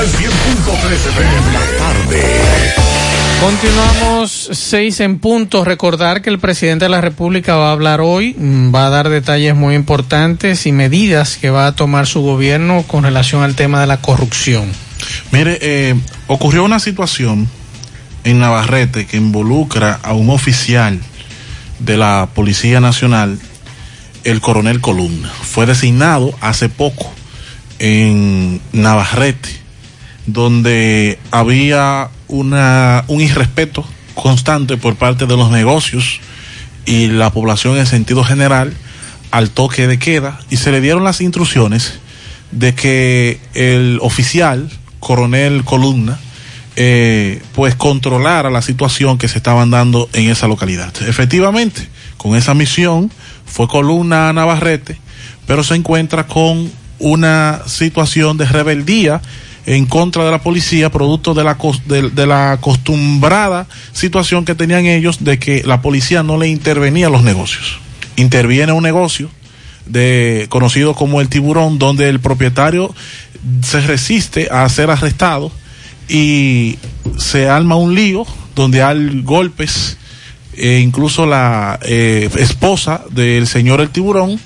100.13 0.08 0.18
pm. 1.18 1.54
La 1.54 1.78
tarde. 1.78 2.74
Continuamos 3.42 4.50
seis 4.54 5.00
en 5.00 5.18
punto. 5.18 5.66
Recordar 5.66 6.22
que 6.22 6.30
el 6.30 6.38
presidente 6.38 6.86
de 6.86 6.90
la 6.90 7.02
República 7.02 7.56
va 7.56 7.70
a 7.70 7.72
hablar 7.72 8.02
hoy, 8.02 8.36
mm, 8.38 8.74
va 8.74 8.86
a 8.86 8.90
dar 8.90 9.10
detalles 9.10 9.56
muy 9.56 9.74
importantes 9.74 10.68
y 10.68 10.72
medidas 10.72 11.38
que 11.38 11.50
va 11.50 11.66
a 11.66 11.76
tomar 11.76 12.06
su 12.06 12.22
gobierno 12.22 12.84
con 12.84 13.04
relación 13.04 13.42
al 13.42 13.56
tema 13.56 13.82
de 13.82 13.88
la 13.88 13.98
corrupción. 13.98 14.72
Mire, 15.32 15.58
eh, 15.62 15.96
ocurrió 16.28 16.64
una 16.64 16.80
situación 16.80 17.50
en 18.24 18.40
Navarrete 18.40 19.08
que 19.08 19.18
involucra 19.18 20.00
a 20.04 20.14
un 20.14 20.30
oficial 20.30 21.00
de 21.80 21.98
la 21.98 22.30
Policía 22.34 22.80
Nacional, 22.80 23.40
el 24.24 24.42
coronel 24.42 24.82
Columna. 24.82 25.30
Fue 25.30 25.66
designado 25.66 26.34
hace 26.42 26.70
poco 26.70 27.12
en 27.80 28.62
Navarrete, 28.74 29.50
donde 30.26 31.20
había 31.32 32.10
una, 32.28 33.04
un 33.08 33.22
irrespeto 33.22 33.86
constante 34.16 34.78
por 34.78 34.96
parte 34.96 35.26
de 35.26 35.38
los 35.38 35.50
negocios 35.50 36.20
y 36.86 37.08
la 37.08 37.32
población 37.32 37.78
en 37.78 37.86
sentido 37.86 38.24
general 38.24 38.74
al 39.32 39.52
toque 39.52 39.88
de 39.88 40.00
queda 40.00 40.40
y 40.50 40.58
se 40.58 40.72
le 40.72 40.82
dieron 40.82 41.04
las 41.04 41.22
instrucciones 41.22 42.00
de 42.52 42.74
que 42.74 43.40
el 43.54 44.00
oficial, 44.02 44.70
coronel 45.00 45.64
Columna, 45.64 46.20
eh, 46.82 47.42
pues 47.54 47.76
controlara 47.76 48.50
la 48.50 48.62
situación 48.62 49.18
que 49.18 49.28
se 49.28 49.38
estaban 49.38 49.70
dando 49.70 50.08
en 50.14 50.30
esa 50.30 50.48
localidad. 50.48 50.94
Efectivamente, 51.06 51.86
con 52.16 52.38
esa 52.38 52.54
misión 52.54 53.12
fue 53.46 53.68
Columna 53.68 54.30
a 54.30 54.34
Navarrete, 54.34 54.98
pero 55.46 55.62
se 55.62 55.76
encuentra 55.76 56.26
con 56.26 56.72
una 57.00 57.64
situación 57.66 58.38
de 58.38 58.46
rebeldía 58.46 59.22
en 59.66 59.88
contra 59.88 60.24
de 60.24 60.32
la 60.32 60.42
policía, 60.42 60.90
producto 60.90 61.34
de 61.34 61.44
la, 61.44 61.58
de, 61.86 62.12
de 62.12 62.26
la 62.26 62.54
acostumbrada 62.54 63.68
situación 63.92 64.46
que 64.46 64.56
tenían 64.56 64.86
ellos 64.86 65.22
de 65.22 65.38
que 65.38 65.64
la 65.66 65.82
policía 65.82 66.24
no 66.24 66.38
le 66.38 66.48
intervenía 66.48 67.08
a 67.08 67.10
los 67.10 67.24
negocios. 67.24 67.78
Interviene 68.16 68.72
un 68.72 68.84
negocio 68.84 69.30
de, 69.86 70.46
conocido 70.48 70.94
como 70.94 71.20
el 71.20 71.28
tiburón, 71.28 71.78
donde 71.78 72.08
el 72.08 72.22
propietario 72.22 72.96
se 73.64 73.82
resiste 73.82 74.48
a 74.50 74.70
ser 74.70 74.90
arrestado 74.90 75.52
y 76.10 76.78
se 77.18 77.48
arma 77.48 77.76
un 77.76 77.96
lío 77.96 78.26
donde 78.56 78.82
hay 78.82 79.22
golpes, 79.22 79.98
e 80.54 80.80
incluso 80.80 81.26
la 81.26 81.80
eh, 81.84 82.30
esposa 82.38 83.02
del 83.12 83.48
señor 83.48 83.80
el 83.80 83.92
tiburón 83.92 84.40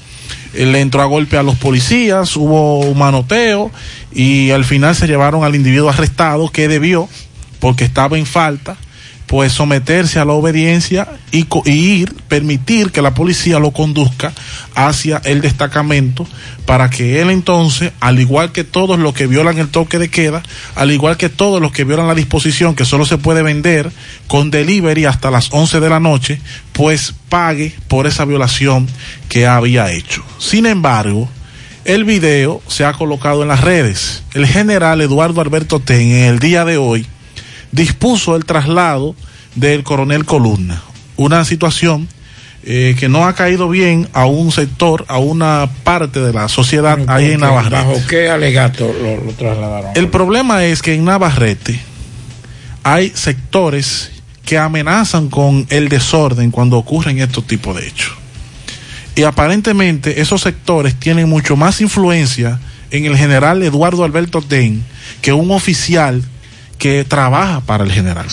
eh, 0.53 0.66
le 0.66 0.82
entró 0.82 1.01
a 1.01 1.05
golpe 1.05 1.38
a 1.38 1.43
los 1.43 1.55
policías, 1.55 2.36
hubo 2.36 2.82
un 2.82 2.97
manoteo 2.97 3.72
y 4.11 4.51
al 4.51 4.66
final 4.66 4.95
se 4.95 5.07
llevaron 5.07 5.43
al 5.43 5.55
individuo 5.55 5.89
arrestado 5.89 6.49
que 6.49 6.68
debió, 6.68 7.09
porque 7.59 7.86
estaba 7.86 8.18
en 8.18 8.26
falta, 8.26 8.78
pues 9.28 9.51
someterse 9.51 10.19
a 10.19 10.26
la 10.26 10.34
obediencia 10.34 11.07
y, 11.32 11.47
y 11.65 11.71
ir, 11.71 12.13
permitir 12.28 12.91
que 12.91 13.01
la 13.01 13.13
policía 13.13 13.59
lo 13.59 13.71
conduzca 13.71 14.34
hacia 14.76 15.21
el 15.24 15.41
destacamento 15.41 16.28
para 16.65 16.89
que 16.89 17.21
él 17.21 17.30
entonces, 17.30 17.91
al 17.99 18.19
igual 18.19 18.51
que 18.51 18.63
todos 18.63 18.99
los 18.99 19.13
que 19.13 19.28
violan 19.28 19.57
el 19.57 19.69
toque 19.69 19.99
de 19.99 20.09
queda, 20.09 20.43
al 20.76 20.91
igual 20.91 21.17
que 21.17 21.30
todos 21.30 21.61
los 21.61 21.71
que 21.71 21.84
violan 21.84 22.07
la 22.07 22.15
disposición 22.15 22.76
que 22.76 22.86
solo 22.86 23.05
se 23.05 23.17
puede 23.17 23.43
vender 23.43 23.91
con 24.28 24.51
delivery 24.51 25.05
hasta 25.05 25.32
las 25.32 25.49
11 25.51 25.80
de 25.80 25.89
la 25.89 25.99
noche, 25.99 26.39
pues 26.71 27.13
pague 27.30 27.76
por 27.88 28.07
esa 28.07 28.26
violación 28.26 28.88
que 29.30 29.47
había 29.47 29.91
hecho. 29.91 30.24
Sin 30.38 30.65
embargo, 30.65 31.30
el 31.86 32.05
video 32.05 32.61
se 32.67 32.86
ha 32.86 32.93
colocado 32.93 33.41
en 33.41 33.49
las 33.49 33.61
redes. 33.61 34.24
El 34.34 34.47
general 34.47 35.01
Eduardo 35.01 35.41
Alberto 35.41 35.80
Ten 35.80 36.11
en 36.11 36.26
el 36.26 36.39
día 36.39 36.63
de 36.63 36.78
hoy 36.78 37.05
dispuso 37.74 38.38
el 38.38 38.45
traslado 38.45 39.15
del 39.55 39.84
coronel 39.84 40.24
Columna. 40.24 40.82
Una 41.17 41.43
situación 41.43 42.07
eh, 42.63 42.95
que 42.97 43.09
no 43.09 43.26
ha 43.28 43.34
caído 43.34 43.67
bien 43.67 44.07
a 44.13 44.26
un 44.26 44.51
sector, 44.51 45.03
a 45.09 45.17
una 45.17 45.69
parte 45.84 46.21
de 46.21 46.32
la 46.32 46.47
sociedad 46.47 46.97
ahí 47.07 47.32
en 47.32 47.41
Navarrete. 47.41 47.76
¿Bajo 47.76 48.01
qué 48.07 48.30
alegato 48.30 48.89
lo, 49.01 49.26
lo 49.26 49.32
trasladaron? 49.34 49.91
El 49.95 50.07
problema 50.07 50.63
es 50.63 50.82
que 50.82 50.93
en 50.93 51.03
Navarrete 51.03 51.80
hay 52.84 53.11
sectores 53.13 54.11
que 54.45 54.57
amenazan 54.57 55.30
con 55.30 55.65
el 55.69 55.89
desorden 55.89 56.51
cuando 56.51 56.78
ocurren 56.78 57.19
estos 57.19 57.45
tipos 57.45 57.76
de 57.76 57.88
hechos. 57.88 58.13
Y 59.15 59.24
aparentemente 59.24 60.21
esos 60.21 60.41
sectores 60.41 60.95
tienen 60.95 61.30
mucho 61.30 61.55
más 61.55 61.82
influencia 61.82 62.59
en 62.91 63.05
el 63.05 63.17
general 63.17 63.61
Eduardo 63.61 64.03
Alberto 64.03 64.41
Ten 64.41 64.84
que 65.21 65.34
un 65.34 65.51
oficial 65.51 66.24
que 66.78 67.03
trabaja 67.03 67.61
para 67.61 67.84
el 67.84 67.91
general, 67.91 68.28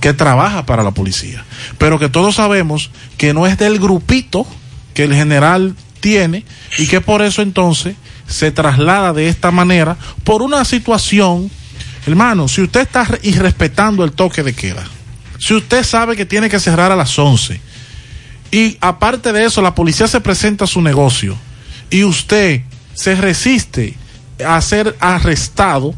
que 0.00 0.12
trabaja 0.12 0.66
para 0.66 0.82
la 0.82 0.90
policía. 0.92 1.44
Pero 1.78 1.98
que 1.98 2.08
todos 2.08 2.36
sabemos 2.36 2.90
que 3.16 3.32
no 3.34 3.46
es 3.46 3.58
del 3.58 3.78
grupito 3.78 4.46
que 4.94 5.04
el 5.04 5.14
general 5.14 5.74
tiene 6.00 6.44
y 6.78 6.86
que 6.86 7.00
por 7.00 7.22
eso 7.22 7.42
entonces 7.42 7.96
se 8.28 8.50
traslada 8.50 9.12
de 9.12 9.28
esta 9.28 9.50
manera 9.50 9.96
por 10.24 10.42
una 10.42 10.64
situación, 10.64 11.50
hermano, 12.06 12.48
si 12.48 12.62
usted 12.62 12.80
está 12.80 13.04
re- 13.04 13.20
irrespetando 13.22 14.04
el 14.04 14.12
toque 14.12 14.42
de 14.42 14.54
queda, 14.54 14.84
si 15.38 15.54
usted 15.54 15.84
sabe 15.84 16.16
que 16.16 16.26
tiene 16.26 16.48
que 16.48 16.58
cerrar 16.60 16.90
a 16.92 16.96
las 16.96 17.18
11 17.18 17.60
y 18.50 18.76
aparte 18.80 19.32
de 19.32 19.44
eso 19.44 19.60
la 19.62 19.74
policía 19.74 20.06
se 20.08 20.20
presenta 20.20 20.64
a 20.64 20.68
su 20.68 20.80
negocio 20.80 21.36
y 21.90 22.04
usted 22.04 22.62
se 22.94 23.14
resiste 23.14 23.94
a 24.46 24.60
ser 24.60 24.96
arrestado 25.00 25.94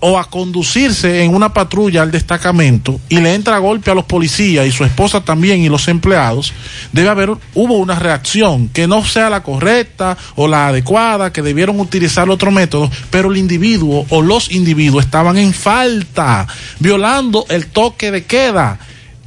o 0.00 0.18
a 0.18 0.24
conducirse 0.24 1.22
en 1.22 1.34
una 1.34 1.52
patrulla 1.52 2.02
al 2.02 2.10
destacamento 2.10 3.00
y 3.08 3.20
le 3.20 3.34
entra 3.34 3.56
a 3.56 3.60
golpe 3.60 3.90
a 3.90 3.94
los 3.94 4.04
policías 4.04 4.66
y 4.66 4.72
su 4.72 4.84
esposa 4.84 5.22
también 5.22 5.60
y 5.62 5.68
los 5.68 5.88
empleados, 5.88 6.52
debe 6.92 7.08
haber, 7.08 7.30
hubo 7.54 7.76
una 7.76 7.98
reacción 7.98 8.68
que 8.68 8.86
no 8.86 9.04
sea 9.04 9.30
la 9.30 9.42
correcta 9.42 10.16
o 10.36 10.48
la 10.48 10.68
adecuada, 10.68 11.32
que 11.32 11.42
debieron 11.42 11.78
utilizar 11.80 12.28
otro 12.30 12.50
método, 12.50 12.90
pero 13.10 13.30
el 13.30 13.36
individuo 13.36 14.06
o 14.08 14.22
los 14.22 14.50
individuos 14.50 15.04
estaban 15.04 15.36
en 15.36 15.52
falta, 15.52 16.46
violando 16.78 17.44
el 17.48 17.66
toque 17.66 18.10
de 18.10 18.24
queda. 18.24 18.78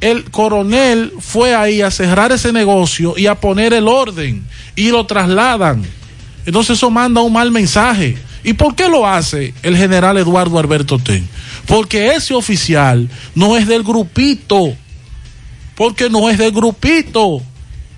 El 0.02 0.26
coronel 0.32 1.14
fue 1.20 1.56
ahí 1.56 1.82
a 1.82 1.90
cerrar 1.90 2.32
ese 2.34 2.52
negocio 2.52 3.14
y 3.16 3.28
a 3.28 3.36
poner 3.36 3.74
el 3.74 3.88
orden 3.88 4.46
y 4.76 4.90
lo 4.90 5.06
trasladan. 5.06 5.84
Entonces 6.46 6.78
eso 6.78 6.90
manda 6.90 7.22
un 7.22 7.34
mal 7.34 7.52
mensaje. 7.52 8.18
¿Y 8.44 8.54
por 8.54 8.76
qué 8.76 8.90
lo 8.90 9.08
hace 9.08 9.54
el 9.64 9.78
general 9.78 10.18
Eduardo 10.18 10.60
Alberto 10.60 11.00
Ten? 11.00 11.28
Porque 11.66 12.14
ese 12.14 12.34
oficial 12.34 13.10
no 13.36 13.58
es 13.58 13.68
del 13.68 13.84
grupito. 13.84 14.76
Porque 15.76 16.10
no 16.10 16.30
es 16.30 16.38
del 16.38 16.52
grupito. 16.52 17.42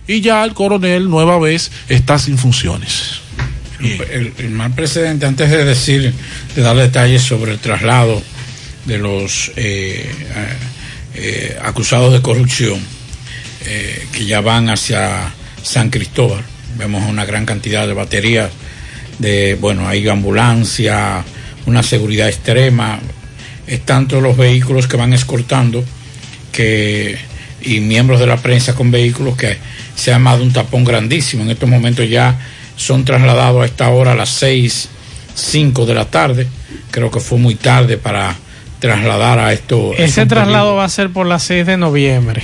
Y 0.07 0.21
ya 0.21 0.43
el 0.43 0.53
coronel 0.53 1.09
nueva 1.09 1.39
vez 1.39 1.71
está 1.89 2.19
sin 2.19 2.37
funciones. 2.37 3.21
El, 3.79 4.51
mal 4.51 4.73
precedente, 4.73 5.25
antes 5.25 5.49
de 5.49 5.65
decir, 5.65 6.13
de 6.55 6.61
dar 6.61 6.75
detalles 6.75 7.23
sobre 7.23 7.51
el 7.51 7.59
traslado 7.59 8.21
de 8.85 8.97
los 8.99 9.51
eh, 9.55 10.09
eh, 10.09 10.57
eh, 11.15 11.59
acusados 11.61 12.13
de 12.13 12.21
corrupción 12.21 12.79
que 14.11 14.27
ya 14.27 14.41
van 14.41 14.69
hacia 14.69 15.33
San 15.63 15.89
Cristóbal. 15.89 16.43
Vemos 16.77 17.09
una 17.09 17.25
gran 17.25 17.45
cantidad 17.45 17.87
de 17.87 17.93
baterías, 17.93 18.51
de, 19.19 19.55
bueno, 19.55 19.87
hay 19.87 20.07
ambulancia, 20.07 21.23
una 21.65 21.83
seguridad 21.83 22.27
extrema, 22.27 22.99
es 23.67 23.81
tanto 23.81 24.21
los 24.21 24.37
vehículos 24.37 24.87
que 24.87 24.97
van 24.97 25.13
escoltando 25.13 25.83
que 26.51 27.17
y 27.65 27.79
miembros 27.79 28.19
de 28.19 28.27
la 28.27 28.37
prensa 28.37 28.75
con 28.75 28.91
vehículos 28.91 29.35
que 29.35 29.57
se 29.95 30.11
ha 30.11 30.15
armado 30.15 30.43
un 30.43 30.53
tapón 30.53 30.83
grandísimo. 30.83 31.43
En 31.43 31.49
estos 31.49 31.67
momentos 31.67 32.07
ya 32.07 32.37
son 32.75 33.05
trasladados 33.05 33.63
a 33.63 33.65
esta 33.65 33.89
hora 33.89 34.11
a 34.11 34.15
las 34.15 34.29
6, 34.29 34.89
5 35.33 35.85
de 35.85 35.93
la 35.93 36.05
tarde. 36.05 36.47
Creo 36.91 37.09
que 37.09 37.19
fue 37.19 37.37
muy 37.39 37.55
tarde 37.55 37.97
para 37.97 38.35
trasladar 38.79 39.39
a 39.39 39.51
esto. 39.51 39.93
Ese 39.97 40.25
traslado 40.25 40.75
va 40.75 40.85
a 40.85 40.89
ser 40.89 41.09
por 41.09 41.25
las 41.25 41.43
6 41.43 41.65
de 41.65 41.77
noviembre. 41.77 42.43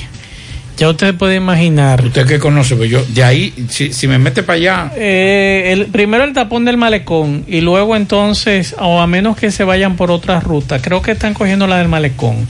Ya 0.82 0.90
usted 0.90 1.14
puede 1.14 1.36
imaginar. 1.36 2.04
¿Usted 2.04 2.26
qué 2.26 2.40
conoce? 2.40 2.76
Pues 2.76 2.90
yo, 2.90 3.06
de 3.06 3.24
ahí, 3.24 3.54
si, 3.70 3.94
si 3.94 4.08
me 4.08 4.18
mete 4.18 4.42
para 4.42 4.56
allá, 4.58 4.92
Eh, 4.98 5.70
el, 5.74 5.86
primero 5.86 6.24
el 6.24 6.34
tapón 6.34 6.66
del 6.66 6.76
malecón 6.78 7.46
y 7.48 7.62
luego 7.62 7.96
entonces, 7.96 8.76
o 8.80 9.00
a 9.00 9.06
menos 9.06 9.38
que 9.38 9.52
se 9.52 9.64
vayan 9.64 9.96
por 9.96 10.10
otra 10.10 10.40
ruta, 10.40 10.82
creo 10.82 11.04
que 11.04 11.12
están 11.12 11.36
cogiendo 11.36 11.68
la 11.68 11.78
del 11.78 11.88
malecón. 11.88 12.48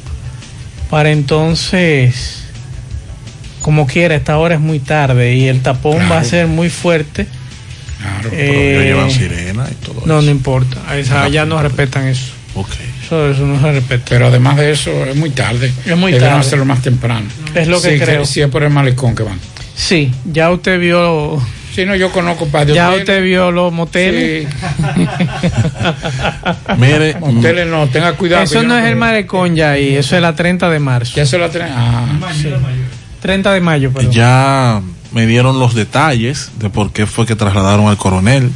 Para 0.90 1.12
entonces, 1.12 2.46
como 3.62 3.86
quiera, 3.86 4.16
esta 4.16 4.38
hora 4.38 4.56
es 4.56 4.62
muy 4.62 4.80
tarde 4.80 5.36
y 5.36 5.50
el 5.50 5.62
tapón 5.62 5.98
va 6.10 6.20
a 6.20 6.24
ser 6.24 6.48
muy 6.48 6.70
fuerte. 6.70 7.28
Claro, 8.00 8.30
pero 8.30 8.42
ellos 8.42 8.84
llevan 8.86 9.12
sirena 9.12 9.68
y 9.70 9.76
todo 9.86 10.04
No, 10.06 10.22
no 10.22 10.32
importa. 10.32 10.78
A 10.88 10.96
esa- 10.98 11.24
allá 11.26 11.44
no 11.46 11.62
respetan 11.62 12.08
eso. 12.08 12.32
Eso, 13.12 13.30
eso 13.30 13.46
no 13.46 13.60
se 13.60 13.72
respeta. 13.74 14.06
Pero 14.08 14.28
además 14.28 14.56
de 14.56 14.72
eso, 14.72 15.06
es 15.06 15.16
muy 15.18 15.32
tarde. 15.32 15.70
Es 15.86 15.98
muy 15.98 16.14
tarde. 16.14 16.30
hacerlo 16.30 16.64
más 16.64 16.82
temprano. 16.82 17.26
Es 17.54 17.68
lo 17.68 17.82
que 17.82 17.96
Sí, 17.98 18.00
creo. 18.00 18.24
Si 18.26 18.40
es 18.42 18.48
por 18.48 18.64
el 18.64 18.70
malecón 18.70 19.14
que 19.16 19.24
van. 19.24 19.38
Sí, 19.76 20.14
ya 20.32 20.50
usted 20.50 20.80
vio. 20.80 21.42
Sí, 21.76 21.86
no, 21.86 21.94
yo 21.96 22.10
conozco 22.12 22.48
para 22.48 22.66
Ya 22.72 22.88
hoteles. 22.88 23.02
usted 23.04 23.24
vio 23.24 23.52
los 23.52 23.74
moteles. 23.74 24.48
Mire, 26.78 27.16
Moteles 27.20 27.68
no, 27.68 27.88
tenga 27.88 28.14
cuidado. 28.14 28.44
Eso 28.44 28.62
que 28.62 28.68
no 28.68 28.78
es 28.78 28.86
el 28.86 28.96
malecón 28.96 29.56
ya 29.56 29.72
ahí, 29.72 29.96
eso 29.96 30.16
es 30.16 30.22
la 30.22 30.36
30 30.36 30.70
de 30.70 30.80
marzo. 30.80 31.14
Ya 31.16 31.26
se 31.26 31.38
la 31.38 31.50
tienen. 31.50 31.72
Ah, 31.76 32.06
Sí. 32.34 32.50
30 33.22 33.54
de 33.54 33.62
mayo, 33.62 33.92
perdón. 33.92 34.12
Ya 34.12 34.82
me 35.12 35.28
dieron 35.28 35.60
los 35.60 35.76
detalles 35.76 36.52
de 36.60 36.70
por 36.70 36.92
qué 36.92 37.06
fue 37.06 37.26
que 37.26 37.36
trasladaron 37.36 37.88
al 37.88 37.98
coronel. 37.98 38.52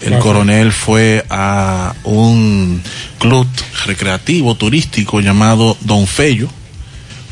El 0.00 0.08
Claro. 0.08 0.22
coronel 0.22 0.72
fue 0.72 1.24
a 1.28 1.94
un 2.04 2.82
club 3.18 3.46
recreativo 3.84 4.54
turístico 4.54 5.20
llamado 5.20 5.76
Don 5.82 6.06
Fello, 6.06 6.48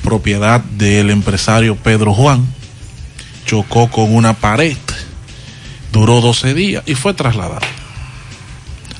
propiedad 0.02 0.60
del 0.60 1.10
empresario 1.10 1.76
Pedro 1.76 2.12
Juan. 2.12 2.46
Chocó 3.46 3.90
con 3.90 4.14
una 4.14 4.34
pared, 4.34 4.76
duró 5.92 6.20
12 6.20 6.52
días 6.52 6.82
y 6.84 6.94
fue 6.94 7.14
trasladado. 7.14 7.60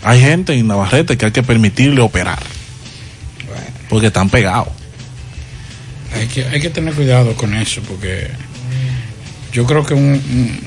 Hay 0.02 0.20
gente 0.20 0.54
en 0.54 0.66
Navarrete 0.66 1.18
que 1.18 1.26
hay 1.26 1.32
que 1.32 1.42
permitirle 1.42 2.00
operar, 2.00 2.38
porque 3.90 4.06
están 4.06 4.30
pegados. 4.30 4.68
Hay 6.14 6.26
que, 6.28 6.44
hay 6.46 6.60
que 6.62 6.70
tener 6.70 6.94
cuidado 6.94 7.34
con 7.34 7.52
eso 7.54 7.82
porque 7.82 8.30
yo 9.52 9.66
creo 9.66 9.84
que 9.84 9.92
un, 9.92 10.12
un- 10.14 10.60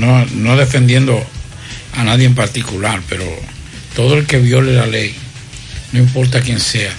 no, 0.00 0.24
no 0.34 0.56
defendiendo 0.56 1.22
a 1.98 2.04
nadie 2.04 2.26
en 2.26 2.36
particular, 2.36 3.02
pero 3.08 3.24
todo 3.96 4.16
el 4.16 4.24
que 4.24 4.38
viole 4.38 4.72
la 4.72 4.86
ley, 4.86 5.12
no 5.92 5.98
importa 5.98 6.40
quién 6.40 6.60
sea, 6.60 6.92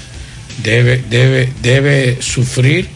debe, 0.62 1.02
debe, 1.10 1.50
debe 1.62 2.22
sufrir 2.22 2.90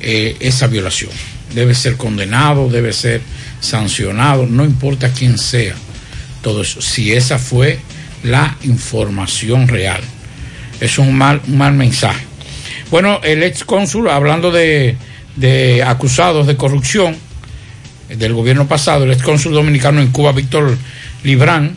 eh, 0.00 0.36
esa 0.38 0.68
violación. 0.68 1.10
Debe 1.54 1.74
ser 1.74 1.96
condenado, 1.96 2.68
debe 2.68 2.92
ser 2.92 3.20
sancionado, 3.60 4.46
no 4.46 4.64
importa 4.64 5.12
quién 5.12 5.38
sea. 5.38 5.74
Todo 6.40 6.62
eso, 6.62 6.80
si 6.80 7.12
esa 7.12 7.40
fue 7.40 7.80
la 8.22 8.56
información 8.62 9.66
real. 9.66 10.00
Es 10.80 10.98
un 10.98 11.18
mal, 11.18 11.42
mal 11.48 11.74
mensaje. 11.74 12.24
Bueno, 12.92 13.20
el 13.24 13.42
ex 13.42 13.64
cónsul, 13.64 14.08
hablando 14.08 14.52
de, 14.52 14.96
de 15.34 15.82
acusados 15.82 16.46
de 16.46 16.56
corrupción 16.56 17.16
eh, 18.08 18.16
del 18.16 18.34
gobierno 18.34 18.68
pasado, 18.68 19.02
el 19.02 19.10
ex 19.10 19.22
cónsul 19.22 19.52
dominicano 19.52 20.00
en 20.00 20.12
Cuba, 20.12 20.30
Víctor 20.30 20.78
Librán, 21.24 21.76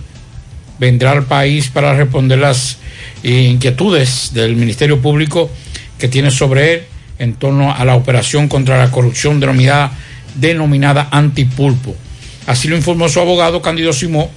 vendrá 0.80 1.12
al 1.12 1.24
país 1.24 1.70
para 1.70 1.94
responder 1.94 2.40
las 2.40 2.78
inquietudes 3.24 4.32
del 4.34 4.56
Ministerio 4.56 5.02
Público 5.02 5.50
que 5.98 6.08
tiene 6.08 6.32
sobre 6.32 6.74
él 6.74 6.84
en 7.20 7.34
torno 7.36 7.74
a 7.74 7.86
la 7.86 7.96
operación 7.96 8.48
contra 8.48 8.78
la 8.78 8.92
corrupción 8.92 9.40
denominada, 9.40 9.92
denominada 10.36 11.08
antipulpo. 11.12 11.96
Así 12.46 12.68
lo 12.68 12.76
informó 12.76 13.10
su 13.10 13.20
abogado 13.20 13.62
Cándido 13.62 13.94
Simó, 13.94 14.30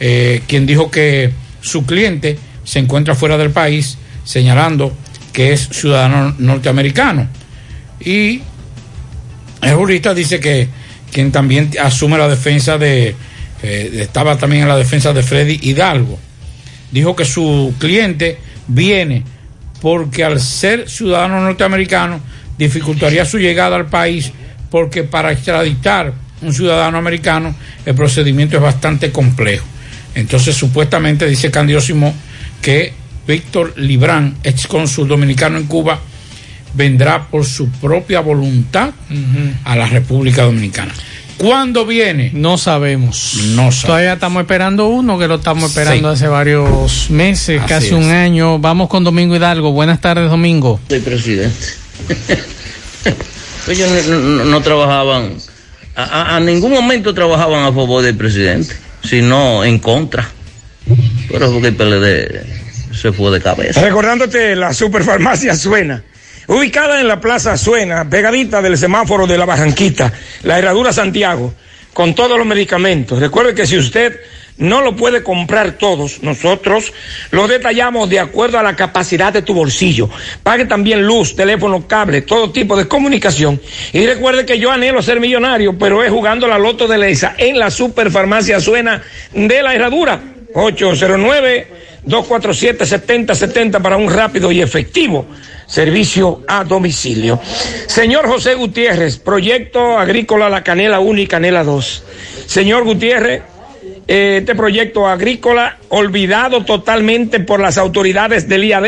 eh, 0.00 0.42
quien 0.46 0.66
dijo 0.66 0.90
que 0.90 1.32
su 1.60 1.84
cliente 1.84 2.38
se 2.64 2.78
encuentra 2.78 3.14
fuera 3.14 3.36
del 3.36 3.50
país, 3.50 3.98
señalando 4.24 4.96
que 5.32 5.52
es 5.52 5.68
ciudadano 5.72 6.34
norteamericano. 6.38 7.28
Y 8.00 8.42
el 9.60 9.74
jurista 9.74 10.14
dice 10.14 10.40
que 10.40 10.68
quien 11.12 11.32
también 11.32 11.70
asume 11.82 12.16
la 12.16 12.28
defensa 12.28 12.78
de, 12.78 13.14
eh, 13.64 14.02
estaba 14.02 14.36
también 14.36 14.62
en 14.62 14.68
la 14.68 14.76
defensa 14.76 15.14
de 15.14 15.22
Freddy 15.22 15.58
Hidalgo. 15.62 16.18
Dijo 16.90 17.16
que 17.16 17.24
su 17.24 17.74
cliente 17.78 18.38
viene 18.68 19.22
porque 19.80 20.22
al 20.22 20.38
ser 20.38 20.88
ciudadano 20.88 21.40
norteamericano 21.40 22.20
dificultaría 22.58 23.24
su 23.24 23.38
llegada 23.38 23.76
al 23.76 23.86
país 23.86 24.30
porque 24.70 25.02
para 25.02 25.32
extraditar 25.32 26.12
un 26.42 26.52
ciudadano 26.52 26.98
americano 26.98 27.54
el 27.86 27.94
procedimiento 27.94 28.56
es 28.56 28.62
bastante 28.62 29.10
complejo. 29.10 29.64
Entonces 30.14 30.54
supuestamente 30.54 31.26
dice 31.26 31.50
Candido 31.50 31.80
Simón 31.80 32.12
que 32.60 32.92
Víctor 33.26 33.72
Librán, 33.78 34.36
ex 34.44 34.66
cónsul 34.66 35.08
dominicano 35.08 35.56
en 35.56 35.64
Cuba, 35.64 35.98
vendrá 36.74 37.28
por 37.28 37.46
su 37.46 37.70
propia 37.70 38.20
voluntad 38.20 38.90
a 39.64 39.76
la 39.76 39.86
República 39.86 40.42
Dominicana. 40.42 40.92
¿Cuándo 41.38 41.84
viene? 41.84 42.30
No 42.32 42.56
sabemos. 42.58 43.34
No 43.48 43.70
sabemos. 43.72 43.82
Todavía 43.82 44.12
estamos 44.14 44.40
esperando 44.42 44.86
uno 44.88 45.18
que 45.18 45.26
lo 45.28 45.36
estamos 45.36 45.70
esperando 45.70 46.10
Sí. 46.10 46.14
hace 46.16 46.28
varios 46.28 47.10
meses, 47.10 47.60
Así 47.60 47.68
casi 47.68 47.86
es. 47.88 47.92
un 47.92 48.10
año. 48.10 48.58
Vamos 48.58 48.88
con 48.88 49.04
Domingo 49.04 49.34
Hidalgo. 49.36 49.72
Buenas 49.72 50.00
tardes, 50.00 50.30
Domingo. 50.30 50.80
Soy 50.88 51.00
presidente. 51.00 51.66
Ellos 53.68 53.88
no, 54.08 54.18
no- 54.18 54.44
no 54.44 54.60
trabajaban, 54.62 55.34
a, 55.96 56.02
a- 56.02 56.36
a 56.36 56.40
ningún 56.40 56.72
momento 56.72 57.14
trabajaban 57.14 57.62
a 57.64 57.72
favor 57.72 58.02
del 58.02 58.14
presidente, 58.16 58.74
sino 59.02 59.64
en 59.64 59.78
contra. 59.78 60.28
Pero 61.30 61.50
porque 61.50 61.68
el 61.68 61.74
PLD 61.74 62.44
se 62.94 63.12
fue 63.12 63.30
de 63.32 63.40
cabeza. 63.40 63.80
Recordándote 63.80 64.54
la 64.54 64.74
superfarmacia 64.74 65.56
Suena, 65.56 66.02
ubicada 66.46 67.00
en 67.00 67.08
la 67.08 67.20
Plaza 67.20 67.56
Suena, 67.56 68.08
pegadita 68.08 68.60
del 68.62 68.78
semáforo 68.78 69.26
de 69.26 69.38
la 69.38 69.44
Barranquita, 69.44 70.12
la 70.42 70.58
Herradura 70.58 70.92
Santiago, 70.92 71.54
con 71.92 72.14
todos 72.14 72.36
los 72.36 72.46
medicamentos. 72.46 73.18
Recuerde 73.18 73.54
que 73.54 73.66
si 73.66 73.78
usted 73.78 74.20
no 74.56 74.82
lo 74.82 74.94
puede 74.94 75.22
comprar 75.22 75.72
todos, 75.72 76.22
nosotros 76.22 76.92
lo 77.30 77.48
detallamos 77.48 78.08
de 78.08 78.20
acuerdo 78.20 78.58
a 78.58 78.62
la 78.62 78.76
capacidad 78.76 79.32
de 79.32 79.42
tu 79.42 79.54
bolsillo. 79.54 80.08
Pague 80.42 80.66
también 80.66 81.04
luz, 81.04 81.34
teléfono, 81.34 81.86
cable, 81.88 82.22
todo 82.22 82.52
tipo 82.52 82.76
de 82.76 82.86
comunicación. 82.86 83.60
Y 83.92 84.06
recuerde 84.06 84.46
que 84.46 84.58
yo 84.58 84.70
anhelo 84.70 85.02
ser 85.02 85.18
millonario, 85.18 85.76
pero 85.78 86.02
es 86.02 86.10
jugando 86.10 86.46
la 86.46 86.58
loto 86.58 86.86
de 86.86 86.98
Leisa 86.98 87.34
en 87.36 87.58
la 87.58 87.70
superfarmacia 87.70 88.60
Suena 88.60 89.02
de 89.32 89.62
la 89.62 89.74
Herradura. 89.74 90.20
809 90.54 91.84
247-7070 92.06 93.80
para 93.80 93.96
un 93.96 94.12
rápido 94.12 94.52
y 94.52 94.60
efectivo 94.60 95.26
servicio 95.66 96.42
a 96.46 96.64
domicilio. 96.64 97.40
Señor 97.86 98.26
José 98.26 98.54
Gutiérrez, 98.54 99.18
proyecto 99.18 99.98
agrícola 99.98 100.48
La 100.48 100.62
Canela 100.62 101.00
1 101.00 101.20
y 101.20 101.26
Canela 101.26 101.64
2. 101.64 102.04
Señor 102.46 102.84
Gutiérrez, 102.84 103.42
eh, 104.06 104.38
este 104.40 104.54
proyecto 104.54 105.06
agrícola 105.06 105.78
olvidado 105.88 106.64
totalmente 106.64 107.40
por 107.40 107.60
las 107.60 107.78
autoridades 107.78 108.48
del 108.48 108.64
IAD 108.64 108.86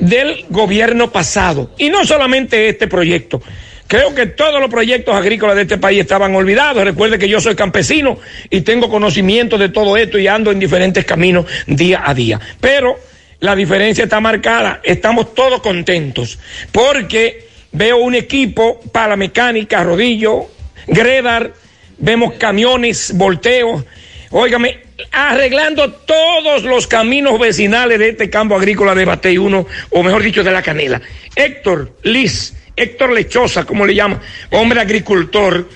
del 0.00 0.44
gobierno 0.48 1.10
pasado. 1.10 1.70
Y 1.78 1.90
no 1.90 2.04
solamente 2.04 2.68
este 2.68 2.86
proyecto. 2.86 3.42
Creo 3.86 4.14
que 4.14 4.26
todos 4.26 4.60
los 4.60 4.70
proyectos 4.70 5.16
agrícolas 5.16 5.56
de 5.56 5.62
este 5.62 5.76
país 5.76 6.00
estaban 6.00 6.32
olvidados. 6.36 6.84
Recuerde 6.84 7.18
que 7.18 7.28
yo 7.28 7.40
soy 7.40 7.56
campesino 7.56 8.18
y 8.48 8.60
tengo 8.60 8.88
conocimiento 8.88 9.58
de 9.58 9.68
todo 9.68 9.96
esto 9.96 10.16
y 10.16 10.28
ando 10.28 10.52
en 10.52 10.60
diferentes 10.60 11.04
caminos 11.04 11.46
día 11.66 12.02
a 12.06 12.14
día. 12.14 12.38
Pero 12.60 13.00
la 13.40 13.56
diferencia 13.56 14.04
está 14.04 14.20
marcada. 14.20 14.80
Estamos 14.84 15.34
todos 15.34 15.60
contentos 15.60 16.38
porque 16.70 17.48
veo 17.72 17.98
un 17.98 18.14
equipo 18.14 18.80
para 18.92 19.16
mecánica, 19.16 19.82
rodillo, 19.82 20.48
gredar, 20.86 21.52
vemos 21.98 22.34
camiones, 22.34 23.12
volteos. 23.14 23.84
Óigame, 24.30 24.78
arreglando 25.10 25.92
todos 25.92 26.62
los 26.62 26.86
caminos 26.86 27.38
vecinales 27.38 27.98
de 27.98 28.10
este 28.10 28.30
campo 28.30 28.54
agrícola 28.54 28.94
de 28.94 29.04
Batey 29.04 29.38
1, 29.38 29.66
o 29.90 30.02
mejor 30.02 30.22
dicho, 30.22 30.44
de 30.44 30.52
la 30.52 30.62
Canela. 30.62 31.00
Héctor 31.34 31.96
Liz, 32.04 32.54
Héctor 32.76 33.12
Lechosa, 33.12 33.64
como 33.64 33.84
le 33.86 33.94
llama, 33.94 34.20
hombre 34.50 34.80
agricultor, 34.80 35.68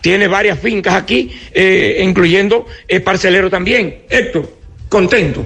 tiene 0.00 0.28
varias 0.28 0.60
fincas 0.60 0.94
aquí, 0.94 1.36
eh, 1.52 2.00
incluyendo 2.00 2.66
eh, 2.86 3.00
parcelero 3.00 3.50
también. 3.50 4.02
Héctor, 4.08 4.52
contento. 4.88 5.44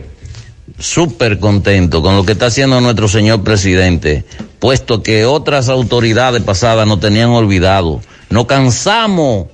Súper 0.81 1.39
contento 1.39 2.01
con 2.02 2.16
lo 2.16 2.24
que 2.24 2.32
está 2.32 2.47
haciendo 2.47 2.81
nuestro 2.81 3.07
señor 3.07 3.43
presidente, 3.43 4.24
puesto 4.59 5.02
que 5.02 5.27
otras 5.27 5.69
autoridades 5.69 6.43
pasadas 6.43 6.86
nos 6.86 7.01
tenían 7.01 7.28
olvidado. 7.31 8.01
Nos 8.31 8.47
cansamos 8.47 9.48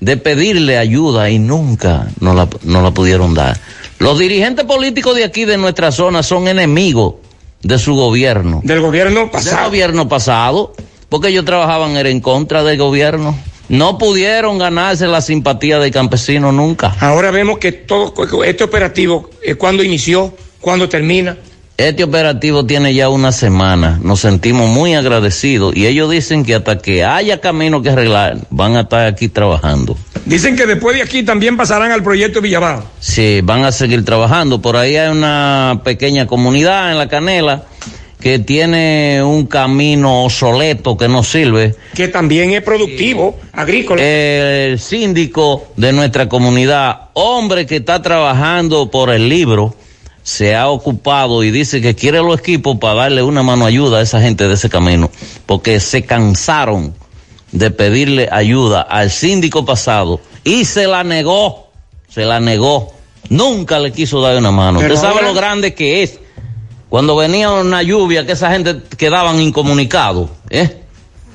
de 0.00 0.16
pedirle 0.18 0.76
ayuda 0.76 1.30
y 1.30 1.38
nunca 1.38 2.08
nos 2.20 2.36
la, 2.36 2.46
nos 2.62 2.82
la 2.82 2.90
pudieron 2.90 3.32
dar. 3.34 3.58
Los 3.98 4.18
dirigentes 4.18 4.66
políticos 4.66 5.16
de 5.16 5.24
aquí, 5.24 5.46
de 5.46 5.56
nuestra 5.56 5.92
zona, 5.92 6.22
son 6.22 6.46
enemigos 6.46 7.14
de 7.62 7.78
su 7.78 7.94
gobierno. 7.94 8.60
Del 8.62 8.80
gobierno 8.80 9.20
Del 9.20 9.30
pasado. 9.30 9.66
gobierno 9.66 10.08
pasado, 10.08 10.74
porque 11.08 11.28
ellos 11.28 11.44
trabajaban 11.44 11.96
era 11.96 12.08
en 12.10 12.20
contra 12.20 12.62
del 12.64 12.78
gobierno. 12.78 13.34
No 13.70 13.98
pudieron 13.98 14.58
ganarse 14.58 15.06
la 15.06 15.20
simpatía 15.20 15.78
del 15.78 15.90
campesino 15.90 16.50
nunca. 16.50 16.96
Ahora 17.00 17.30
vemos 17.30 17.58
que 17.58 17.72
todo 17.72 18.12
este 18.44 18.64
operativo, 18.64 19.30
eh, 19.42 19.54
¿cuándo 19.54 19.82
inició? 19.84 20.34
¿Cuándo 20.60 20.88
termina? 20.88 21.36
Este 21.76 22.04
operativo 22.04 22.66
tiene 22.66 22.92
ya 22.92 23.08
una 23.08 23.32
semana. 23.32 23.98
Nos 24.02 24.20
sentimos 24.20 24.68
muy 24.68 24.94
agradecidos 24.94 25.74
y 25.74 25.86
ellos 25.86 26.10
dicen 26.10 26.44
que 26.44 26.54
hasta 26.54 26.76
que 26.76 27.04
haya 27.04 27.40
camino 27.40 27.80
que 27.80 27.88
arreglar, 27.88 28.36
van 28.50 28.76
a 28.76 28.82
estar 28.82 29.06
aquí 29.06 29.28
trabajando. 29.28 29.96
Dicen 30.26 30.56
que 30.56 30.66
después 30.66 30.94
de 30.94 31.02
aquí 31.02 31.22
también 31.22 31.56
pasarán 31.56 31.90
al 31.90 32.02
proyecto 32.02 32.42
Villabao. 32.42 32.84
Sí, 33.00 33.40
van 33.42 33.64
a 33.64 33.72
seguir 33.72 34.04
trabajando. 34.04 34.60
Por 34.60 34.76
ahí 34.76 34.96
hay 34.96 35.10
una 35.10 35.80
pequeña 35.82 36.26
comunidad 36.26 36.92
en 36.92 36.98
la 36.98 37.08
Canela 37.08 37.64
que 38.20 38.38
tiene 38.38 39.22
un 39.24 39.46
camino 39.46 40.24
obsoleto 40.24 40.98
que 40.98 41.08
no 41.08 41.24
sirve. 41.24 41.74
Que 41.94 42.08
también 42.08 42.50
es 42.50 42.62
productivo, 42.62 43.40
agrícola. 43.52 44.02
El 44.02 44.78
síndico 44.78 45.68
de 45.76 45.94
nuestra 45.94 46.28
comunidad, 46.28 47.08
hombre 47.14 47.64
que 47.64 47.76
está 47.76 48.02
trabajando 48.02 48.90
por 48.90 49.08
el 49.08 49.30
libro, 49.30 49.74
se 50.22 50.54
ha 50.54 50.68
ocupado 50.68 51.42
y 51.42 51.50
dice 51.50 51.80
que 51.80 51.94
quiere 51.94 52.18
los 52.18 52.38
equipos 52.38 52.78
para 52.78 52.94
darle 52.94 53.22
una 53.22 53.42
mano 53.42 53.64
ayuda 53.66 53.98
a 53.98 54.02
esa 54.02 54.20
gente 54.20 54.46
de 54.48 54.54
ese 54.54 54.68
camino, 54.68 55.10
porque 55.46 55.80
se 55.80 56.02
cansaron 56.02 56.94
de 57.52 57.70
pedirle 57.70 58.28
ayuda 58.30 58.82
al 58.82 59.10
síndico 59.10 59.64
pasado 59.64 60.20
y 60.44 60.64
se 60.64 60.86
la 60.86 61.02
negó, 61.04 61.70
se 62.08 62.24
la 62.24 62.38
negó. 62.40 62.92
Nunca 63.28 63.78
le 63.78 63.92
quiso 63.92 64.20
dar 64.20 64.36
una 64.36 64.50
mano. 64.50 64.80
Pero 64.80 64.94
Usted 64.94 65.06
sabe 65.06 65.20
ahora- 65.20 65.28
lo 65.28 65.34
grande 65.34 65.74
que 65.74 66.02
es. 66.02 66.18
Cuando 66.88 67.14
venía 67.14 67.50
una 67.52 67.82
lluvia, 67.82 68.26
que 68.26 68.32
esa 68.32 68.50
gente 68.50 68.80
quedaban 68.96 69.40
incomunicados, 69.40 70.28
¿eh? 70.48 70.78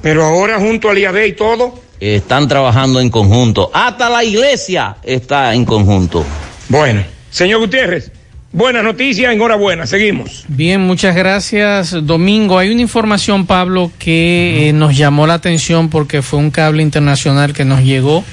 Pero 0.02 0.26
ahora 0.26 0.60
junto 0.60 0.90
al 0.90 0.98
IAD 0.98 1.24
y 1.24 1.34
todo. 1.34 1.74
Están 2.00 2.48
trabajando 2.50 3.00
en 3.00 3.10
conjunto. 3.10 3.72
Hasta 3.74 4.10
la 4.10 4.24
iglesia 4.24 4.98
está 5.04 5.54
en 5.54 5.64
conjunto. 5.64 6.26
Bueno, 6.68 7.04
señor 7.32 7.62
Gutiérrez, 7.62 8.12
buenas 8.56 8.86
noticias, 8.86 9.34
enhorabuena, 9.34 9.86
seguimos. 9.86 10.46
Bien, 10.48 10.80
muchas 10.80 11.14
gracias, 11.14 11.92
Domingo. 12.06 12.58
Hay 12.58 12.72
una 12.72 12.82
información, 12.82 13.46
Pablo, 13.46 13.92
que 14.00 14.70
eh, 14.70 14.74
nos 14.74 14.98
llamó 14.98 15.28
la 15.28 15.34
atención 15.34 15.90
porque 15.90 16.22
fue 16.22 16.40
un 16.40 16.52
cable 16.52 16.82
internacional 16.82 17.54
que 17.54 17.66
nos 17.66 17.84
llegó 17.84 18.24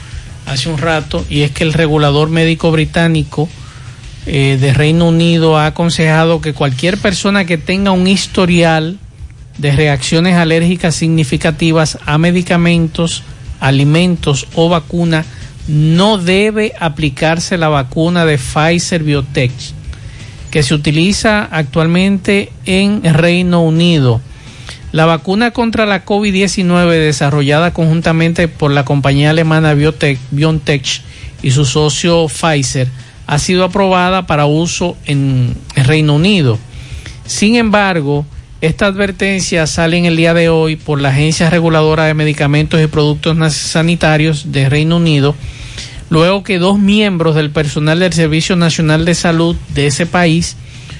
hace 0.46 0.68
un 0.68 0.78
rato 0.78 1.24
y 1.28 1.42
es 1.42 1.50
que 1.50 1.64
el 1.64 1.72
regulador 1.72 2.28
médico 2.30 2.70
británico 2.70 3.48
eh, 4.26 4.58
de 4.60 4.72
Reino 4.72 5.08
Unido 5.08 5.58
ha 5.58 5.66
aconsejado 5.66 6.40
que 6.40 6.52
cualquier 6.54 6.98
persona 6.98 7.44
que 7.44 7.58
tenga 7.58 7.90
un 7.90 8.06
historial 8.06 8.98
de 9.58 9.72
reacciones 9.72 10.36
alérgicas 10.36 10.94
significativas 10.94 11.98
a 12.06 12.16
medicamentos, 12.18 13.24
alimentos 13.58 14.46
o 14.54 14.68
vacuna 14.68 15.24
no 15.66 16.16
debe 16.18 16.72
aplicarse 16.78 17.58
la 17.58 17.68
vacuna 17.68 18.24
de 18.24 18.38
Pfizer 18.38 19.02
Biotech 19.02 19.81
que 20.52 20.62
se 20.62 20.74
utiliza 20.74 21.48
actualmente 21.50 22.52
en 22.66 23.02
Reino 23.02 23.62
Unido. 23.62 24.20
La 24.92 25.06
vacuna 25.06 25.50
contra 25.50 25.86
la 25.86 26.04
COVID-19 26.04 26.90
desarrollada 26.90 27.72
conjuntamente 27.72 28.48
por 28.48 28.70
la 28.70 28.84
compañía 28.84 29.30
alemana 29.30 29.72
Biotech, 29.72 30.18
BioNTech 30.30 31.00
y 31.42 31.52
su 31.52 31.64
socio 31.64 32.28
Pfizer 32.28 32.86
ha 33.26 33.38
sido 33.38 33.64
aprobada 33.64 34.26
para 34.26 34.44
uso 34.44 34.98
en 35.06 35.56
Reino 35.74 36.16
Unido. 36.16 36.58
Sin 37.24 37.56
embargo, 37.56 38.26
esta 38.60 38.84
advertencia 38.84 39.66
sale 39.66 39.96
en 39.96 40.04
el 40.04 40.16
día 40.16 40.34
de 40.34 40.50
hoy 40.50 40.76
por 40.76 41.00
la 41.00 41.08
Agencia 41.08 41.48
Reguladora 41.48 42.04
de 42.04 42.12
Medicamentos 42.12 42.78
y 42.78 42.88
Productos 42.88 43.54
Sanitarios 43.54 44.52
de 44.52 44.68
Reino 44.68 44.98
Unido, 44.98 45.34
luego 46.12 46.44
que 46.44 46.58
dos 46.58 46.78
miembros 46.78 47.34
del 47.34 47.50
personal 47.50 47.98
del 47.98 48.12
Servicio 48.12 48.54
Nacional 48.54 49.06
de 49.06 49.14
Salud 49.14 49.56
de 49.72 49.86
ese 49.86 50.04
país 50.04 50.56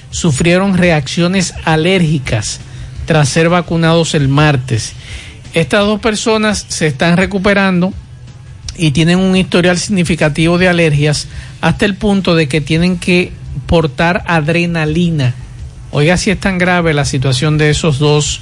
sufrieron 0.09 0.75
reacciones 0.75 1.53
alérgicas 1.65 2.59
tras 3.05 3.29
ser 3.29 3.47
vacunados 3.47 4.15
el 4.15 4.27
martes. 4.27 4.93
Estas 5.53 5.85
dos 5.85 5.99
personas 5.99 6.65
se 6.67 6.87
están 6.87 7.15
recuperando 7.15 7.93
y 8.75 8.89
tienen 8.89 9.19
un 9.19 9.35
historial 9.35 9.77
significativo 9.77 10.57
de 10.57 10.67
alergias 10.67 11.27
hasta 11.61 11.85
el 11.85 11.93
punto 11.93 12.33
de 12.33 12.47
que 12.47 12.59
tienen 12.59 12.97
que 12.97 13.31
portar 13.67 14.23
adrenalina. 14.25 15.35
Oiga, 15.91 16.17
si 16.17 16.31
es 16.31 16.39
tan 16.39 16.57
grave 16.57 16.91
la 16.95 17.05
situación 17.05 17.59
de 17.59 17.69
esos 17.69 17.99
dos, 17.99 18.41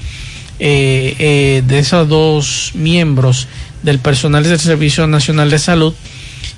eh, 0.58 1.18
eh, 1.20 1.64
de 1.68 1.80
esos 1.80 2.08
dos 2.08 2.72
miembros 2.76 3.50
del 3.84 4.00
personal 4.00 4.46
del 4.46 4.58
Servicio 4.58 5.06
Nacional 5.06 5.50
de 5.50 5.60
Salud. 5.60 5.94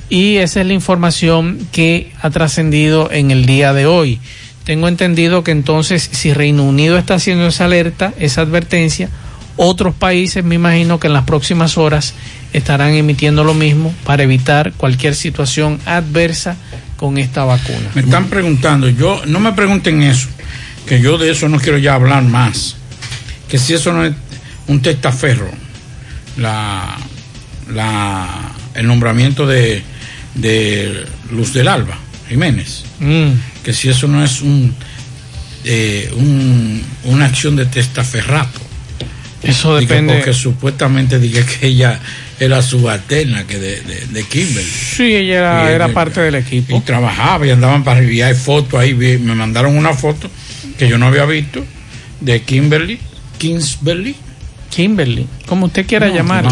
Y 0.09 0.37
esa 0.37 0.61
es 0.61 0.67
la 0.67 0.73
información 0.73 1.67
que 1.71 2.11
ha 2.21 2.29
trascendido 2.29 3.09
en 3.11 3.31
el 3.31 3.45
día 3.45 3.73
de 3.73 3.85
hoy. 3.85 4.19
Tengo 4.63 4.87
entendido 4.87 5.43
que 5.43 5.51
entonces 5.51 6.09
si 6.11 6.33
Reino 6.33 6.63
Unido 6.63 6.97
está 6.97 7.15
haciendo 7.15 7.47
esa 7.47 7.65
alerta, 7.65 8.13
esa 8.17 8.41
advertencia, 8.41 9.09
otros 9.55 9.93
países 9.93 10.43
me 10.43 10.55
imagino 10.55 10.99
que 10.99 11.07
en 11.07 11.13
las 11.13 11.25
próximas 11.25 11.77
horas 11.77 12.13
estarán 12.53 12.93
emitiendo 12.93 13.43
lo 13.43 13.53
mismo 13.53 13.93
para 14.05 14.23
evitar 14.23 14.73
cualquier 14.73 15.15
situación 15.15 15.79
adversa 15.85 16.55
con 16.97 17.17
esta 17.17 17.43
vacuna. 17.43 17.91
Me 17.93 18.01
están 18.01 18.27
preguntando, 18.27 18.87
yo 18.89 19.21
no 19.25 19.39
me 19.39 19.51
pregunten 19.53 20.01
eso, 20.03 20.29
que 20.87 21.01
yo 21.01 21.17
de 21.17 21.31
eso 21.31 21.49
no 21.49 21.59
quiero 21.59 21.77
ya 21.77 21.95
hablar 21.95 22.23
más. 22.23 22.77
Que 23.49 23.59
si 23.59 23.73
eso 23.73 23.93
no 23.93 24.05
es 24.05 24.13
un 24.67 24.81
testaferro, 24.81 25.49
la, 26.37 26.97
la, 27.71 28.53
el 28.73 28.87
nombramiento 28.87 29.45
de, 29.45 29.83
de 30.35 31.05
Luz 31.31 31.53
del 31.53 31.67
Alba 31.67 31.97
Jiménez, 32.29 32.83
Mm. 32.99 33.31
que 33.63 33.73
si 33.73 33.89
eso 33.89 34.07
no 34.07 34.23
es 34.23 34.41
un, 34.41 34.73
eh, 35.65 36.11
un- 36.15 36.81
una 37.05 37.25
acción 37.25 37.55
de 37.55 37.65
testaferrato. 37.65 38.59
Eso 39.43 39.77
Digo, 39.77 39.89
depende. 39.89 40.13
Porque 40.15 40.33
supuestamente 40.33 41.19
dije 41.19 41.43
que 41.45 41.67
ella 41.67 41.99
era 42.39 42.61
subalterna 42.61 43.45
que 43.45 43.59
de, 43.59 43.81
de, 43.81 44.05
de 44.07 44.23
Kimberly. 44.23 44.69
Sí, 44.69 45.03
ella 45.15 45.37
era, 45.39 45.69
Y 45.71 45.73
era 45.75 45.87
parte 45.89 46.21
del 46.21 46.35
equipo. 46.35 46.77
Y 46.77 46.79
trabajaba 46.81 47.45
y 47.45 47.49
andaban 47.51 47.83
para 47.83 47.97
arriba. 47.99 48.13
Y 48.13 48.21
hay 48.21 48.35
fotos 48.35 48.79
ahí, 48.79 48.93
vi- 48.93 49.17
me 49.17 49.35
mandaron 49.35 49.75
una 49.77 49.93
foto 49.93 50.29
que 50.77 50.87
yo 50.87 50.97
no 50.97 51.07
había 51.07 51.25
visto 51.25 51.63
de 52.21 52.41
Kimberly, 52.41 52.99
Kingsberly. 53.37 54.15
Kimberly, 54.69 55.27
como 55.45 55.65
usted 55.67 55.85
quiera 55.85 56.07
No, 56.07 56.15
llamar. 56.15 56.45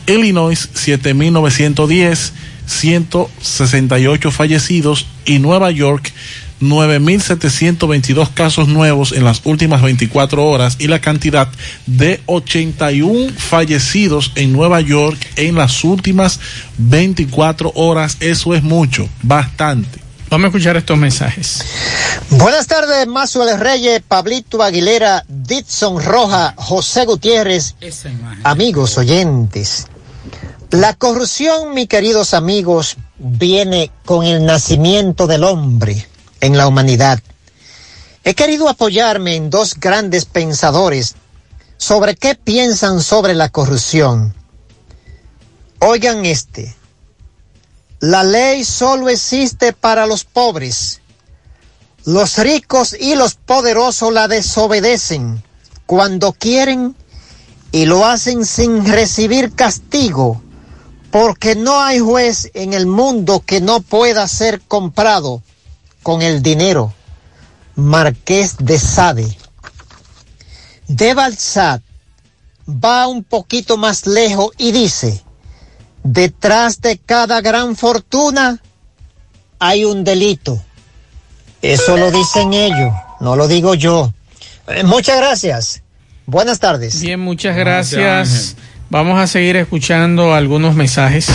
Illinois 0.08 0.68
7910, 0.74 2.32
168 2.66 4.30
fallecidos 4.30 5.06
y 5.24 5.38
Nueva 5.38 5.70
York 5.70 6.12
9.722 6.60 8.32
casos 8.34 8.68
nuevos 8.68 9.12
en 9.12 9.24
las 9.24 9.42
últimas 9.44 9.82
24 9.82 10.44
horas 10.44 10.76
y 10.78 10.88
la 10.88 11.00
cantidad 11.00 11.48
de 11.86 12.20
81 12.26 13.32
fallecidos 13.36 14.32
en 14.34 14.52
Nueva 14.52 14.80
York 14.80 15.18
en 15.36 15.54
las 15.54 15.84
últimas 15.84 16.40
24 16.78 17.72
horas. 17.74 18.16
Eso 18.20 18.54
es 18.54 18.62
mucho, 18.62 19.08
bastante. 19.22 20.00
Vamos 20.30 20.46
a 20.46 20.48
escuchar 20.48 20.76
estos 20.76 20.98
mensajes. 20.98 21.64
Buenas 22.30 22.66
tardes, 22.66 23.06
Mazuel 23.06 23.58
Reyes, 23.58 24.02
Pablito 24.06 24.62
Aguilera, 24.62 25.24
Ditson 25.26 26.02
Roja, 26.02 26.52
José 26.56 27.06
Gutiérrez, 27.06 27.76
amigos 28.44 28.98
oyentes. 28.98 29.86
La 30.70 30.92
corrupción, 30.92 31.72
mis 31.72 31.88
queridos 31.88 32.34
amigos, 32.34 32.98
viene 33.16 33.90
con 34.04 34.26
el 34.26 34.44
nacimiento 34.44 35.26
del 35.26 35.44
hombre 35.44 36.06
en 36.42 36.58
la 36.58 36.68
humanidad. 36.68 37.20
He 38.22 38.34
querido 38.34 38.68
apoyarme 38.68 39.34
en 39.34 39.48
dos 39.48 39.76
grandes 39.80 40.26
pensadores 40.26 41.14
sobre 41.78 42.16
qué 42.16 42.34
piensan 42.34 43.00
sobre 43.00 43.32
la 43.32 43.48
corrupción. 43.48 44.34
Oigan 45.78 46.26
este. 46.26 46.76
La 48.00 48.22
ley 48.22 48.62
solo 48.62 49.08
existe 49.08 49.72
para 49.72 50.04
los 50.04 50.24
pobres. 50.24 51.00
Los 52.04 52.36
ricos 52.36 52.94
y 52.98 53.14
los 53.14 53.36
poderosos 53.36 54.12
la 54.12 54.28
desobedecen 54.28 55.42
cuando 55.86 56.34
quieren 56.34 56.94
y 57.72 57.86
lo 57.86 58.04
hacen 58.04 58.44
sin 58.44 58.84
recibir 58.84 59.54
castigo, 59.54 60.42
porque 61.10 61.54
no 61.54 61.80
hay 61.80 62.00
juez 62.00 62.50
en 62.54 62.74
el 62.74 62.86
mundo 62.86 63.42
que 63.44 63.60
no 63.60 63.80
pueda 63.80 64.26
ser 64.28 64.60
comprado 64.60 65.42
con 66.02 66.22
el 66.22 66.42
dinero. 66.42 66.92
Marqués 67.76 68.56
de 68.58 68.78
Sade. 68.78 69.38
de 70.88 71.14
Balzac 71.14 71.82
va 72.68 73.06
un 73.06 73.22
poquito 73.24 73.76
más 73.76 74.06
lejos 74.06 74.50
y 74.58 74.72
dice, 74.72 75.22
detrás 76.02 76.80
de 76.80 76.98
cada 76.98 77.40
gran 77.40 77.76
fortuna 77.76 78.60
hay 79.58 79.84
un 79.84 80.04
delito. 80.04 80.62
Eso 81.62 81.96
lo 81.96 82.10
dicen 82.10 82.52
ellos, 82.52 82.92
no 83.20 83.36
lo 83.36 83.48
digo 83.48 83.74
yo. 83.74 84.12
Eh, 84.68 84.84
muchas 84.84 85.16
gracias. 85.16 85.82
Buenas 86.26 86.58
tardes. 86.58 87.00
Bien, 87.00 87.20
muchas 87.20 87.56
gracias. 87.56 88.56
Vamos 88.90 89.20
a 89.20 89.26
seguir 89.26 89.56
escuchando 89.56 90.32
algunos 90.32 90.74
mensajes. 90.74 91.26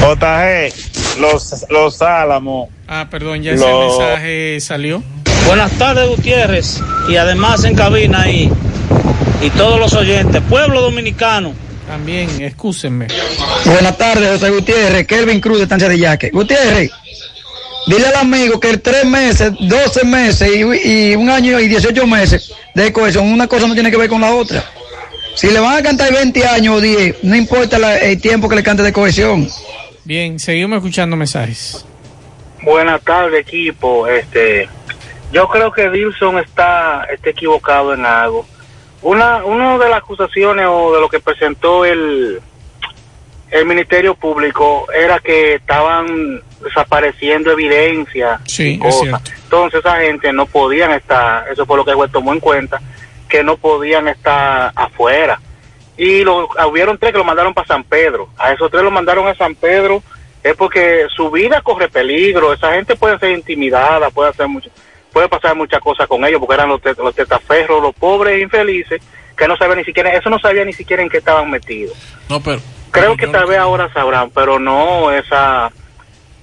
JG, 0.00 1.20
los, 1.20 1.66
los 1.68 2.00
Álamos. 2.02 2.68
Ah, 2.86 3.08
perdón, 3.10 3.42
ya 3.42 3.52
ese 3.52 3.66
mensaje 3.66 4.60
salió. 4.60 5.02
Buenas 5.44 5.72
tardes, 5.72 6.08
Gutiérrez. 6.08 6.80
Y 7.08 7.16
además 7.16 7.64
en 7.64 7.74
cabina 7.74 8.22
ahí. 8.22 8.48
Y 9.42 9.50
todos 9.50 9.80
los 9.80 9.92
oyentes. 9.94 10.40
Pueblo 10.48 10.82
dominicano. 10.82 11.52
También, 11.88 12.28
excúsenme. 12.42 13.08
Buenas 13.64 13.98
tardes, 13.98 14.30
José 14.30 14.50
Gutiérrez, 14.50 15.04
Kelvin 15.08 15.40
Cruz 15.40 15.56
de 15.56 15.64
Estancia 15.64 15.88
de 15.88 15.98
Yaque. 15.98 16.30
Gutiérrez, 16.30 16.92
dile 17.88 18.06
al 18.06 18.14
amigo 18.14 18.60
que 18.60 18.76
tres 18.76 19.04
meses, 19.04 19.52
12 19.58 20.04
meses 20.04 20.48
y, 20.48 21.10
y 21.10 21.16
un 21.16 21.28
año 21.28 21.58
y 21.58 21.66
18 21.66 22.06
meses 22.06 22.52
de 22.76 22.92
cohesión, 22.92 23.26
una 23.26 23.48
cosa 23.48 23.66
no 23.66 23.74
tiene 23.74 23.90
que 23.90 23.96
ver 23.96 24.08
con 24.08 24.20
la 24.20 24.32
otra. 24.32 24.62
Si 25.34 25.48
le 25.50 25.60
van 25.60 25.78
a 25.78 25.82
cantar 25.82 26.12
20 26.12 26.46
años 26.46 26.76
o 26.76 26.80
10, 26.80 27.22
no 27.24 27.34
importa 27.36 27.78
la- 27.78 27.98
el 27.98 28.20
tiempo 28.20 28.48
que 28.48 28.56
le 28.56 28.62
cante 28.62 28.82
de 28.82 28.92
cohesión. 28.92 29.48
Bien, 30.04 30.38
seguimos 30.38 30.76
escuchando 30.78 31.16
mensajes. 31.16 31.84
Buenas 32.62 33.00
tardes, 33.02 33.40
equipo. 33.40 34.06
Este, 34.06 34.68
yo 35.32 35.48
creo 35.48 35.72
que 35.72 35.88
Dilson 35.88 36.38
está, 36.38 37.04
está 37.12 37.30
equivocado 37.30 37.94
en 37.94 38.04
algo. 38.04 38.46
Una, 39.02 39.44
una 39.44 39.78
de 39.78 39.88
las 39.88 39.98
acusaciones 39.98 40.66
o 40.68 40.92
de 40.94 41.00
lo 41.00 41.08
que 41.08 41.20
presentó 41.20 41.86
el, 41.86 42.38
el 43.50 43.64
Ministerio 43.64 44.14
Público 44.14 44.86
era 44.92 45.20
que 45.20 45.54
estaban 45.54 46.42
desapareciendo 46.62 47.50
evidencia 47.52 48.40
Sí, 48.46 48.72
y 48.72 48.86
es 48.86 48.94
cosas. 48.94 49.00
cierto. 49.22 49.30
Entonces 49.44 49.80
esa 49.80 49.96
gente 50.00 50.30
no 50.34 50.44
podían 50.44 50.90
estar, 50.92 51.46
eso 51.50 51.64
fue 51.64 51.78
lo 51.78 51.84
que 51.84 51.92
el 51.92 51.96
juez 51.96 52.12
tomó 52.12 52.34
en 52.34 52.40
cuenta, 52.40 52.78
que 53.30 53.42
no 53.42 53.56
podían 53.56 54.08
estar 54.08 54.72
afuera. 54.74 55.40
Y 55.96 56.24
lo, 56.24 56.48
hubieron 56.68 56.98
tres 56.98 57.12
que 57.12 57.18
lo 57.18 57.24
mandaron 57.24 57.54
para 57.54 57.66
San 57.66 57.84
Pedro. 57.84 58.28
A 58.36 58.52
esos 58.52 58.70
tres 58.70 58.82
lo 58.82 58.90
mandaron 58.90 59.26
a 59.28 59.34
San 59.34 59.54
Pedro 59.54 60.02
es 60.42 60.54
porque 60.56 61.06
su 61.14 61.30
vida 61.30 61.60
corre 61.62 61.88
peligro. 61.88 62.52
Esa 62.52 62.72
gente 62.72 62.96
puede 62.96 63.18
ser 63.18 63.30
intimidada, 63.30 64.10
puede 64.10 64.30
hacer 64.30 64.48
mucho, 64.48 64.70
puede 65.12 65.28
pasar 65.28 65.54
muchas 65.54 65.80
cosas 65.80 66.06
con 66.08 66.24
ellos 66.24 66.40
porque 66.40 66.54
eran 66.54 66.68
los, 66.68 66.80
tet- 66.80 66.98
los 66.98 67.14
tetaferros, 67.14 67.82
los 67.82 67.94
pobres 67.94 68.40
infelices 68.42 69.00
que 69.36 69.48
no 69.48 69.56
sabían 69.56 69.78
ni 69.78 69.84
siquiera, 69.84 70.10
eso 70.12 70.28
no 70.28 70.38
sabía 70.38 70.64
ni 70.66 70.72
siquiera 70.72 71.02
en 71.02 71.08
qué 71.08 71.18
estaban 71.18 71.50
metidos. 71.50 71.96
No, 72.28 72.40
pero 72.42 72.60
Creo 72.90 73.16
que 73.16 73.26
tal 73.28 73.46
vez 73.46 73.58
ahora 73.58 73.90
sabrán, 73.92 74.30
pero 74.30 74.58
no 74.58 75.12
esa 75.12 75.70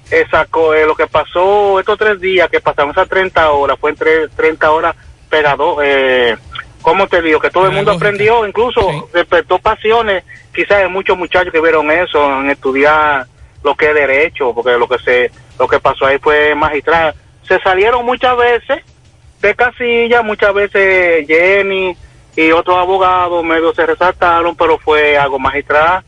esa 0.10 0.44
eh, 0.44 0.86
lo 0.88 0.96
que 0.96 1.08
pasó 1.08 1.80
estos 1.80 1.98
tres 1.98 2.20
días 2.22 2.50
que 2.50 2.62
pasaron 2.62 2.92
esas 2.92 3.10
30 3.10 3.52
horas 3.52 3.78
fue 3.80 3.90
entre 3.90 4.30
30 4.30 4.72
horas 4.72 4.96
pegado 5.30 5.80
eh, 5.84 6.38
¿cómo 6.82 7.08
te 7.08 7.22
digo? 7.22 7.40
que 7.40 7.50
todo 7.50 7.66
el 7.68 7.72
mundo 7.74 7.92
aprendió 7.92 8.46
incluso 8.48 9.10
despertó 9.14 9.60
pasiones 9.60 10.24
quizás 10.56 10.80
de 10.80 10.88
muchos 10.88 11.18
muchachos 11.18 11.52
que 11.52 11.62
vieron 11.62 11.90
eso 11.92 12.40
en 12.42 12.50
estudiar 12.50 13.26
lo 13.64 13.76
que 13.76 13.88
es 13.90 13.94
derecho 13.94 14.54
porque 14.54 14.72
lo 14.78 14.88
que 14.88 14.98
se 15.00 15.32
lo 15.60 15.68
que 15.68 15.80
pasó 15.80 16.06
ahí 16.06 16.18
fue 16.20 16.56
magistral 16.56 17.14
se 17.48 17.60
salieron 17.60 18.06
muchas 18.06 18.36
veces 18.38 18.84
de 19.42 19.56
casilla 19.56 20.22
muchas 20.22 20.54
veces 20.54 21.28
Jenny 21.28 21.96
y 22.36 22.52
otros 22.52 22.78
abogados 22.78 23.44
medio 23.44 23.74
se 23.74 23.86
resaltaron 23.86 24.56
pero 24.56 24.78
fue 24.78 25.18
algo 25.18 25.40
magistral 25.40 26.04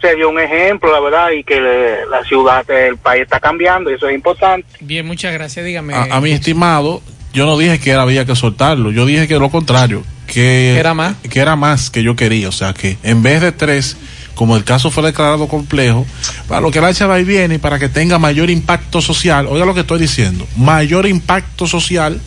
se 0.00 0.16
dio 0.16 0.30
un 0.30 0.40
ejemplo, 0.40 0.90
la 0.90 0.98
verdad, 0.98 1.30
y 1.30 1.44
que 1.44 1.60
le- 1.60 2.06
la 2.06 2.24
ciudad, 2.24 2.68
el 2.68 2.96
país 2.96 3.22
está 3.22 3.38
cambiando, 3.38 3.88
y 3.88 3.94
eso 3.94 4.08
es 4.08 4.14
importante. 4.16 4.66
Bien, 4.80 5.06
muchas 5.06 5.32
gracias. 5.32 5.64
Dígame. 5.64 5.94
a, 5.94 6.02
a 6.10 6.20
mi 6.20 6.32
estimado, 6.32 7.00
yo 7.32 7.46
no 7.46 7.58
dije 7.58 7.78
que 7.78 7.90
era, 7.90 8.02
había 8.02 8.24
que 8.24 8.36
soltarlo, 8.36 8.90
yo 8.90 9.06
dije 9.06 9.26
que 9.26 9.38
lo 9.38 9.50
contrario, 9.50 10.04
que 10.26 10.76
¿Era 10.78 10.94
más? 10.94 11.16
que 11.28 11.40
era 11.40 11.56
más 11.56 11.90
que 11.90 12.02
yo 12.02 12.16
quería, 12.16 12.48
o 12.48 12.52
sea 12.52 12.72
que 12.72 12.96
en 13.02 13.22
vez 13.22 13.40
de 13.40 13.52
tres, 13.52 13.96
como 14.34 14.56
el 14.56 14.64
caso 14.64 14.90
fue 14.90 15.02
declarado 15.02 15.48
complejo, 15.48 16.06
para 16.48 16.60
lo 16.60 16.70
que 16.70 16.80
la 16.80 16.92
va 17.06 17.20
y 17.20 17.24
viene 17.24 17.56
y 17.56 17.58
para 17.58 17.78
que 17.78 17.88
tenga 17.88 18.18
mayor 18.18 18.50
impacto 18.50 19.00
social, 19.00 19.46
oiga 19.46 19.64
lo 19.64 19.74
que 19.74 19.80
estoy 19.80 19.98
diciendo, 19.98 20.46
mayor 20.56 21.06
impacto 21.06 21.66
social, 21.66 22.20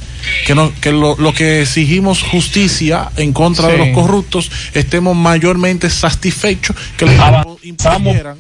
que, 0.46 0.56
no, 0.56 0.72
que 0.82 0.92
lo, 0.92 1.16
lo 1.18 1.34
que 1.34 1.62
exigimos 1.62 2.22
justicia 2.22 3.10
en 3.18 3.34
contra 3.34 3.68
de 3.68 3.78
los 3.78 3.90
corruptos, 3.90 4.52
estemos 4.74 5.16
mayormente 5.16 5.90
satisfechos 5.90 6.76
que 6.98 7.06
les 7.06 7.20
impusieran 7.64 8.38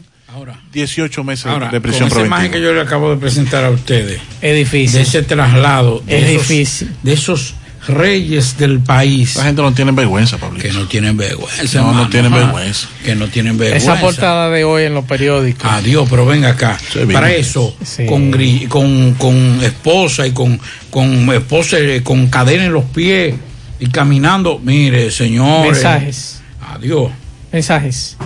18 0.74 1.24
meses 1.24 1.46
Ahora, 1.46 1.70
de 1.70 1.82
prisión 1.82 2.10
con 2.10 2.18
esa 2.20 2.28
imagen 2.28 2.52
que 2.52 2.62
yo 2.62 2.74
le 2.74 2.82
acabo 2.82 3.10
de 3.12 3.18
presentar 3.18 3.64
a 3.64 3.70
ustedes. 3.70 4.20
Es 4.42 4.56
difícil. 4.56 4.94
De 4.98 5.02
ese 5.02 5.22
traslado. 5.24 6.02
de 6.06 6.18
Es 6.18 6.30
esos- 6.30 6.48
difícil. 6.48 6.92
De 7.04 7.14
esos 7.14 7.56
reyes 7.88 8.58
del 8.58 8.80
país. 8.80 9.36
La 9.36 9.44
gente 9.44 9.62
no 9.62 9.72
tiene 9.74 9.92
vergüenza, 9.92 10.38
Pablo. 10.38 10.60
Que 10.60 10.72
no 10.72 10.88
tienen 10.88 11.16
vergüenza. 11.18 11.82
No, 11.82 11.94
no 11.94 12.10
tienen 12.10 12.34
ajá. 12.34 12.46
vergüenza. 12.46 12.88
Que 13.04 13.14
no 13.16 13.28
tienen 13.28 13.58
vergüenza. 13.60 13.94
Esa 13.94 14.02
portada 14.02 14.50
de 14.50 14.64
hoy 14.64 14.84
en 14.86 14.96
los 14.96 15.06
periódicos. 15.06 15.70
Adiós, 15.72 16.08
pero 16.10 16.26
venga 16.26 16.50
acá. 16.50 16.78
bien. 16.96 17.12
Para 17.12 17.32
eso, 17.32 17.76
Sí. 17.84 18.06
con, 18.08 18.32
con, 18.70 19.14
con 19.14 19.64
esposa 19.64 20.26
y 20.26 20.32
con, 20.32 20.60
con 20.90 21.32
esposa 21.32 21.78
eh, 21.78 22.02
con 22.04 22.26
cadena 22.28 22.66
en 22.66 22.74
los 22.74 22.86
pies 22.86 23.36
y 23.80 23.88
caminando, 23.90 24.60
mire, 24.64 25.12
señores. 25.12 25.74
Mensajes. 25.74 26.42
Adiós. 26.74 27.12
Mensajes. 27.52 28.18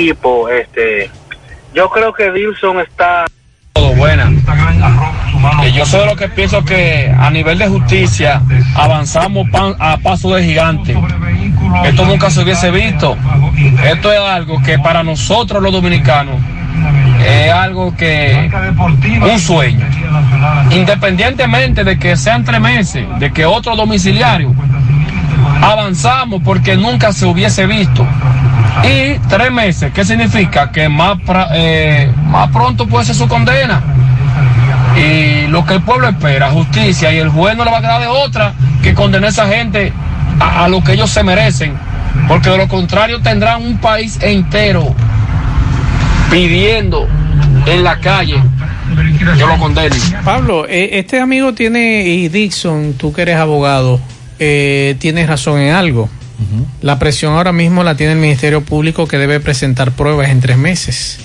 Equipo, 0.00 0.48
este, 0.48 1.10
yo 1.74 1.88
creo 1.90 2.12
que 2.12 2.30
Dilson 2.30 2.80
está... 2.80 3.24
Todo 3.72 3.92
buena. 3.94 4.30
Que 5.62 5.72
yo 5.72 5.84
soy 5.86 6.00
de 6.00 6.06
lo 6.06 6.16
que 6.16 6.28
pienso 6.28 6.64
que 6.64 7.14
a 7.18 7.30
nivel 7.30 7.58
de 7.58 7.68
justicia 7.68 8.40
avanzamos 8.74 9.48
pan- 9.50 9.74
a 9.78 9.96
paso 9.98 10.34
de 10.34 10.44
gigante. 10.44 10.96
Esto 11.84 12.04
nunca 12.06 12.30
se 12.30 12.42
hubiese 12.42 12.70
visto. 12.70 13.16
Esto 13.84 14.12
es 14.12 14.18
algo 14.20 14.62
que 14.62 14.78
para 14.78 15.02
nosotros 15.02 15.62
los 15.62 15.72
dominicanos 15.72 16.36
es 17.26 17.52
algo 17.52 17.94
que 17.96 18.50
un 19.22 19.38
sueño. 19.38 19.86
Independientemente 20.70 21.84
de 21.84 21.98
que 21.98 22.16
sean 22.16 22.44
tres 22.44 22.60
meses, 22.60 23.06
de 23.18 23.32
que 23.32 23.44
otro 23.44 23.76
domiciliario, 23.76 24.54
avanzamos 25.62 26.40
porque 26.44 26.76
nunca 26.76 27.12
se 27.12 27.26
hubiese 27.26 27.66
visto. 27.66 28.06
Y 28.84 29.18
tres 29.28 29.50
meses, 29.50 29.92
¿qué 29.92 30.04
significa? 30.04 30.70
Que 30.70 30.88
más, 30.88 31.16
pra- 31.18 31.48
eh, 31.52 32.10
más 32.26 32.50
pronto 32.50 32.86
puede 32.86 33.06
ser 33.06 33.14
su 33.14 33.26
condena. 33.26 33.82
Y 34.96 35.46
lo 35.48 35.64
que 35.64 35.74
el 35.74 35.82
pueblo 35.82 36.08
espera, 36.08 36.50
justicia, 36.50 37.12
y 37.12 37.18
el 37.18 37.28
juez 37.28 37.56
no 37.56 37.64
le 37.64 37.70
va 37.70 37.78
a 37.78 37.80
quedar 37.80 38.00
de 38.00 38.06
otra 38.06 38.52
que 38.82 38.94
condenar 38.94 39.26
a 39.26 39.30
esa 39.30 39.46
gente 39.48 39.92
a, 40.40 40.64
a 40.64 40.68
lo 40.68 40.82
que 40.84 40.92
ellos 40.92 41.10
se 41.10 41.22
merecen. 41.22 41.74
Porque 42.28 42.50
de 42.50 42.58
lo 42.58 42.68
contrario 42.68 43.20
tendrán 43.20 43.62
un 43.62 43.78
país 43.78 44.18
entero 44.22 44.94
pidiendo 46.30 47.08
en 47.66 47.84
la 47.84 47.98
calle 48.00 48.40
que 49.36 49.46
lo 49.46 49.58
condenen. 49.58 49.98
Pablo, 50.24 50.66
eh, 50.68 50.90
este 50.92 51.20
amigo 51.20 51.52
tiene, 51.54 52.04
y 52.06 52.28
Dixon, 52.28 52.94
tú 52.94 53.12
que 53.12 53.22
eres 53.22 53.36
abogado, 53.36 54.00
eh, 54.38 54.96
tienes 54.98 55.28
razón 55.28 55.60
en 55.60 55.74
algo. 55.74 56.08
La 56.82 56.98
presión 56.98 57.34
ahora 57.34 57.52
mismo 57.52 57.82
la 57.84 57.96
tiene 57.96 58.12
el 58.12 58.18
Ministerio 58.18 58.60
Público 58.62 59.06
que 59.08 59.18
debe 59.18 59.40
presentar 59.40 59.92
pruebas 59.92 60.28
en 60.30 60.40
tres 60.40 60.56
meses. 60.58 61.18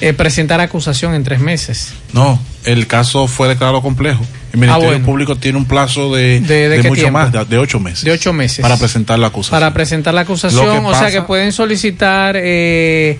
Eh, 0.00 0.12
presentar 0.14 0.60
acusación 0.60 1.14
en 1.14 1.22
tres 1.22 1.38
meses. 1.38 1.92
No, 2.12 2.40
el 2.64 2.88
caso 2.88 3.28
fue 3.28 3.46
declarado 3.46 3.80
complejo. 3.82 4.24
El 4.52 4.58
Ministerio 4.58 4.88
Ah, 4.88 4.90
bueno. 4.90 5.04
Público 5.06 5.36
tiene 5.36 5.58
un 5.58 5.64
plazo 5.64 6.12
de, 6.12 6.40
¿De- 6.40 6.68
de 6.68 6.68
de 6.70 6.82
qué 6.82 6.88
mucho 6.88 7.02
tiempo? 7.02 7.18
más, 7.20 7.48
de, 7.48 7.58
ocho 7.58 7.78
meses. 7.78 8.02
De 8.04 8.10
ocho 8.10 8.32
meses. 8.32 8.60
Para 8.62 8.76
presentar 8.76 9.18
la 9.20 9.28
acusación. 9.28 9.60
Para 9.60 9.72
presentar 9.72 10.12
la 10.12 10.22
acusación, 10.22 10.84
o 10.84 10.94
sea 10.94 11.10
que 11.12 11.22
pueden 11.22 11.52
solicitar 11.52 12.34
eh, 12.36 13.18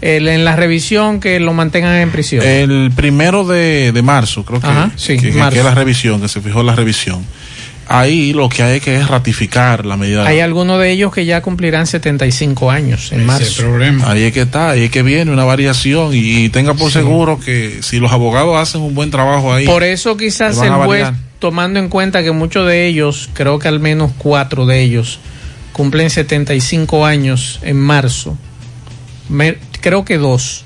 el- 0.00 0.26
en 0.28 0.44
la 0.44 0.56
revisión 0.56 1.20
que 1.20 1.38
lo 1.38 1.52
mantengan 1.54 1.94
en 1.94 2.10
prisión. 2.10 2.44
El 2.44 2.90
primero 2.96 3.44
de, 3.46 3.92
marzo, 4.02 4.44
creo 4.44 4.60
que, 4.60 4.66
Ajá, 4.66 4.90
sí, 4.96 5.16
que, 5.16 5.30
que- 5.30 5.38
marzo. 5.38 5.52
que 5.52 5.58
es 5.60 5.64
la 5.64 5.74
revisión, 5.74 6.20
que 6.20 6.28
se 6.28 6.40
fijó 6.40 6.64
la 6.64 6.74
revisión. 6.74 7.24
Ahí 7.88 8.32
lo 8.32 8.48
que 8.48 8.62
hay 8.62 8.80
que 8.80 8.96
es 8.96 9.08
ratificar 9.08 9.84
la 9.84 9.96
medida. 9.96 10.26
Hay 10.26 10.40
algunos 10.40 10.80
de 10.80 10.90
ellos 10.90 11.12
que 11.12 11.24
ya 11.26 11.42
cumplirán 11.42 11.86
75 11.86 12.70
años 12.70 13.12
en 13.12 13.26
marzo. 13.26 13.66
Ahí 14.06 14.22
es 14.22 14.32
que 14.32 14.42
está, 14.42 14.70
ahí 14.70 14.84
es 14.84 14.90
que 14.90 15.02
viene 15.02 15.30
una 15.30 15.44
variación 15.44 16.10
y, 16.14 16.48
tenga 16.48 16.74
por 16.74 16.90
seguro 16.90 17.38
que 17.38 17.78
si 17.82 17.98
los 17.98 18.12
abogados 18.12 18.56
hacen 18.56 18.80
un 18.80 18.94
buen 18.94 19.10
trabajo 19.10 19.52
ahí. 19.52 19.66
Por 19.66 19.82
eso 19.82 20.16
quizás 20.16 20.60
el 20.62 20.72
juez, 20.72 21.08
tomando 21.38 21.78
en 21.78 21.88
cuenta 21.88 22.22
que 22.22 22.32
muchos 22.32 22.66
de 22.66 22.86
ellos, 22.86 23.28
creo 23.34 23.58
que 23.58 23.68
al 23.68 23.80
menos 23.80 24.12
cuatro 24.16 24.66
de 24.66 24.80
ellos, 24.80 25.18
cumplen 25.72 26.08
75 26.08 27.04
años 27.04 27.60
en 27.62 27.76
marzo. 27.76 28.38
Me- 29.28 29.58
creo 29.80 30.04
que 30.04 30.16
dos. 30.16 30.64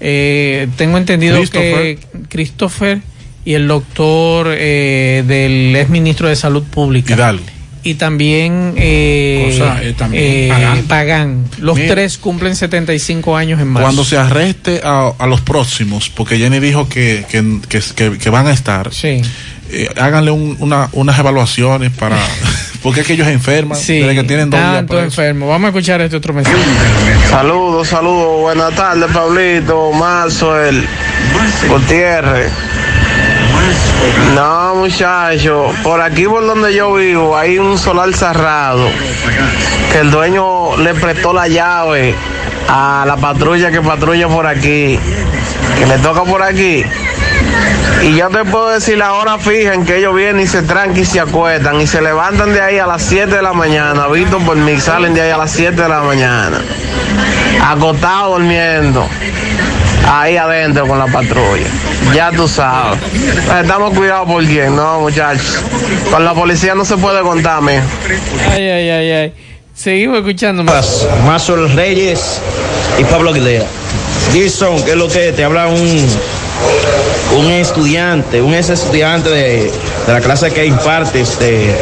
Eh, 0.00 0.68
tengo 0.76 0.98
entendido 0.98 1.40
que 1.50 1.98
Christopher 2.28 3.00
y 3.44 3.54
el 3.54 3.68
doctor 3.68 4.48
eh, 4.50 5.22
del 5.26 5.74
ex 5.76 5.90
ministro 5.90 6.28
de 6.28 6.36
Salud 6.36 6.62
Pública. 6.64 7.14
Hidalgo. 7.14 7.44
y 7.82 7.94
también, 7.94 8.72
eh, 8.76 9.50
Cosa, 9.58 9.82
eh, 9.82 9.92
también 9.96 10.22
eh, 10.24 10.48
Pagán. 10.48 10.82
Pagán. 10.84 11.44
Los 11.58 11.76
Mira. 11.76 11.94
tres 11.94 12.16
cumplen 12.16 12.56
75 12.56 13.36
años 13.36 13.60
en 13.60 13.68
marzo. 13.68 13.84
Cuando 13.84 14.04
se 14.04 14.16
arreste 14.16 14.80
a, 14.82 15.12
a 15.18 15.26
los 15.26 15.42
próximos, 15.42 16.08
porque 16.08 16.38
Jenny 16.38 16.60
dijo 16.60 16.88
que, 16.88 17.26
que, 17.28 17.58
que, 17.68 17.80
que- 17.94 18.18
que 18.18 18.30
van 18.30 18.46
a 18.46 18.52
estar, 18.52 18.92
Sí. 18.94 19.20
eh, 19.70 19.88
háganle 20.00 20.30
un- 20.30 20.56
una, 20.60 20.88
unas 20.92 21.18
evaluaciones 21.18 21.90
para. 21.92 22.16
porque 22.82 23.00
es 23.02 23.06
que 23.06 23.12
ellos 23.14 23.28
enferman 23.28 23.78
Sí, 23.78 23.98
desde 23.98 24.14
que 24.14 24.24
tienen 24.24 24.48
dos 24.50 24.60
días 24.60 24.72
tanto 24.76 24.94
presos. 24.94 25.18
enfermo. 25.18 25.48
Vamos 25.48 25.66
a 25.66 25.68
escuchar 25.68 26.00
este 26.00 26.16
otro 26.16 26.32
mensaje. 26.32 26.56
Saludos, 27.28 27.88
saludos, 27.88 28.40
buenas 28.40 28.74
tardes, 28.74 29.10
Pablito, 29.12 29.92
Marzuel, 29.92 30.86
Gutiérrez. 31.68 32.50
No, 34.34 34.74
muchacho, 34.76 35.72
por 35.82 36.00
aquí 36.00 36.24
por 36.26 36.46
donde 36.46 36.74
yo 36.74 36.94
vivo 36.94 37.36
hay 37.36 37.58
un 37.58 37.78
solar 37.78 38.12
cerrado 38.14 38.88
que 39.92 39.98
el 40.00 40.10
dueño 40.10 40.76
le 40.76 40.94
prestó 40.94 41.32
la 41.32 41.48
llave 41.48 42.14
a 42.68 43.04
la 43.06 43.16
patrulla 43.16 43.70
que 43.70 43.80
patrulla 43.80 44.28
por 44.28 44.46
aquí, 44.46 44.98
que 45.78 45.86
le 45.86 45.98
toca 45.98 46.24
por 46.24 46.42
aquí. 46.42 46.84
Y 48.02 48.16
yo 48.16 48.28
te 48.28 48.44
puedo 48.44 48.70
decir 48.70 48.98
la 48.98 49.14
hora 49.14 49.38
fija 49.38 49.72
en 49.72 49.84
que 49.84 49.98
ellos 49.98 50.14
vienen 50.14 50.40
y 50.42 50.46
se 50.46 50.62
tranqui 50.62 51.00
y 51.00 51.04
se 51.04 51.20
acuestan 51.20 51.80
y 51.80 51.86
se 51.86 52.02
levantan 52.02 52.52
de 52.52 52.60
ahí 52.60 52.78
a 52.78 52.86
las 52.86 53.02
7 53.02 53.34
de 53.34 53.42
la 53.42 53.52
mañana, 53.52 54.08
visto 54.08 54.38
por 54.40 54.56
mí, 54.56 54.78
salen 54.80 55.14
de 55.14 55.22
ahí 55.22 55.30
a 55.30 55.38
las 55.38 55.52
7 55.52 55.80
de 55.80 55.88
la 55.88 56.02
mañana, 56.02 56.58
acostados 57.62 58.38
durmiendo, 58.38 59.08
ahí 60.06 60.36
adentro 60.36 60.86
con 60.86 60.98
la 60.98 61.06
patrulla. 61.06 61.66
Ya 62.14 62.30
tú 62.30 62.46
sabes. 62.48 62.98
Estamos 63.60 63.94
cuidados 63.94 64.28
por 64.28 64.44
quién, 64.44 64.76
no, 64.76 65.00
muchachos. 65.00 65.62
Con 66.10 66.24
la 66.24 66.34
policía 66.34 66.74
no 66.74 66.84
se 66.84 66.96
puede 66.96 67.22
contar, 67.22 67.62
mijo. 67.62 67.82
Ay, 68.50 68.68
ay, 68.68 68.90
ay, 68.90 69.10
ay. 69.10 69.32
Seguimos 69.74 70.18
escuchando 70.18 70.62
más. 70.62 71.06
Mazo 71.26 71.56
Reyes 71.68 72.40
y 72.98 73.04
Pablo 73.04 73.30
Aguilera. 73.30 73.66
Gilson, 74.32 74.82
¿qué 74.84 74.92
es 74.92 74.96
lo 74.96 75.08
que 75.08 75.32
te 75.32 75.44
habla 75.44 75.66
un, 75.66 76.08
un 77.36 77.50
estudiante, 77.50 78.40
un 78.40 78.54
ex 78.54 78.70
estudiante 78.70 79.28
de, 79.28 79.72
de 80.06 80.12
la 80.12 80.20
clase 80.20 80.50
que 80.50 80.66
impartes 80.66 81.38
de, 81.38 81.74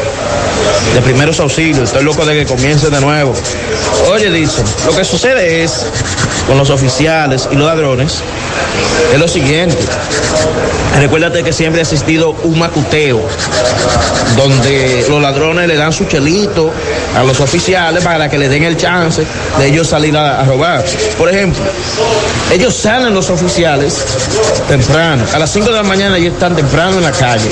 de 0.95 1.03
primeros 1.03 1.41
auxilios? 1.41 1.85
Estoy 1.85 2.05
loco 2.05 2.25
de 2.25 2.35
que 2.35 2.47
comience 2.47 2.91
de 2.91 3.01
nuevo. 3.01 3.33
Oye, 4.11 4.31
Gilson, 4.31 4.65
lo 4.87 4.97
que 4.97 5.05
sucede 5.05 5.63
es 5.65 5.87
con 6.47 6.59
los 6.59 6.71
oficiales 6.71 7.49
y 7.51 7.57
los 7.57 7.67
ladrones 7.67 8.23
es 9.13 9.19
lo 9.19 9.29
siguiente. 9.29 9.77
Recuérdate 10.99 11.43
que 11.43 11.53
siempre 11.53 11.81
ha 11.81 11.83
existido 11.83 12.31
un 12.45 12.59
macuteo 12.59 13.21
donde 14.37 15.07
los 15.09 15.21
ladrones 15.21 15.69
le 15.69 15.77
dan 15.77 15.93
su 15.93 16.05
chelito 16.05 16.71
a 17.17 17.23
los 17.23 17.41
oficiales 17.41 18.03
para 18.05 18.29
que 18.29 18.39
le 18.39 18.49
den 18.49 18.65
el 18.65 18.77
chance 18.77 19.25
de 19.59 19.67
ellos 19.67 19.89
salir 19.89 20.17
a, 20.17 20.45
robar. 20.45 20.85
Por 21.19 21.29
ejemplo, 21.31 21.63
ellos 22.53 22.75
salen 22.75 23.15
los 23.15 23.31
oficiales 23.31 24.05
temprano. 24.69 25.25
A 25.35 25.39
las 25.39 25.51
5 25.51 25.67
de 25.67 25.73
la 25.73 25.83
mañana 25.83 26.19
ellos 26.19 26.35
están 26.35 26.55
temprano 26.55 26.99
en 26.99 27.03
la 27.03 27.13
calle. 27.13 27.49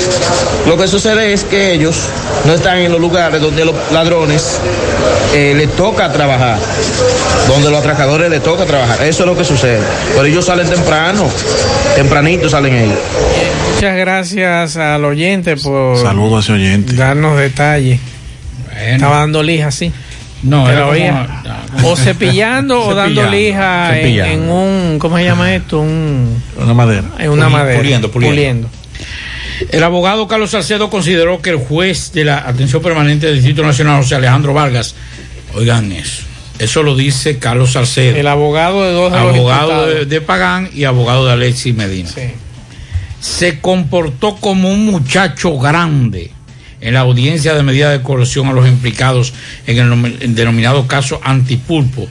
Lo 0.67 0.77
que 0.77 0.87
sucede 0.87 1.33
es 1.33 1.43
que 1.43 1.73
ellos 1.73 2.07
no 2.45 2.53
están 2.53 2.77
en 2.77 2.91
los 2.91 3.01
lugares 3.01 3.41
donde 3.41 3.65
los 3.65 3.75
ladrones 3.91 4.59
eh, 5.33 5.53
les 5.55 5.75
toca 5.75 6.11
trabajar, 6.11 6.59
donde 7.47 7.69
los 7.71 7.79
atracadores 7.79 8.29
les 8.29 8.43
toca 8.43 8.65
trabajar. 8.65 9.03
Eso 9.03 9.23
es 9.23 9.29
lo 9.29 9.35
que 9.35 9.43
sucede. 9.43 9.81
Pero 10.13 10.25
ellos 10.25 10.45
salen 10.45 10.69
temprano, 10.69 11.27
tempranito 11.95 12.47
salen 12.49 12.75
ellos. 12.75 12.97
Muchas 13.75 13.97
gracias 13.97 14.77
al 14.77 15.03
oyente 15.03 15.57
por 15.57 15.97
Saludos 15.97 16.37
a 16.37 16.39
ese 16.41 16.53
oyente. 16.53 16.93
darnos 16.93 17.37
detalles. 17.37 17.99
Estaba 18.85 19.17
dando 19.17 19.43
lija, 19.43 19.71
sí. 19.71 19.91
No, 20.43 20.69
era 20.69 20.85
como-. 20.85 21.89
O 21.91 21.95
cepillando 21.95 22.81
o 22.87 22.95
dando 22.95 23.23
lija 23.29 23.97
en, 23.99 24.49
un, 24.49 24.97
¿cómo 24.99 25.17
se 25.17 25.23
llama 25.23 25.53
esto? 25.53 25.79
Un, 25.81 26.41
Una 26.57 26.73
madera. 26.73 27.03
en 27.19 27.29
una 27.31 27.49
madera. 27.49 27.77
puliendo, 27.79 28.11
puliendo. 28.11 28.67
El 29.69 29.83
abogado 29.83 30.27
Carlos 30.27 30.51
Salcedo 30.51 30.89
consideró 30.89 31.41
que 31.41 31.51
el 31.51 31.57
juez 31.57 32.11
de 32.13 32.25
la 32.25 32.47
atención 32.47 32.81
permanente 32.81 33.27
del 33.27 33.35
Distrito 33.35 33.63
Nacional, 33.63 34.01
José 34.01 34.15
Alejandro 34.15 34.53
Vargas, 34.53 34.95
oigan 35.53 35.91
eso, 35.91 36.23
eso 36.59 36.83
lo 36.83 36.95
dice 36.95 37.37
Carlos 37.37 37.73
Salcedo. 37.73 38.17
El 38.17 38.27
abogado 38.27 38.83
de 38.83 38.91
dos 38.91 39.11
de 39.11 39.17
abogado 39.17 39.87
de, 39.87 40.05
de 40.05 40.21
Pagán 40.21 40.69
y 40.73 40.85
abogado 40.85 41.25
de 41.25 41.33
Alexis 41.33 41.75
Medina. 41.75 42.09
Se 43.19 43.59
comportó 43.59 44.37
como 44.37 44.71
un 44.71 44.85
muchacho 44.85 45.57
grande 45.59 46.31
en 46.81 46.95
la 46.95 47.01
audiencia 47.01 47.53
de 47.53 47.61
medida 47.61 47.91
de 47.91 48.01
coerción 48.01 48.47
a 48.47 48.53
los 48.53 48.67
implicados 48.67 49.33
en 49.67 49.77
el, 49.77 50.17
el 50.21 50.35
denominado 50.35 50.87
caso 50.87 51.21
Antipulpo 51.23 52.07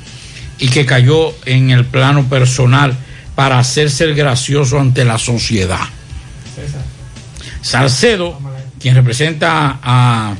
y 0.60 0.68
que 0.68 0.86
cayó 0.86 1.34
en 1.46 1.70
el 1.70 1.84
plano 1.84 2.28
personal 2.28 2.96
para 3.34 3.58
hacerse 3.58 4.04
el 4.04 4.14
gracioso 4.14 4.78
ante 4.78 5.04
la 5.04 5.18
sociedad. 5.18 5.80
Salcedo, 7.62 8.38
quien 8.80 8.94
representa 8.94 9.78
a, 9.82 10.34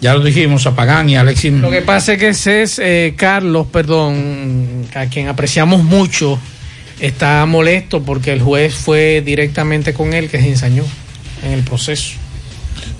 ya 0.00 0.14
lo 0.14 0.22
dijimos, 0.22 0.66
a 0.66 0.74
Pagán 0.74 1.08
y 1.08 1.16
a 1.16 1.22
Alexis 1.22 1.52
Lo 1.52 1.70
que 1.70 1.82
pasa 1.82 2.14
es 2.14 2.18
que 2.18 2.28
ese 2.28 2.62
es 2.62 2.78
eh, 2.78 3.14
Carlos, 3.16 3.66
perdón, 3.72 4.86
a 4.94 5.06
quien 5.06 5.28
apreciamos 5.28 5.82
mucho, 5.82 6.38
está 7.00 7.44
molesto 7.46 8.02
porque 8.02 8.32
el 8.32 8.42
juez 8.42 8.74
fue 8.74 9.22
directamente 9.24 9.94
con 9.94 10.12
él 10.12 10.28
que 10.28 10.40
se 10.40 10.48
ensañó 10.48 10.84
en 11.42 11.52
el 11.52 11.62
proceso. 11.62 12.14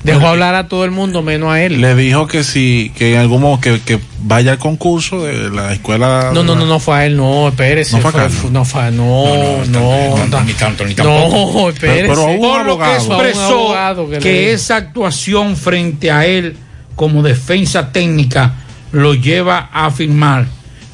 Dejó 0.03 0.29
hablar 0.29 0.55
a 0.55 0.69
todo 0.69 0.85
el 0.85 0.93
mundo 0.93 1.23
menos 1.23 1.51
a 1.51 1.63
él. 1.63 1.81
Le 1.81 1.95
dijo 1.95 2.27
que 2.29 2.45
si, 2.45 2.93
que 2.97 3.15
en 3.15 3.21
algún 3.21 3.43
modo 3.43 3.61
que, 3.61 3.81
que 3.81 3.99
vaya 4.21 4.53
al 4.53 4.59
concurso 4.59 5.25
de 5.25 5.51
la 5.51 5.73
escuela. 5.73 6.31
No, 6.33 6.43
no, 6.45 6.55
no, 6.55 6.65
no 6.65 6.79
fue 6.79 6.97
a 6.97 7.07
él, 7.07 7.17
no, 7.17 7.49
espérese. 7.49 7.97
No 7.97 8.03
fue 8.03 8.13
fue- 8.29 8.51
no 8.51 8.65
fue, 8.65 8.91
no, 8.93 9.65
no, 9.67 10.43
ni 10.45 10.53
tanto, 10.53 10.85
ni 10.85 10.95
no, 10.95 11.03
tampoco. 11.03 11.71
espérese. 11.71 12.15
Por 12.15 12.65
lo 12.67 12.79
que 12.79 12.85
a 12.85 12.97
expresó 12.97 13.75
que, 14.21 14.53
esa 14.53 14.77
actuación 14.77 15.57
frente 15.57 16.11
a 16.11 16.25
él 16.27 16.57
como 16.95 17.23
defensa 17.23 17.91
técnica 17.93 18.55
lo 18.93 19.15
lleva 19.15 19.69
a 19.73 19.87
afirmar 19.87 20.47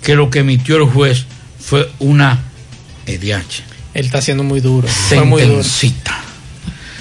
que 0.02 0.14
lo 0.14 0.30
que 0.30 0.40
emitió 0.40 0.76
el 0.76 0.84
juez 0.84 1.26
fue 1.60 1.88
una 1.98 2.40
EDH. 3.06 3.62
Él 3.94 4.06
está 4.06 4.22
siendo 4.22 4.42
muy 4.42 4.60
duro. 4.60 4.88
Fue 4.88 5.22
muy 5.22 5.42
duro. 5.42 5.62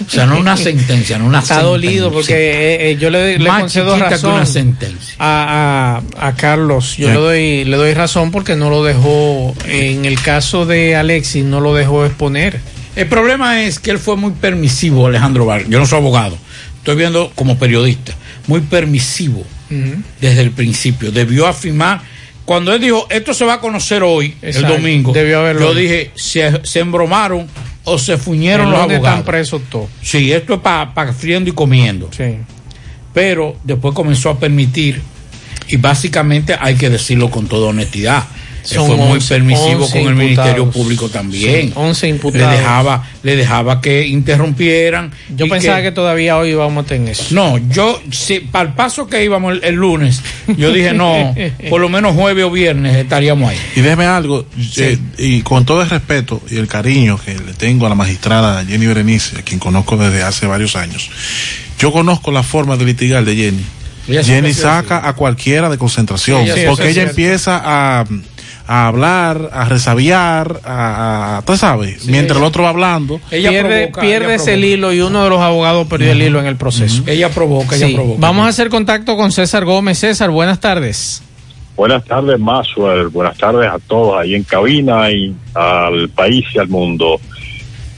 O 0.06 0.10
sea, 0.10 0.26
no 0.26 0.40
una 0.40 0.58
sentencia, 0.58 1.18
no 1.18 1.26
una 1.26 1.40
Está 1.40 1.62
dolido 1.62 2.12
porque 2.12 2.34
eh, 2.34 2.92
eh, 2.92 2.98
yo 3.00 3.10
le, 3.10 3.38
le 3.38 3.48
Más 3.48 3.62
concedo 3.62 3.98
razón 3.98 4.34
una 4.36 4.46
sentencia. 4.46 5.16
a, 5.20 6.02
a, 6.20 6.28
a 6.28 6.36
Carlos. 6.36 6.98
Yo 6.98 7.08
Sí. 7.08 7.14
le 7.14 7.20
doy 7.20 7.64
le 7.66 7.78
doy 7.78 7.94
razón 7.94 8.32
porque 8.32 8.56
no 8.56 8.70
lo 8.70 8.84
dejó 8.84 9.54
en 9.68 10.06
el 10.06 10.22
caso 10.22 10.66
de 10.66 10.96
Alexis 10.96 11.44
no 11.44 11.60
lo 11.62 11.74
dejó 11.74 12.06
exponer. 12.06 12.60
El 12.96 13.08
problema 13.08 13.64
es 13.64 13.80
que 13.80 13.92
él 13.92 14.00
fue 14.00 14.18
muy 14.18 14.32
permisivo, 14.32 15.08
Alejandro 15.08 15.46
Vargas. 15.46 15.70
Yo 15.70 15.80
no 15.80 15.86
soy 15.86 16.00
abogado, 16.00 16.38
estoy 16.78 16.96
viendo 16.98 17.32
como 17.36 17.58
periodista, 17.58 18.14
muy 18.48 18.60
permisivo 18.62 19.46
desde 20.20 20.42
el 20.42 20.52
principio. 20.52 21.12
Debió 21.12 21.48
afirmar, 21.48 22.02
cuando 22.44 22.74
él 22.74 22.82
dijo, 22.82 23.08
esto 23.10 23.34
se 23.34 23.46
va 23.46 23.54
a 23.54 23.60
conocer 23.62 24.04
hoy, 24.04 24.36
Exacto, 24.42 24.68
el 24.68 24.82
domingo, 24.82 25.14
debió 25.14 25.40
haberlo 25.40 25.68
yo 25.68 25.74
dije, 25.74 26.12
se, 26.16 26.60
se 26.66 26.80
embromaron 26.80 27.48
o 27.84 27.98
se 27.98 28.18
fuñeron 28.18 28.68
¿En 28.68 28.72
los 28.72 28.82
abogados. 28.82 29.08
están 29.08 29.24
presos 29.24 29.62
todos? 29.70 29.90
Sí, 30.02 30.32
esto 30.32 30.56
es 30.56 30.60
para 30.60 31.14
friendo 31.14 31.50
y 31.50 31.54
comiendo. 31.54 32.10
Pero 33.14 33.58
después 33.64 33.94
comenzó 33.94 34.30
a 34.30 34.40
permitir, 34.40 35.02
y 35.68 35.78
básicamente 35.78 36.56
hay 36.60 36.76
que 36.76 36.90
decirlo 36.90 37.30
con 37.30 37.48
toda 37.48 37.70
honestidad. 37.70 38.24
Son 38.64 38.88
fue 38.88 38.96
muy 38.96 39.12
11, 39.14 39.34
permisivo 39.34 39.84
11 39.86 40.00
con 40.00 40.10
el. 40.10 40.16
Ministerio 40.16 40.70
Público 40.72 41.10
también. 41.10 41.68
Sí, 41.70 41.74
11 41.76 42.06
le 42.06 42.10
imputados. 42.12 42.52
dejaba, 42.58 43.08
le 43.24 43.36
dejaba 43.36 43.82
que 43.82 44.06
interrumpieran. 44.08 45.12
Yo 45.36 45.48
pensaba 45.48 45.82
que... 45.82 45.92
todavía 45.92 46.38
hoy 46.38 46.50
íbamos 46.52 46.86
a 46.86 46.88
tener 46.88 47.10
eso. 47.10 47.26
No, 47.32 47.58
yo, 47.70 48.02
si, 48.12 48.40
para 48.40 48.70
el 48.70 48.76
paso 48.76 49.08
que 49.08 49.24
íbamos 49.24 49.54
el, 49.54 49.64
el 49.64 49.76
lunes, 49.76 50.22
yo 50.58 50.72
dije, 50.72 50.94
no, 50.94 51.34
por 51.70 51.82
lo 51.82 51.90
menos 51.90 52.16
jueves 52.16 52.44
o 52.46 52.52
viernes 52.52 52.96
estaríamos 52.96 53.50
ahí. 53.50 53.58
Y 53.76 53.82
déjeme 53.82 54.06
algo, 54.06 54.46
eh, 54.78 54.98
y 55.18 55.42
con 55.42 55.66
todo 55.66 55.82
el 55.82 55.90
respeto 55.90 56.42
y 56.50 56.58
el 56.58 56.68
cariño 56.68 57.20
que 57.24 57.34
le 57.34 57.54
tengo 57.54 57.86
a 57.86 57.90
la 57.90 57.96
magistrada 57.96 58.64
Jenny 58.66 58.86
Berenice, 58.86 59.40
a 59.40 59.42
quien 59.42 59.60
conozco 59.60 59.98
desde 59.98 60.24
hace 60.24 60.46
varios 60.48 60.76
años, 60.76 61.10
yo 61.80 61.92
conozco 61.92 62.32
la 62.32 62.44
forma 62.44 62.78
de 62.78 62.86
litigar 62.86 63.26
de 63.26 63.36
Jenny. 63.36 63.66
Jenny 64.24 64.54
saca 64.54 65.08
a 65.08 65.14
cualquiera 65.14 65.70
de 65.70 65.78
concentración, 65.78 66.40
Sí, 66.44 66.46
ella- 66.52 66.56
sí, 66.56 66.62
porque 66.68 66.84
ella 66.86 66.94
cierto. 66.94 67.10
empieza 67.12 67.62
a, 67.64 68.06
a 68.72 68.88
hablar, 68.88 69.50
a 69.52 69.66
resabiar, 69.66 70.62
a, 70.64 71.38
a 71.38 71.42
tú 71.42 71.58
sabes, 71.58 72.06
mientras 72.06 72.40
el 72.40 72.46
otro 72.46 72.64
va 72.64 72.70
hablando. 72.70 73.20
pierde 73.30 73.92
pierde 74.00 74.36
ese 74.36 74.58
hilo 74.58 74.94
y 74.94 75.02
uno 75.02 75.26
de 75.26 75.30
los 75.30 75.42
abogados 75.42 75.88
perdió 75.88 76.14
el 76.14 76.22
hilo 76.22 76.40
en 76.40 76.46
el 76.46 76.56
proceso. 76.56 77.04
Ella 77.06 77.28
provoca, 77.28 77.76
ella 77.76 77.94
provoca. 77.94 78.22
Vamos 78.22 78.46
a 78.46 78.48
hacer 78.48 78.70
contacto 78.70 79.18
con 79.18 79.34
César 79.34 79.66
Gómez. 79.66 80.00
César, 80.00 80.30
buenas 80.30 80.62
tardes. 80.62 81.22
Buenas 81.76 82.06
tardes, 82.06 82.40
Maxwell. 82.40 83.10
Buenas 83.10 83.38
tardes 83.38 83.70
a 83.70 83.78
todos 83.78 84.18
ahí 84.18 84.36
en 84.36 84.44
cabina 84.44 85.12
y 85.12 85.36
al 85.54 86.08
país 86.08 86.46
y 86.54 86.60
al 86.60 86.70
mundo. 86.70 87.20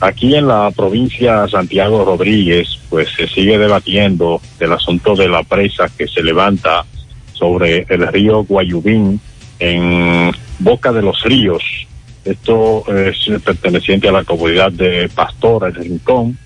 Aquí 0.00 0.34
en 0.34 0.48
la 0.48 0.72
provincia 0.72 1.46
Santiago 1.46 2.04
Rodríguez, 2.04 2.80
pues 2.90 3.10
se 3.16 3.28
sigue 3.28 3.58
debatiendo 3.58 4.40
del 4.58 4.72
asunto 4.72 5.14
de 5.14 5.28
la 5.28 5.44
presa 5.44 5.88
que 5.96 6.08
se 6.08 6.20
levanta 6.20 6.84
sobre 7.32 7.86
el 7.88 8.08
río 8.08 8.42
Guayubín 8.42 9.20
en 9.60 10.32
Boca 10.58 10.92
de 10.92 11.02
los 11.02 11.22
Ríos. 11.22 11.62
Esto 12.24 12.84
es 12.94 13.28
perteneciente 13.42 14.08
a 14.08 14.12
la 14.12 14.24
comunidad 14.24 14.72
de 14.72 15.10
Pastora, 15.14 15.68
el 15.68 15.74
Rincón, 15.74 16.38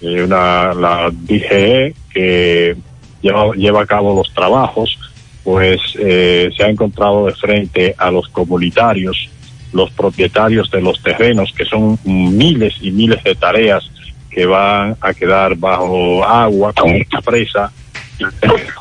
eh, 0.00 0.22
una, 0.22 0.72
la 0.72 1.10
DGE 1.12 1.94
que 2.12 2.76
lleva, 3.20 3.52
lleva 3.54 3.82
a 3.82 3.86
cabo 3.86 4.14
los 4.14 4.32
trabajos, 4.32 4.98
pues 5.44 5.80
eh, 5.98 6.50
se 6.56 6.64
ha 6.64 6.68
encontrado 6.68 7.26
de 7.26 7.34
frente 7.34 7.94
a 7.98 8.10
los 8.10 8.28
comunitarios, 8.28 9.28
los 9.72 9.90
propietarios 9.90 10.70
de 10.70 10.80
los 10.80 11.02
terrenos, 11.02 11.52
que 11.52 11.64
son 11.64 11.98
miles 12.04 12.74
y 12.80 12.90
miles 12.90 13.22
de 13.22 13.34
tareas 13.34 13.90
que 14.30 14.46
van 14.46 14.96
a 15.00 15.12
quedar 15.12 15.56
bajo 15.56 16.24
agua 16.24 16.72
con 16.72 16.90
esta 16.90 17.20
presa, 17.20 17.70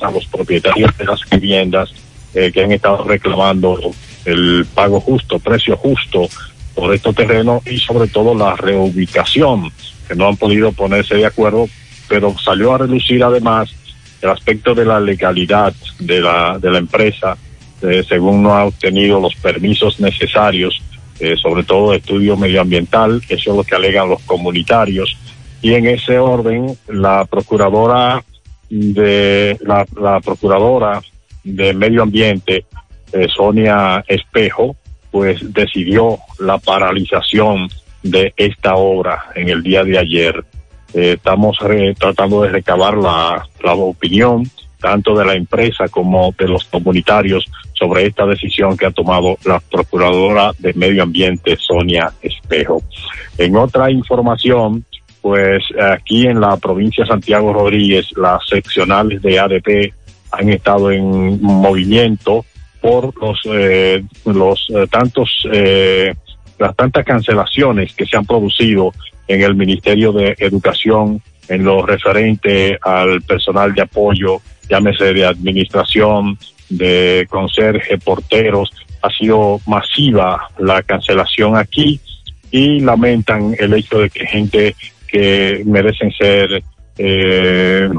a 0.01 0.11
los 0.11 0.25
propietarios 0.27 0.95
de 0.97 1.05
las 1.05 1.21
viviendas 1.29 1.93
eh, 2.33 2.51
que 2.51 2.63
han 2.63 2.71
estado 2.71 3.03
reclamando 3.05 3.79
el 4.25 4.65
pago 4.73 4.99
justo, 4.99 5.39
precio 5.39 5.77
justo 5.77 6.27
por 6.75 6.93
estos 6.93 7.15
terrenos 7.15 7.65
y 7.67 7.77
sobre 7.77 8.07
todo 8.07 8.33
la 8.33 8.55
reubicación, 8.55 9.71
que 10.07 10.15
no 10.15 10.27
han 10.27 10.37
podido 10.37 10.71
ponerse 10.71 11.15
de 11.15 11.25
acuerdo, 11.25 11.67
pero 12.07 12.35
salió 12.37 12.73
a 12.73 12.79
relucir 12.79 13.23
además 13.23 13.69
el 14.21 14.29
aspecto 14.29 14.75
de 14.75 14.85
la 14.85 14.99
legalidad 14.99 15.73
de 15.99 16.21
la, 16.21 16.57
de 16.59 16.71
la 16.71 16.79
empresa, 16.79 17.37
eh, 17.81 18.03
según 18.07 18.43
no 18.43 18.53
ha 18.53 18.65
obtenido 18.65 19.19
los 19.19 19.35
permisos 19.35 19.99
necesarios, 19.99 20.81
eh, 21.19 21.35
sobre 21.37 21.63
todo 21.63 21.93
estudio 21.93 22.35
medioambiental, 22.35 23.21
eso 23.29 23.51
es 23.51 23.57
lo 23.57 23.63
que 23.63 23.75
alegan 23.75 24.09
los 24.09 24.21
comunitarios. 24.23 25.17
Y 25.61 25.73
en 25.73 25.87
ese 25.87 26.17
orden, 26.17 26.77
la 26.87 27.25
procuradora 27.25 28.23
de 28.69 29.57
la, 29.61 29.85
la 29.99 30.19
procuradora 30.21 31.01
de 31.43 31.73
medio 31.73 32.03
ambiente, 32.03 32.65
eh, 33.13 33.27
Sonia 33.27 34.03
Espejo, 34.07 34.75
pues 35.11 35.53
decidió 35.53 36.19
la 36.39 36.57
paralización 36.57 37.67
de 38.03 38.33
esta 38.37 38.75
obra 38.75 39.25
en 39.35 39.49
el 39.49 39.63
día 39.63 39.83
de 39.83 39.97
ayer. 39.97 40.43
Eh, 40.93 41.13
estamos 41.17 41.57
tratando 41.97 42.41
de 42.43 42.49
recabar 42.49 42.97
la, 42.97 43.47
la 43.63 43.73
opinión 43.73 44.43
tanto 44.79 45.15
de 45.15 45.25
la 45.25 45.33
empresa 45.33 45.87
como 45.89 46.33
de 46.37 46.47
los 46.47 46.63
comunitarios 46.65 47.45
sobre 47.73 48.05
esta 48.05 48.25
decisión 48.25 48.77
que 48.77 48.85
ha 48.85 48.91
tomado 48.91 49.37
la 49.45 49.59
Procuradora 49.59 50.51
de 50.57 50.73
Medio 50.73 51.03
Ambiente, 51.03 51.57
Sonia 51.57 52.11
Espejo. 52.21 52.81
En 53.37 53.55
otra 53.55 53.91
información, 53.91 54.85
pues 55.21 55.63
aquí 55.81 56.27
en 56.27 56.39
la 56.39 56.55
provincia 56.57 57.03
de 57.03 57.09
Santiago 57.09 57.51
Rodríguez, 57.53 58.11
las 58.17 58.47
seccionales 58.47 59.21
de 59.21 59.39
ADP 59.39 59.93
han 60.31 60.49
estado 60.49 60.91
en 60.91 61.41
movimiento 61.41 62.45
por 62.81 63.13
los, 63.21 63.39
eh, 63.45 64.03
los 64.25 64.67
eh, 64.69 64.87
tantos, 64.89 65.47
eh, 65.51 66.13
las 66.57 66.75
tantas 66.75 67.05
cancelaciones 67.05 67.93
que 67.93 68.05
se 68.05 68.17
han 68.17 68.25
producido 68.25 68.91
en 69.27 69.41
el 69.41 69.55
Ministerio 69.55 70.11
de 70.11 70.35
Educación 70.39 71.21
en 71.47 71.63
lo 71.63 71.85
referente 71.85 72.77
al 72.81 73.21
personal 73.21 73.73
de 73.73 73.81
apoyo, 73.81 74.41
llámese 74.69 75.13
de 75.13 75.25
administración, 75.25 76.37
de 76.69 77.27
conserje, 77.29 77.97
porteros, 77.97 78.71
ha 79.01 79.09
sido 79.09 79.59
masiva 79.65 80.49
la 80.59 80.83
cancelación 80.83 81.55
aquí 81.55 81.99
y 82.51 82.79
lamentan 82.79 83.55
el 83.57 83.73
hecho 83.73 83.99
de 83.99 84.09
que 84.09 84.25
gente 84.25 84.75
que 85.07 85.63
merecen 85.65 86.11
ser 86.11 86.63
eh, 86.97 87.89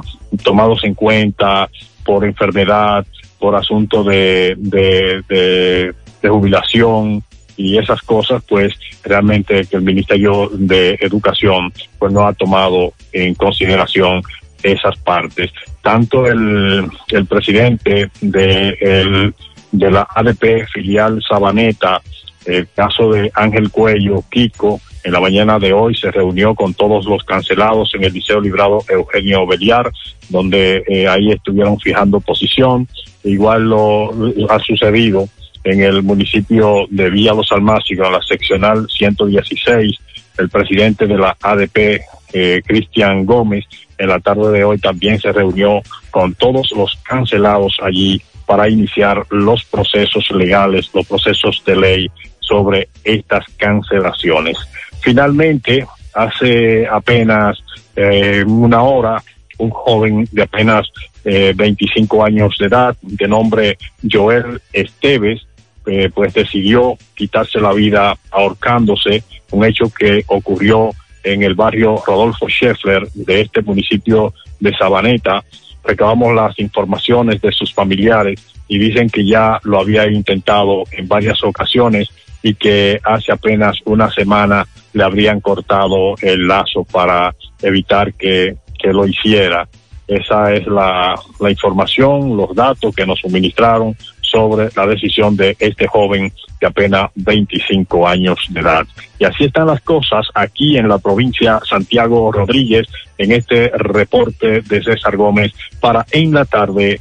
tomados 0.45 0.85
en 0.85 0.95
cuenta 0.95 1.69
por 2.05 2.25
enfermedad, 2.25 3.07
por 3.41 3.57
asunto 3.57 4.05
de, 4.05 4.55
de, 4.59 5.23
de, 5.29 6.29
jubilación 6.29 7.25
y 7.57 7.79
esas 7.79 8.03
cosas, 8.03 8.43
pues 8.47 8.75
realmente 9.03 9.65
que 9.65 9.77
el 9.77 9.83
Ministerio 9.83 10.51
de 10.53 10.99
Educación 11.01 11.73
pues 11.99 12.13
no 12.13 12.27
ha 12.27 12.35
tomado 12.35 12.93
en 13.13 13.35
consideración 13.35 14.23
esas 14.63 14.97
partes. 14.99 15.51
Tanto 15.83 16.27
el, 16.27 16.87
el 17.09 17.27
presidente 17.27 18.11
de, 18.21 18.77
el, 18.81 19.35
de 19.73 19.91
la 19.91 20.07
ADP 20.15 20.67
filial 20.73 21.23
Sabaneta, 21.27 22.03
el 22.45 22.69
caso 22.75 23.11
de 23.11 23.31
Ángel 23.35 23.71
Cuello, 23.71 24.23
Kiko, 24.31 24.81
en 25.03 25.13
la 25.13 25.21
mañana 25.21 25.59
de 25.59 25.73
hoy 25.73 25.95
se 25.95 26.11
reunió 26.11 26.55
con 26.55 26.75
todos 26.75 27.07
los 27.07 27.25
cancelados 27.25 27.95
en 27.95 28.05
el 28.05 28.13
Liceo 28.13 28.41
Librado 28.41 28.85
Eugenio 28.89 29.47
Beliar, 29.47 29.91
donde 30.29 30.85
eh, 30.87 31.09
ahí 31.09 31.31
estuvieron 31.31 31.79
fijando 31.81 32.21
posición. 32.21 32.87
Igual 33.25 33.65
lo, 33.65 34.11
ha 34.49 34.59
sucedido 34.59 35.29
en 35.65 35.83
el 35.83 36.03
municipio 36.03 36.87
de 36.91 37.11
Villa 37.11 37.35
Los 37.35 37.51
Almácigos, 37.53 38.11
la 38.11 38.23
seccional 38.23 38.87
116, 38.89 39.99
el 40.39 40.49
presidente 40.49 41.07
de 41.07 41.17
la 41.17 41.37
ADP, 41.41 42.01
eh, 42.33 42.63
Cristian 42.65 43.27
Gómez, 43.27 43.65
en 43.99 44.09
la 44.09 44.21
tarde 44.21 44.51
de 44.53 44.65
hoy 44.65 44.79
también 44.79 45.21
se 45.21 45.33
reunió 45.33 45.81
con 46.11 46.35
todos 46.35 46.71
los 46.73 46.97
cancelados 47.03 47.77
allí 47.83 48.23
para 48.47 48.69
iniciar 48.69 49.25
los 49.31 49.65
procesos 49.65 50.31
legales, 50.31 50.91
los 50.95 51.07
procesos 51.07 51.63
de 51.67 51.77
ley 51.77 52.11
sobre 52.41 52.89
estas 53.05 53.45
cancelaciones. 53.57 54.57
Finalmente, 55.01 55.87
hace 56.15 56.87
apenas 56.87 57.59
eh, 57.97 58.45
una 58.47 58.83
hora, 58.83 59.23
un 59.59 59.71
joven 59.71 60.29
de 60.31 60.43
apenas 60.43 60.91
eh, 61.25 61.53
25 61.55 62.25
años 62.25 62.57
de 62.59 62.67
edad, 62.67 62.97
de 63.03 63.29
nombre 63.29 63.79
Joel 64.11 64.61
Esteves, 64.73 65.47
eh, 65.87 66.11
pues 66.15 66.35
decidió 66.35 66.97
quitarse 67.15 67.61
la 67.61 67.73
vida 67.73 68.17
ahorcándose, 68.31 69.25
un 69.51 69.65
hecho 69.65 69.91
que 69.91 70.25
ocurrió 70.29 70.91
en 71.23 71.43
el 71.43 71.55
barrio 71.55 72.03
Rodolfo 72.07 72.49
Scheffler 72.49 73.09
de 73.13 73.43
este 73.43 73.63
municipio 73.63 74.33
de 74.61 74.75
Sabaneta. 74.77 75.45
Recabamos 75.83 76.35
las 76.35 76.59
informaciones 76.59 77.41
de 77.41 77.53
sus 77.53 77.73
familiares 77.73 78.41
y 78.69 78.79
dicen 78.79 79.09
que 79.09 79.27
ya 79.27 79.59
lo 79.65 79.81
había 79.81 80.07
intentado 80.11 80.85
en 80.93 81.09
varias 81.09 81.43
ocasiones 81.43 82.09
y 82.43 82.55
que 82.55 83.01
hace 83.03 83.33
apenas 83.33 83.77
una 83.85 84.11
semana 84.11 84.67
le 84.93 85.05
habrían 85.05 85.41
cortado 85.41 86.15
el 86.21 86.47
lazo 86.47 86.85
para 86.85 87.35
evitar 87.63 88.13
que, 88.15 88.57
que 88.79 88.93
lo 88.93 89.07
hiciera. 89.07 89.69
Esa 90.07 90.53
es 90.53 90.67
la, 90.67 91.15
la 91.39 91.51
información, 91.51 92.37
los 92.37 92.55
datos 92.55 92.95
que 92.95 93.07
nos 93.07 93.21
suministraron 93.21 93.97
sobre 94.31 94.69
la 94.75 94.87
decisión 94.87 95.37
de 95.37 95.57
este 95.59 95.87
joven 95.87 96.33
de 96.61 96.67
apenas 96.67 97.11
25 97.15 98.07
años 98.07 98.39
de 98.51 98.61
edad. 98.61 98.87
Y 99.19 99.25
así 99.25 99.45
están 99.45 99.67
las 99.67 99.81
cosas 99.81 100.27
aquí 100.35 100.77
en 100.77 100.89
la 100.89 100.99
provincia 100.99 101.61
Santiago 101.69 102.31
Rodríguez 102.31 102.87
en 103.19 103.33
este 103.33 103.69
reporte 103.69 104.61
de 104.63 104.83
César 104.83 105.17
Gómez 105.17 105.53
para 105.81 106.07
en 106.13 106.33
la 106.33 106.45
tarde 106.45 107.01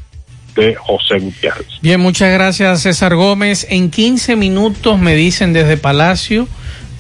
de 0.56 0.76
José 0.76 1.20
Gutiérrez. 1.20 1.68
Bien, 1.82 2.00
muchas 2.00 2.34
gracias 2.34 2.82
César 2.82 3.16
Gómez. 3.16 3.68
En 3.70 3.92
15 3.92 4.36
minutos 4.36 4.98
me 4.98 5.16
dicen 5.16 5.54
desde 5.54 5.78
Palacio 5.78 6.48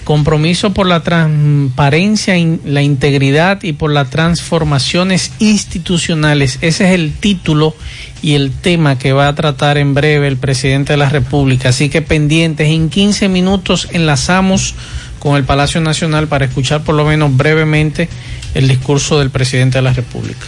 compromiso 0.10 0.73
por 0.73 0.88
la 0.88 1.03
transparencia, 1.03 2.34
la 2.65 2.81
integridad 2.81 3.61
y 3.61 3.73
por 3.73 3.91
las 3.91 4.10
transformaciones 4.10 5.31
institucionales. 5.38 6.57
Ese 6.61 6.88
es 6.88 6.95
el 6.95 7.14
título 7.14 7.76
y 8.23 8.34
el 8.34 8.49
tema 8.49 8.98
que 8.98 9.14
va 9.14 9.27
a 9.27 9.36
tratar 9.36 9.77
en 9.77 9.94
breve 9.94 10.27
el 10.27 10.38
presidente 10.38 10.94
de 10.94 10.98
la 10.98 11.10
República. 11.10 11.69
Así 11.69 11.90
que 11.90 12.02
pendientes, 12.02 12.69
en 12.69 12.90
15 12.90 13.30
minutos 13.30 13.88
enlazamos 13.91 14.73
con 15.19 15.36
el 15.36 15.44
Palacio 15.44 15.80
Nacional 15.80 16.27
para 16.27 16.45
escuchar 16.45 16.84
por 16.84 16.95
lo 16.95 17.06
menos 17.06 17.38
brevemente 17.38 18.10
el 18.56 18.68
discurso 18.68 19.19
del 19.19 19.30
presidente 19.30 19.77
de 19.77 19.84
la 19.84 19.94
República. 19.94 20.48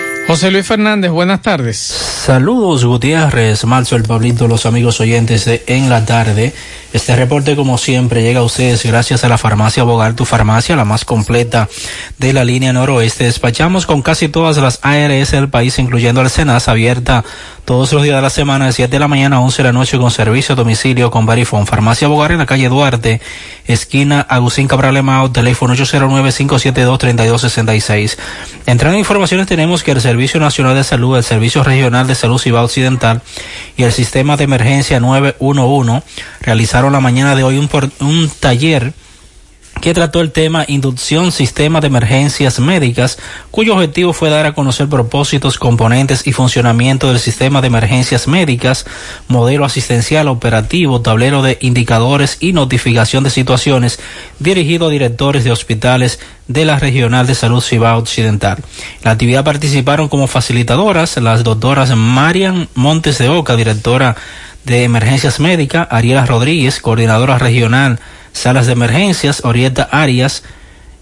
José 0.27 0.51
Luis 0.51 0.65
Fernández, 0.65 1.11
buenas 1.11 1.41
tardes. 1.41 1.77
Saludos 1.77 2.85
Gutiérrez, 2.85 3.65
Marzo, 3.65 3.95
el 3.95 4.03
Pablito, 4.03 4.47
los 4.47 4.65
amigos 4.65 5.01
oyentes 5.01 5.49
En 5.67 5.89
la 5.89 6.05
Tarde. 6.05 6.53
Este 6.93 7.15
reporte, 7.15 7.55
como 7.55 7.77
siempre, 7.77 8.21
llega 8.21 8.41
a 8.41 8.43
ustedes 8.43 8.85
gracias 8.85 9.23
a 9.23 9.29
la 9.29 9.37
farmacia 9.37 9.83
Bogar, 9.83 10.15
tu 10.15 10.25
farmacia, 10.25 10.75
la 10.75 10.85
más 10.85 11.03
completa 11.05 11.67
de 12.17 12.33
la 12.33 12.45
línea 12.45 12.71
noroeste. 12.71 13.25
Despachamos 13.25 13.85
con 13.85 14.01
casi 14.01 14.29
todas 14.29 14.57
las 14.57 14.79
ARS 14.83 15.31
del 15.31 15.49
país, 15.49 15.79
incluyendo 15.79 16.21
el 16.21 16.29
Senas, 16.29 16.67
abierta 16.67 17.25
todos 17.65 17.91
los 17.93 18.03
días 18.03 18.15
de 18.15 18.21
la 18.21 18.29
semana, 18.29 18.65
de 18.65 18.73
7 18.73 18.91
de 18.91 18.99
la 18.99 19.07
mañana 19.07 19.37
a 19.37 19.39
11 19.39 19.57
de 19.57 19.69
la 19.69 19.73
noche, 19.73 19.97
con 19.97 20.11
servicio 20.11 20.53
a 20.53 20.55
domicilio 20.55 21.09
con 21.11 21.25
Verifone. 21.25 21.65
Farmacia 21.65 22.07
Bogar 22.07 22.31
en 22.31 22.37
la 22.39 22.45
calle 22.45 22.69
Duarte, 22.69 23.21
esquina 23.65 24.21
Agustín 24.21 24.67
Cabral 24.67 24.97
Emao, 24.97 25.31
teléfono 25.31 25.73
809-572-3266. 25.75 28.17
Entrando 28.65 28.95
en 28.95 28.99
informaciones, 28.99 29.47
tenemos 29.47 29.83
que 29.83 29.91
el 29.91 30.01
Servicio 30.01 30.39
Nacional 30.39 30.75
de 30.75 30.83
Salud, 30.83 31.17
el 31.17 31.23
Servicio 31.23 31.63
Regional 31.63 32.07
de 32.07 32.15
Salud 32.15 32.37
Ciudad 32.37 32.63
Occidental 32.63 33.21
y 33.77 33.83
el 33.83 33.91
Sistema 33.91 34.37
de 34.37 34.45
Emergencia 34.45 34.99
911 34.99 36.03
realizaron 36.41 36.93
la 36.93 36.99
mañana 36.99 37.35
de 37.35 37.43
hoy 37.43 37.57
un, 37.57 37.69
un 37.99 38.31
taller 38.39 38.93
que 39.81 39.93
trató 39.95 40.21
el 40.21 40.31
tema 40.31 40.63
Inducción 40.67 41.31
Sistema 41.31 41.81
de 41.81 41.87
Emergencias 41.87 42.59
Médicas, 42.59 43.17
cuyo 43.49 43.73
objetivo 43.73 44.13
fue 44.13 44.29
dar 44.29 44.45
a 44.45 44.53
conocer 44.53 44.87
propósitos, 44.87 45.57
componentes 45.57 46.25
y 46.27 46.33
funcionamiento 46.33 47.09
del 47.09 47.19
sistema 47.19 47.61
de 47.61 47.67
emergencias 47.67 48.27
médicas, 48.27 48.85
modelo 49.27 49.65
asistencial 49.65 50.27
operativo, 50.27 51.01
tablero 51.01 51.41
de 51.41 51.57
indicadores 51.61 52.37
y 52.39 52.53
notificación 52.53 53.23
de 53.23 53.31
situaciones, 53.31 53.99
dirigido 54.39 54.87
a 54.87 54.91
directores 54.91 55.43
de 55.43 55.51
hospitales 55.51 56.19
de 56.47 56.63
la 56.63 56.77
Regional 56.77 57.25
de 57.25 57.35
Salud 57.35 57.61
Ciudad 57.61 57.97
Occidental. 57.97 58.59
La 59.03 59.11
actividad 59.11 59.43
participaron 59.43 60.09
como 60.09 60.27
facilitadoras 60.27 61.17
las 61.17 61.43
doctoras 61.43 61.95
Marian 61.95 62.69
Montes 62.75 63.17
de 63.17 63.29
Oca, 63.29 63.55
directora 63.55 64.15
de 64.63 64.83
Emergencias 64.83 65.39
Médicas, 65.39 65.87
Ariela 65.89 66.25
Rodríguez, 66.27 66.79
coordinadora 66.81 67.39
regional 67.39 67.99
Salas 68.33 68.67
de 68.67 68.73
Emergencias, 68.73 69.43
Orieta 69.43 69.83
Arias, 69.91 70.43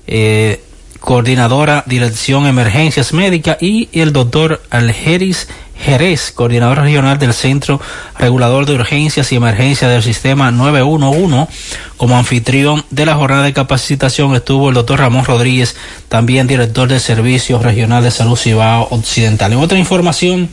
eh, 0.08 0.62
coordinadora 1.00 1.84
Dirección 1.88 2.46
Emergencias 2.46 3.14
Médicas 3.14 3.58
y 3.62 3.90
el 3.94 4.12
doctor 4.12 4.62
Algeris 4.70 5.48
Jerez, 5.80 6.32
coordinador 6.34 6.80
regional 6.80 7.18
del 7.20 7.34
Centro 7.34 7.80
Regulador 8.18 8.66
de 8.66 8.74
Urgencias 8.74 9.32
y 9.32 9.38
Emergencias 9.38 9.90
del 9.90 10.04
Sistema 10.04 10.52
911. 10.52 11.48
Como 11.96 12.18
anfitrión 12.18 12.84
de 12.90 13.06
la 13.06 13.16
jornada 13.16 13.44
de 13.44 13.54
capacitación 13.54 14.36
estuvo 14.36 14.70
el 14.70 14.76
doctor 14.76 15.00
Ramón 15.00 15.24
Rodríguez, 15.24 15.78
también 16.10 16.48
director 16.48 16.90
del 16.90 17.00
Servicio 17.00 17.60
Regional 17.60 18.04
de 18.04 18.12
Salud 18.12 18.36
Cibao 18.36 18.88
Occidental. 18.92 19.54
En 19.54 19.60
otra 19.60 19.78
información, 19.78 20.50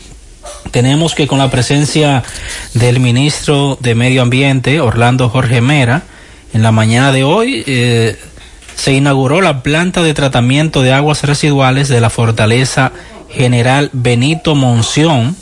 tenemos 0.70 1.14
que 1.14 1.26
con 1.26 1.38
la 1.38 1.50
presencia 1.50 2.22
del 2.74 3.00
ministro 3.00 3.76
de 3.80 3.96
Medio 3.96 4.22
Ambiente, 4.22 4.80
Orlando 4.80 5.28
Jorge 5.28 5.60
Mera, 5.60 6.04
en 6.56 6.62
la 6.62 6.72
mañana 6.72 7.12
de 7.12 7.22
hoy 7.22 7.62
eh, 7.66 8.16
se 8.76 8.94
inauguró 8.94 9.42
la 9.42 9.62
planta 9.62 10.02
de 10.02 10.14
tratamiento 10.14 10.80
de 10.80 10.94
aguas 10.94 11.22
residuales 11.22 11.88
de 11.88 12.00
la 12.00 12.08
Fortaleza 12.08 12.92
General 13.30 13.90
Benito 13.92 14.54
Monción, 14.54 15.36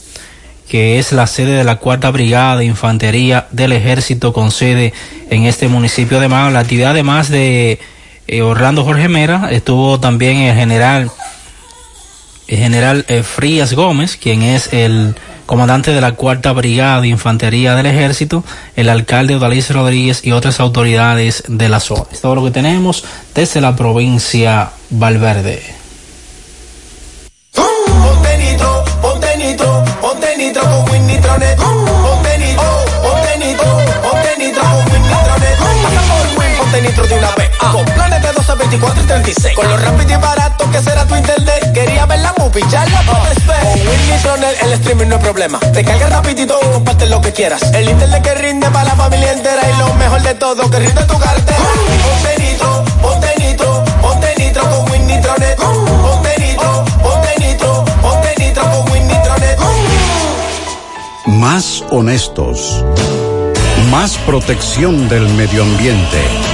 que 0.68 0.98
es 0.98 1.12
la 1.12 1.28
sede 1.28 1.52
de 1.52 1.62
la 1.62 1.76
Cuarta 1.76 2.10
Brigada 2.10 2.56
de 2.56 2.64
Infantería 2.64 3.46
del 3.52 3.70
Ejército 3.70 4.32
con 4.32 4.50
sede 4.50 4.92
en 5.30 5.44
este 5.44 5.68
municipio 5.68 6.18
de 6.18 6.26
Mao. 6.26 6.50
La 6.50 6.58
actividad 6.58 6.90
además 6.90 7.28
de 7.28 7.78
eh, 8.26 8.42
Orlando 8.42 8.82
Jorge 8.82 9.08
Mera 9.08 9.50
estuvo 9.52 10.00
también 10.00 10.38
el 10.38 10.56
general 10.56 11.12
el 12.48 12.58
general 12.58 13.04
eh, 13.06 13.22
Frías 13.22 13.72
Gómez, 13.72 14.16
quien 14.16 14.42
es 14.42 14.72
el 14.72 15.14
comandante 15.46 15.92
de 15.92 16.00
la 16.00 16.12
Cuarta 16.12 16.52
Brigada 16.52 17.00
de 17.00 17.08
Infantería 17.08 17.74
del 17.74 17.86
Ejército, 17.86 18.44
el 18.76 18.88
alcalde 18.88 19.36
Odalís 19.36 19.70
Rodríguez 19.70 20.24
y 20.24 20.32
otras 20.32 20.60
autoridades 20.60 21.44
de 21.48 21.68
la 21.68 21.80
zona. 21.80 22.04
Es 22.12 22.20
todo 22.20 22.34
lo 22.34 22.44
que 22.44 22.50
tenemos 22.50 23.04
desde 23.34 23.60
la 23.60 23.76
provincia 23.76 24.70
Valverde. 24.90 25.84
24 38.64 39.02
y 39.02 39.06
36. 39.06 39.54
Con 39.54 39.68
lo 39.68 39.76
rápido 39.76 40.10
y 40.10 40.16
barato 40.16 40.70
que 40.70 40.82
será 40.82 41.06
tu 41.06 41.14
internet. 41.14 41.72
Quería 41.72 42.06
ver 42.06 42.20
la 42.20 42.32
movie, 42.38 42.64
ya 42.70 42.86
la 42.86 43.02
puedes 43.02 43.46
ver. 43.46 43.60
Con 43.60 43.72
Win 43.72 44.10
Nitronet 44.10 44.62
el 44.62 44.72
streaming 44.72 45.06
no 45.06 45.16
es 45.16 45.22
problema. 45.22 45.58
Te 45.58 45.84
carga 45.84 46.08
rapidito 46.08 46.58
comparte 46.72 47.06
lo 47.06 47.20
que 47.20 47.32
quieras. 47.32 47.62
El 47.74 47.88
internet 47.88 48.22
que 48.22 48.34
rinde 48.34 48.70
para 48.70 48.84
la 48.84 48.94
familia 48.96 49.32
entera. 49.32 49.60
Y 49.68 49.78
lo 49.78 49.94
mejor 49.94 50.22
de 50.22 50.34
todo, 50.34 50.70
que 50.70 50.78
rinde 50.78 51.04
tu 51.04 51.18
cartera. 51.18 51.58
Ponte 52.04 52.42
nitro, 52.42 52.84
ponte 53.02 53.34
nitro, 53.38 53.84
ponte 54.00 54.34
nitro 54.38 54.62
con 54.70 54.90
Win 54.90 55.06
Nitronet. 55.06 55.56
Ponte 55.56 56.34
nitro, 56.40 56.84
ponte 57.02 57.34
nitro, 57.40 57.84
ponte 58.00 58.34
nitro 58.38 58.62
con 58.70 58.92
Win 58.92 59.08
Nitronet. 59.08 59.58
Más 61.26 61.84
honestos. 61.90 62.82
Más 63.90 64.16
protección 64.18 65.08
del 65.08 65.28
medio 65.34 65.62
ambiente. 65.62 66.53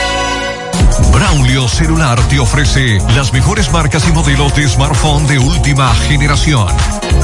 Braulio 1.11 1.67
Celular 1.67 2.19
te 2.27 2.39
ofrece 2.39 2.99
las 3.15 3.33
mejores 3.33 3.71
marcas 3.71 4.07
y 4.07 4.11
modelos 4.11 4.55
de 4.55 4.67
smartphone 4.67 5.27
de 5.27 5.37
última 5.39 5.93
generación. 6.07 6.67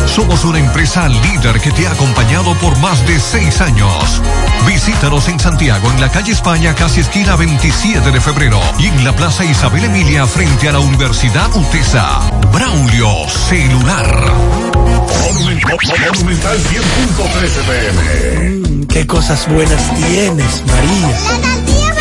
Somos 0.05 0.45
una 0.45 0.59
empresa 0.59 1.07
líder 1.07 1.59
que 1.59 1.71
te 1.71 1.87
ha 1.87 1.91
acompañado 1.91 2.53
por 2.55 2.77
más 2.79 3.05
de 3.07 3.19
seis 3.19 3.61
años. 3.61 4.21
Visítanos 4.65 5.27
en 5.27 5.39
Santiago, 5.39 5.91
en 5.91 6.01
la 6.01 6.11
calle 6.11 6.31
España, 6.31 6.75
casi 6.75 7.01
esquina 7.01 7.35
27 7.35 8.11
de 8.11 8.21
febrero, 8.21 8.59
y 8.79 8.87
en 8.87 9.03
la 9.03 9.15
Plaza 9.15 9.45
Isabel 9.45 9.85
Emilia, 9.85 10.25
frente 10.27 10.69
a 10.69 10.73
la 10.73 10.79
Universidad 10.79 11.53
UTESA. 11.55 12.19
Braulio 12.51 13.29
Celular. 13.29 14.33
Monumental 15.27 16.57
100.13 16.59 17.63
pm. 17.67 18.87
Qué 18.87 19.05
cosas 19.05 19.47
buenas 19.47 19.93
tienes, 19.95 20.63
María. 20.65 21.96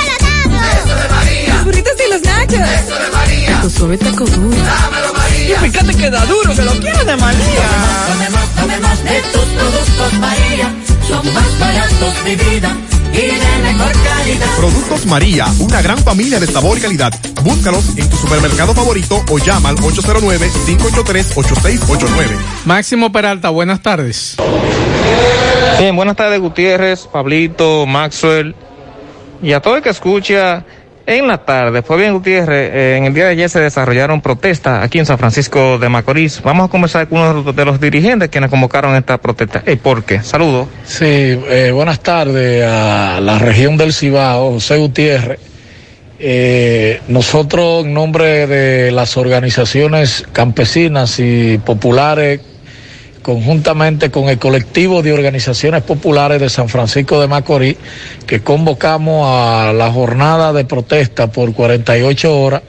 Burritos 1.66 1.92
y 2.06 2.10
los 2.10 2.22
nachos. 2.22 2.54
Eso 2.54 2.94
de 2.94 3.10
María. 3.10 3.60
Tu 3.60 3.68
suave 3.70 3.98
taco 3.98 4.24
duro. 4.24 4.56
Dámelo, 4.56 5.12
María. 5.14 5.56
Y 5.56 5.58
fíjate 5.70 5.94
que 5.94 6.08
da 6.10 6.24
duro, 6.24 6.54
que 6.54 6.62
lo 6.62 6.70
quiero 6.72 7.04
de 7.04 7.16
María. 7.16 7.68
Tomemos, 8.08 8.48
tomemos 8.54 9.04
de 9.04 9.20
tus 9.32 9.44
productos, 9.44 10.12
María. 10.20 10.74
Son 11.06 11.34
más 11.34 11.58
baratos 11.58 12.24
de 12.24 12.36
vida. 12.36 12.74
Y 13.12 13.18
de 13.18 13.58
mejor 13.62 13.92
calidad. 13.92 14.56
Productos 14.58 15.04
María, 15.06 15.46
una 15.58 15.82
gran 15.82 15.98
familia 15.98 16.38
de 16.38 16.46
sabor 16.46 16.78
y 16.78 16.82
calidad. 16.82 17.12
Búscalos 17.42 17.96
en 17.96 18.08
tu 18.10 18.16
supermercado 18.16 18.74
favorito 18.74 19.24
o 19.30 19.38
llama 19.38 19.70
al 19.70 19.76
809-583-8689. 19.76 22.38
Máximo 22.66 23.10
Peralta, 23.10 23.48
buenas 23.50 23.80
tardes. 23.80 24.36
Bien, 25.78 25.96
buenas 25.96 26.16
tardes 26.16 26.40
Gutiérrez, 26.40 27.06
Pablito, 27.06 27.86
Maxwell 27.86 28.54
y 29.42 29.52
a 29.52 29.60
todo 29.60 29.76
el 29.76 29.82
que 29.82 29.90
escucha 29.90 30.64
en 31.06 31.26
la 31.28 31.38
tarde. 31.38 31.82
Bien 31.96 32.12
Gutiérrez, 32.12 32.70
eh, 32.74 32.96
en 32.96 33.04
el 33.04 33.14
día 33.14 33.24
de 33.24 33.30
ayer 33.30 33.48
se 33.48 33.60
desarrollaron 33.60 34.20
protestas 34.20 34.84
aquí 34.84 34.98
en 34.98 35.06
San 35.06 35.18
Francisco 35.18 35.78
de 35.78 35.88
Macorís. 35.88 36.42
Vamos 36.42 36.68
a 36.68 36.70
conversar 36.70 37.08
con 37.08 37.20
uno 37.20 37.52
de 37.52 37.64
los 37.64 37.80
dirigentes 37.80 38.28
quienes 38.28 38.50
convocaron 38.50 38.94
esta 38.96 39.18
protesta. 39.18 39.62
¿Y 39.66 39.76
por 39.76 40.04
qué? 40.04 40.22
Saludos. 40.22 40.68
Sí, 40.84 41.04
eh, 41.04 41.70
buenas 41.72 42.00
tardes 42.00 42.64
a 42.64 43.20
la 43.20 43.38
región 43.38 43.76
del 43.76 43.92
Cibao, 43.92 44.52
José 44.52 44.76
Gutiérrez. 44.76 45.38
Eh, 46.18 47.00
nosotros, 47.08 47.84
en 47.84 47.94
nombre 47.94 48.46
de 48.46 48.90
las 48.90 49.16
organizaciones 49.16 50.24
campesinas 50.32 51.18
y 51.18 51.58
populares 51.58 52.40
conjuntamente 53.26 54.12
con 54.12 54.28
el 54.28 54.38
colectivo 54.38 55.02
de 55.02 55.12
organizaciones 55.12 55.82
populares 55.82 56.40
de 56.40 56.48
San 56.48 56.68
Francisco 56.68 57.20
de 57.20 57.26
Macorís, 57.26 57.76
que 58.24 58.40
convocamos 58.40 59.26
a 59.28 59.72
la 59.72 59.90
jornada 59.90 60.52
de 60.52 60.64
protesta 60.64 61.26
por 61.26 61.52
48 61.52 62.40
horas 62.40 62.62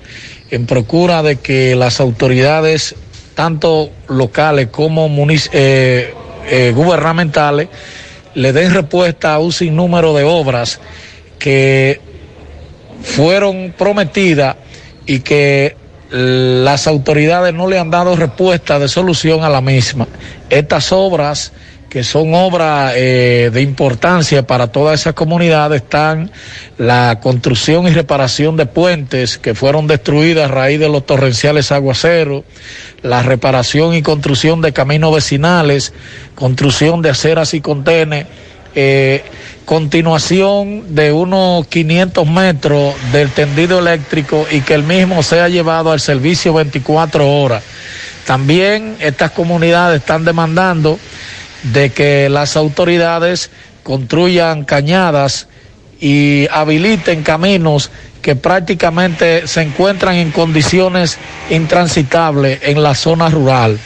en 0.50 0.66
procura 0.66 1.22
de 1.22 1.36
que 1.36 1.76
las 1.76 2.00
autoridades, 2.00 2.96
tanto 3.36 3.92
locales 4.08 4.70
como 4.72 5.08
eh, 5.30 6.16
eh, 6.48 6.74
gubernamentales, 6.76 7.68
le 8.34 8.52
den 8.52 8.74
respuesta 8.74 9.36
a 9.36 9.40
un 9.40 9.54
sinnúmero 9.54 10.16
de 10.16 10.24
obras 10.24 10.80
que 11.38 12.02
fueron 13.04 13.76
prometidas 13.78 14.56
y 15.06 15.20
que 15.20 15.76
las 16.10 16.88
autoridades 16.88 17.54
no 17.54 17.68
le 17.68 17.80
han 17.80 17.92
dado 17.92 18.16
respuesta 18.16 18.80
de 18.80 18.88
solución 18.88 19.44
a 19.44 19.50
la 19.50 19.62
misma. 19.62 20.08
Estas 20.50 20.92
obras, 20.92 21.52
que 21.90 22.04
son 22.04 22.34
obras 22.34 22.94
eh, 22.96 23.50
de 23.54 23.62
importancia 23.62 24.46
para 24.46 24.68
toda 24.68 24.94
esa 24.94 25.14
comunidad, 25.14 25.74
están 25.74 26.32
la 26.78 27.20
construcción 27.22 27.88
y 27.88 27.92
reparación 27.92 28.56
de 28.56 28.66
puentes 28.66 29.38
que 29.38 29.56
fueron 29.56 29.88
destruidas 29.88 30.50
a 30.50 30.54
raíz 30.54 30.80
de 30.80 30.90
los 30.90 31.06
torrenciales 31.06 31.72
aguaceros, 31.72 32.44
la 33.02 33.24
reparación 33.24 33.94
y 33.94 34.02
construcción 34.02 34.62
de 34.62 34.74
caminos 34.74 35.14
vecinales, 35.14 35.94
construcción 36.36 37.02
de 37.02 37.10
aceras 37.10 37.54
y 37.54 37.62
contenes, 37.62 38.28
eh, 38.80 39.24
continuación 39.66 40.94
de 40.94 41.12
unos 41.12 41.66
500 41.66 42.28
metros 42.28 42.94
del 43.12 43.32
tendido 43.32 43.80
eléctrico 43.80 44.46
y 44.52 44.62
que 44.62 44.76
el 44.76 44.84
mismo 44.84 45.24
sea 45.24 45.50
llevado 45.50 45.92
al 45.92 46.00
servicio 46.00 46.54
24 46.54 47.28
horas. 47.28 47.64
También 48.28 48.96
estas 49.00 49.32
comunidades 49.32 50.02
están 50.02 50.26
demandando 50.26 51.00
de 51.64 51.90
que 51.90 52.30
las 52.30 52.56
autoridades 52.56 53.50
construyan 53.82 54.64
cañadas 54.64 55.48
y 56.00 56.48
habiliten 56.52 57.24
caminos 57.24 57.90
que 58.22 58.36
prácticamente 58.36 59.48
se 59.48 59.64
encuentran 59.64 60.18
en 60.18 60.30
condiciones 60.30 61.18
intransitables 61.50 62.60
en 62.62 62.84
la 62.84 62.94
zona 62.94 63.28
rural. 63.28 63.80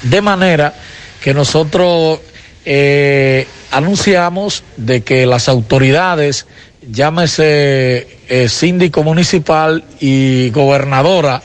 De 0.00 0.22
manera 0.22 0.72
que 1.20 1.34
nosotros 1.34 2.20
eh, 2.64 3.46
anunciamos 3.70 4.64
de 4.76 5.02
que 5.02 5.26
las 5.26 5.48
autoridades, 5.48 6.46
llámese 6.90 8.08
eh, 8.28 8.48
síndico 8.48 9.02
municipal 9.02 9.84
y 10.00 10.50
gobernadora, 10.50 11.42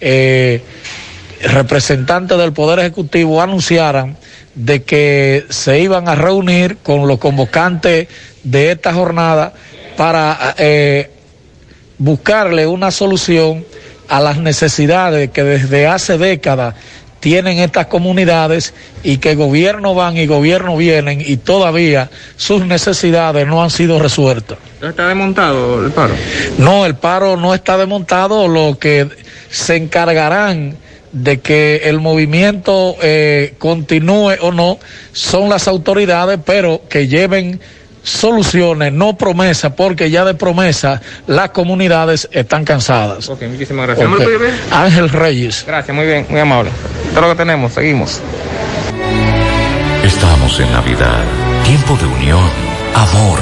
eh, 0.00 0.62
representantes 1.42 2.38
del 2.38 2.52
Poder 2.52 2.78
Ejecutivo, 2.80 3.42
anunciaran 3.42 4.16
de 4.54 4.82
que 4.84 5.46
se 5.50 5.80
iban 5.80 6.08
a 6.08 6.14
reunir 6.14 6.78
con 6.78 7.08
los 7.08 7.18
convocantes 7.18 8.08
de 8.44 8.70
esta 8.70 8.94
jornada 8.94 9.52
para 9.96 10.54
eh, 10.58 11.10
buscarle 11.98 12.66
una 12.66 12.90
solución 12.90 13.64
a 14.08 14.20
las 14.20 14.38
necesidades 14.38 15.30
que 15.30 15.42
desde 15.42 15.86
hace 15.86 16.18
décadas 16.18 16.74
tienen 17.24 17.56
estas 17.56 17.86
comunidades 17.86 18.74
y 19.02 19.16
que 19.16 19.34
gobierno 19.34 19.94
van 19.94 20.18
y 20.18 20.26
gobierno 20.26 20.76
vienen 20.76 21.22
y 21.26 21.38
todavía 21.38 22.10
sus 22.36 22.66
necesidades 22.66 23.46
no 23.46 23.62
han 23.62 23.70
sido 23.70 23.98
resueltas. 23.98 24.58
¿Está 24.82 25.08
desmontado 25.08 25.82
el 25.86 25.90
paro? 25.90 26.12
No, 26.58 26.84
el 26.84 26.96
paro 26.96 27.38
no 27.38 27.54
está 27.54 27.78
desmontado, 27.78 28.46
lo 28.46 28.78
que 28.78 29.08
se 29.48 29.76
encargarán 29.76 30.76
de 31.12 31.40
que 31.40 31.76
el 31.84 31.98
movimiento 31.98 32.94
eh, 33.00 33.54
continúe 33.56 34.34
o 34.42 34.52
no 34.52 34.78
son 35.12 35.48
las 35.48 35.66
autoridades, 35.66 36.38
pero 36.44 36.82
que 36.90 37.08
lleven 37.08 37.58
soluciones, 38.04 38.92
no 38.92 39.16
promesas, 39.16 39.72
porque 39.72 40.10
ya 40.10 40.24
de 40.24 40.34
promesas 40.34 41.00
las 41.26 41.50
comunidades 41.50 42.28
están 42.30 42.64
cansadas. 42.64 43.28
Ok, 43.28 43.42
muchísimas 43.48 43.86
gracias. 43.86 44.08
Ángel 44.70 45.08
Reyes. 45.08 45.64
Gracias, 45.66 45.96
muy 45.96 46.06
bien, 46.06 46.26
muy 46.28 46.40
amable. 46.40 46.70
Todo 47.12 47.22
lo 47.22 47.28
que 47.30 47.36
tenemos, 47.36 47.72
seguimos. 47.72 48.20
Estamos 50.04 50.60
en 50.60 50.70
Navidad, 50.70 51.24
tiempo 51.64 51.96
de 51.96 52.06
unión, 52.06 52.44
amor, 52.94 53.40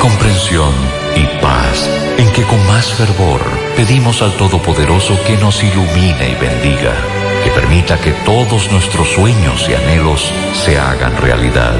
comprensión 0.00 0.72
y 1.16 1.26
paz, 1.42 1.88
en 2.18 2.30
que 2.32 2.42
con 2.44 2.64
más 2.68 2.92
fervor 2.92 3.40
pedimos 3.76 4.22
al 4.22 4.32
Todopoderoso 4.36 5.18
que 5.26 5.36
nos 5.36 5.62
ilumine 5.62 6.30
y 6.30 6.34
bendiga, 6.36 6.94
que 7.42 7.50
permita 7.50 7.98
que 8.00 8.12
todos 8.24 8.70
nuestros 8.70 9.08
sueños 9.08 9.68
y 9.68 9.74
anhelos 9.74 10.32
se 10.52 10.78
hagan 10.78 11.16
realidad. 11.16 11.74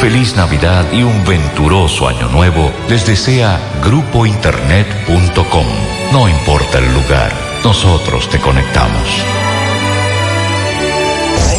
Feliz 0.00 0.36
Navidad 0.36 0.86
y 0.92 1.02
un 1.02 1.24
venturoso 1.24 2.06
año 2.06 2.28
nuevo 2.28 2.72
les 2.88 3.04
desea 3.04 3.58
grupointernet.com. 3.82 5.66
No 6.12 6.28
importa 6.28 6.78
el 6.78 6.92
lugar, 6.94 7.32
nosotros 7.64 8.30
te 8.30 8.38
conectamos. 8.38 9.08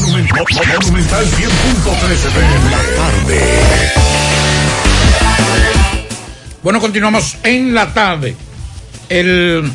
Monumental 0.08 1.26
100.13 1.26 2.14
FM. 2.14 2.72
La 2.72 2.78
tarde. 2.96 3.92
Bueno, 6.64 6.80
continuamos 6.80 7.36
en 7.44 7.74
la 7.74 7.94
tarde. 7.94 8.38
El 9.10 9.70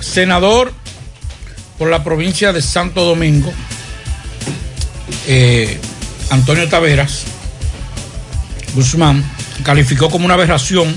senador 0.00 0.72
por 1.78 1.88
la 1.88 2.02
provincia 2.02 2.52
de 2.52 2.62
Santo 2.62 3.04
Domingo, 3.04 3.52
eh, 5.28 5.78
Antonio 6.30 6.68
Taveras 6.68 7.37
Guzmán, 8.74 9.24
calificó 9.62 10.10
como 10.10 10.24
una 10.24 10.34
aberración 10.34 10.96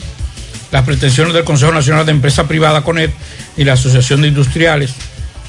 las 0.71 0.85
pretensiones 0.85 1.33
del 1.33 1.43
Consejo 1.43 1.71
Nacional 1.71 2.05
de 2.05 2.13
Empresa 2.13 2.47
Privada 2.47 2.83
CONET 2.83 3.11
y 3.57 3.63
la 3.63 3.73
Asociación 3.73 4.21
de 4.21 4.29
Industriales 4.29 4.93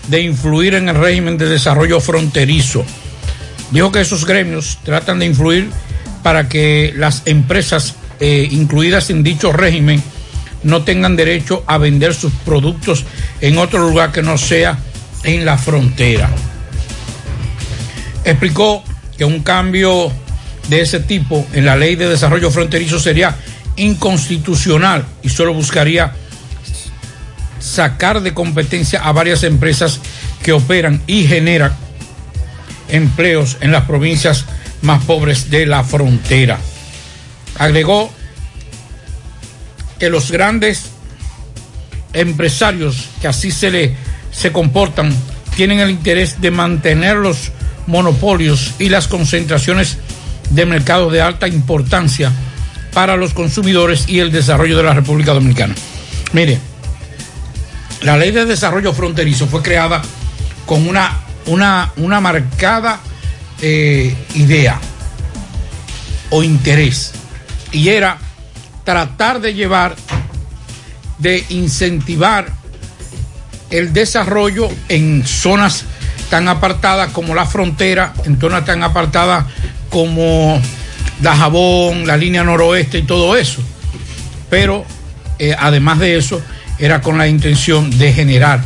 de 0.09 0.21
influir 0.21 0.75
en 0.75 0.89
el 0.89 0.97
régimen 0.97 1.39
de 1.39 1.49
desarrollo 1.49 2.01
fronterizo. 2.01 2.85
Dijo 3.71 3.93
que 3.93 4.01
esos 4.01 4.27
gremios 4.27 4.79
tratan 4.83 5.21
de 5.21 5.27
influir 5.27 5.71
para 6.23 6.49
que 6.49 6.93
las 6.97 7.23
empresas 7.27 7.95
eh, 8.21 8.49
incluidas 8.51 9.11
en 9.11 9.23
dicho 9.23 9.53
régimen 9.53 10.03
no 10.63 10.83
tengan 10.83 11.17
derecho 11.17 11.65
a 11.67 11.79
vender 11.79 12.15
sus 12.15 12.33
productos 12.45 13.05
en 13.41 13.59
otro 13.59 13.81
lugar 13.81 14.13
que 14.13 14.23
no 14.23 14.39
sea 14.39 14.79
en 15.25 15.45
la 15.45 15.59
frontera. 15.59 16.31
Explicó 18.25 18.85
que 19.17 19.25
un 19.25 19.43
cambio 19.43 20.13
de 20.69 20.81
ese 20.81 21.01
tipo 21.01 21.47
en 21.53 21.67
la 21.67 21.77
ley 21.77 21.97
de 21.97 22.09
desarrollo 22.09 22.51
fronterizo 22.51 22.99
sería 22.99 23.37
inconstitucional 23.77 25.05
y 25.23 25.29
solo 25.29 25.55
buscaría 25.55 26.13
sacar 27.59 28.21
de 28.21 28.35
competencia 28.35 29.01
a 29.01 29.13
varias 29.13 29.45
empresas 29.45 30.01
que 30.43 30.53
operan 30.53 31.03
y 31.07 31.27
generan 31.27 31.73
empleos 32.89 33.57
en 33.61 33.73
las 33.73 33.85
provincias 33.85 34.45
más 34.83 35.05
pobres 35.05 35.51
de 35.51 35.67
la 35.67 35.85
frontera. 35.85 36.59
Agregó 37.59 38.13
que 39.99 40.11
los 40.11 40.31
grandes 40.31 40.91
empresarios 42.13 43.09
que 43.21 43.29
así 43.29 43.51
se 43.51 43.71
le 43.71 43.97
se 44.33 44.51
comportan 44.51 45.15
tienen 45.57 45.81
el 45.81 45.91
interés 45.91 46.41
de 46.41 46.51
mantener 46.51 47.17
los 47.17 47.53
monopolios 47.87 48.75
y 48.79 48.89
las 48.89 49.09
concentraciones 49.09 49.99
de 50.53 50.67
mercado 50.67 51.11
de 51.11 51.23
alta 51.23 51.49
importancia 51.49 52.31
para 52.93 53.17
los 53.17 53.33
consumidores 53.33 54.09
y 54.09 54.21
el 54.21 54.31
desarrollo 54.31 54.77
de 54.77 54.83
la 54.83 54.95
República 54.95 55.33
Dominicana. 55.33 55.75
Mire, 56.33 56.59
la 58.03 58.17
ley 58.17 58.31
de 58.31 58.45
desarrollo 58.45 58.93
fronterizo 58.93 59.47
fue 59.47 59.63
creada 59.63 60.03
con 60.67 60.87
una, 60.87 61.21
una, 61.47 61.93
una 61.97 62.21
marcada 62.21 63.01
eh, 63.61 64.15
idea 64.35 64.79
o 66.31 66.43
interés 66.43 67.13
y 67.73 67.89
era 67.89 68.19
tratar 68.85 69.41
de 69.41 69.55
llevar, 69.55 69.97
de 71.19 71.45
incentivar 71.49 72.53
el 73.71 73.93
desarrollo 73.93 74.69
en 74.89 75.27
zonas 75.27 75.85
tan 76.29 76.49
apartadas 76.49 77.13
como 77.13 77.35
la 77.35 77.47
frontera, 77.47 78.13
en 78.25 78.39
zonas 78.39 78.65
tan 78.65 78.83
apartadas 78.83 79.47
como 79.93 80.59
la 81.21 81.37
Jabón, 81.37 82.07
la 82.07 82.17
línea 82.17 82.43
noroeste 82.43 82.99
y 82.99 83.03
todo 83.03 83.37
eso. 83.37 83.63
Pero 84.49 84.85
eh, 85.39 85.55
además 85.57 85.99
de 85.99 86.17
eso, 86.17 86.43
era 86.79 87.03
con 87.03 87.19
la 87.19 87.29
intención 87.29 87.97
de 87.99 88.13
generar 88.13 88.63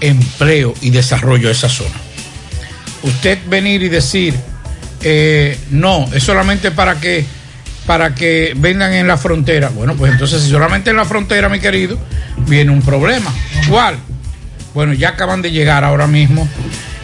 empleo 0.00 0.74
y 0.80 0.90
desarrollo 0.90 1.48
de 1.48 1.52
esa 1.52 1.68
zona. 1.68 1.94
Usted 3.02 3.38
venir 3.46 3.82
y 3.82 3.88
decir, 3.88 4.34
eh, 5.02 5.58
no, 5.70 6.08
es 6.14 6.24
solamente 6.24 6.70
para 6.70 6.98
que, 6.98 7.26
para 7.86 8.14
que 8.14 8.54
vendan 8.56 8.94
en 8.94 9.06
la 9.06 9.18
frontera. 9.18 9.68
Bueno, 9.68 9.94
pues 9.96 10.12
entonces 10.12 10.42
si 10.42 10.50
solamente 10.50 10.90
en 10.90 10.96
la 10.96 11.04
frontera, 11.04 11.50
mi 11.50 11.60
querido, 11.60 11.98
viene 12.46 12.70
un 12.72 12.80
problema. 12.80 13.32
¿Cuál? 13.68 13.96
Bueno, 14.72 14.94
ya 14.94 15.10
acaban 15.10 15.42
de 15.42 15.50
llegar 15.50 15.84
ahora 15.84 16.06
mismo, 16.06 16.48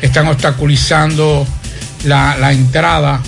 están 0.00 0.28
obstaculizando 0.28 1.46
la 2.04 2.52
entrada 2.52 3.20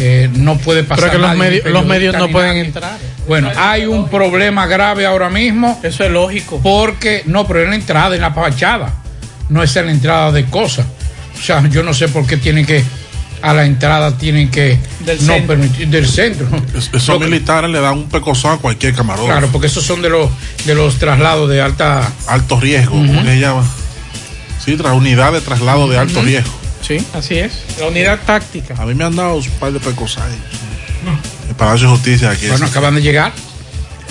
eh, 0.00 0.30
no 0.32 0.56
puede 0.58 0.82
pasar. 0.82 1.10
Pero 1.10 1.12
que 1.12 1.18
los, 1.18 1.28
nadie, 1.36 1.38
medios- 1.50 1.64
ni 1.66 1.70
los 1.72 1.86
medios 1.86 2.16
no 2.16 2.28
pueden 2.28 2.56
entrar. 2.56 2.96
Bueno, 3.28 3.50
hay 3.56 3.84
un 3.86 4.08
problema 4.08 4.66
grave 4.66 5.06
ahora 5.06 5.28
mismo. 5.28 5.78
Eso 5.82 6.02
es 6.04 6.10
lógico. 6.10 6.58
Porque, 6.62 7.22
no, 7.26 7.46
pero 7.46 7.62
es 7.62 7.68
la 7.68 7.74
entrada, 7.76 8.14
en 8.16 8.22
la 8.22 8.32
fachada. 8.32 8.94
No 9.50 9.62
es 9.62 9.76
en 9.76 9.86
la 9.86 9.92
entrada 9.92 10.32
de 10.32 10.46
cosas. 10.46 10.86
O 11.38 11.42
sea, 11.42 11.66
yo 11.68 11.82
no 11.82 11.92
sé 11.94 12.08
por 12.08 12.26
qué 12.26 12.36
tienen 12.36 12.64
que, 12.66 12.82
a 13.42 13.52
la 13.54 13.64
entrada 13.66 14.16
tienen 14.18 14.50
que 14.50 14.78
Del 15.00 15.18
no 15.26 15.32
centro. 15.34 15.46
permitir, 15.46 15.88
del 15.88 16.06
centro. 16.08 16.46
Esos 16.74 17.18
que- 17.18 17.24
militares 17.24 17.70
le 17.70 17.80
dan 17.80 17.98
un 17.98 18.08
pecozón 18.08 18.52
a 18.54 18.56
cualquier 18.58 18.94
camarógrafo. 18.94 19.38
Claro, 19.38 19.52
porque 19.52 19.66
esos 19.68 19.84
son 19.84 20.02
de 20.02 20.08
los, 20.10 20.28
de 20.64 20.74
los 20.74 20.96
traslados 20.96 21.48
de 21.50 21.60
alta... 21.60 22.10
Alto 22.26 22.58
riesgo, 22.60 22.92
como 22.96 23.22
que 23.24 23.38
llama. 23.38 23.64
Sí, 24.64 24.76
tras 24.76 24.92
unidad 24.92 25.32
de 25.32 25.40
traslado 25.40 25.88
de 25.88 25.98
alto 25.98 26.20
riesgo. 26.22 26.52
Sí, 26.80 27.04
así 27.14 27.38
es. 27.38 27.64
La 27.78 27.86
unidad 27.88 28.18
táctica. 28.24 28.74
A 28.78 28.86
mí 28.86 28.94
me 28.94 29.04
han 29.04 29.14
dado 29.16 29.36
un 29.36 29.50
par 29.58 29.72
de 29.72 29.80
pecosas 29.80 30.24
ahí. 30.24 30.38
El 31.48 31.54
Palacio 31.54 31.88
de 31.88 31.94
Justicia 31.94 32.30
aquí. 32.30 32.46
Bueno, 32.48 32.66
acaban 32.66 32.94
de 32.94 33.02
llegar. 33.02 33.32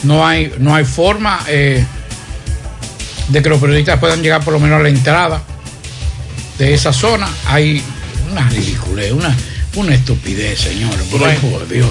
No 0.04 0.26
hay, 0.26 0.54
no 0.60 0.76
hay 0.76 0.86
forma 0.86 1.42
eh, 1.48 1.86
de 3.28 3.42
que 3.42 3.50
los 3.50 3.60
periodistas 3.60 4.00
puedan 4.00 4.22
llegar 4.22 4.44
por 4.44 4.54
lo 4.54 4.60
menos 4.60 4.80
a 4.80 4.84
la 4.84 4.90
entrada 4.90 5.42
de 6.58 6.74
esa 6.74 6.94
zona. 6.94 7.28
Hay 7.48 7.84
una 8.32 8.48
ridiculez, 8.50 9.12
una, 9.12 9.36
una 9.76 9.96
estupidez, 9.96 10.68
Ay. 10.68 11.38
por 11.42 11.68
Dios. 11.68 11.90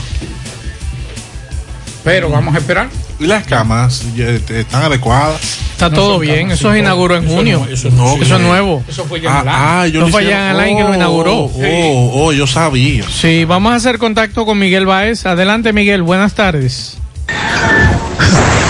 Pero 2.05 2.31
vamos 2.31 2.55
a 2.55 2.59
esperar. 2.59 2.89
¿Y 3.21 3.27
las 3.27 3.45
camas 3.47 4.05
ya, 4.15 4.27
están 4.31 4.83
adecuadas? 4.85 5.41
Está 5.73 5.91
todo 5.91 6.19
bien. 6.21 6.51
Eso 6.53 6.71
se 6.73 6.79
inauguró 6.79 7.17
en 7.17 7.27
junio. 7.29 7.67
Eso, 7.71 7.91
no, 7.91 8.15
Eso 8.21 8.37
es 8.37 8.41
nuevo. 8.43 8.85
Eso 8.89 9.05
fue 9.07 9.21
ya 9.21 9.39
Ah, 9.39 9.43
en 9.43 9.49
año. 9.49 9.57
ah, 9.59 9.87
yo 9.89 10.01
No 10.01 10.07
lo 10.07 10.13
fue 10.13 10.31
en 10.31 10.37
Alain 10.37 10.77
que 10.77 10.83
lo 10.85 10.91
Oh, 10.91 10.95
inauguró. 10.95 11.35
Oh, 11.35 12.11
oh, 12.15 12.33
yo 12.33 12.47
sabía. 12.47 13.05
Sí, 13.11 13.45
vamos 13.45 13.73
a 13.73 13.77
hacer 13.77 13.99
contacto 13.99 14.45
con 14.47 14.59
Miguel 14.59 14.87
Baez. 14.87 15.27
Adelante, 15.27 15.73
Miguel. 15.73 16.03
Buenas 16.03 16.35
tardes. 16.35 16.97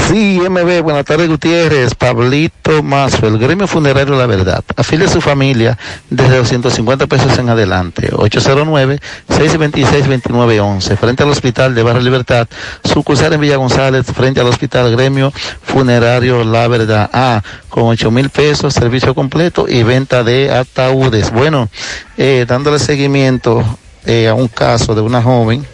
Sí, 0.08 0.40
MB, 0.40 0.82
buenas 0.82 1.04
tardes 1.04 1.28
Gutiérrez, 1.28 1.94
Pablito 1.94 2.82
Mazo, 2.82 3.26
el 3.26 3.36
gremio 3.36 3.68
funerario 3.68 4.16
La 4.16 4.24
Verdad. 4.24 4.64
Afile 4.74 5.04
a 5.04 5.08
su 5.08 5.20
familia 5.20 5.76
desde 6.08 6.38
250 6.38 7.06
pesos 7.06 7.38
en 7.38 7.50
adelante. 7.50 8.10
809-626-2911, 8.12 10.96
frente 10.96 11.24
al 11.24 11.28
hospital 11.28 11.74
de 11.74 11.82
Barrio 11.82 12.00
Libertad, 12.00 12.48
sucursal 12.84 13.34
en 13.34 13.42
Villa 13.42 13.56
González, 13.56 14.06
frente 14.06 14.40
al 14.40 14.46
hospital 14.46 14.90
gremio 14.92 15.30
funerario 15.62 16.42
La 16.42 16.66
Verdad. 16.68 17.10
Ah, 17.12 17.42
con 17.68 17.84
8 17.84 18.10
mil 18.10 18.30
pesos, 18.30 18.72
servicio 18.72 19.14
completo 19.14 19.66
y 19.68 19.82
venta 19.82 20.24
de 20.24 20.50
ataúdes. 20.50 21.30
Bueno, 21.30 21.68
eh, 22.16 22.46
dándole 22.48 22.78
seguimiento 22.78 23.62
eh, 24.06 24.26
a 24.26 24.32
un 24.32 24.48
caso 24.48 24.94
de 24.94 25.02
una 25.02 25.22
joven 25.22 25.66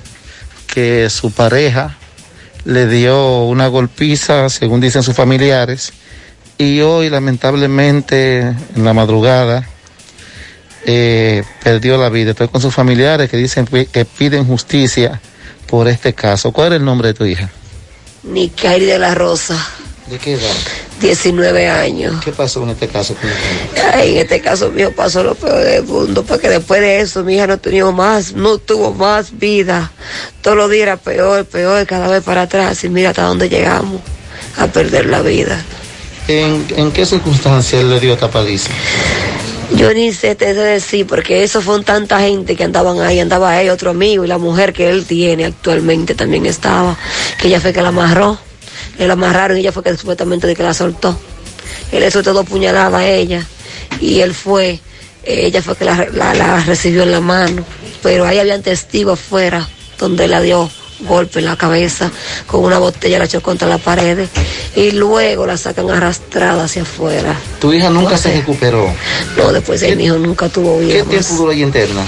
que 0.66 1.09
su 1.09 1.31
pareja 1.31 1.98
le 2.64 2.86
dio 2.86 3.44
una 3.44 3.68
golpiza, 3.68 4.48
según 4.48 4.80
dicen 4.80 5.02
sus 5.02 5.14
familiares, 5.14 5.92
y 6.58 6.80
hoy 6.80 7.10
lamentablemente 7.10 8.40
en 8.40 8.84
la 8.84 8.92
madrugada 8.92 9.68
eh, 10.86 11.42
perdió 11.62 11.96
la 11.96 12.08
vida. 12.08 12.30
Estoy 12.30 12.48
con 12.48 12.60
sus 12.60 12.74
familiares 12.74 13.30
que 13.30 13.36
dicen 13.36 13.66
que 13.66 14.04
piden 14.04 14.46
justicia 14.46 15.20
por 15.66 15.88
este 15.88 16.12
caso. 16.12 16.52
¿Cuál 16.52 16.72
es 16.72 16.78
el 16.78 16.84
nombre 16.84 17.08
de 17.08 17.14
tu 17.14 17.24
hija? 17.24 17.50
Nicairi 18.22 18.86
de 18.86 18.98
la 18.98 19.14
Rosa, 19.14 19.58
¿De 20.06 20.18
qué 20.18 20.35
edad? 20.35 20.55
19 21.01 21.68
años. 21.68 22.22
¿Qué 22.22 22.32
pasó 22.32 22.62
en 22.62 22.70
este 22.70 22.89
caso? 22.89 23.16
Ay, 23.94 24.12
en 24.12 24.18
este 24.18 24.40
caso 24.40 24.70
mío 24.70 24.93
pasó 24.94 25.22
lo 25.22 25.35
peor 25.35 25.64
del 25.64 25.85
mundo, 25.85 26.24
porque 26.24 26.48
después 26.48 26.81
de 26.81 27.01
eso 27.01 27.24
mi 27.24 27.36
hija 27.36 27.47
no 27.47 27.59
tenía 27.59 27.86
más, 27.90 28.35
no 28.35 28.59
tuvo 28.59 28.93
más 28.93 29.39
vida. 29.39 29.90
Todos 30.43 30.56
los 30.56 30.70
días 30.70 30.82
era 30.82 30.97
peor, 30.98 31.47
peor, 31.47 31.86
cada 31.86 32.09
vez 32.09 32.22
para 32.22 32.43
atrás, 32.43 32.85
y 32.85 32.90
mira 32.90 33.10
hasta 33.10 33.22
dónde 33.22 33.48
llegamos, 33.48 34.02
a 34.59 34.66
perder 34.66 35.06
la 35.06 35.22
vida. 35.22 35.62
¿En, 36.28 36.66
en 36.76 36.93
qué 36.93 37.06
circunstancias 37.06 37.82
le 37.82 37.98
dio 37.98 38.12
esta 38.12 38.31
paliza? 38.31 38.70
Yo 39.76 39.93
ni 39.94 40.12
sé 40.12 40.35
te 40.35 40.55
sé 40.55 40.60
decir, 40.60 41.06
porque 41.06 41.43
eso 41.43 41.62
fue 41.62 41.82
tanta 41.82 42.20
gente 42.20 42.56
que 42.56 42.64
andaban 42.64 43.01
ahí, 43.01 43.20
andaba 43.20 43.60
él, 43.60 43.70
otro 43.70 43.90
amigo, 43.90 44.24
y 44.24 44.28
la 44.28 44.39
mujer 44.39 44.74
que 44.74 44.90
él 44.90 45.06
tiene 45.06 45.47
actualmente 45.47 46.14
también 46.14 46.44
estaba, 46.44 46.97
que 47.39 47.48
ella 47.48 47.60
fue 47.60 47.72
que 47.72 47.81
la 47.82 47.89
amarró, 47.89 48.39
le 48.98 49.06
la 49.06 49.12
amarraron 49.14 49.56
y 49.56 49.60
ella 49.60 49.72
fue 49.72 49.82
que 49.82 49.96
supuestamente 49.96 50.46
de 50.46 50.54
que 50.54 50.62
la 50.62 50.74
soltó. 50.74 51.18
Él 51.92 52.00
le 52.00 52.10
soltó 52.10 52.32
dos 52.32 52.46
puñaladas 52.46 52.94
a 52.94 53.06
ella, 53.06 53.46
y 54.00 54.20
él 54.20 54.34
fue, 54.34 54.70
eh, 55.24 55.46
ella 55.46 55.62
fue 55.62 55.76
que 55.76 55.84
la, 55.84 56.06
la- 56.12 56.34
la 56.34 56.60
recibió 56.64 57.02
en 57.04 57.12
la 57.12 57.20
mano, 57.20 57.64
pero 58.02 58.26
ahí 58.26 58.38
habían 58.38 58.62
testigos 58.62 59.18
afuera, 59.20 59.68
donde 59.98 60.26
la 60.28 60.40
dio 60.40 60.70
golpe 61.00 61.40
en 61.40 61.44
la 61.44 61.56
cabeza, 61.56 62.10
con 62.46 62.64
una 62.64 62.78
botella 62.78 63.18
la 63.18 63.24
echó 63.26 63.42
contra 63.42 63.68
la 63.68 63.78
pared, 63.78 64.26
y 64.76 64.90
luego 64.92 65.46
la 65.46 65.56
sacan 65.56 65.90
arrastrada 65.90 66.64
hacia 66.64 66.82
afuera. 66.82 67.34
Tu 67.60 67.72
hija 67.74 67.90
nunca 67.90 68.16
se 68.16 68.32
recuperó. 68.32 68.92
No, 69.36 69.52
después 69.52 69.80
de 69.80 69.94
mi 69.96 70.04
hijo 70.04 70.16
nunca 70.18 70.48
tuvo 70.48 70.78
vida. 70.78 70.94
¿Qué 70.94 71.02
más. 71.02 71.10
tiempo 71.10 71.34
duró 71.34 71.50
ahí 71.52 71.62
interna? 71.62 72.02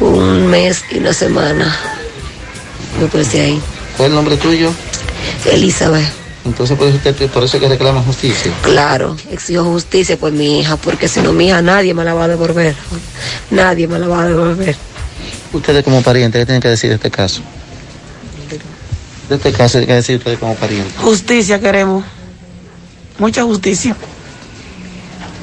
Un 0.00 0.46
mes 0.46 0.82
y 0.90 0.98
una 0.98 1.12
semana. 1.12 1.76
Después 3.00 3.30
de 3.32 3.40
ahí. 3.40 3.60
¿Cuál 3.96 4.06
es 4.06 4.10
el 4.10 4.14
nombre 4.16 4.36
tuyo? 4.36 4.70
Elizabeth. 5.50 6.21
Entonces 6.44 6.76
por 6.76 6.88
eso, 6.88 6.96
usted- 6.96 7.30
por 7.30 7.44
eso 7.44 7.56
es 7.56 7.62
que 7.62 7.68
reclama 7.68 8.02
justicia. 8.02 8.52
Claro, 8.62 9.16
exijo 9.30 9.64
justicia 9.64 10.16
por 10.16 10.32
mi 10.32 10.60
hija, 10.60 10.76
porque 10.76 11.06
si 11.08 11.20
no 11.20 11.32
mi 11.32 11.46
hija 11.48 11.62
nadie 11.62 11.94
me 11.94 12.04
la 12.04 12.14
va 12.14 12.24
a 12.24 12.28
devolver. 12.28 12.74
Nadie 13.50 13.86
me 13.86 13.98
la 13.98 14.08
va 14.08 14.22
a 14.24 14.26
devolver. 14.26 14.74
Ustedes 15.52 15.84
como 15.84 16.02
parientes, 16.02 16.40
¿qué 16.40 16.46
tienen 16.46 16.60
que 16.62 16.68
decir 16.68 16.88
de 16.90 16.96
este 16.96 17.10
caso? 17.10 17.42
De 19.28 19.36
este 19.36 19.52
caso, 19.52 19.78
¿qué 19.80 19.94
decir 19.94 20.16
ustedes 20.18 20.38
como 20.38 20.54
parientes? 20.56 20.92
Justicia 20.98 21.60
queremos. 21.60 22.04
Mucha 23.18 23.44
justicia. 23.44 23.94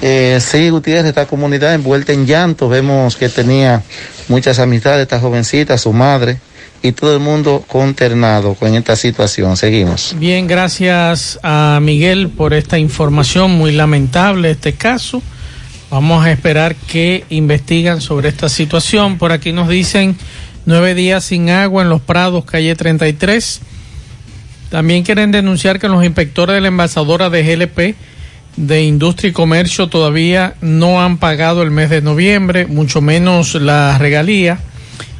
Eh, 0.02 0.40
sí, 0.42 0.70
Gutiérrez, 0.70 1.06
esta 1.06 1.26
comunidad 1.28 1.74
envuelta 1.74 2.12
en 2.14 2.26
llanto, 2.26 2.68
vemos 2.70 3.16
que 3.16 3.30
tenía 3.30 3.84
muchas 4.28 4.60
amistades, 4.60 5.02
esta 5.04 5.20
jovencita, 5.20 5.78
su 5.78 5.92
madre, 5.94 6.40
y 6.82 6.92
todo 6.92 7.14
el 7.14 7.20
mundo 7.20 7.64
consternado 7.68 8.56
con 8.56 8.74
esta 8.76 8.96
situación. 8.96 9.58
Seguimos. 9.58 10.16
Bien, 10.18 10.48
gracias 10.48 11.40
a 11.44 11.80
Miguel 11.82 12.30
por 12.30 12.54
esta 12.54 12.78
información. 12.80 13.52
Muy 13.52 13.72
lamentable 13.72 14.52
este 14.52 14.74
caso. 14.74 15.22
Vamos 15.90 16.24
a 16.24 16.32
esperar 16.32 16.76
que 16.76 17.26
investigan 17.30 18.00
sobre 18.00 18.30
esta 18.30 18.48
situación. 18.48 19.18
Por 19.18 19.32
aquí 19.32 19.52
nos 19.52 19.68
dicen 19.68 20.16
nueve 20.66 20.94
días 20.94 21.24
sin 21.24 21.50
agua 21.50 21.84
en 21.84 21.90
los 21.90 22.02
Prados, 22.02 22.46
calle 22.46 22.76
33. 22.76 23.62
También 24.70 25.04
quieren 25.04 25.32
denunciar 25.32 25.80
que 25.80 25.90
los 25.90 26.06
inspectores 26.06 26.54
de 26.54 26.62
la 26.62 26.68
envasadora 26.68 27.30
de 27.30 27.44
GLP 27.44 27.96
de 28.56 28.84
Industria 28.84 29.30
y 29.30 29.34
Comercio 29.34 29.88
todavía 29.88 30.56
no 30.62 31.02
han 31.02 31.18
pagado 31.18 31.64
el 31.64 31.72
mes 31.72 31.90
de 31.90 32.02
noviembre, 32.02 32.68
mucho 32.68 33.02
menos 33.02 33.56
la 33.56 33.98
regalía. 33.98 34.60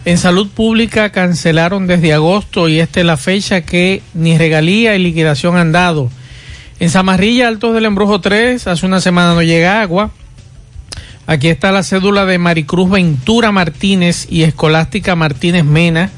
En 0.06 0.18
salud 0.18 0.48
pública 0.48 1.12
cancelaron 1.12 1.86
desde 1.86 2.14
agosto 2.14 2.70
y 2.70 2.80
esta 2.80 3.00
es 3.02 3.06
la 3.06 3.18
fecha 3.18 3.62
que 3.62 4.02
ni 4.14 4.38
regalía 4.38 4.96
y 4.96 5.00
liquidación 5.00 5.58
han 5.58 5.72
dado. 5.72 6.10
En 6.80 6.90
Zamarrilla, 6.90 7.48
Altos 7.48 7.74
del 7.74 7.86
Embrujo 7.86 8.22
3, 8.22 8.66
hace 8.68 8.86
una 8.86 9.02
semana 9.02 9.34
no 9.34 9.42
llega 9.42 9.82
agua. 9.82 10.12
Aquí 11.28 11.50
está 11.50 11.72
la 11.72 11.84
cédula 11.84 12.26
de 12.26 12.38
Maricruz 12.38 12.90
Ventura 12.90 13.52
Martínez 13.52 14.26
y 14.30 14.44
Escolástica 14.44 15.16
Martínez 15.16 15.66
Mena. 15.66 16.10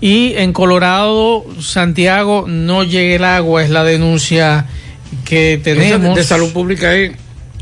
Y 0.00 0.34
en 0.34 0.52
Colorado, 0.52 1.44
Santiago, 1.60 2.46
no 2.48 2.82
llega 2.82 3.16
el 3.16 3.24
agua, 3.24 3.62
es 3.62 3.70
la 3.70 3.84
denuncia 3.84 4.66
que 5.24 5.54
¿Esa 5.54 5.62
tenemos. 5.62 6.16
de 6.16 6.24
salud 6.24 6.52
pública 6.52 6.94
es 6.94 7.12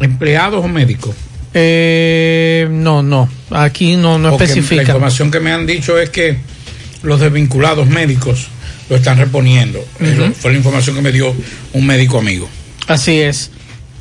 empleados 0.00 0.64
o 0.64 0.68
médicos? 0.68 1.14
Eh, 1.60 2.68
no, 2.70 3.02
no, 3.02 3.28
aquí 3.50 3.96
no, 3.96 4.18
no 4.18 4.30
Porque 4.30 4.44
especifica. 4.44 4.76
La 4.76 4.82
información 4.82 5.30
que 5.30 5.40
me 5.40 5.50
han 5.50 5.66
dicho 5.66 5.98
es 5.98 6.10
que 6.10 6.38
los 7.02 7.18
desvinculados 7.20 7.88
médicos 7.88 8.46
lo 8.88 8.96
están 8.96 9.18
reponiendo. 9.18 9.84
Eso 9.98 10.24
Ujú. 10.24 10.34
Fue 10.34 10.52
la 10.52 10.58
información 10.58 10.94
que 10.94 11.02
me 11.02 11.10
dio 11.10 11.34
un 11.72 11.86
médico 11.86 12.18
amigo. 12.18 12.48
Así 12.86 13.20
es. 13.20 13.50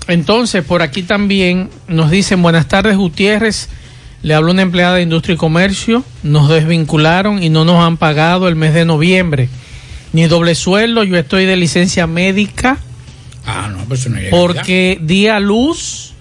Entonces, 0.08 0.64
por 0.64 0.82
aquí 0.82 1.02
también 1.04 1.70
nos 1.88 2.12
dicen, 2.12 2.42
buenas 2.42 2.68
tardes 2.68 2.96
Gutiérrez, 2.96 3.70
le 4.22 4.34
hablo 4.34 4.52
una 4.52 4.62
empleada 4.62 4.96
de 4.96 5.02
Industria 5.02 5.34
y 5.34 5.38
Comercio, 5.38 6.04
nos 6.24 6.50
desvincularon 6.50 7.42
y 7.42 7.50
no 7.50 7.66
nos 7.66 7.84
han 7.84 7.98
pagado 7.98 8.48
el 8.48 8.56
mes 8.56 8.74
de 8.74 8.86
noviembre, 8.86 9.50
ni 10.14 10.26
doble 10.28 10.56
sueldo, 10.56 11.04
yo 11.04 11.18
estoy 11.18 11.46
de 11.46 11.58
licencia 11.58 12.08
médica 12.08 12.78
Ah, 13.48 13.70
no, 13.72 13.86
pues 13.86 14.02
eso 14.02 14.10
no 14.10 14.20
porque 14.30 15.00
di 15.02 15.28
a 15.28 15.40
luz 15.40 16.14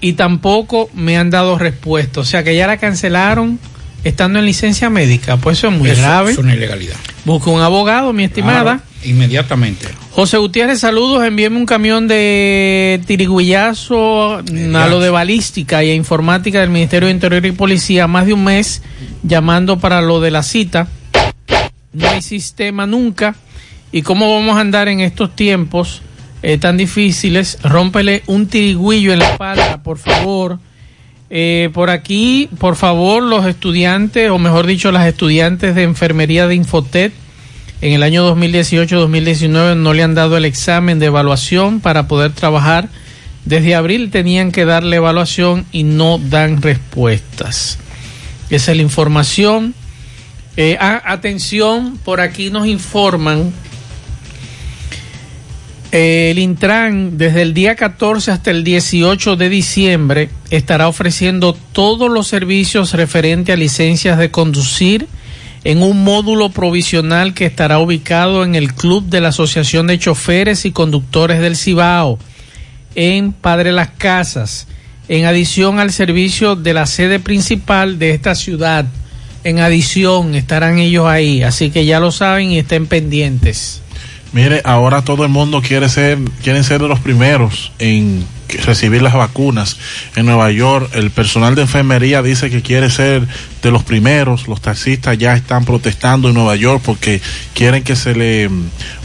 y 0.00 0.14
tampoco 0.14 0.90
me 0.94 1.16
han 1.16 1.30
dado 1.30 1.58
respuesta, 1.58 2.20
o 2.20 2.24
sea 2.24 2.42
que 2.42 2.56
ya 2.56 2.66
la 2.66 2.78
cancelaron 2.78 3.58
estando 4.04 4.38
en 4.38 4.46
licencia 4.46 4.90
médica, 4.90 5.36
pues 5.36 5.58
eso 5.58 5.68
es 5.68 5.78
muy 5.78 5.90
Eso 5.90 6.00
grave. 6.00 6.32
Es 6.32 6.38
una 6.38 6.54
ilegalidad. 6.54 6.96
Busque 7.24 7.50
un 7.50 7.60
abogado, 7.60 8.12
mi 8.12 8.24
estimada. 8.24 8.62
Claro. 8.62 8.82
inmediatamente. 9.04 9.88
José 10.12 10.38
Gutiérrez, 10.38 10.80
saludos. 10.80 11.24
Envíeme 11.24 11.56
un 11.56 11.66
camión 11.66 12.08
de 12.08 13.00
tiriguillazo 13.06 14.36
a 14.38 14.88
lo 14.88 15.00
de 15.00 15.10
balística 15.10 15.84
y 15.84 15.90
a 15.90 15.94
informática 15.94 16.60
del 16.60 16.70
Ministerio 16.70 17.06
de 17.08 17.14
Interior 17.14 17.44
y 17.44 17.52
Policía. 17.52 18.06
Más 18.06 18.26
de 18.26 18.32
un 18.32 18.44
mes 18.44 18.82
llamando 19.22 19.78
para 19.78 20.00
lo 20.00 20.20
de 20.20 20.30
la 20.30 20.42
cita. 20.42 20.88
No 21.92 22.08
hay 22.08 22.22
sistema 22.22 22.86
nunca. 22.86 23.36
¿Y 23.92 24.02
cómo 24.02 24.32
vamos 24.34 24.56
a 24.56 24.60
andar 24.60 24.88
en 24.88 25.00
estos 25.00 25.34
tiempos 25.34 26.02
eh, 26.42 26.58
tan 26.58 26.76
difíciles? 26.76 27.58
Rómpele 27.62 28.22
un 28.26 28.46
tirigüillo 28.46 29.12
en 29.12 29.18
la 29.20 29.30
espalda, 29.30 29.82
por 29.82 29.98
favor. 29.98 30.58
Eh, 31.28 31.70
por 31.72 31.90
aquí, 31.90 32.48
por 32.58 32.74
favor, 32.76 33.22
los 33.22 33.46
estudiantes, 33.46 34.30
o 34.30 34.38
mejor 34.38 34.66
dicho, 34.66 34.90
las 34.90 35.06
estudiantes 35.06 35.74
de 35.74 35.84
enfermería 35.84 36.46
de 36.46 36.56
Infotet, 36.56 37.12
en 37.82 37.92
el 37.92 38.02
año 38.02 38.28
2018-2019 38.36 39.76
no 39.76 39.94
le 39.94 40.02
han 40.02 40.14
dado 40.14 40.36
el 40.36 40.44
examen 40.44 40.98
de 40.98 41.06
evaluación 41.06 41.80
para 41.80 42.08
poder 42.08 42.32
trabajar. 42.32 42.88
Desde 43.46 43.74
abril 43.74 44.10
tenían 44.10 44.52
que 44.52 44.66
darle 44.66 44.96
evaluación 44.96 45.64
y 45.72 45.84
no 45.84 46.18
dan 46.18 46.60
respuestas. 46.60 47.78
Esa 48.50 48.72
es 48.72 48.76
la 48.76 48.82
información. 48.82 49.74
Eh, 50.58 50.76
ah, 50.78 51.00
atención, 51.06 51.96
por 52.04 52.20
aquí 52.20 52.50
nos 52.50 52.66
informan 52.66 53.52
el 55.92 56.38
Intran 56.38 57.18
desde 57.18 57.42
el 57.42 57.52
día 57.52 57.74
14 57.74 58.30
hasta 58.30 58.52
el 58.52 58.62
18 58.62 59.34
de 59.34 59.48
diciembre 59.48 60.30
estará 60.50 60.86
ofreciendo 60.86 61.56
todos 61.72 62.08
los 62.08 62.28
servicios 62.28 62.92
referentes 62.92 63.52
a 63.52 63.56
licencias 63.56 64.16
de 64.18 64.30
conducir 64.30 65.08
en 65.64 65.82
un 65.82 66.04
módulo 66.04 66.50
provisional 66.50 67.34
que 67.34 67.46
estará 67.46 67.80
ubicado 67.80 68.44
en 68.44 68.54
el 68.54 68.72
Club 68.72 69.04
de 69.06 69.20
la 69.20 69.28
Asociación 69.28 69.88
de 69.88 69.98
Choferes 69.98 70.64
y 70.64 70.70
Conductores 70.70 71.40
del 71.40 71.56
Cibao 71.56 72.18
en 72.94 73.32
Padre 73.32 73.72
Las 73.72 73.90
Casas, 73.90 74.68
en 75.08 75.24
adición 75.24 75.80
al 75.80 75.92
servicio 75.92 76.54
de 76.54 76.72
la 76.72 76.86
sede 76.86 77.18
principal 77.18 77.98
de 77.98 78.12
esta 78.12 78.34
ciudad. 78.36 78.86
En 79.42 79.58
adición 79.58 80.34
estarán 80.34 80.78
ellos 80.78 81.06
ahí, 81.06 81.42
así 81.42 81.70
que 81.70 81.84
ya 81.84 81.98
lo 81.98 82.12
saben 82.12 82.52
y 82.52 82.58
estén 82.58 82.86
pendientes. 82.86 83.79
Mire, 84.32 84.62
ahora 84.64 85.02
todo 85.02 85.24
el 85.24 85.30
mundo 85.30 85.60
quiere 85.60 85.88
ser, 85.88 86.18
quieren 86.42 86.62
ser 86.62 86.80
de 86.80 86.86
los 86.86 87.00
primeros 87.00 87.72
en 87.80 88.24
recibir 88.64 89.02
las 89.02 89.14
vacunas. 89.14 89.76
En 90.14 90.26
Nueva 90.26 90.50
York, 90.52 90.88
el 90.94 91.10
personal 91.10 91.56
de 91.56 91.62
enfermería 91.62 92.22
dice 92.22 92.48
que 92.48 92.62
quiere 92.62 92.90
ser 92.90 93.26
de 93.62 93.70
los 93.70 93.82
primeros. 93.82 94.46
Los 94.46 94.60
taxistas 94.60 95.18
ya 95.18 95.34
están 95.34 95.64
protestando 95.64 96.28
en 96.28 96.34
Nueva 96.34 96.54
York 96.54 96.82
porque 96.84 97.20
quieren 97.54 97.82
que 97.82 97.96
se 97.96 98.14
le 98.14 98.48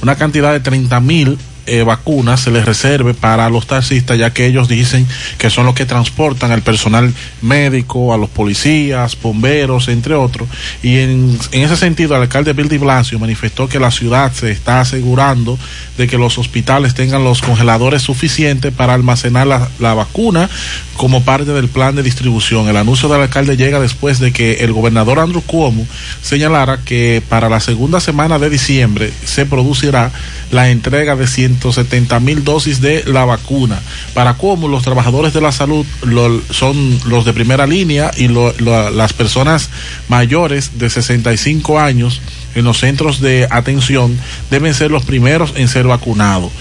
una 0.04 0.16
cantidad 0.16 0.52
de 0.54 0.60
30 0.60 1.00
mil 1.00 1.38
eh, 1.68 1.84
vacunas 1.84 2.42
se 2.42 2.52
les 2.52 2.66
reserve 2.66 3.14
para 3.14 3.50
los 3.50 3.68
taxistas, 3.68 4.18
ya 4.18 4.32
que 4.32 4.46
ellos 4.46 4.68
dicen 4.68 5.08
que 5.38 5.50
son 5.50 5.66
los 5.66 5.76
que 5.76 5.86
transportan 5.86 6.52
al 6.52 6.62
personal 6.62 7.14
médico, 7.42 8.14
a 8.14 8.18
los 8.18 8.30
policías, 8.30 9.18
bomberos, 9.22 9.88
entre 9.88 10.16
otros. 10.16 10.48
Y 10.84 11.00
en, 11.00 11.38
en 11.52 11.62
ese 11.62 11.76
sentido, 11.76 12.16
el 12.16 12.24
alcalde 12.24 12.54
Bill 12.54 12.70
de 12.70 12.78
Blasio 12.78 13.20
manifestó 13.20 13.68
que 13.68 13.80
la 13.80 13.92
ciudad 13.92 14.32
se 14.34 14.52
está 14.52 14.82
asegurando 14.82 15.58
de 15.98 16.08
que 16.08 16.18
los 16.18 16.38
hospitales 16.38 16.94
tengan 16.94 17.24
los 17.24 17.42
congeladores 17.42 18.02
suficientes 18.02 18.74
para 18.74 18.94
almacenar 18.94 19.48
la, 19.48 19.70
la 19.80 19.94
vacuna 19.94 20.50
como 20.98 21.24
parte 21.24 21.52
del 21.52 21.68
plan 21.68 21.96
de 21.96 22.04
distribución. 22.04 22.68
El 22.68 22.78
anuncio 22.78 23.10
del 23.10 23.22
alcalde 23.22 23.58
llega 23.58 23.80
después 23.80 24.20
de 24.20 24.32
que 24.32 24.56
el 24.64 24.74
gobernador 24.74 25.20
Andrew 25.20 25.42
Cuomo 25.42 25.86
señalara 26.22 26.80
que 26.84 27.22
para 27.28 27.50
la 27.50 27.60
segunda 27.60 28.00
semana 28.00 28.40
de 28.40 28.50
diciembre 28.50 29.12
se 29.26 29.46
producirá 29.46 30.12
la 30.52 30.70
entrega 30.70 31.16
de 31.16 31.28
170 31.28 32.20
mil 32.20 32.44
dosis 32.44 32.82
de 32.82 33.04
la 33.06 33.26
vacuna. 33.26 33.80
Para 34.14 34.36
Cuomo, 34.36 34.68
los 34.68 34.84
trabajadores 34.84 35.34
de 35.34 35.42
la 35.42 35.52
salud 35.52 35.86
lo, 36.04 36.42
son 36.52 37.00
los 37.08 37.26
de 37.26 37.34
primera 37.34 37.68
línea 37.68 38.12
y 38.16 38.28
lo, 38.28 38.54
lo, 38.60 38.90
las 38.92 39.14
personas 39.14 39.70
mayores 40.08 40.78
de 40.78 40.90
65 40.90 41.80
años 41.80 42.22
en 42.56 42.66
los 42.66 42.80
centros 42.80 43.20
de 43.20 43.48
atención 43.50 44.18
deben 44.50 44.74
ser 44.74 44.92
los 44.92 45.04
primeros 45.04 45.54
en 45.56 45.68
ser 45.68 45.88
vacunados. 45.88 46.52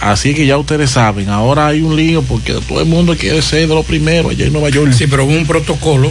Así 0.00 0.34
que 0.34 0.46
ya 0.46 0.58
ustedes 0.58 0.90
saben, 0.90 1.30
ahora 1.30 1.68
hay 1.68 1.80
un 1.80 1.96
lío 1.96 2.22
porque 2.22 2.52
todo 2.68 2.80
el 2.80 2.86
mundo 2.86 3.16
quiere 3.16 3.40
ser 3.40 3.66
de 3.66 3.74
los 3.74 3.86
primeros 3.86 4.32
allá 4.32 4.46
en 4.46 4.52
Nueva 4.52 4.68
York. 4.68 4.92
Sí, 4.92 5.06
pero 5.06 5.24
hubo 5.24 5.32
un 5.32 5.46
protocolo, 5.46 6.10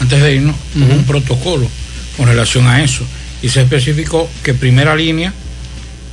antes 0.00 0.22
de 0.22 0.34
irnos, 0.36 0.54
uh 0.56 0.78
-huh. 0.78 0.86
hubo 0.86 0.94
un 0.94 1.04
protocolo 1.04 1.68
con 2.16 2.26
relación 2.26 2.66
a 2.66 2.82
eso. 2.82 3.04
Y 3.42 3.50
se 3.50 3.60
especificó 3.62 4.28
que 4.42 4.54
primera 4.54 4.96
línea, 4.96 5.34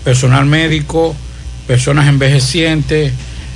personal 0.06 0.46
médico, 0.46 1.14
personas 1.68 2.08
envejecientes, 2.08 3.12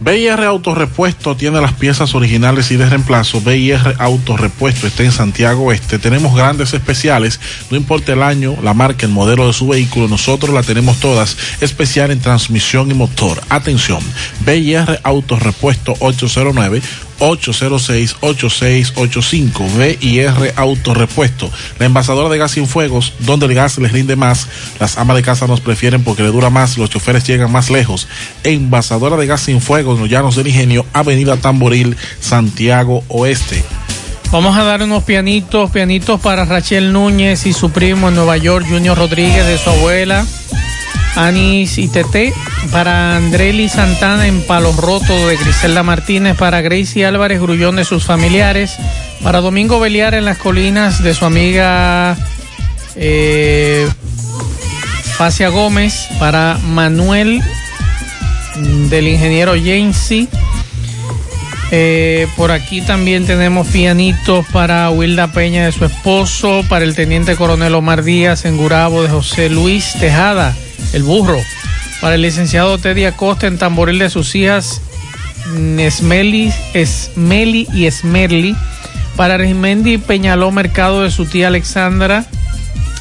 BIR 0.00 0.44
Autorepuesto 0.44 1.36
tiene 1.36 1.60
las 1.60 1.74
piezas 1.74 2.14
originales 2.14 2.70
y 2.70 2.76
de 2.76 2.88
reemplazo. 2.88 3.42
BIR 3.42 3.96
Autorepuesto 3.98 4.86
está 4.86 5.02
en 5.02 5.12
Santiago 5.12 5.64
Oeste. 5.64 5.98
Tenemos 5.98 6.34
grandes 6.34 6.72
especiales, 6.72 7.38
no 7.70 7.76
importa 7.76 8.14
el 8.14 8.22
año, 8.22 8.56
la 8.62 8.72
marca, 8.72 9.04
el 9.04 9.12
modelo 9.12 9.46
de 9.46 9.52
su 9.52 9.68
vehículo, 9.68 10.08
nosotros 10.08 10.54
la 10.54 10.62
tenemos 10.62 10.98
todas. 11.00 11.36
Especial 11.60 12.10
en 12.10 12.20
transmisión 12.20 12.90
y 12.90 12.94
motor. 12.94 13.42
Atención, 13.50 14.02
BIR 14.46 15.00
Autorepuesto 15.02 15.94
809 16.00 16.80
806-8685 17.20 19.76
VIR 19.76 20.54
Autorepuesto. 20.56 21.50
La 21.78 21.86
envasadora 21.86 22.28
de 22.28 22.38
gas 22.38 22.50
sin 22.52 22.66
fuegos, 22.66 23.12
donde 23.20 23.46
el 23.46 23.54
gas 23.54 23.78
les 23.78 23.92
rinde 23.92 24.16
más. 24.16 24.48
Las 24.80 24.98
amas 24.98 25.16
de 25.16 25.22
casa 25.22 25.46
nos 25.46 25.60
prefieren 25.60 26.02
porque 26.02 26.22
le 26.22 26.30
dura 26.30 26.50
más, 26.50 26.78
los 26.78 26.90
choferes 26.90 27.24
llegan 27.24 27.52
más 27.52 27.70
lejos. 27.70 28.08
Envasadora 28.42 29.16
de 29.16 29.26
gas 29.26 29.42
sin 29.42 29.60
fuegos, 29.60 30.00
los 30.00 30.10
llanos 30.10 30.36
del 30.36 30.48
ingenio, 30.48 30.86
Avenida 30.92 31.36
Tamboril, 31.36 31.96
Santiago 32.20 33.04
Oeste. 33.08 33.62
Vamos 34.32 34.56
a 34.56 34.62
dar 34.62 34.82
unos 34.82 35.02
pianitos, 35.02 35.72
pianitos 35.72 36.20
para 36.20 36.44
Rachel 36.44 36.92
Núñez 36.92 37.46
y 37.46 37.52
su 37.52 37.70
primo 37.70 38.08
en 38.08 38.14
Nueva 38.14 38.36
York, 38.36 38.64
Junior 38.68 38.96
Rodríguez, 38.96 39.44
de 39.44 39.58
su 39.58 39.70
abuela. 39.70 40.24
Anis 41.16 41.78
y 41.78 41.88
Tete, 41.88 42.32
para 42.70 43.16
Andreli 43.16 43.68
Santana 43.68 44.26
en 44.26 44.42
Palos 44.42 44.76
Rotos 44.76 45.28
de 45.28 45.36
Griselda 45.36 45.82
Martínez, 45.82 46.36
para 46.36 46.60
Gracie 46.60 47.06
Álvarez 47.06 47.40
Grullón 47.40 47.76
de 47.76 47.84
sus 47.84 48.04
familiares, 48.04 48.76
para 49.22 49.40
Domingo 49.40 49.80
Beliar 49.80 50.14
en 50.14 50.24
las 50.24 50.38
colinas 50.38 51.02
de 51.02 51.14
su 51.14 51.24
amiga 51.24 52.16
eh, 52.96 53.88
Facia 55.16 55.48
Gómez, 55.48 56.08
para 56.18 56.58
Manuel 56.64 57.42
del 58.88 59.08
ingeniero 59.08 59.54
Jamesy. 59.54 60.28
Eh, 61.72 62.26
por 62.36 62.50
aquí 62.50 62.80
también 62.80 63.26
tenemos 63.26 63.68
pianitos 63.68 64.44
para 64.52 64.90
Wilda 64.90 65.28
Peña 65.32 65.66
de 65.66 65.72
su 65.72 65.84
esposo, 65.84 66.64
para 66.68 66.84
el 66.84 66.96
teniente 66.96 67.36
coronel 67.36 67.74
Omar 67.74 68.02
Díaz 68.02 68.44
en 68.44 68.56
Gurabo 68.56 69.02
de 69.02 69.08
José 69.08 69.50
Luis 69.50 69.94
Tejada 70.00 70.56
el 70.92 71.02
burro. 71.02 71.40
Para 72.00 72.14
el 72.14 72.22
licenciado 72.22 72.78
Teddy 72.78 73.04
Acosta 73.04 73.46
en 73.46 73.58
Tamboril 73.58 73.98
de 73.98 74.10
sus 74.10 74.34
hijas 74.34 74.80
Esmeli, 75.78 76.52
Esmeli 76.74 77.66
y 77.72 77.86
Esmerli. 77.86 78.56
Para 79.16 79.36
Regimendi 79.36 79.98
Peñaló 79.98 80.50
Mercado 80.50 81.02
de 81.02 81.10
su 81.10 81.26
tía 81.26 81.48
Alexandra. 81.48 82.24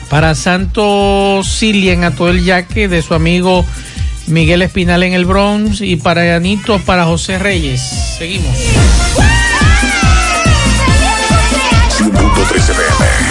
Para 0.10 0.36
Santo 0.36 1.42
Cilia 1.44 1.94
en 1.94 2.04
Atoel 2.04 2.44
Yaque 2.44 2.88
de 2.88 3.02
su 3.02 3.14
amigo 3.14 3.64
Miguel 4.28 4.62
Espinal 4.62 5.04
en 5.04 5.14
el 5.14 5.26
Bronx. 5.26 5.82
Y 5.82 5.98
para 5.98 6.26
Yanito, 6.26 6.80
para 6.80 7.06
José 7.06 7.38
Reyes. 7.40 7.82
Seguimos. 8.18 8.56
100.13 12.00 12.72
FM. 12.72 13.29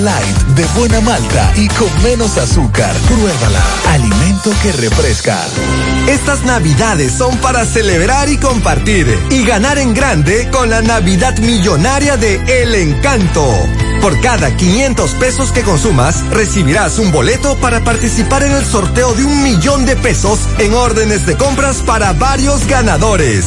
Light 0.00 0.36
de 0.56 0.64
buena 0.78 1.00
malta 1.00 1.52
y 1.56 1.68
con 1.68 2.02
menos 2.02 2.36
azúcar. 2.38 2.94
Pruébala. 3.06 3.62
Alimento 3.90 4.50
que 4.62 4.72
refresca. 4.72 5.38
Estas 6.08 6.42
navidades 6.44 7.12
son 7.12 7.36
para 7.38 7.64
celebrar 7.64 8.28
y 8.28 8.38
compartir 8.38 9.06
y 9.30 9.44
ganar 9.44 9.78
en 9.78 9.94
grande 9.94 10.48
con 10.50 10.70
la 10.70 10.82
Navidad 10.82 11.36
Millonaria 11.38 12.16
de 12.16 12.62
El 12.62 12.74
Encanto. 12.74 13.46
Por 14.00 14.20
cada 14.20 14.54
500 14.56 15.12
pesos 15.12 15.52
que 15.52 15.62
consumas, 15.62 16.28
recibirás 16.30 16.98
un 16.98 17.10
boleto 17.10 17.56
para 17.56 17.82
participar 17.84 18.42
en 18.42 18.52
el 18.52 18.64
sorteo 18.64 19.14
de 19.14 19.24
un 19.24 19.42
millón 19.42 19.86
de 19.86 19.96
pesos 19.96 20.40
en 20.58 20.74
órdenes 20.74 21.24
de 21.26 21.36
compras 21.36 21.78
para 21.78 22.12
varios 22.12 22.66
ganadores. 22.66 23.46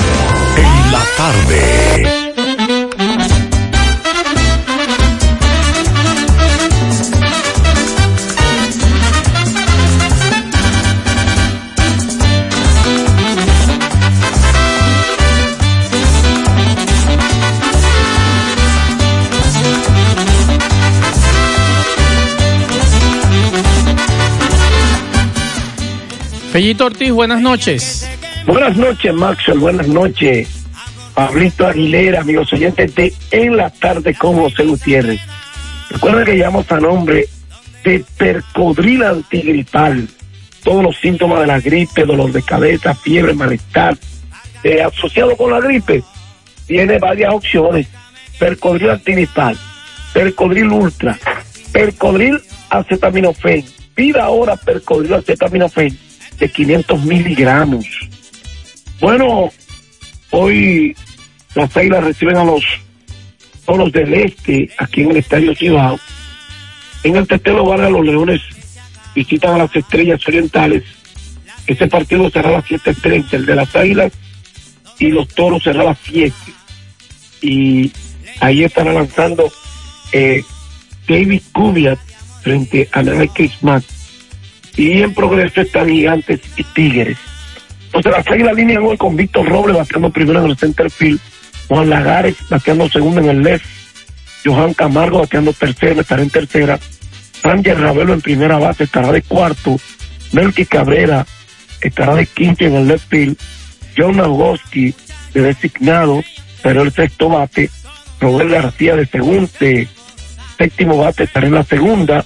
Tarde. 1.21 2.01
Fellito 26.51 26.85
Ortiz, 26.85 27.11
buenas 27.11 27.41
noches. 27.41 28.09
Buenas 28.47 28.75
noches, 28.75 29.13
Maxwell. 29.13 29.59
Buenas 29.59 29.87
noches, 29.87 30.60
Pablito 31.13 31.67
Aguilera, 31.67 32.21
amigos 32.21 32.51
oyentes 32.53 32.95
de 32.95 33.13
En 33.31 33.57
la 33.57 33.69
Tarde 33.69 34.13
con 34.15 34.35
José 34.35 34.63
Gutiérrez. 34.63 35.19
Recuerden 35.89 36.25
que 36.25 36.37
llamamos 36.37 36.71
a 36.71 36.79
nombre 36.79 37.27
de 37.83 38.05
Percodril 38.17 39.03
antigripal. 39.03 40.07
Todos 40.63 40.83
los 40.83 40.97
síntomas 40.97 41.41
de 41.41 41.47
la 41.47 41.59
gripe, 41.59 42.05
dolor 42.05 42.31
de 42.31 42.41
cabeza, 42.43 42.93
fiebre, 42.93 43.33
malestar, 43.33 43.97
eh, 44.63 44.81
asociado 44.81 45.35
con 45.35 45.51
la 45.51 45.59
gripe, 45.59 46.03
tiene 46.67 46.99
varias 46.99 47.33
opciones. 47.33 47.87
Percodril 48.39 48.91
antigripal, 48.91 49.57
Percodril 50.13 50.67
ultra, 50.71 51.17
Percodril 51.71 52.39
acetaminofén. 52.69 53.65
Pida 53.93 54.23
ahora 54.23 54.55
Percodril 54.55 55.15
acetaminofén 55.15 55.97
de 56.39 56.49
500 56.49 57.03
miligramos. 57.03 57.85
Bueno, 58.99 59.51
hoy 60.31 60.95
las 61.55 61.75
águilas 61.75 62.03
reciben 62.03 62.37
a 62.37 62.43
los 62.43 62.63
toros 63.65 63.91
del 63.91 64.13
este 64.13 64.69
aquí 64.77 65.01
en 65.01 65.11
el 65.11 65.17
Estadio 65.17 65.55
Cibao. 65.55 65.99
En 67.03 67.15
el 67.15 67.27
Tetelo 67.27 67.65
Vargas 67.65 67.91
los 67.91 68.05
Leones 68.05 68.41
visitan 69.15 69.55
a 69.55 69.59
las 69.59 69.75
Estrellas 69.75 70.25
Orientales. 70.27 70.83
Este 71.67 71.87
partido 71.87 72.29
será 72.29 72.49
a 72.49 72.53
las 72.53 72.65
7.30, 72.65 73.33
el 73.33 73.45
de 73.45 73.55
las 73.55 73.75
águilas 73.75 74.11
y 74.99 75.09
los 75.09 75.27
toros 75.29 75.63
será 75.63 75.81
a 75.81 75.85
las 75.85 75.97
7. 76.03 76.33
Y 77.41 77.91
ahí 78.39 78.63
estará 78.63 78.93
lanzando 78.93 79.51
eh, 80.11 80.43
David 81.07 81.41
Cubiat 81.51 81.99
frente 82.41 82.89
a 82.91 83.01
Nike 83.03 83.47
Kismat 83.47 83.83
y 84.77 85.01
en 85.01 85.13
progreso 85.13 85.61
están 85.61 85.89
Gigantes 85.89 86.41
y 86.55 86.63
Tigres. 86.63 87.17
Entonces 87.93 88.13
las 88.13 88.27
águilas 88.27 88.53
alinean 88.53 88.83
hoy 88.83 88.95
con 88.95 89.17
Víctor 89.17 89.49
Robles 89.49 89.75
bateando 89.75 90.09
primero 90.11 90.39
en 90.39 90.51
el 90.51 90.57
center 90.57 90.89
field, 90.89 91.19
Juan 91.67 91.89
Lagares 91.89 92.37
bateando 92.49 92.87
segundo 92.89 93.19
en 93.19 93.29
el 93.29 93.43
left, 93.43 93.65
Johan 94.45 94.73
Camargo 94.73 95.19
bateando 95.19 95.51
tercero, 95.51 95.99
estará 95.99 96.21
en 96.21 96.29
tercera, 96.29 96.79
Ranger 97.43 97.77
Ravelo 97.77 98.13
en 98.13 98.21
primera 98.21 98.57
base 98.59 98.85
estará 98.85 99.11
de 99.11 99.21
cuarto, 99.21 99.77
Melky 100.31 100.65
Cabrera 100.65 101.25
estará 101.81 102.15
de 102.15 102.27
quinto 102.27 102.63
en 102.63 102.75
el 102.75 102.87
left 102.87 103.09
field, 103.09 103.37
John 103.97 104.15
Nagoski 104.15 104.95
de 105.33 105.41
designado, 105.41 106.23
pero 106.63 106.83
el 106.83 106.93
sexto 106.93 107.27
bate, 107.27 107.69
Robert 108.21 108.51
García 108.51 108.95
de 108.95 109.05
segundo, 109.05 109.49
séptimo 110.57 110.97
bate 110.97 111.25
estará 111.25 111.45
en 111.45 111.55
la 111.55 111.65
segunda, 111.65 112.23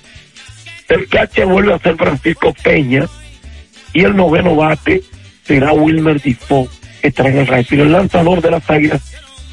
el 0.90 1.08
catcher 1.08 1.48
vuelve 1.48 1.74
a 1.74 1.80
ser 1.80 1.96
Francisco 1.96 2.54
Peña 2.64 3.08
y 3.94 4.04
el 4.04 4.16
noveno 4.16 4.56
bate 4.56 5.02
será 5.46 5.74
Wilmer 5.74 6.22
Difo, 6.22 6.68
que 7.02 7.10
estará 7.10 7.30
en 7.30 7.38
el. 7.40 7.66
Pero 7.70 7.84
el 7.84 7.92
lanzador 7.92 8.42
de 8.42 8.52
las 8.52 8.70
águilas 8.70 9.02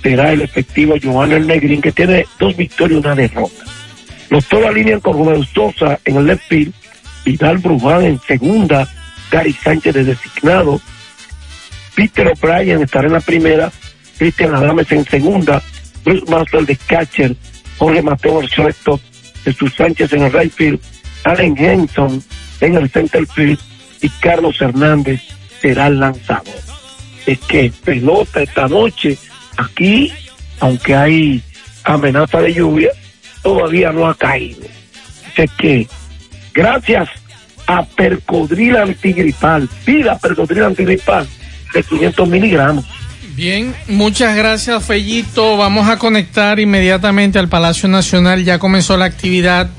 será 0.02 0.32
el 0.32 0.43
efectivo 0.43 0.94
Joan 1.02 1.32
El 1.32 1.47
Negrín, 1.47 1.81
que 1.81 1.93
tiene 1.93 2.27
dos 2.39 2.56
victorias 2.56 2.98
y 2.98 3.06
una 3.06 3.14
derrota. 3.14 3.64
Los 4.31 4.47
toros 4.47 4.70
alinean 4.70 5.01
con 5.01 5.12
Romero 5.12 5.44
Sosa 5.44 6.01
en 6.05 6.16
el 6.16 6.27
left 6.27 6.48
field, 6.48 6.73
Vidal 7.24 7.59
Bruján 7.59 8.05
en 8.05 8.20
segunda, 8.20 8.89
Gary 9.31 9.52
Sánchez 9.52 9.94
de 9.94 10.05
designado, 10.05 10.81
Peter 11.94 12.28
O'Brien 12.28 12.82
estará 12.82 13.06
en 13.06 13.12
la 13.12 13.20
primera, 13.20 13.70
Cristian 14.19 14.55
Adames 14.55 14.90
en 14.90 15.05
segunda, 15.05 15.62
Bruce 16.05 16.31
Master 16.31 16.64
de 16.64 16.77
catcher, 16.77 17.36
Jorge 17.78 18.02
Mateo 18.02 18.40
el 18.40 18.48
Jesús 19.44 19.74
Sánchez 19.77 20.12
en 20.12 20.23
el 20.23 20.32
right 20.32 20.52
field, 20.52 20.81
Allen 21.24 21.56
Henson 21.56 22.23
en 22.60 22.77
el 22.77 22.90
center 22.90 23.27
field 23.27 23.59
y 24.01 24.09
Carlos 24.09 24.60
Hernández 24.60 25.20
será 25.62 25.86
el 25.86 26.01
lanzador. 26.01 26.60
Es 27.24 27.39
que 27.39 27.72
pelota 27.84 28.43
esta 28.43 28.66
noche 28.68 29.16
aquí, 29.56 30.12
aunque 30.59 30.94
hay 30.94 31.43
amenaza 31.84 32.40
de 32.40 32.52
lluvia, 32.52 32.90
todavía 33.43 33.93
no 33.93 34.06
ha 34.09 34.14
caído. 34.14 34.66
Es 35.36 35.51
que 35.52 35.86
gracias 36.52 37.09
a 37.66 37.84
Percodril 37.84 38.76
antigripal, 38.76 39.68
pida 39.84 40.18
Percodril 40.18 40.64
antigripal 40.64 41.26
de 41.72 41.82
500 41.82 42.28
miligramos. 42.28 42.84
Bien, 43.34 43.74
muchas 43.89 44.36
gracias 44.36 44.84
Fellito. 44.84 45.56
Vamos 45.56 45.89
a 45.89 45.98
conectar 45.98 46.60
inmediatamente 46.60 47.39
al 47.39 47.48
Palacio 47.48 47.89
Nacional. 47.89 48.44
Ya 48.44 48.59
comenzó 48.59 48.97
la 48.98 49.06
actividad 49.06 49.70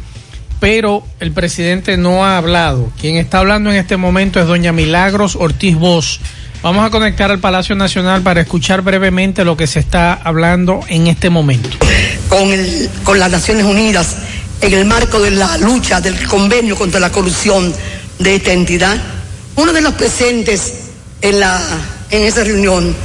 pero 0.63 1.05
el 1.19 1.33
presidente 1.33 1.97
no 1.97 2.23
ha 2.23 2.37
hablado. 2.37 2.89
Quien 2.97 3.17
está 3.17 3.39
hablando 3.39 3.69
en 3.69 3.75
este 3.75 3.97
momento 3.97 4.39
es 4.39 4.47
doña 4.47 4.71
Milagros 4.71 5.35
Ortiz 5.35 5.75
Bosch. 5.75 6.21
Vamos 6.61 6.85
a 6.85 6.89
conectar 6.89 7.29
al 7.29 7.39
Palacio 7.39 7.75
Nacional 7.75 8.21
para 8.21 8.39
escuchar 8.39 8.81
brevemente 8.81 9.43
lo 9.43 9.57
que 9.57 9.67
se 9.67 9.81
está 9.81 10.13
hablando 10.13 10.79
en 10.87 11.07
este 11.07 11.29
momento. 11.29 11.77
Con, 12.29 12.53
el, 12.53 12.89
con 13.03 13.19
las 13.19 13.29
Naciones 13.29 13.65
Unidas 13.65 14.15
en 14.61 14.73
el 14.73 14.85
marco 14.85 15.19
de 15.19 15.31
la 15.31 15.57
lucha 15.57 15.99
del 15.99 16.25
convenio 16.29 16.77
contra 16.77 17.01
la 17.01 17.11
corrupción 17.11 17.75
de 18.19 18.35
esta 18.35 18.53
entidad, 18.53 18.97
uno 19.57 19.73
de 19.73 19.81
los 19.81 19.93
presentes 19.95 20.75
en, 21.21 21.41
la, 21.41 21.59
en 22.09 22.23
esa 22.23 22.41
reunión 22.45 22.95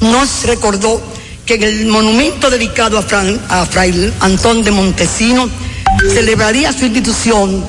nos 0.00 0.42
recordó 0.44 1.00
que 1.46 1.54
en 1.54 1.62
el 1.62 1.86
monumento 1.86 2.50
dedicado 2.50 2.98
a, 2.98 3.02
Fran, 3.02 3.40
a 3.48 3.64
Fray 3.64 4.12
Antón 4.18 4.64
de 4.64 4.72
Montesino, 4.72 5.48
celebraría 6.12 6.72
su 6.72 6.84
institución 6.84 7.64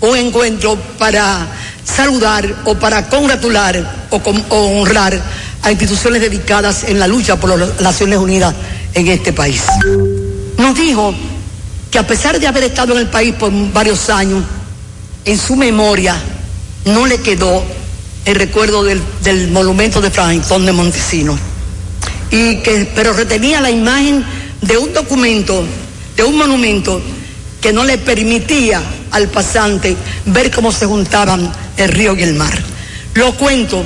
un 0.00 0.16
encuentro 0.16 0.76
para 0.98 1.46
saludar 1.84 2.62
o 2.64 2.74
para 2.74 3.08
congratular 3.08 4.08
o, 4.10 4.16
honrar 4.50 5.20
a 5.62 5.70
instituciones 5.70 6.20
dedicadas 6.20 6.84
en 6.84 6.98
la 6.98 7.06
lucha 7.06 7.38
por 7.38 7.56
las 7.56 7.80
Naciones 7.80 8.18
Unidas 8.18 8.54
en 8.94 9.06
este 9.08 9.32
país. 9.32 9.62
Nos 10.58 10.76
dijo 10.76 11.14
que 11.90 11.98
a 11.98 12.06
pesar 12.06 12.40
de 12.40 12.46
haber 12.46 12.64
estado 12.64 12.94
en 12.94 12.98
el 12.98 13.08
país 13.08 13.34
por 13.34 13.52
varios 13.72 14.10
años, 14.10 14.42
en 15.24 15.38
su 15.38 15.54
memoria 15.54 16.16
no 16.84 17.06
le 17.06 17.18
quedó 17.18 17.62
el 18.24 18.34
recuerdo 18.34 18.82
del, 18.82 19.00
del 19.22 19.50
monumento 19.52 20.00
de 20.00 20.10
Franklin 20.10 20.66
de 20.66 20.72
Montesinos. 20.72 21.38
Y 22.30 22.56
que, 22.56 22.90
pero 22.94 23.12
retenía 23.12 23.60
la 23.60 23.70
imagen 23.70 24.24
de 24.62 24.78
un 24.78 24.92
documento, 24.92 25.64
de 26.16 26.24
un 26.24 26.36
monumento 26.36 27.00
que 27.62 27.72
no 27.72 27.84
le 27.84 27.96
permitía 27.96 28.82
al 29.12 29.28
pasante 29.28 29.96
ver 30.26 30.50
cómo 30.50 30.72
se 30.72 30.84
juntaban 30.84 31.50
el 31.76 31.88
río 31.88 32.16
y 32.16 32.22
el 32.24 32.34
mar. 32.34 32.60
Lo 33.14 33.34
cuento 33.36 33.84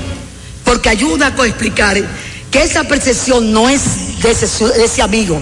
porque 0.64 0.88
ayuda 0.88 1.34
a 1.36 1.46
explicar 1.46 2.02
que 2.50 2.62
esa 2.62 2.84
percepción 2.84 3.52
no 3.52 3.68
es 3.68 4.22
de 4.22 4.30
ese, 4.30 5.02
amigo, 5.02 5.40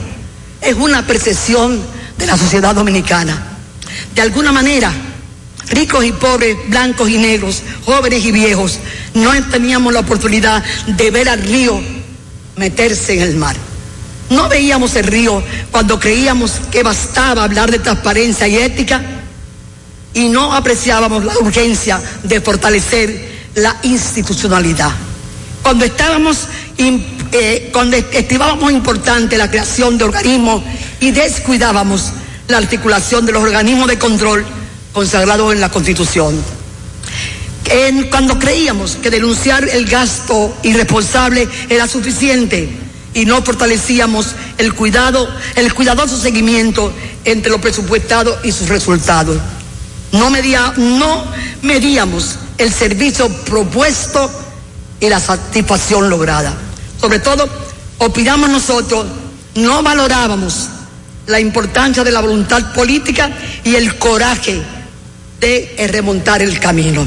es 0.60 0.74
una 0.74 1.06
percepción 1.06 1.80
de 2.18 2.26
la 2.26 2.36
sociedad 2.36 2.74
dominicana. 2.74 3.40
De 4.16 4.22
alguna 4.22 4.50
manera, 4.50 4.92
ricos 5.70 6.04
y 6.04 6.10
pobres, 6.10 6.56
blancos 6.68 7.08
y 7.08 7.18
negros, 7.18 7.62
jóvenes 7.84 8.24
y 8.24 8.32
viejos, 8.32 8.80
no 9.14 9.30
teníamos 9.48 9.92
la 9.92 10.00
oportunidad 10.00 10.64
de 10.88 11.10
ver 11.12 11.28
al 11.28 11.40
río 11.40 11.80
meterse 12.56 13.14
en 13.14 13.22
el 13.22 13.36
mar. 13.36 13.56
No 14.30 14.48
veíamos 14.48 14.94
el 14.96 15.04
río 15.04 15.42
cuando 15.70 16.00
creíamos 16.00 16.52
que 16.70 16.82
bastaba 16.82 17.44
hablar 17.44 17.70
de 17.70 17.78
transparencia 17.78 18.48
y 18.48 18.56
ética 18.56 19.02
y 20.14 20.28
no 20.28 20.54
apreciábamos 20.54 21.24
la 21.24 21.36
urgencia 21.38 22.00
de 22.22 22.40
fortalecer 22.40 23.34
la 23.56 23.76
institucionalidad. 23.82 24.90
Cuando 25.62 25.84
estábamos, 25.84 26.38
eh, 26.78 27.70
cuando 27.72 27.96
estimábamos 27.96 28.72
importante 28.72 29.36
la 29.36 29.50
creación 29.50 29.98
de 29.98 30.04
organismos 30.04 30.62
y 31.00 31.10
descuidábamos 31.10 32.12
la 32.48 32.58
articulación 32.58 33.26
de 33.26 33.32
los 33.32 33.42
organismos 33.42 33.88
de 33.88 33.98
control 33.98 34.44
consagrados 34.92 35.52
en 35.52 35.60
la 35.60 35.70
Constitución. 35.70 36.40
Cuando 38.10 38.38
creíamos 38.38 38.96
que 38.96 39.10
denunciar 39.10 39.68
el 39.68 39.86
gasto 39.86 40.56
irresponsable 40.62 41.48
era 41.68 41.88
suficiente 41.88 42.83
y 43.14 43.24
no 43.24 43.42
fortalecíamos 43.42 44.34
el 44.58 44.74
cuidado, 44.74 45.28
el 45.54 45.72
cuidadoso 45.72 46.18
seguimiento 46.20 46.92
entre 47.24 47.50
lo 47.50 47.60
presupuestado 47.60 48.38
y 48.42 48.52
sus 48.52 48.68
resultados. 48.68 49.38
No, 50.12 50.30
medía- 50.30 50.74
no 50.76 51.24
medíamos 51.62 52.36
el 52.58 52.72
servicio 52.72 53.28
propuesto 53.44 54.30
y 55.00 55.08
la 55.08 55.20
satisfacción 55.20 56.08
lograda. 56.10 56.54
Sobre 57.00 57.18
todo, 57.20 57.48
opinamos 57.98 58.48
nosotros, 58.50 59.06
no 59.56 59.82
valorábamos 59.82 60.68
la 61.26 61.40
importancia 61.40 62.04
de 62.04 62.12
la 62.12 62.20
voluntad 62.20 62.72
política 62.74 63.30
y 63.64 63.74
el 63.76 63.96
coraje 63.98 64.62
de 65.40 65.88
remontar 65.90 66.42
el 66.42 66.58
camino. 66.60 67.06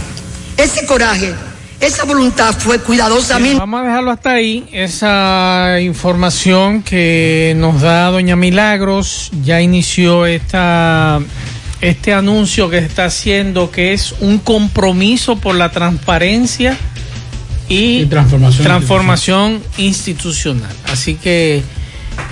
Ese 0.57 0.85
coraje, 0.85 1.33
esa 1.79 2.05
voluntad 2.05 2.55
fue 2.57 2.79
cuidadosamente... 2.79 3.59
Vamos 3.59 3.81
a 3.81 3.83
dejarlo 3.83 4.11
hasta 4.11 4.31
ahí. 4.31 4.67
Esa 4.71 5.79
información 5.81 6.81
que 6.81 7.53
nos 7.57 7.81
da 7.81 8.09
Doña 8.09 8.35
Milagros 8.35 9.29
ya 9.43 9.61
inició 9.61 10.25
esta, 10.25 11.19
este 11.81 12.13
anuncio 12.13 12.69
que 12.69 12.79
está 12.79 13.05
haciendo, 13.05 13.69
que 13.69 13.93
es 13.93 14.15
un 14.19 14.39
compromiso 14.39 15.37
por 15.37 15.55
la 15.55 15.71
transparencia 15.71 16.75
y, 17.69 18.05
transformación 18.05 18.63
transformación 18.63 19.63
institucional. 19.77 20.71
Así 20.91 21.15
que 21.15 21.61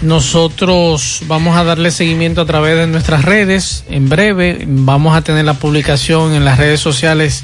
nosotros 0.02 1.22
vamos 1.28 1.56
a 1.56 1.64
darle 1.64 1.92
seguimiento 1.92 2.42
a 2.42 2.46
través 2.46 2.78
de 2.78 2.88
nuestras 2.88 3.24
redes. 3.24 3.84
En 3.90 4.10
breve 4.10 4.64
vamos 4.68 5.16
a 5.16 5.22
tener 5.22 5.46
la 5.46 5.54
publicación 5.54 6.34
en 6.34 6.46
las 6.46 6.58
redes 6.58 6.80
sociales 6.80 7.44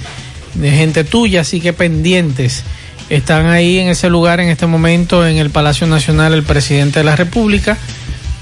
de 0.53 0.71
gente 0.71 1.03
tuya, 1.03 1.41
así 1.41 1.59
que 1.61 1.73
pendientes. 1.73 2.63
Están 3.09 3.47
ahí 3.47 3.79
en 3.79 3.89
ese 3.89 4.09
lugar 4.09 4.39
en 4.39 4.47
este 4.49 4.65
momento 4.67 5.27
en 5.27 5.37
el 5.37 5.49
Palacio 5.49 5.85
Nacional 5.87 6.33
el 6.33 6.43
presidente 6.43 6.99
de 6.99 7.03
la 7.05 7.15
República 7.17 7.77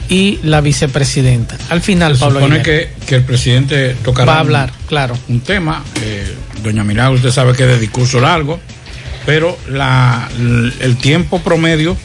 y 0.09 0.39
la 0.43 0.61
vicepresidenta. 0.61 1.57
Al 1.69 1.81
final, 1.81 2.13
Se 2.15 2.19
Pablo 2.19 2.39
supone 2.39 2.61
que, 2.61 2.89
que 3.07 3.15
el 3.15 3.23
presidente 3.23 3.95
tocará 4.03 4.31
Va 4.33 4.37
a 4.39 4.41
un- 4.41 4.47
hablar, 4.47 4.71
claro. 4.87 5.17
un 5.27 5.39
tema. 5.41 5.83
eh, 6.01 6.35
Doña 6.63 6.83
Milagro, 6.83 7.15
usted 7.15 7.31
sabe 7.31 7.53
que 7.53 7.63
es 7.63 7.69
de 7.69 7.79
discurso 7.79 8.19
largo, 8.19 8.59
pero 9.25 9.57
la, 9.69 10.27
el 10.81 10.97
tiempo 10.97 11.39
promedio 11.41 11.95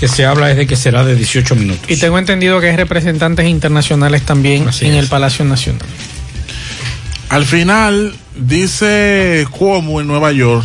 que 0.00 0.08
se 0.08 0.26
habla 0.26 0.50
es 0.50 0.56
de 0.56 0.66
que 0.66 0.76
será 0.76 1.04
de 1.04 1.14
18 1.14 1.54
minutos. 1.54 1.88
Y 1.90 1.96
tengo 1.96 2.18
entendido 2.18 2.60
que 2.60 2.68
hay 2.70 2.76
representantes 2.76 3.46
internacionales 3.46 4.22
también 4.22 4.66
en 4.80 4.94
el 4.94 5.06
Palacio 5.06 5.44
Nacional. 5.44 5.86
Al 7.28 7.44
final, 7.44 8.14
dice 8.36 9.46
Cuomo 9.50 10.00
en 10.00 10.06
Nueva 10.06 10.32
York 10.32 10.64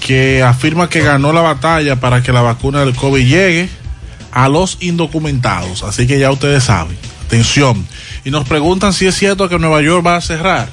que 0.00 0.42
afirma 0.42 0.88
que 0.88 1.02
ganó 1.02 1.32
la 1.32 1.42
batalla 1.42 2.00
para 2.00 2.22
que 2.22 2.32
la 2.32 2.40
vacuna 2.40 2.80
del 2.80 2.94
COVID 2.94 3.24
llegue 3.24 3.68
a 4.32 4.48
los 4.48 4.78
indocumentados. 4.80 5.82
Así 5.82 6.06
que 6.06 6.18
ya 6.18 6.30
ustedes 6.30 6.64
saben. 6.64 6.96
Atención. 7.26 7.86
Y 8.24 8.30
nos 8.30 8.48
preguntan 8.48 8.92
si 8.92 9.06
es 9.06 9.14
cierto 9.14 9.48
que 9.48 9.58
Nueva 9.58 9.82
York 9.82 10.04
va 10.04 10.16
a 10.16 10.20
cerrar. 10.20 10.68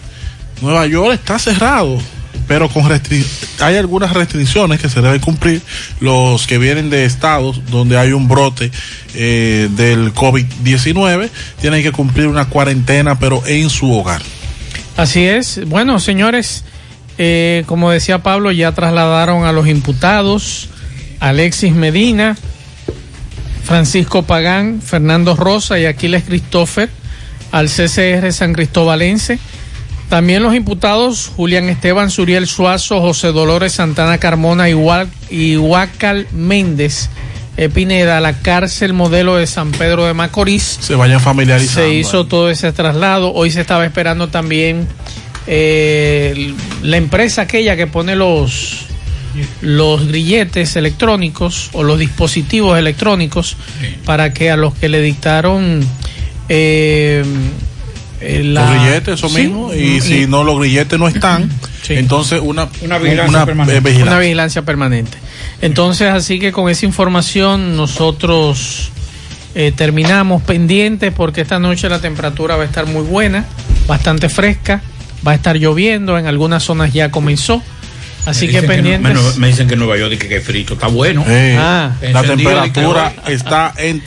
Nueva 0.61 0.87
York 0.87 1.13
está 1.13 1.37
cerrado, 1.37 1.99
pero 2.47 2.67
con 2.67 2.85
hay 3.59 3.75
algunas 3.75 4.13
restricciones 4.13 4.79
que 4.79 4.89
se 4.89 5.01
deben 5.01 5.19
cumplir. 5.19 5.61
Los 5.99 6.47
que 6.47 6.57
vienen 6.57 6.89
de 6.89 7.05
estados 7.05 7.61
donde 7.69 7.97
hay 7.97 8.13
un 8.13 8.27
brote 8.27 8.71
eh, 9.13 9.69
del 9.71 10.13
COVID-19 10.15 11.29
tienen 11.61 11.83
que 11.83 11.91
cumplir 11.91 12.27
una 12.27 12.45
cuarentena, 12.45 13.19
pero 13.19 13.45
en 13.45 13.69
su 13.69 13.91
hogar. 13.91 14.21
Así 14.97 15.25
es. 15.25 15.63
Bueno, 15.67 15.99
señores, 15.99 16.63
eh, 17.19 17.63
como 17.67 17.91
decía 17.91 18.23
Pablo, 18.23 18.51
ya 18.51 18.71
trasladaron 18.71 19.45
a 19.45 19.51
los 19.51 19.67
imputados 19.67 20.69
Alexis 21.19 21.73
Medina, 21.73 22.35
Francisco 23.63 24.23
Pagán, 24.23 24.81
Fernando 24.81 25.35
Rosa 25.35 25.77
y 25.77 25.85
Aquiles 25.85 26.23
Christopher 26.23 26.89
al 27.51 27.67
CCR 27.69 28.33
San 28.33 28.53
Cristóbalense. 28.53 29.37
También 30.09 30.41
los 30.41 30.55
imputados 30.55 31.31
Julián 31.35 31.69
Esteban 31.69 32.09
Suriel 32.09 32.47
Suazo, 32.47 32.99
José 32.99 33.27
Dolores 33.27 33.73
Santana 33.73 34.17
Carmona 34.17 34.67
y 34.69 35.57
Huacal 35.57 36.27
Méndez 36.31 37.09
eh, 37.57 37.69
Pineda 37.69 38.17
a 38.17 38.21
la 38.21 38.33
cárcel 38.33 38.93
modelo 38.93 39.35
de 39.35 39.47
San 39.47 39.71
Pedro 39.71 40.05
de 40.05 40.13
Macorís. 40.13 40.77
Se 40.79 40.95
vayan 40.95 41.19
familiarizando. 41.19 41.81
Se 41.89 41.93
hizo 41.95 42.25
todo 42.27 42.49
ese 42.49 42.71
traslado. 42.71 43.33
Hoy 43.33 43.51
se 43.51 43.61
estaba 43.61 43.83
esperando 43.85 44.27
también 44.29 44.87
eh, 45.47 46.53
la 46.83 46.97
empresa 46.97 47.43
aquella 47.43 47.75
que 47.75 47.87
pone 47.87 48.15
los 48.15 48.83
los 49.61 50.07
grilletes 50.07 50.75
electrónicos 50.77 51.69
o 51.73 51.83
los 51.83 51.99
dispositivos 51.99 52.77
electrónicos 52.79 53.55
para 54.03 54.33
que 54.33 54.49
a 54.49 54.57
los 54.57 54.73
que 54.73 54.89
le 54.89 54.99
dictaron 55.01 55.85
eh, 56.49 57.23
eh, 58.19 58.41
la- 58.43 58.61
los 58.71 58.81
grilletes, 58.83 59.13
eso 59.13 59.29
Sí, 59.29 59.35
mismo. 59.43 59.73
Y 59.75 60.01
si 60.01 60.25
no, 60.25 60.43
los 60.43 60.57
grilletes 60.59 60.97
no 60.97 61.07
están, 61.07 61.51
entonces 61.89 62.41
una, 62.43 62.67
Una 62.81 62.97
vigilancia 62.97 63.29
una, 63.29 63.45
permanente. 63.45 63.77
eh, 63.77 63.79
vigilancia. 63.81 64.11
una 64.11 64.19
vigilancia 64.19 64.61
permanente. 64.63 65.17
Entonces, 65.61 66.09
así 66.09 66.39
que 66.39 66.51
con 66.51 66.69
esa 66.69 66.85
información 66.85 67.75
nosotros 67.75 68.91
eh, 69.55 69.71
terminamos 69.75 70.41
pendientes 70.43 71.11
porque 71.15 71.41
esta 71.41 71.57
noche 71.59 71.89
la 71.89 71.99
temperatura 71.99 72.55
va 72.55 72.63
a 72.63 72.65
estar 72.65 72.85
muy 72.85 73.01
buena, 73.03 73.45
bastante 73.87 74.29
fresca, 74.29 74.81
va 75.27 75.31
a 75.31 75.35
estar 75.35 75.55
lloviendo, 75.57 76.17
en 76.17 76.27
algunas 76.27 76.63
zonas 76.63 76.93
ya 76.93 77.09
comenzó. 77.09 77.63
Así 78.27 78.47
Me 78.47 78.53
que 78.53 78.63
pendientes. 78.63 79.13
no- 79.13 79.21
me, 79.33 79.37
me 79.39 79.47
dicen 79.47 79.67
que 79.67 79.73
en 79.75 79.79
Nueva 79.79 79.97
York 79.97 80.11
dice 80.11 80.27
que 80.27 80.35
es 80.37 80.43
frito, 80.43 80.73
está 80.73 80.87
bueno. 80.87 81.23
Eh, 81.27 81.55
Ah. 81.57 81.91
la 82.11 82.21
temperatura 82.23 83.13
que 83.25 83.33
está 83.33 83.73
en 83.77 84.01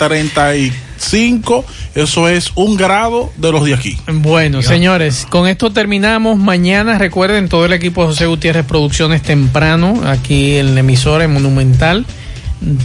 35, 1.00 1.64
eso 1.94 2.28
es 2.28 2.52
un 2.54 2.76
grado 2.76 3.32
de 3.36 3.52
los 3.52 3.64
de 3.64 3.74
aquí. 3.74 3.98
Bueno, 4.06 4.62
señores, 4.62 5.26
con 5.28 5.48
esto 5.48 5.72
terminamos. 5.72 6.38
Mañana, 6.38 6.98
recuerden, 6.98 7.48
todo 7.48 7.64
el 7.64 7.72
equipo 7.72 8.02
de 8.02 8.08
José 8.08 8.26
Gutiérrez 8.26 8.66
Producciones 8.66 9.22
temprano, 9.22 10.02
aquí 10.06 10.56
en 10.56 10.74
la 10.74 10.80
emisora 10.80 11.24
en 11.24 11.32
Monumental. 11.32 12.04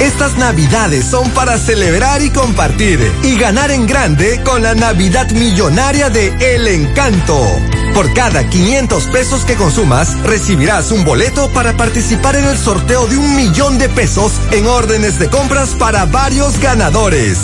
Estas 0.00 0.36
navidades 0.36 1.06
son 1.06 1.30
para 1.30 1.58
celebrar 1.58 2.20
y 2.20 2.30
compartir 2.30 3.00
y 3.22 3.36
ganar 3.36 3.70
en 3.70 3.86
grande 3.86 4.42
con 4.44 4.62
la 4.62 4.74
Navidad 4.74 5.30
Millonaria 5.30 6.10
de 6.10 6.34
El 6.54 6.68
Encanto. 6.68 7.40
Por 7.96 8.12
cada 8.12 8.46
500 8.46 9.04
pesos 9.04 9.46
que 9.46 9.54
consumas, 9.54 10.20
recibirás 10.22 10.90
un 10.90 11.02
boleto 11.02 11.50
para 11.52 11.78
participar 11.78 12.36
en 12.36 12.44
el 12.44 12.58
sorteo 12.58 13.06
de 13.06 13.16
un 13.16 13.34
millón 13.34 13.78
de 13.78 13.88
pesos 13.88 14.32
en 14.50 14.66
órdenes 14.66 15.18
de 15.18 15.30
compras 15.30 15.70
para 15.70 16.04
varios 16.04 16.60
ganadores. 16.60 17.38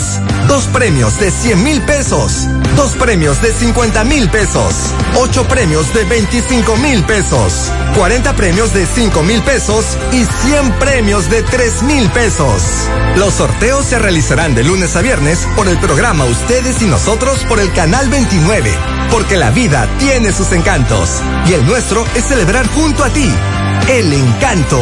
Dos 0.47 0.65
premios 0.65 1.19
de 1.19 1.31
100 1.31 1.63
mil 1.63 1.81
pesos, 1.81 2.47
dos 2.75 2.91
premios 2.93 3.41
de 3.41 3.51
50 3.51 4.03
mil 4.03 4.29
pesos, 4.29 4.75
ocho 5.17 5.43
premios 5.47 5.91
de 5.91 6.03
25 6.03 6.77
mil 6.77 7.03
pesos, 7.03 7.71
40 7.95 8.33
premios 8.35 8.73
de 8.75 8.85
5 8.85 9.23
mil 9.23 9.41
pesos 9.41 9.85
y 10.11 10.23
100 10.47 10.71
premios 10.73 11.31
de 11.31 11.41
3 11.41 11.81
mil 11.81 12.07
pesos. 12.09 12.42
Los 13.15 13.35
sorteos 13.35 13.85
se 13.85 13.99
realizarán 13.99 14.53
de 14.53 14.65
lunes 14.65 14.97
a 14.97 15.01
viernes 15.01 15.47
por 15.55 15.69
el 15.69 15.79
programa 15.79 16.25
Ustedes 16.25 16.81
y 16.81 16.85
Nosotros 16.87 17.45
por 17.47 17.61
el 17.61 17.71
Canal 17.71 18.09
29, 18.09 18.69
porque 19.11 19.37
la 19.37 19.49
vida 19.51 19.87
tiene 19.97 20.33
sus 20.33 20.51
encantos 20.51 21.21
y 21.47 21.53
el 21.53 21.65
nuestro 21.65 22.05
es 22.15 22.25
celebrar 22.25 22.67
junto 22.67 23.05
a 23.05 23.09
ti. 23.09 23.33
El 23.87 24.11
encanto. 24.11 24.77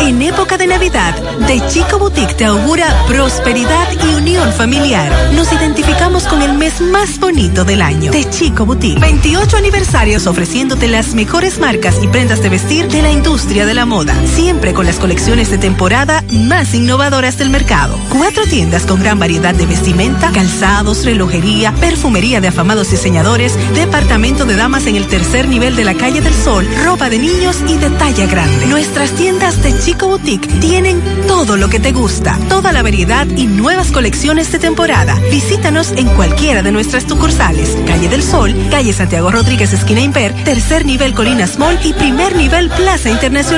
En 0.00 0.22
época 0.22 0.56
de 0.56 0.66
Navidad, 0.66 1.14
De 1.46 1.66
Chico 1.68 1.98
Boutique 1.98 2.34
te 2.34 2.44
augura 2.44 2.86
prosperidad 3.08 3.88
y 4.04 4.14
unión 4.14 4.52
familiar. 4.52 5.10
Nos 5.32 5.52
identificamos 5.52 6.24
con 6.24 6.42
el 6.42 6.52
mes 6.52 6.80
más 6.80 7.18
bonito 7.18 7.64
del 7.64 7.82
año. 7.82 8.12
De 8.12 8.28
Chico 8.28 8.66
Boutique. 8.66 9.00
28 9.00 9.56
aniversarios 9.56 10.26
ofreciéndote 10.26 10.88
las 10.88 11.14
mejores 11.14 11.58
marcas 11.58 11.96
y 12.02 12.08
prendas 12.08 12.42
de 12.42 12.50
vestir 12.50 12.88
de 12.88 13.02
la 13.02 13.10
industria 13.10 13.66
de 13.66 13.74
la 13.74 13.86
moda. 13.86 14.14
Siempre 14.34 14.74
con 14.74 14.86
las 14.86 14.96
colecciones 14.96 15.50
de 15.50 15.58
temporada 15.58 16.22
más 16.30 16.74
innovadoras 16.74 17.38
del 17.38 17.50
mercado. 17.50 17.98
Cuatro 18.10 18.44
tiendas 18.44 18.84
con 18.84 19.00
gran 19.00 19.18
variedad 19.18 19.54
de 19.54 19.66
vestimenta, 19.66 20.30
calzados, 20.32 21.04
relojería, 21.04 21.72
perfumería 21.80 22.40
de 22.40 22.48
afamados 22.48 22.90
diseñadores, 22.90 23.56
departamento 23.74 24.44
de 24.44 24.56
damas 24.56 24.86
en 24.86 24.96
el 24.96 25.06
tercer 25.06 25.48
nivel 25.48 25.74
de 25.74 25.84
la 25.84 25.94
calle 25.94 26.20
del 26.20 26.34
Sol, 26.34 26.68
ropa 26.84 27.08
de 27.08 27.18
niños 27.24 27.56
y 27.66 27.78
de 27.78 27.88
talla 27.90 28.26
grande. 28.26 28.66
Nuestras 28.66 29.12
tiendas 29.12 29.62
de 29.62 29.78
Chico 29.78 30.08
Boutique 30.08 30.46
tienen 30.60 31.02
todo 31.26 31.56
lo 31.56 31.68
que 31.68 31.80
te 31.80 31.92
gusta, 31.92 32.38
toda 32.50 32.70
la 32.70 32.82
variedad 32.82 33.26
y 33.26 33.46
nuevas 33.46 33.92
colecciones 33.92 34.52
de 34.52 34.58
temporada. 34.58 35.18
Visítanos 35.30 35.92
en 35.92 36.06
cualquiera 36.08 36.62
de 36.62 36.70
nuestras 36.70 37.04
sucursales. 37.04 37.76
Calle 37.86 38.08
del 38.08 38.22
Sol, 38.22 38.54
calle 38.70 38.92
Santiago 38.92 39.30
Rodríguez, 39.30 39.72
esquina 39.72 40.00
Imper, 40.00 40.34
tercer 40.44 40.84
nivel 40.84 41.14
Colinas 41.14 41.58
Mall 41.58 41.78
y 41.82 41.94
primer 41.94 42.36
nivel 42.36 42.68
Plaza 42.68 43.08
Internacional. 43.08 43.44